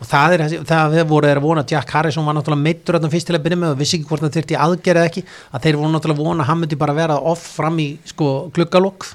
og 0.00 0.08
það 0.10 0.36
er 0.36 0.44
það 0.68 0.96
voru 1.10 1.30
þeir 1.30 1.40
að 1.40 1.46
vona 1.46 1.64
að 1.64 1.74
Jack 1.74 1.94
Harrison 1.94 2.26
var 2.26 2.36
náttúrulega 2.36 2.66
meittur 2.66 2.98
þarna 2.98 3.10
fyrst 3.12 3.28
til 3.30 3.36
að 3.38 3.44
byrja 3.46 3.58
með 3.62 3.74
og 3.74 3.80
vissi 3.80 3.98
ekki 3.98 4.08
hvort 4.10 4.24
það 4.24 4.36
þyrfti 4.38 4.60
aðgerð 4.66 5.00
eða 5.00 5.10
ekki 5.10 5.24
að 5.24 5.66
þeir 5.66 5.80
voru 5.80 5.92
náttúrulega 5.94 6.20
að 6.20 6.28
vona 6.28 6.44
að 6.44 6.50
hann 6.50 6.62
myndi 6.62 6.80
bara 6.80 6.96
vera 6.96 7.18
off 7.32 7.44
fram 7.58 7.82
í 7.82 7.88
sko 8.10 8.30
gluggalokk 8.54 9.08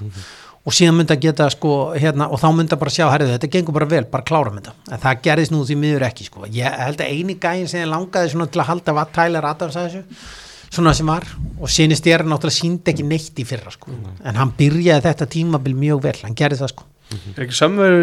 og 0.60 0.76
síðan 0.76 0.98
myndi 0.98 1.16
að 1.16 1.24
geta 1.24 1.48
sko 1.52 1.72
hérna 1.96 2.28
og 2.28 2.40
þá 2.40 2.48
myndi 2.56 2.76
að 2.76 2.82
bara 2.82 2.94
sjá 2.94 3.06
herrið 3.08 3.32
þetta 3.36 3.50
gengur 3.54 3.76
bara 3.76 3.88
vel, 3.90 4.04
bara 4.10 4.26
klára 4.26 4.52
mynda 4.52 4.74
en 4.90 5.02
það 5.02 5.24
gerðist 5.24 5.54
nú 5.54 5.62
því 5.64 5.78
miður 5.80 6.06
ekki 6.10 6.28
sko. 6.28 6.44
Ég 6.52 6.78
held 6.84 7.00
að 7.00 7.14
eini 7.14 7.36
gæin 7.40 7.68
sem 7.70 7.88
langaði 7.88 8.34
til 8.36 8.62
að 8.62 8.68
halda 8.68 8.96
var 8.96 9.10
Tyler 9.14 9.48
Adams 9.48 9.78
að 9.80 9.88
þessu 9.88 10.04
svona 10.70 10.94
sem 10.94 11.08
var. 11.08 11.26
Og 11.58 11.72
sinist 11.72 12.06
ég 12.06 12.18
er 12.18 12.26
náttúrulega 12.28 12.60
síndi 12.60 12.92
ekki 12.92 13.08
neitt 13.08 13.40
í 13.40 13.48
fyrra 13.48 13.72
sko. 13.74 13.90
En 14.22 14.38
hann 14.38 14.52
byrjaði 14.58 15.06
þetta 15.08 15.30
tímabil 15.32 15.74
mjög 15.74 16.04
vel, 16.06 16.18
hann 16.22 16.36
gerði 16.38 16.60
það 16.60 16.74
sko 16.74 16.89
er 17.10 17.44
ekki 17.44 17.56
Samuel 17.58 17.94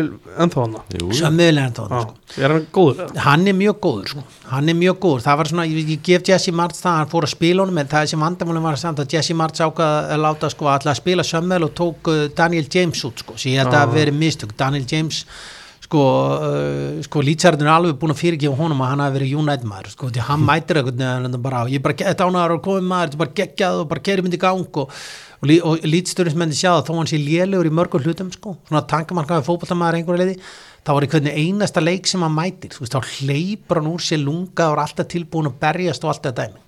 ennþá 0.44 0.64
hana 0.66 0.82
Jú, 0.98 1.10
sömuðlega 1.16 1.70
en 1.70 1.76
það 1.78 1.94
sko. 1.94 2.42
Er 2.44 2.54
hann 2.54 2.66
góður 2.76 3.04
eða? 3.06 3.24
hann 3.28 3.48
er 3.48 3.56
mjög 3.58 3.78
góður 3.86 4.12
sko. 4.12 4.24
hann 4.52 4.72
er 4.74 4.78
mjög 4.82 4.98
góður, 5.06 5.24
það 5.28 5.38
var 5.42 5.52
svona 5.52 5.68
ég, 5.70 5.92
ég 5.94 6.02
gef 6.10 6.32
Jesse 6.32 6.54
Martz 6.56 6.82
það, 6.84 6.98
hann 7.02 7.12
fór 7.14 7.28
að 7.28 7.34
spila 7.36 7.64
honum 7.64 7.82
en 7.84 7.92
það 7.94 8.10
sem 8.12 8.26
vandamálum 8.28 8.68
var 8.68 8.80
samt 8.82 9.04
að 9.04 9.16
Jesse 9.16 9.38
Martz 9.38 9.64
ákvað 9.64 10.12
að 10.16 10.24
láta 10.26 10.52
sko 10.52 10.72
alltaf 10.72 10.94
að 10.94 11.00
spila 11.02 11.28
sömmel 11.28 11.68
og 11.70 11.76
tók 11.78 12.12
uh, 12.12 12.26
Daniel 12.36 12.68
James 12.74 13.06
út 13.08 13.24
sko, 13.24 13.38
held 13.40 13.68
að 13.68 13.72
það 13.72 13.80
Já. 13.80 13.86
hafi 13.86 14.00
verið 14.02 14.20
mistök. 14.26 14.58
Daniel 14.60 14.86
James 14.92 15.24
sko, 15.88 16.04
uh, 16.44 16.98
sko 17.06 17.24
Lítsarðin 17.24 17.68
er 17.68 17.74
alveg 17.74 18.00
búin 18.02 18.12
að 18.12 18.22
fyrirgefa 18.22 18.60
honum 18.60 18.84
að 18.84 18.92
hann 18.92 19.04
hafi 19.06 19.18
verið 19.18 19.38
United 19.40 19.70
maður 19.70 19.94
sko, 19.94 20.10
því 20.12 20.26
hann 20.28 20.44
mætir 20.48 20.82
eitthvað 20.82 21.00
neðan 21.00 21.40
bara, 21.44 21.64
ég 21.72 21.80
er 21.80 21.86
bara 21.86 21.98
gett 22.02 22.24
ánaðar 22.24 22.58
og 22.58 22.64
komið 22.68 22.90
maður, 22.92 23.08
þetta 23.08 23.18
er 23.18 23.24
bara 23.24 23.38
geggjað 23.40 23.82
og 23.82 23.90
bara 23.94 24.04
kerir 24.04 24.26
myndi 24.26 24.40
í 24.40 24.44
gang 24.44 24.82
og, 24.84 24.98
og, 25.40 25.54
og 25.72 25.88
lítsturinsmenni 25.88 26.60
sjá 26.60 26.74
það 26.74 26.84
þó 26.90 26.94
hann 27.00 27.12
sé 27.14 27.22
lélegur 27.22 27.72
í 27.72 27.76
mörgum 27.80 28.04
hlutum 28.04 28.34
sko, 28.36 28.58
svona 28.68 28.84
tankamarkaði 28.92 29.48
fótballtamaður 29.48 30.02
einhverju 30.02 30.24
leiði 30.26 30.38
þá 30.84 30.94
var 30.96 31.08
í 31.08 31.12
hvernig 31.12 31.42
einasta 31.42 31.84
leik 31.84 32.08
sem 32.08 32.24
hann 32.24 32.36
mætir 32.36 32.76
veist, 32.76 32.96
þá 32.96 33.18
hleypur 33.18 33.82
hann 33.82 33.92
úr 33.92 34.04
sér 34.04 34.24
lunga 34.24 34.70
og 34.70 34.78
er 34.78 34.84
alltaf 34.86 35.12
tilbúin 35.12 35.52
að 35.52 35.60
berjast 35.64 36.04
og 36.04 36.14
allt 36.14 36.28
þetta 36.28 36.46
dæmi. 36.48 36.64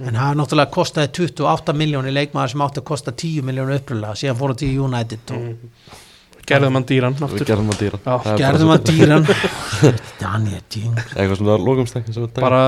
En 0.00 0.16
það 0.16 0.36
náttúrulega 0.38 0.72
kostaði 0.72 1.10
28 1.18 1.74
miljónir 1.76 2.14
leikmaður 2.14 2.54
sem 2.54 2.62
átti 2.64 2.80
að 2.80 2.86
kosta 2.88 3.12
10 3.12 3.44
miljónir 3.44 3.82
uppröðlega 3.82 4.16
síðan 4.16 4.38
fór 4.38 4.54
hann 4.54 4.60
til 4.62 4.70
United 4.86 5.34
og 5.36 5.98
gerðum 6.48 6.76
hann 6.78 6.86
dýran 6.88 7.16
aftur. 7.26 7.46
gerðum 7.48 7.70
að 7.72 7.80
dýra 7.82 7.98
Já, 8.00 8.10
Það 8.10 8.16
er 8.16 8.24
bara 8.24 8.40
gerðum 8.42 8.70
svo- 8.70 8.76
að 8.76 8.84
dýran. 8.90 9.26
Daniel 10.24 10.62
Ding. 10.74 11.00
Eitthvað 11.14 11.40
svona 11.40 11.86
sem 11.90 12.04
við 12.06 12.28
taka 12.34 12.44
bara, 12.44 12.62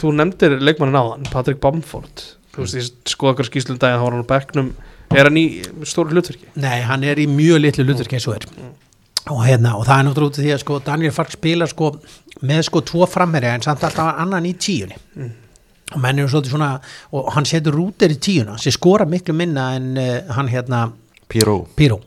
þú 0.00 0.12
nefndir 0.18 0.58
leikmannin 0.60 1.00
áðan 1.00 1.30
Patrick 1.32 1.60
Bamford. 1.62 2.24
Þú 2.54 2.64
veist, 2.64 2.78
ég 2.78 3.12
skoða 3.12 3.36
okkar 3.36 3.48
skýslum 3.50 3.78
daginn 3.78 4.00
þá 4.00 4.04
var 4.06 4.16
hann 4.16 4.26
á 4.26 4.32
bekknum. 4.32 4.70
Er 5.14 5.28
hann 5.30 5.38
í 5.40 5.46
stóru 5.88 6.12
hlutverki? 6.12 6.48
Nei, 6.60 6.80
hann 6.84 7.04
er 7.06 7.20
í 7.22 7.26
mjög 7.30 7.62
litlu 7.64 7.84
hlutverk 7.86 8.16
eins 8.18 8.26
og 8.28 8.38
er. 8.38 8.48
Og, 9.28 9.42
hérna, 9.44 9.74
og 9.76 9.84
það 9.88 9.98
er 10.00 10.06
náttúrulega 10.08 10.32
út 10.32 10.38
af 10.38 10.44
því 10.44 10.52
að 10.54 10.62
sko, 10.62 10.78
Daniel 10.86 11.12
Fark 11.12 11.32
spilar 11.34 11.68
sko, 11.70 11.90
með 12.48 12.62
sko 12.68 12.82
tvo 12.88 13.06
framherja 13.08 13.54
en 13.58 13.64
samt 13.66 13.84
alltaf 13.84 14.16
annan 14.24 14.46
í 14.48 14.54
tíunni. 14.56 14.96
Og 15.94 16.00
menn 16.04 16.18
eru 16.20 16.28
svolítið 16.28 16.52
svona 16.52 16.70
og 17.16 17.28
hann 17.32 17.46
setur 17.48 17.76
rúter 17.76 18.12
í 18.12 18.18
tíuna. 18.20 18.58
Sem 18.60 18.72
skora 18.74 19.06
miklu 19.08 19.32
minna 19.36 19.70
en 19.78 19.90
uh, 20.00 20.32
hann 20.36 20.50
hérna 20.52 20.86
Píró. 21.76 21.98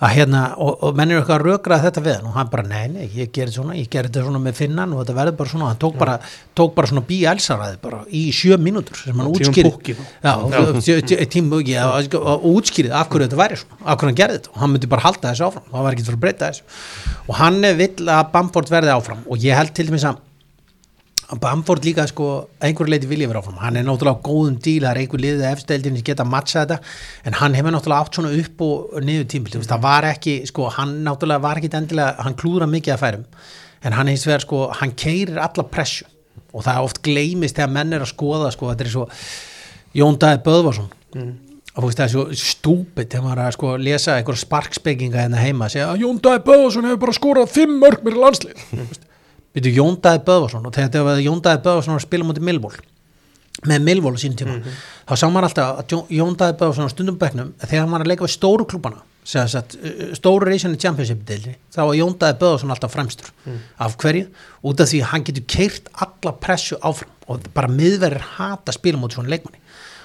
Að 0.00 0.12
hérna, 0.16 0.38
og, 0.56 0.78
og 0.86 0.94
menn 0.96 1.10
er 1.12 1.18
eitthvað 1.20 1.34
að 1.36 1.42
rökraða 1.44 1.84
þetta 1.84 2.02
við 2.06 2.14
hann 2.16 2.28
og 2.30 2.36
hann 2.38 2.48
bara, 2.48 2.62
nei, 2.64 2.86
nei, 2.88 3.08
ég 3.12 3.28
gerir 3.36 3.52
svona 3.52 3.74
ég 3.76 3.90
gerir 3.92 4.08
þetta 4.08 4.22
svona 4.24 4.40
með 4.40 4.54
finnan 4.56 4.94
og 4.96 5.02
þetta 5.02 5.16
verður 5.18 5.36
bara 5.36 5.52
svona. 5.52 5.66
Hann 5.68 5.80
tók 5.82 5.98
bara, 6.00 6.14
tók 6.56 6.72
bara 6.78 6.88
svona 6.88 7.02
bí 7.10 7.18
elsaraði 7.28 7.76
bara 7.82 7.98
í 8.08 8.22
sjö 8.32 8.56
mínútur 8.56 8.96
sem 9.02 9.12
hann 9.20 9.28
Tímum 9.28 9.50
útskýrði. 9.50 9.74
búkki 9.74 9.96
þá. 9.98 10.06
já, 10.24 11.26
tím 11.36 11.52
búki 11.52 11.76
og 11.84 12.16
og 12.24 12.48
útskýrði 12.54 12.94
af 12.96 13.12
hverju 13.12 13.28
þetta 13.28 13.42
væri 13.42 13.60
svona, 13.60 13.76
af 13.84 14.00
hverju 14.00 14.08
hann 14.14 14.20
gerði 14.22 14.40
þetta. 14.40 14.54
Og 14.54 14.64
hann 14.64 14.72
myndi 14.72 14.92
bara 14.96 15.04
halda 15.04 15.28
þessu 15.28 15.46
áfram, 15.50 15.68
það 15.68 15.84
var 15.84 15.98
ekki 15.98 16.08
fyrir 16.08 16.20
að 16.20 16.24
breyta 16.24 16.48
þessu. 16.48 16.64
Og 17.28 17.38
hann 17.42 17.60
vill 17.84 18.08
að 18.16 18.24
Bamford 18.32 18.72
verði 18.72 18.96
áfram. 18.96 19.22
Og 19.28 19.44
ég 19.44 19.60
held 19.60 19.76
til 19.76 19.90
dæmis 19.92 20.08
að 20.08 20.24
Bamford 21.38 21.84
líka 21.86 22.06
sko 22.10 22.28
einhverju 22.58 22.90
leiti 22.90 23.10
vilja 23.10 23.28
vera 23.30 23.42
áfram 23.42 23.60
hann 23.62 23.78
er 23.78 23.86
náttúrulega 23.86 24.24
góðum 24.26 24.56
díl, 24.58 24.82
það 24.82 24.90
er 24.90 25.00
einhver 25.02 25.22
liðið 25.24 25.46
efsteldin 25.50 25.98
sem 25.98 26.06
geta 26.06 26.26
matcha 26.26 26.64
þetta 26.64 26.78
en 27.28 27.38
hann 27.40 27.58
hefur 27.58 27.74
náttúrulega 27.76 28.06
átt 28.06 28.18
svona 28.18 28.32
upp 28.40 28.64
og 28.66 28.96
niður 29.06 29.28
tímbil 29.34 29.58
mm. 29.60 29.66
það 29.70 29.84
var 29.84 30.08
ekki, 30.10 30.36
sko, 30.50 30.68
hann 30.74 30.96
náttúrulega 31.06 31.44
var 31.44 31.60
ekki 31.60 31.70
endilega, 31.78 32.16
hann 32.24 32.38
klúðra 32.40 32.70
mikið 32.70 32.96
að 32.96 33.04
færum 33.04 33.28
en 33.84 33.96
hann 33.96 34.10
hins 34.10 34.26
vegar 34.26 34.46
sko, 34.46 34.64
hann 34.80 34.96
keirir 34.98 35.38
alla 35.40 35.66
pressu 35.70 36.08
og 36.50 36.64
það 36.66 36.72
er 36.74 36.88
oft 36.88 37.02
gleymist 37.06 37.60
þegar 37.60 37.74
menn 37.76 37.94
er 37.94 38.02
að 38.02 38.10
skoða 38.14 38.50
sko, 38.54 38.72
þetta 38.72 38.88
er 38.88 38.94
svo 38.96 39.06
Jón 39.94 40.18
Dæði 40.22 40.42
Böðvarsson 40.46 40.90
Mm. 41.10 41.30
og 41.74 41.90
það 41.90 42.04
er 42.04 42.10
svo 42.12 42.24
stúpid 42.38 43.08
þegar 43.10 43.24
maður 43.24 43.40
er 43.40 43.48
að 43.48 43.54
sko 43.56 43.70
lesa 43.82 44.12
einhver 44.14 44.36
sparkspekinga 44.38 45.24
hérna 45.24 45.40
heima 45.42 45.66
segja 45.72 45.88
að 49.58 49.70
Jón 49.74 49.96
Dæði 50.04 50.22
Böðvarsson 50.28 50.66
og 50.68 50.72
þegar 50.76 50.88
þetta 50.90 51.04
var 51.08 51.20
Jón 51.24 51.42
Dæði 51.44 51.62
Böðvarsson 51.66 51.94
var 51.96 52.00
að 52.02 52.06
spila 52.08 52.28
mútið 52.30 52.46
Millwall 52.50 52.80
með 53.66 53.82
Millwall 53.84 54.14
á 54.16 54.20
sínum 54.22 54.38
tíma 54.40 54.58
þá 55.10 55.12
sá 55.20 55.26
maður 55.28 55.48
alltaf 55.50 55.70
að 55.82 55.86
Jón- 55.94 56.10
Jón 56.20 56.36
Dæði 56.40 56.58
Böðvarsson 56.60 56.86
á 56.86 56.92
stundum 56.94 57.18
bekknum 57.20 57.50
þegar 57.64 57.82
hann 57.84 57.94
var 57.96 58.04
að 58.04 58.10
leika 58.12 58.24
við 58.28 58.34
stóru 58.38 58.66
klúbana 58.70 59.02
stóru 60.16 60.46
reysinu 60.48 60.78
championship 60.80 61.24
deildi 61.28 61.52
þá 61.74 61.80
var 61.82 61.94
Jón 61.98 62.14
Dæði 62.22 62.38
Böðvarsson 62.40 62.72
alltaf 62.72 62.94
fremstur. 62.94 63.28
Af 63.78 63.96
hverju? 64.00 64.30
Út 64.64 64.80
af 64.80 64.88
því 64.90 65.02
hann 65.10 65.26
getur 65.28 65.44
keirt 65.50 65.90
alla 66.00 66.32
pressu 66.40 66.78
áfram 66.80 67.10
og 67.30 67.44
bara 67.54 67.68
miðverðir 67.68 68.24
hata 68.38 68.72
spila 68.74 68.98
mútið 69.02 69.18
svona 69.20 69.34
leikmanni 69.34 69.59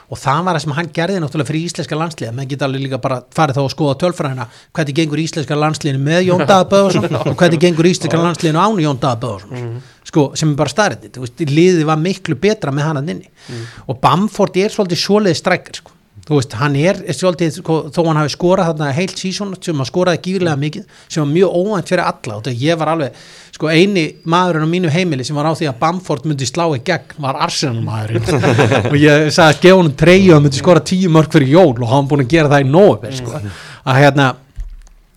og 0.10 0.20
það 0.22 0.44
var 0.46 0.58
það 0.58 0.64
sem 0.66 0.76
hann 0.78 0.92
gerði 0.96 1.22
náttúrulega 1.24 1.50
fyrir 1.50 1.66
íslenska 1.70 2.00
landslið 2.00 2.36
menn 2.36 2.50
geta 2.52 2.68
alveg 2.68 2.86
líka 2.86 3.00
bara 3.02 3.22
farið 3.36 3.58
þá 3.58 3.62
að 3.64 3.72
skoða 3.74 3.98
tölfræðina. 4.04 4.46
Hvernig 4.76 5.00
gengur 5.00 5.22
íslenska 5.24 5.58
landsliðinu 5.58 6.04
með 6.06 6.22
Jón 6.30 6.46
Daða 6.52 6.70
Böðarsson 6.74 7.20
og 7.22 7.36
hvernig 7.40 7.64
gengur 7.66 7.90
íslenska 7.90 8.22
landsliðinu 8.22 8.62
án 8.62 8.84
Jón 8.86 9.02
Daða 9.02 9.22
Böðarsson 9.26 9.76
sko, 10.06 10.28
sem 10.38 10.54
er 10.54 10.60
bara 10.60 10.72
starrið 10.72 11.50
liðið 11.50 11.84
var 11.90 11.98
miklu 12.02 12.38
betra 12.38 12.74
með 12.76 12.90
hann 12.90 13.02
að 13.02 13.12
inni 13.16 13.58
og 13.90 14.00
Bamford 14.04 14.58
er 14.62 14.74
svolítið 14.74 15.02
svoleiði 15.02 15.40
strækir 15.42 15.82
sko. 15.82 15.95
Þú 16.26 16.40
veist, 16.40 16.56
hann 16.58 16.76
er, 16.80 17.00
er 17.06 17.16
svolítið 17.16 17.58
sko, 17.60 17.80
þó 17.94 18.00
hann 18.08 18.20
hafi 18.22 18.34
skorað 18.34 18.72
þarna 18.72 18.92
heilt 18.98 19.20
sísón 19.20 19.52
sem 19.62 19.78
hann 19.78 19.90
skoraði 19.90 20.22
gífurlega 20.26 20.62
mikið 20.62 20.86
sem 21.06 21.22
var 21.22 21.34
mjög 21.34 21.58
óvænt 21.60 21.92
fyrir 21.92 22.06
alla 22.06 22.38
og 22.40 22.64
ég 22.66 22.80
var 22.82 22.92
alveg 22.96 23.20
sko 23.56 23.70
eini 23.72 24.06
maðurinn 24.26 24.66
á 24.66 24.74
mínu 24.74 24.94
heimili 24.94 25.28
sem 25.28 25.38
var 25.38 25.48
á 25.48 25.54
því 25.56 25.70
að 25.70 25.78
Bamford 25.84 26.26
myndi 26.26 26.48
slá 26.50 26.66
í 26.74 26.82
gegn 26.86 27.22
var 27.24 27.38
Arsenal 27.46 27.84
maðurinn 27.86 28.26
og 28.92 28.98
ég 29.00 29.30
sagði 29.30 29.52
að 29.52 29.62
gefa 29.68 29.78
honum 29.78 30.00
treyju 30.02 30.32
og 30.32 30.40
hann 30.40 30.48
myndi 30.48 30.64
skora 30.64 30.84
tíu 30.92 31.14
mörg 31.14 31.38
fyrir 31.38 31.54
jól 31.54 31.76
og 31.78 31.94
hann 31.94 32.10
búin 32.10 32.26
að 32.26 32.34
gera 32.34 32.52
það 32.56 32.66
í 32.66 32.72
nóvember 32.74 33.16
sko. 33.22 33.46
að 33.86 34.02
hérna 34.02 34.34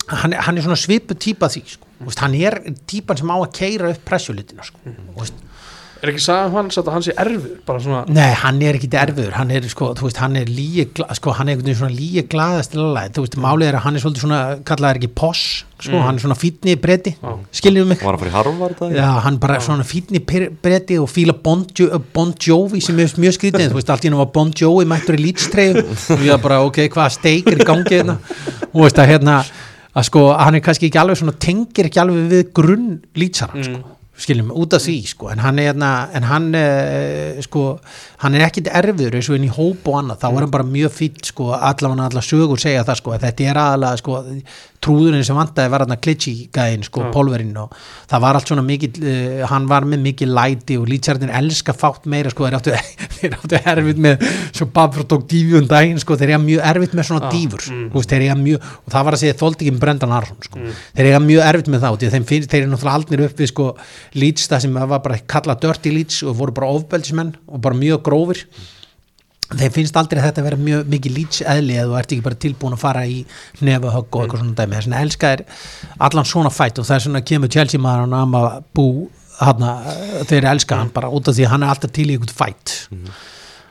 hann, 0.09 0.33
hann 0.33 0.59
er 0.59 0.65
svona 0.65 0.79
svipu 0.79 1.17
típa 1.19 1.49
því 1.53 1.65
sko. 1.73 1.85
Hann 2.21 2.37
er 2.39 2.61
típan 2.89 3.19
sem 3.19 3.31
á 3.33 3.37
að 3.37 3.53
keira 3.59 3.91
upp 3.93 4.05
pressjulitina 4.07 4.67
sko. 4.67 4.81
Þú 4.87 5.17
veist, 5.19 5.41
Er 5.99 6.13
ekki 6.13 6.23
sagðan 6.23 6.53
hann 6.55 6.69
að 6.71 6.89
hann 6.95 7.03
sé 7.03 7.13
erfið 7.19 7.55
bara 7.67 7.81
svona, 7.83 8.01
Nei, 8.15 8.29
hann 8.39 8.61
er 8.63 8.77
ekki 8.79 8.87
erfiður, 8.95 9.33
hann 9.35 9.51
er 9.51 9.65
sko, 9.67 9.89
þú 9.99 10.05
veist, 10.07 10.21
hann 10.23 10.37
er 10.39 10.47
líi, 10.47 10.85
sko, 11.19 11.33
hann 11.35 11.49
er 11.49 11.57
einhvern 11.57 11.67
veginn 11.67 11.79
svona 11.81 11.97
líi 11.97 12.23
glaðast 12.31 12.77
þú 12.77 13.25
veist, 13.25 13.35
málið 13.43 13.71
er 13.73 13.79
að 13.81 13.83
hann 13.83 13.99
er 13.99 14.05
svolítið 14.05 14.23
svona, 14.23 14.39
kallaði 14.69 15.01
ekki 15.01 15.11
poss, 15.19 15.43
sko, 15.83 15.99
hann 16.05 16.21
er 16.21 16.23
svona 16.23 16.37
fítni 16.39 16.77
bretti, 16.79 17.17
Já. 17.19 17.33
skiljum 17.59 17.91
mig. 17.91 18.05
Var 18.07 18.15
að 18.15 18.23
fara 18.23 18.31
í 18.31 18.37
Harvard 18.37 18.79
það? 18.79 18.95
Já, 19.01 19.09
hann 19.27 19.41
bara 19.43 19.59
svona 19.67 19.89
fítni 19.91 20.23
bretti 20.23 21.01
og 21.03 21.11
fíla 21.11 21.35
Bon, 21.49 21.67
jo 21.75 22.01
bon 22.15 22.33
Jovi 22.39 22.85
sem 22.85 23.03
er 23.03 23.19
mjög 23.19 23.39
skrítið, 23.41 23.67
þú 23.73 23.81
veist, 23.81 23.91
allt 23.91 24.07
í 24.07 24.13
hann 24.13 24.23
var 24.23 24.31
Bon 24.39 24.55
Jovi 24.55 24.87
mættur 24.87 25.19
í 25.19 25.25
lítstreyju 25.27 25.83
og 25.83 26.23
ég 26.23 26.31
var 26.37 26.43
bara, 26.47 26.63
ok, 26.71 26.85
hvað 26.95 27.15
steik 27.19 27.51
er 27.51 27.59
í 27.59 27.67
gangi 27.67 27.99
hérna? 27.99 28.21
Og 28.71 28.85
veist 28.85 29.03
að 29.03 29.17
hérna, 29.17 29.41
að 29.99 30.11
sko, 30.13 30.29
hann 30.39 30.59
er 30.61 30.63
kannski 30.63 30.93
ekki 30.93 31.03
alveg 31.03 31.19
svona, 31.25 31.39
tengir 31.43 31.91
ekki 31.91 32.07
alveg 32.07 32.35
við 32.37 32.51
grunn 32.55 32.91
lítsaran, 33.19 33.67
sko 33.67 33.98
skiljum, 34.19 34.51
út 34.59 34.75
af 34.75 34.83
því 34.83 34.97
sko, 35.13 35.29
en 35.33 35.43
hann 35.43 35.61
er 35.63 35.71
hérna, 35.71 35.91
en 36.17 36.27
hann 36.27 36.49
uh, 36.59 37.39
sko, 37.45 37.65
hann 38.25 38.37
er 38.37 38.47
ekkit 38.49 38.71
erfiður 38.81 39.19
eins 39.19 39.31
og 39.31 39.39
inn 39.39 39.47
í 39.47 39.53
hóp 39.55 39.87
og 39.91 40.01
annað, 40.01 40.23
þá 40.25 40.29
er 40.31 40.41
hann 40.43 40.55
bara 40.57 40.67
mjög 40.67 40.95
fýll 40.97 41.23
sko, 41.31 41.53
allavega 41.55 42.09
allar 42.11 42.27
sögur 42.27 42.63
segja 42.63 42.87
það 42.89 43.01
sko, 43.03 43.15
þetta 43.25 43.47
er 43.47 43.63
aðalega 43.63 44.03
sko, 44.03 44.23
trúðurinn 44.85 45.25
sem 45.27 45.37
vantaði 45.39 45.73
var 45.73 45.85
hann 45.85 45.95
að 45.95 46.03
klitsi 46.07 46.33
gæðin 46.55 46.85
sko, 46.87 47.05
Já. 47.07 47.11
pólverinn 47.15 47.57
og 47.59 47.75
það 48.11 48.25
var 48.25 48.39
allt 48.39 48.51
svona 48.53 48.65
mikið, 48.67 49.01
uh, 49.03 49.43
hann 49.51 49.69
var 49.71 49.87
með 49.89 50.05
mikið 50.07 50.33
læti 50.39 50.79
og 50.79 50.87
lýtsarðin 50.91 51.33
elska 51.41 51.75
fátt 51.77 52.07
meira 52.11 52.33
sko, 52.33 52.47
þeir 52.47 52.59
áttu, 52.59 52.77
þeir 53.19 53.37
áttu 53.39 53.61
erfitt 53.75 54.03
með 54.07 54.25
svo 54.47 54.69
Babfró 54.75 55.07
tók 55.09 55.27
dífu 55.31 55.59
um 55.61 55.69
daginn 55.71 56.01
sko, 56.03 56.19
þeir 56.21 56.35
eiga 56.35 56.41
mjög 56.45 56.65
erfitt 56.73 56.97
með 56.99 57.11
svona 57.11 57.27
Já, 57.27 57.35
dífur 57.35 57.67
mm. 57.75 57.85
veist, 57.97 58.17
mjög, 58.45 58.73
og 58.85 58.95
það 58.95 59.09
var 59.09 59.19
að 59.19 59.23
segja 59.25 59.39
þóldi 59.43 59.61
ekki 59.65 59.75
um 59.75 59.83
Brendan 59.83 60.17
Arsson 60.19 60.41
sko. 60.47 60.65
þeir 60.95 61.11
eiga 61.11 61.23
mjög 61.27 61.45
erfitt 61.51 61.73
með 61.75 61.85
þá 61.85 62.09
þeim 62.15 62.29
þeir 62.29 62.61
eru 62.63 62.73
náttúrulega 62.73 62.97
aldnir 63.01 63.27
upp 63.27 63.43
við 63.43 63.53
sko 63.53 63.69
Leeds 64.19 64.49
það 64.51 64.65
sem 64.65 64.81
var 64.95 65.05
bara 65.05 65.21
kallað 65.29 65.63
dirty 65.65 65.95
Leeds 65.95 66.23
og 66.25 66.39
voru 66.39 66.55
bara 66.57 66.71
ofbeldismenn 66.79 67.35
og 67.49 67.63
bara 67.65 67.79
mjög 67.79 68.05
grófir 68.07 68.45
þeim 69.49 69.73
finnst 69.73 69.97
aldrei 69.97 70.21
að 70.21 70.27
þetta 70.29 70.45
vera 70.45 70.59
mjög 70.61 70.91
mikið 70.93 71.15
Leeds 71.17 71.45
eðli 71.55 71.79
eða 71.79 71.89
þú 71.89 72.01
ert 72.01 72.13
ekki 72.13 72.27
bara 72.27 72.41
tilbúin 72.45 72.77
að 72.77 72.83
fara 72.83 73.05
í 73.09 73.21
nefahögg 73.65 74.19
og 74.19 74.25
eitthvað 74.25 74.43
svona 74.43 74.59
dæmi. 74.59 74.77
Þess 74.77 74.89
vegna 74.91 75.05
elska 75.07 75.31
er 75.37 75.45
allan 76.09 76.29
svona 76.29 76.53
fætt 76.53 76.83
og 76.83 76.89
það 76.89 76.99
er 76.99 77.07
svona 77.07 77.25
kemur 77.33 77.53
Chelsea 77.55 77.81
maður 77.81 78.19
að 78.19 78.29
maður 78.35 78.61
bú 78.77 78.89
hana, 79.39 79.73
þeir 80.29 80.51
elska 80.53 80.79
hann 80.81 80.93
bara 80.95 81.11
út 81.15 81.31
af 81.31 81.37
því 81.37 81.47
að 81.47 81.53
hann 81.55 81.65
er 81.65 81.73
alltaf 81.73 81.93
til 81.95 82.09
í 82.09 82.17
eitthvað 82.17 82.39
fætt 82.39 82.75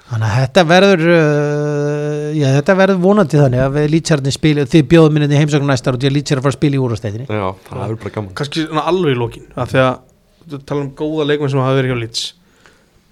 þannig 0.08 0.28
að 0.28 0.38
þetta 0.38 0.64
verður 0.70 1.02
uh, 1.12 2.28
já, 2.38 2.48
þetta 2.56 2.76
verður 2.80 3.02
vonandi 3.04 3.42
þannig 3.42 3.64
að 3.66 3.74
við 3.76 3.90
lýtsarni 3.96 4.32
spil 4.32 4.56
þið 4.64 4.86
bjóðum 4.94 5.18
minni 5.18 5.36
í 5.36 5.42
heimsókn 5.42 5.68
næstar 5.68 5.98
og 5.98 6.04
því 6.04 6.08
að 6.08 6.16
lýtsar 6.16 6.40
að 6.40 6.46
fara 6.46 6.56
að 6.56 6.60
spila 6.62 6.78
í 6.78 6.84
úrastæðinni 6.86 7.28
Já, 7.28 7.48
það 7.68 7.84
er 7.84 8.00
bara 8.06 8.14
gaman 8.16 8.38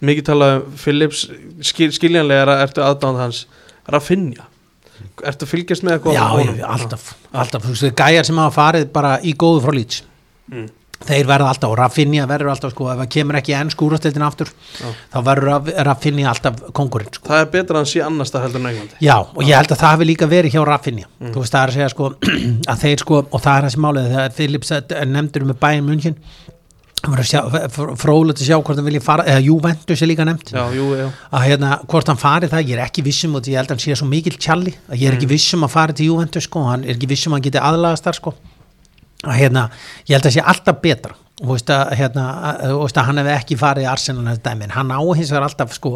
mikið 0.10 0.28
talað 0.32 0.56
um 0.62 0.78
Phillips 0.84 1.26
skil, 1.72 1.92
skiljanlega 1.96 2.46
er 2.46 2.54
ertu 2.68 2.84
aðdáðan 2.86 3.22
hans 3.26 3.44
Rafinha 3.92 4.48
ertu 5.26 5.46
að 5.46 5.52
fylgjast 5.52 5.84
með 5.86 5.98
eitthvað 5.98 6.16
já, 6.16 6.56
já, 6.62 6.66
alltaf, 6.72 7.04
alltaf 7.36 7.64
þú 7.68 7.74
veist, 7.76 7.92
gæjar 8.00 8.26
sem 8.30 8.38
hafa 8.42 8.56
farið 8.62 8.90
bara 8.96 9.18
í 9.24 9.36
góðu 9.36 9.64
frá 9.68 9.74
lýts 9.76 10.04
Mm. 10.46 10.68
þeir 11.06 11.26
verða 11.26 11.48
alltaf 11.50 11.72
og 11.74 11.78
Rafinha 11.80 12.28
verður 12.30 12.52
alltaf 12.54 12.70
sko, 12.76 12.86
ef 12.92 13.00
það 13.00 13.08
kemur 13.16 13.38
ekki 13.40 13.54
enn 13.58 13.72
skúrastældin 13.74 14.22
aftur 14.28 14.52
Já. 14.78 14.92
þá 15.16 15.18
verður 15.26 15.48
Raf- 15.50 15.72
Rafinha 15.88 16.30
alltaf 16.30 16.60
kongurinn 16.78 17.10
sko. 17.18 17.26
það 17.32 17.42
er 17.42 17.50
betra 17.56 17.74
að 17.74 17.82
hann 17.82 17.90
sé 17.90 18.04
annars 18.06 18.32
það 18.36 18.44
heldur 18.46 18.62
en 18.62 18.68
Englandi 18.70 19.02
Já, 19.08 19.16
og 19.26 19.42
ég 19.42 19.58
held 19.58 19.74
að 19.74 19.82
það 19.82 19.90
hafi 19.96 20.06
líka 20.12 20.28
verið 20.30 20.54
hjá 20.54 20.62
Rafinha 20.70 21.08
Mm. 21.20 21.34
þú 21.34 21.42
veist, 21.42 21.56
það 21.58 21.64
er 21.66 21.74
að 21.74 21.78
segja 21.80 21.90
sko 21.96 22.12
að 22.76 22.84
þeir 22.86 23.00
sko, 23.02 23.18
og 23.32 23.42
það 23.42 23.58
er 23.58 23.68
þessi 23.68 23.82
málið 23.88 24.08
þegar 24.14 24.36
Philips 24.38 24.72
nefndur 25.16 25.48
með 25.50 25.60
bæinn 25.66 25.90
München 25.90 26.16
fróðlega 27.06 28.36
að 28.36 28.48
sjá 28.48 28.56
hvort 28.58 28.80
hann 28.80 28.88
vilji 28.88 29.02
fara, 29.04 29.26
eða 29.30 29.44
Juventus 29.46 30.02
er 30.02 30.10
líka 30.12 30.26
nefnt. 30.28 30.54
Já, 30.56 30.64
jú, 30.76 30.88
já, 30.98 31.06
að 31.32 31.46
hérna, 31.50 31.74
hvort 31.92 32.10
hann 32.12 32.22
fari 32.22 32.50
það, 32.52 32.72
ég 32.72 32.80
er 32.80 32.86
ekki 32.86 33.06
vissum 33.06 33.38
og 33.38 33.50
ég 33.50 33.60
held 33.60 33.70
að 33.70 33.76
hann 33.76 33.84
sé 33.86 34.00
svo 34.00 34.10
mikill 34.10 34.38
tjalli 34.38 34.74
að 34.90 35.02
ég 35.02 35.12
er 35.12 35.20
ekki 35.20 35.30
vissum 35.32 35.68
að 35.68 35.76
fara 35.76 35.96
til 35.96 36.10
Juventus 36.12 36.50
sko, 36.50 36.66
hann 36.70 36.88
er 36.88 36.96
ekki 36.96 37.12
vissum 37.12 37.34
að 37.34 37.40
hann 37.40 37.48
geti 37.50 37.62
aðlagast 37.62 38.08
þar 38.08 38.20
sko. 38.20 38.36
Að 39.26 39.38
hérna, 39.40 39.70
ég 40.06 40.18
held 40.18 40.28
að 40.30 40.36
sé 40.36 40.44
alltaf 40.54 40.82
betra. 40.84 41.20
Og 41.44 41.50
veist 41.52 41.68
að, 41.74 41.90
hérna, 42.00 42.26
að, 42.48 42.62
þú 42.72 42.76
veist 42.80 42.98
að 43.02 43.08
hann 43.10 43.18
hefði 43.20 43.32
ekki 43.36 43.56
farið 43.60 43.84
í 43.84 43.88
Arsenal 43.92 44.22
þessi 44.30 44.44
dæmi, 44.46 44.64
en 44.70 44.76
hann 44.78 44.92
á 44.96 45.00
hins 45.04 45.32
vegar 45.34 45.48
alltaf 45.50 45.74
sko 45.76 45.90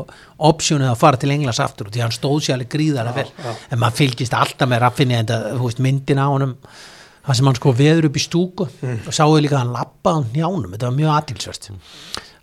optionið 0.49 0.89
að 0.89 0.97
fara 0.99 1.20
til 1.22 1.32
Englands 1.32 1.62
aftur 1.64 1.88
og 1.88 1.93
því 1.95 2.01
hann 2.03 2.12
stóð 2.12 2.41
sér 2.43 2.57
alveg 2.57 2.72
gríðarlega 2.74 3.16
vel. 3.16 3.32
já. 3.45 3.53
en 3.72 3.80
maður 3.80 4.01
fylgist 4.01 4.36
alltaf 4.36 4.68
með 4.68 4.82
raffinni 4.84 5.16
en 5.16 5.30
það, 5.30 5.45
þú 5.53 5.70
veist, 5.70 5.80
myndin 5.86 6.20
á 6.20 6.28
honum 6.28 6.57
það 7.28 7.36
sem 7.39 7.49
hann 7.49 7.59
sko 7.59 7.74
veður 7.76 8.07
upp 8.09 8.17
í 8.17 8.24
stúku 8.24 8.65
og 8.88 9.13
sáðu 9.13 9.41
líka 9.43 9.57
að 9.59 9.63
hann 9.65 9.76
lappa 9.76 10.15
á 10.15 10.17
njánum 10.34 10.72
þetta 10.74 10.89
var 10.89 10.97
mjög 10.97 11.13
atilsvört 11.17 11.70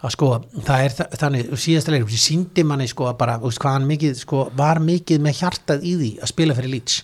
að 0.07 0.13
sko, 0.13 0.27
það 0.63 0.83
er 0.85 0.93
þa- 0.95 1.09
þannig, 1.19 1.47
síðasta 1.59 1.91
leikur 1.95 2.11
sem 2.13 2.21
síndi 2.23 2.63
manni 2.69 2.87
sko 2.87 3.07
að 3.09 3.15
bara, 3.19 3.39
veist, 3.43 3.59
hvað 3.63 3.73
hann 3.79 3.87
mikið 3.89 4.19
sko, 4.21 4.43
var 4.55 4.79
mikið 4.85 5.23
með 5.25 5.39
hjartað 5.41 5.87
í 5.89 5.95
því 5.97 6.11
að 6.23 6.31
spila 6.31 6.55
fyrir 6.59 6.71
Leeds. 6.75 6.99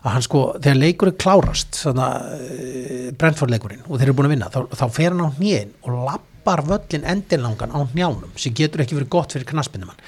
Að 0.00 0.14
hann 0.14 0.24
sko, 0.24 0.42
þegar 0.62 0.78
leikur 0.80 1.10
er 1.10 1.16
klárast 1.20 1.80
þannig 1.82 2.06
að 2.06 3.18
Brentford 3.20 3.52
leikurinn 3.52 3.82
og 3.88 3.98
þeir 3.98 4.06
eru 4.08 4.14
búin 4.20 4.30
að 4.30 4.34
vinna, 4.36 4.48
þá, 4.54 4.60
þá 4.78 4.84
fer 4.94 5.10
hann 5.10 5.26
á 5.26 5.36
hnýin 5.36 5.74
og 5.84 5.98
lappar 6.06 6.62
völlin 6.70 7.04
endinlangan 7.12 7.74
á 7.76 7.80
njánum 7.92 8.30
sem 8.40 8.54
getur 8.56 8.86
ekki 8.86 8.96
verið 8.96 9.10
gott 9.18 9.34
fyrir 9.36 9.50
knaspinnumann 9.50 9.98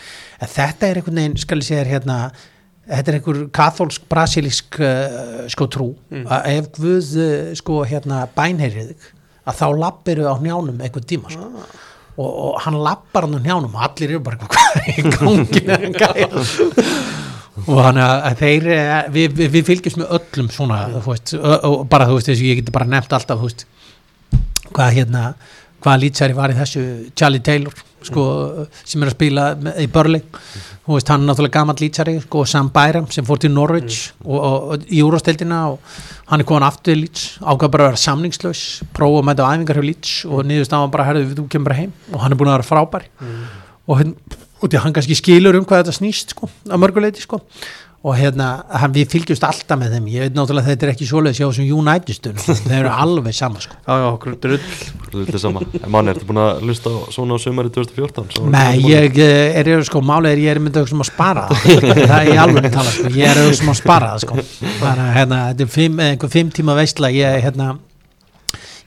en 0.40 0.48
þetta 0.54 0.88
er 0.88 1.02
einhvern 1.02 1.20
veginn, 1.20 1.36
skal 1.42 1.60
ég 1.60 1.68
segja 1.68 1.82
þér 1.84 1.92
hérna 1.98 2.16
þetta 2.90 3.12
er 3.12 3.18
einhver 3.18 3.40
katholsk 3.54 4.04
brasilísk 4.10 4.78
uh, 4.82 5.46
sko 5.52 5.68
trú. 5.70 5.88
Að 6.10 6.48
ef 6.56 6.70
Guð 6.76 7.10
uh, 7.22 7.52
sko 7.58 7.82
hérna 7.88 8.24
bænheyrið 8.36 8.92
þig 8.92 9.10
að 9.42 9.58
þá 9.58 9.66
lappiru 9.78 10.28
á 10.30 10.34
njánum 10.38 10.78
einhvern 10.82 11.08
tíma 11.08 11.32
sko. 11.32 11.48
og, 12.12 12.28
og 12.28 12.60
hann 12.62 12.76
lappar 12.78 13.26
hann 13.26 13.38
á 13.38 13.42
njánum 13.42 13.74
og 13.74 13.86
allir 13.88 14.14
eru 14.14 14.22
bara 14.22 14.38
hvað 14.52 14.76
er 14.82 14.92
í 14.92 15.02
gangi 15.16 15.62
og 17.62 17.78
þannig 17.78 18.02
að 18.02 18.36
þeir 18.40 18.68
eh, 18.72 18.92
við, 19.12 19.34
við, 19.36 19.48
við 19.56 19.66
fylgjumst 19.68 19.98
með 20.00 20.14
öllum 20.18 20.48
svona 20.52 20.78
þú 20.94 21.02
veist, 21.08 21.34
ö, 21.36 21.56
og 21.68 21.82
bara 21.90 22.06
þú 22.08 22.16
veist 22.16 22.30
þessu 22.30 22.46
ég 22.48 22.60
geti 22.60 22.74
bara 22.74 22.88
nefnt 22.88 23.12
alltaf 23.16 23.42
þú 23.42 23.50
veist 23.50 23.66
hvað 24.72 24.94
hérna, 24.96 25.24
hvað 25.82 26.04
lýtsæri 26.04 26.36
var 26.38 26.52
í 26.52 26.58
þessu 26.58 26.84
Charlie 27.18 27.42
Taylor 27.44 27.74
sko, 28.02 28.22
sem 28.82 29.02
er 29.02 29.10
að 29.10 29.16
spila 29.16 29.44
í 29.78 29.86
Börli 29.92 30.22
þú 30.82 30.96
veist, 30.96 31.10
hann 31.12 31.22
er 31.22 31.30
náttúrulega 31.30 31.54
gammal 31.54 31.78
lýtsæri 31.78 32.16
sko, 32.24 32.42
Sam 32.48 32.72
Byram 32.74 33.06
sem 33.14 33.26
fór 33.26 33.38
til 33.42 33.52
Norwich 33.54 34.08
og, 34.24 34.38
og, 34.38 34.56
og 34.74 34.86
í 34.90 35.02
úrvasteldina 35.06 35.60
og 35.70 36.00
hann 36.32 36.42
er 36.42 36.48
komin 36.48 36.66
aftur 36.66 36.96
í 36.96 37.02
Leeds, 37.02 37.26
ákvað 37.44 37.74
bara 37.74 37.86
að 37.86 37.92
vera 37.92 38.00
samningslaus 38.00 38.62
prófa 38.96 39.20
að 39.20 39.28
mæta 39.28 39.44
á 39.46 39.52
æfingar 39.52 39.78
hjá 39.78 39.86
Leeds 39.86 40.14
og 40.28 40.46
niðurst 40.48 40.72
á 40.74 40.78
hann 40.80 40.94
bara, 40.94 41.06
herðu, 41.10 41.36
þú 41.36 41.46
kemur 41.52 41.68
bara 41.68 41.78
heim. 41.82 41.92
Og 42.12 42.24
hann 42.24 42.32
er 42.32 42.40
búin 42.40 42.50
að 42.50 42.56
vera 42.56 42.68
frábær. 42.70 43.06
Og, 43.84 43.94
hérna, 44.00 44.38
og 44.62 44.64
því 44.64 44.78
að 44.78 44.84
hann 44.86 44.96
kannski 44.96 45.18
skilur 45.18 45.58
um 45.58 45.66
hvað 45.68 45.82
þetta 45.82 45.96
snýst 45.98 46.34
sko, 46.36 46.48
að 46.70 46.82
mörguleiti 46.82 47.24
sko 47.24 47.42
og 48.02 48.16
hérna, 48.18 48.46
hann, 48.82 48.90
við 48.94 49.12
fylgjumst 49.12 49.44
alltaf 49.46 49.78
með 49.78 49.92
þeim. 49.94 50.06
Ég 50.10 50.24
veit 50.24 50.34
náttúrulega 50.34 50.66
að 50.66 50.72
þetta 50.72 50.86
er 50.88 50.90
ekki 50.90 51.06
svoleiðis 51.06 51.38
hjá 51.38 51.44
þessum 51.46 51.68
United 51.76 52.16
stundum, 52.16 52.56
þeir 52.64 52.78
eru 52.80 52.94
alveg 53.04 53.36
sama 53.36 53.62
sko. 53.62 53.76
Já, 53.78 53.92
já, 54.02 54.06
okkur 54.08 54.34
drull. 54.42 54.58
Er 55.22 55.38
sama. 55.38 55.62
En 55.78 55.86
mann, 55.92 56.10
ertu 56.10 56.26
búin 56.26 56.40
að 56.42 56.64
lusta 56.66 56.90
á 56.90 56.98
svona 57.14 57.38
á 57.38 57.44
sömari 57.44 57.70
2014? 57.70 58.34
Svo- 58.34 58.50
Nei, 58.50 58.82
ég 58.88 59.20
eh, 59.22 59.60
er, 59.60 59.70
er 59.76 59.86
sko, 59.86 60.02
málega 60.02 60.34
er 60.34 60.42
ég 60.42 60.56
er 60.56 60.62
myndið 60.64 60.90
sem 60.90 61.04
að 61.06 61.10
spara 61.12 61.46
það. 61.52 61.86
Er 62.02 62.32
í 62.32 62.36
alveg 62.42 62.68
tala 62.74 62.90
sko, 62.96 63.14
ég 63.14 63.30
er 63.30 63.54
sem 63.60 63.70
að 63.70 63.80
spara 63.84 64.10
það 64.16 64.26
sko. 64.26 64.42
Þannig 64.82 65.06
að 65.06 65.16
hérna, 65.20 65.40
þetta 65.52 65.66
er 65.68 65.72
fimm, 65.78 66.04
einhver 66.08 66.34
fimm 66.34 66.52
tíma 66.58 66.78
veistla 66.80 67.12
ég, 67.14 67.38
hérna 67.46 67.70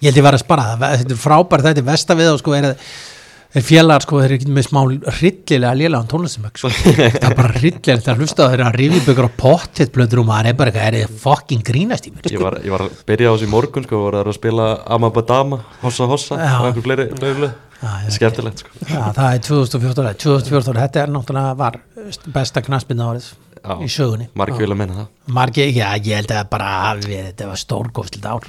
ég 0.02 0.10
held 0.10 0.20
ég 0.20 0.26
var 0.26 0.36
að 0.36 0.44
spara 0.44 0.66
það, 0.74 0.88
þetta 1.00 1.16
er 1.16 1.22
frábært 1.22 1.66
þetta 1.70 1.82
er 1.82 1.88
vestavið 1.88 2.32
og 2.34 2.42
sko 2.42 2.56
er, 2.58 2.68
er 3.62 3.66
félagar 3.66 4.06
sko, 4.06 4.20
þeir 4.22 4.28
eru 4.30 4.38
ekki 4.40 4.56
með 4.56 4.68
smá 4.68 4.80
hryllilega 5.20 5.74
lélega 5.80 6.10
tónlistamögg 6.12 6.62
sko. 6.62 6.72
það 6.96 7.28
er 7.30 7.38
bara 7.38 7.54
hryllilega 7.56 7.98
þetta 8.00 8.14
að 8.16 8.24
hlusta 8.24 8.48
á 8.48 8.52
þeirra 8.52 8.72
rífibökur 8.76 9.30
og 9.30 9.38
pottet 9.40 9.94
blöndur 9.96 10.24
og 10.24 10.28
maður 10.30 10.52
er 10.52 10.58
bara 10.60 10.74
eitthvað, 10.74 10.90
er 10.90 10.98
þið 11.06 11.22
fucking 11.24 11.66
grínast 11.70 12.10
í 12.10 12.14
mér 12.16 12.34
Ég 12.34 12.44
var, 12.44 12.60
ég 12.66 12.76
var 12.76 12.86
að 12.88 13.00
byrja 13.08 13.32
á 13.32 13.34
þessu 13.36 13.48
í 13.48 13.54
morgun 13.54 13.88
sko, 13.88 14.02
voru 14.08 14.24
að 14.24 14.36
spila 14.40 14.68
Amabadama, 14.98 15.62
Hossa 15.86 16.10
Hossa 16.12 16.40
Já. 16.42 16.52
og 16.60 16.70
einhver 16.72 16.86
fleiri, 16.90 17.08
já, 17.82 17.90
skemmtilegt 18.16 18.64
sko. 18.64 18.76
Já, 18.90 19.02
það 19.16 19.26
er 19.30 19.42
2014 19.48 20.22
2014, 20.26 20.80
þetta 20.84 21.04
er 21.04 21.16
náttúrulega 21.16 21.58
var 21.60 21.82
besta 22.36 22.64
knaspinna 22.66 23.12
árið 23.14 23.34
Já. 23.66 23.76
í 23.82 23.88
sögunni. 23.90 24.28
Margi 24.38 24.60
vilja 24.62 24.76
menna 24.78 24.96
það. 25.00 25.08
Margi, 25.36 25.64
já, 25.74 25.88
ég 25.98 26.20
held 26.20 26.32
að 26.36 26.50
bara 26.52 26.68
verið- 27.00 27.24
þetta 27.32 27.48
var 27.50 27.58
stórgóðslitt 27.58 28.26
ár. 28.30 28.44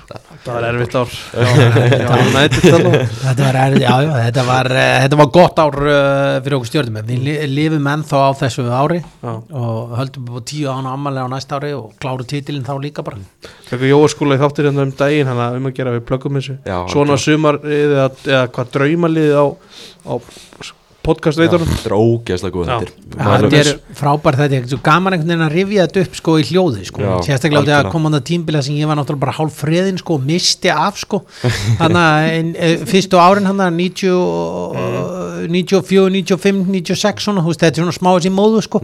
Það 0.45 0.51
var 0.53 0.67
erfitt 0.69 0.97
ár. 1.01 1.09
Þetta 2.37 3.43
var, 3.47 3.57
erfið, 3.63 3.81
já, 3.83 3.95
já, 4.05 4.11
þetta 4.27 4.45
var, 4.47 4.69
uh, 4.71 4.83
þetta 5.03 5.19
var 5.21 5.31
gott 5.35 5.61
ár 5.63 5.77
uh, 5.81 6.37
fyrir 6.45 6.57
okkur 6.59 6.71
stjórnum. 6.71 7.01
Við 7.09 7.25
li, 7.27 7.35
lifum 7.55 7.89
ennþá 7.95 8.21
á 8.29 8.31
þessu 8.43 8.67
ári 8.77 9.01
Já. 9.03 9.33
og 9.33 9.95
höldum 10.01 10.29
upp 10.31 10.41
á 10.41 10.49
tíu 10.53 10.69
ána 10.73 10.93
ammalega 10.97 11.27
á 11.27 11.31
næsta 11.33 11.59
ári 11.61 11.73
og 11.77 11.95
kláru 12.03 12.27
titilin 12.29 12.65
þá 12.67 12.75
líka 12.83 13.05
bara. 13.07 13.21
Fekku 13.71 13.89
Jóaskóla 13.91 14.37
í 14.39 14.43
þáttir 14.45 14.69
hérna 14.71 14.87
um 14.87 14.95
daginn 15.01 15.31
hann 15.31 15.43
að 15.49 15.59
um 15.61 15.71
að 15.71 15.77
gera 15.81 15.95
við 15.97 16.05
plöggum 16.11 16.39
þessu. 16.41 16.59
Svona 16.93 17.19
sumarið 17.21 17.77
eða, 17.97 18.09
eða 18.29 18.45
hvað 18.57 18.75
draumaliðið 18.77 19.39
á, 19.41 19.47
á 20.13 20.15
podcast 21.07 21.41
veitunum 21.41 21.71
Þetta 21.71 21.91
er 21.91 21.97
ógeðslega 21.97 22.55
góð 22.57 22.71
þetta 22.73 22.95
þetta 23.17 23.61
er 23.63 23.71
frábært 24.01 24.41
þetta 24.43 24.59
er 24.59 24.83
gaman 24.89 25.17
einhvern 25.17 25.33
veginn 25.33 25.47
að 25.47 25.55
rifja 25.57 25.87
þetta 25.87 26.05
upp 26.07 26.19
sko 26.21 26.37
í 26.41 26.47
hljóði 26.51 26.87
sko, 26.91 27.03
sérstaklega 27.25 27.63
þegar 27.63 27.63
algjörlega. 27.63 27.93
kom 27.95 28.09
hann 28.09 28.19
að 28.19 28.25
tímbila 28.31 28.63
sem 28.67 28.77
ég 28.81 28.91
var 28.91 28.99
náttúrulega 29.01 29.25
bara 29.27 29.37
hálf 29.39 29.61
freðin 29.63 30.01
sko, 30.03 30.19
og 30.19 30.27
misti 30.27 30.73
af 30.75 31.01
sko. 31.01 31.23
Hann 31.81 31.99
að 32.03 32.85
fyrstu 32.91 33.21
árin 33.23 33.49
hann 33.49 33.63
að 33.63 33.73
90, 33.79 34.13
og- 34.17 35.47
94, 35.47 36.11
95, 36.11 36.65
96 36.73 37.27
svona, 37.27 37.45
þetta 37.47 37.69
er 37.71 37.83
svona 37.85 37.95
smá 37.97 38.11
þessi 38.17 38.33
móðu 38.35 38.63
sko 38.67 38.83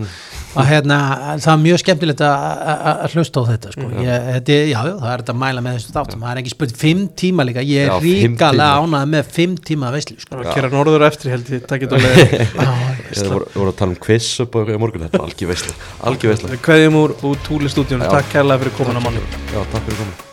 og 0.52 0.66
hérna, 0.68 0.96
það 1.40 1.52
er 1.54 1.60
mjög 1.62 1.78
skemmtilegt 1.82 2.22
að- 2.26 2.62
að 2.72 3.02
að 3.06 3.14
hlusta 3.16 3.40
á 3.40 3.44
þetta 3.50 3.72
sko. 3.72 3.86
Ég, 4.04 4.26
þetta, 4.28 4.56
er- 4.56 4.68
já, 4.72 4.80
já, 4.88 4.94
það 5.02 5.12
er 5.12 5.22
þetta 5.22 5.34
að 5.34 5.40
mæla 5.42 5.62
með 5.64 5.76
þessu 5.78 5.94
þáttum. 5.96 6.24
Það 6.24 6.32
er 6.34 6.40
ekki 6.42 6.52
spurt 6.54 6.74
fimm 6.82 7.02
tíma 7.22 7.46
líka, 7.48 7.64
ég 7.64 7.86
er 7.88 8.04
ríkalega 8.04 8.72
ánað 8.82 9.06
með 9.14 9.30
fimm 9.38 9.54
tíma 9.70 9.92
veislu 9.94 10.18
sko. 10.20 10.42
Gera 10.54 10.68
norður 10.72 11.06
eftir 11.08 11.30
held 11.32 11.46
ég 11.48 11.64
alveg 11.92 12.34
Ég 13.12 13.30
voru, 13.32 13.46
voru 13.54 13.70
að 13.72 13.78
tala 13.80 13.92
um 13.96 14.00
quiz 14.02 14.28
upp 14.44 14.54
og 14.60 14.74
morgun. 14.78 15.06
Þetta 15.08 15.20
er 15.20 15.24
algjör 15.28 15.52
veisla 15.52 15.72
Algjör 16.10 16.34
veisla. 16.34 16.60
Kveðjum 16.68 17.00
úr, 17.02 17.16
úr 17.28 17.40
túlistúdíunum, 17.48 18.08
takk 18.08 18.32
kærlega 18.32 18.64
fyrir 18.66 18.76
komin 18.76 19.00
að 19.00 19.08
manni. 19.08 19.24
Já, 19.52 19.60
takk 19.72 19.88
fyrir 19.88 19.98
komin 20.04 20.31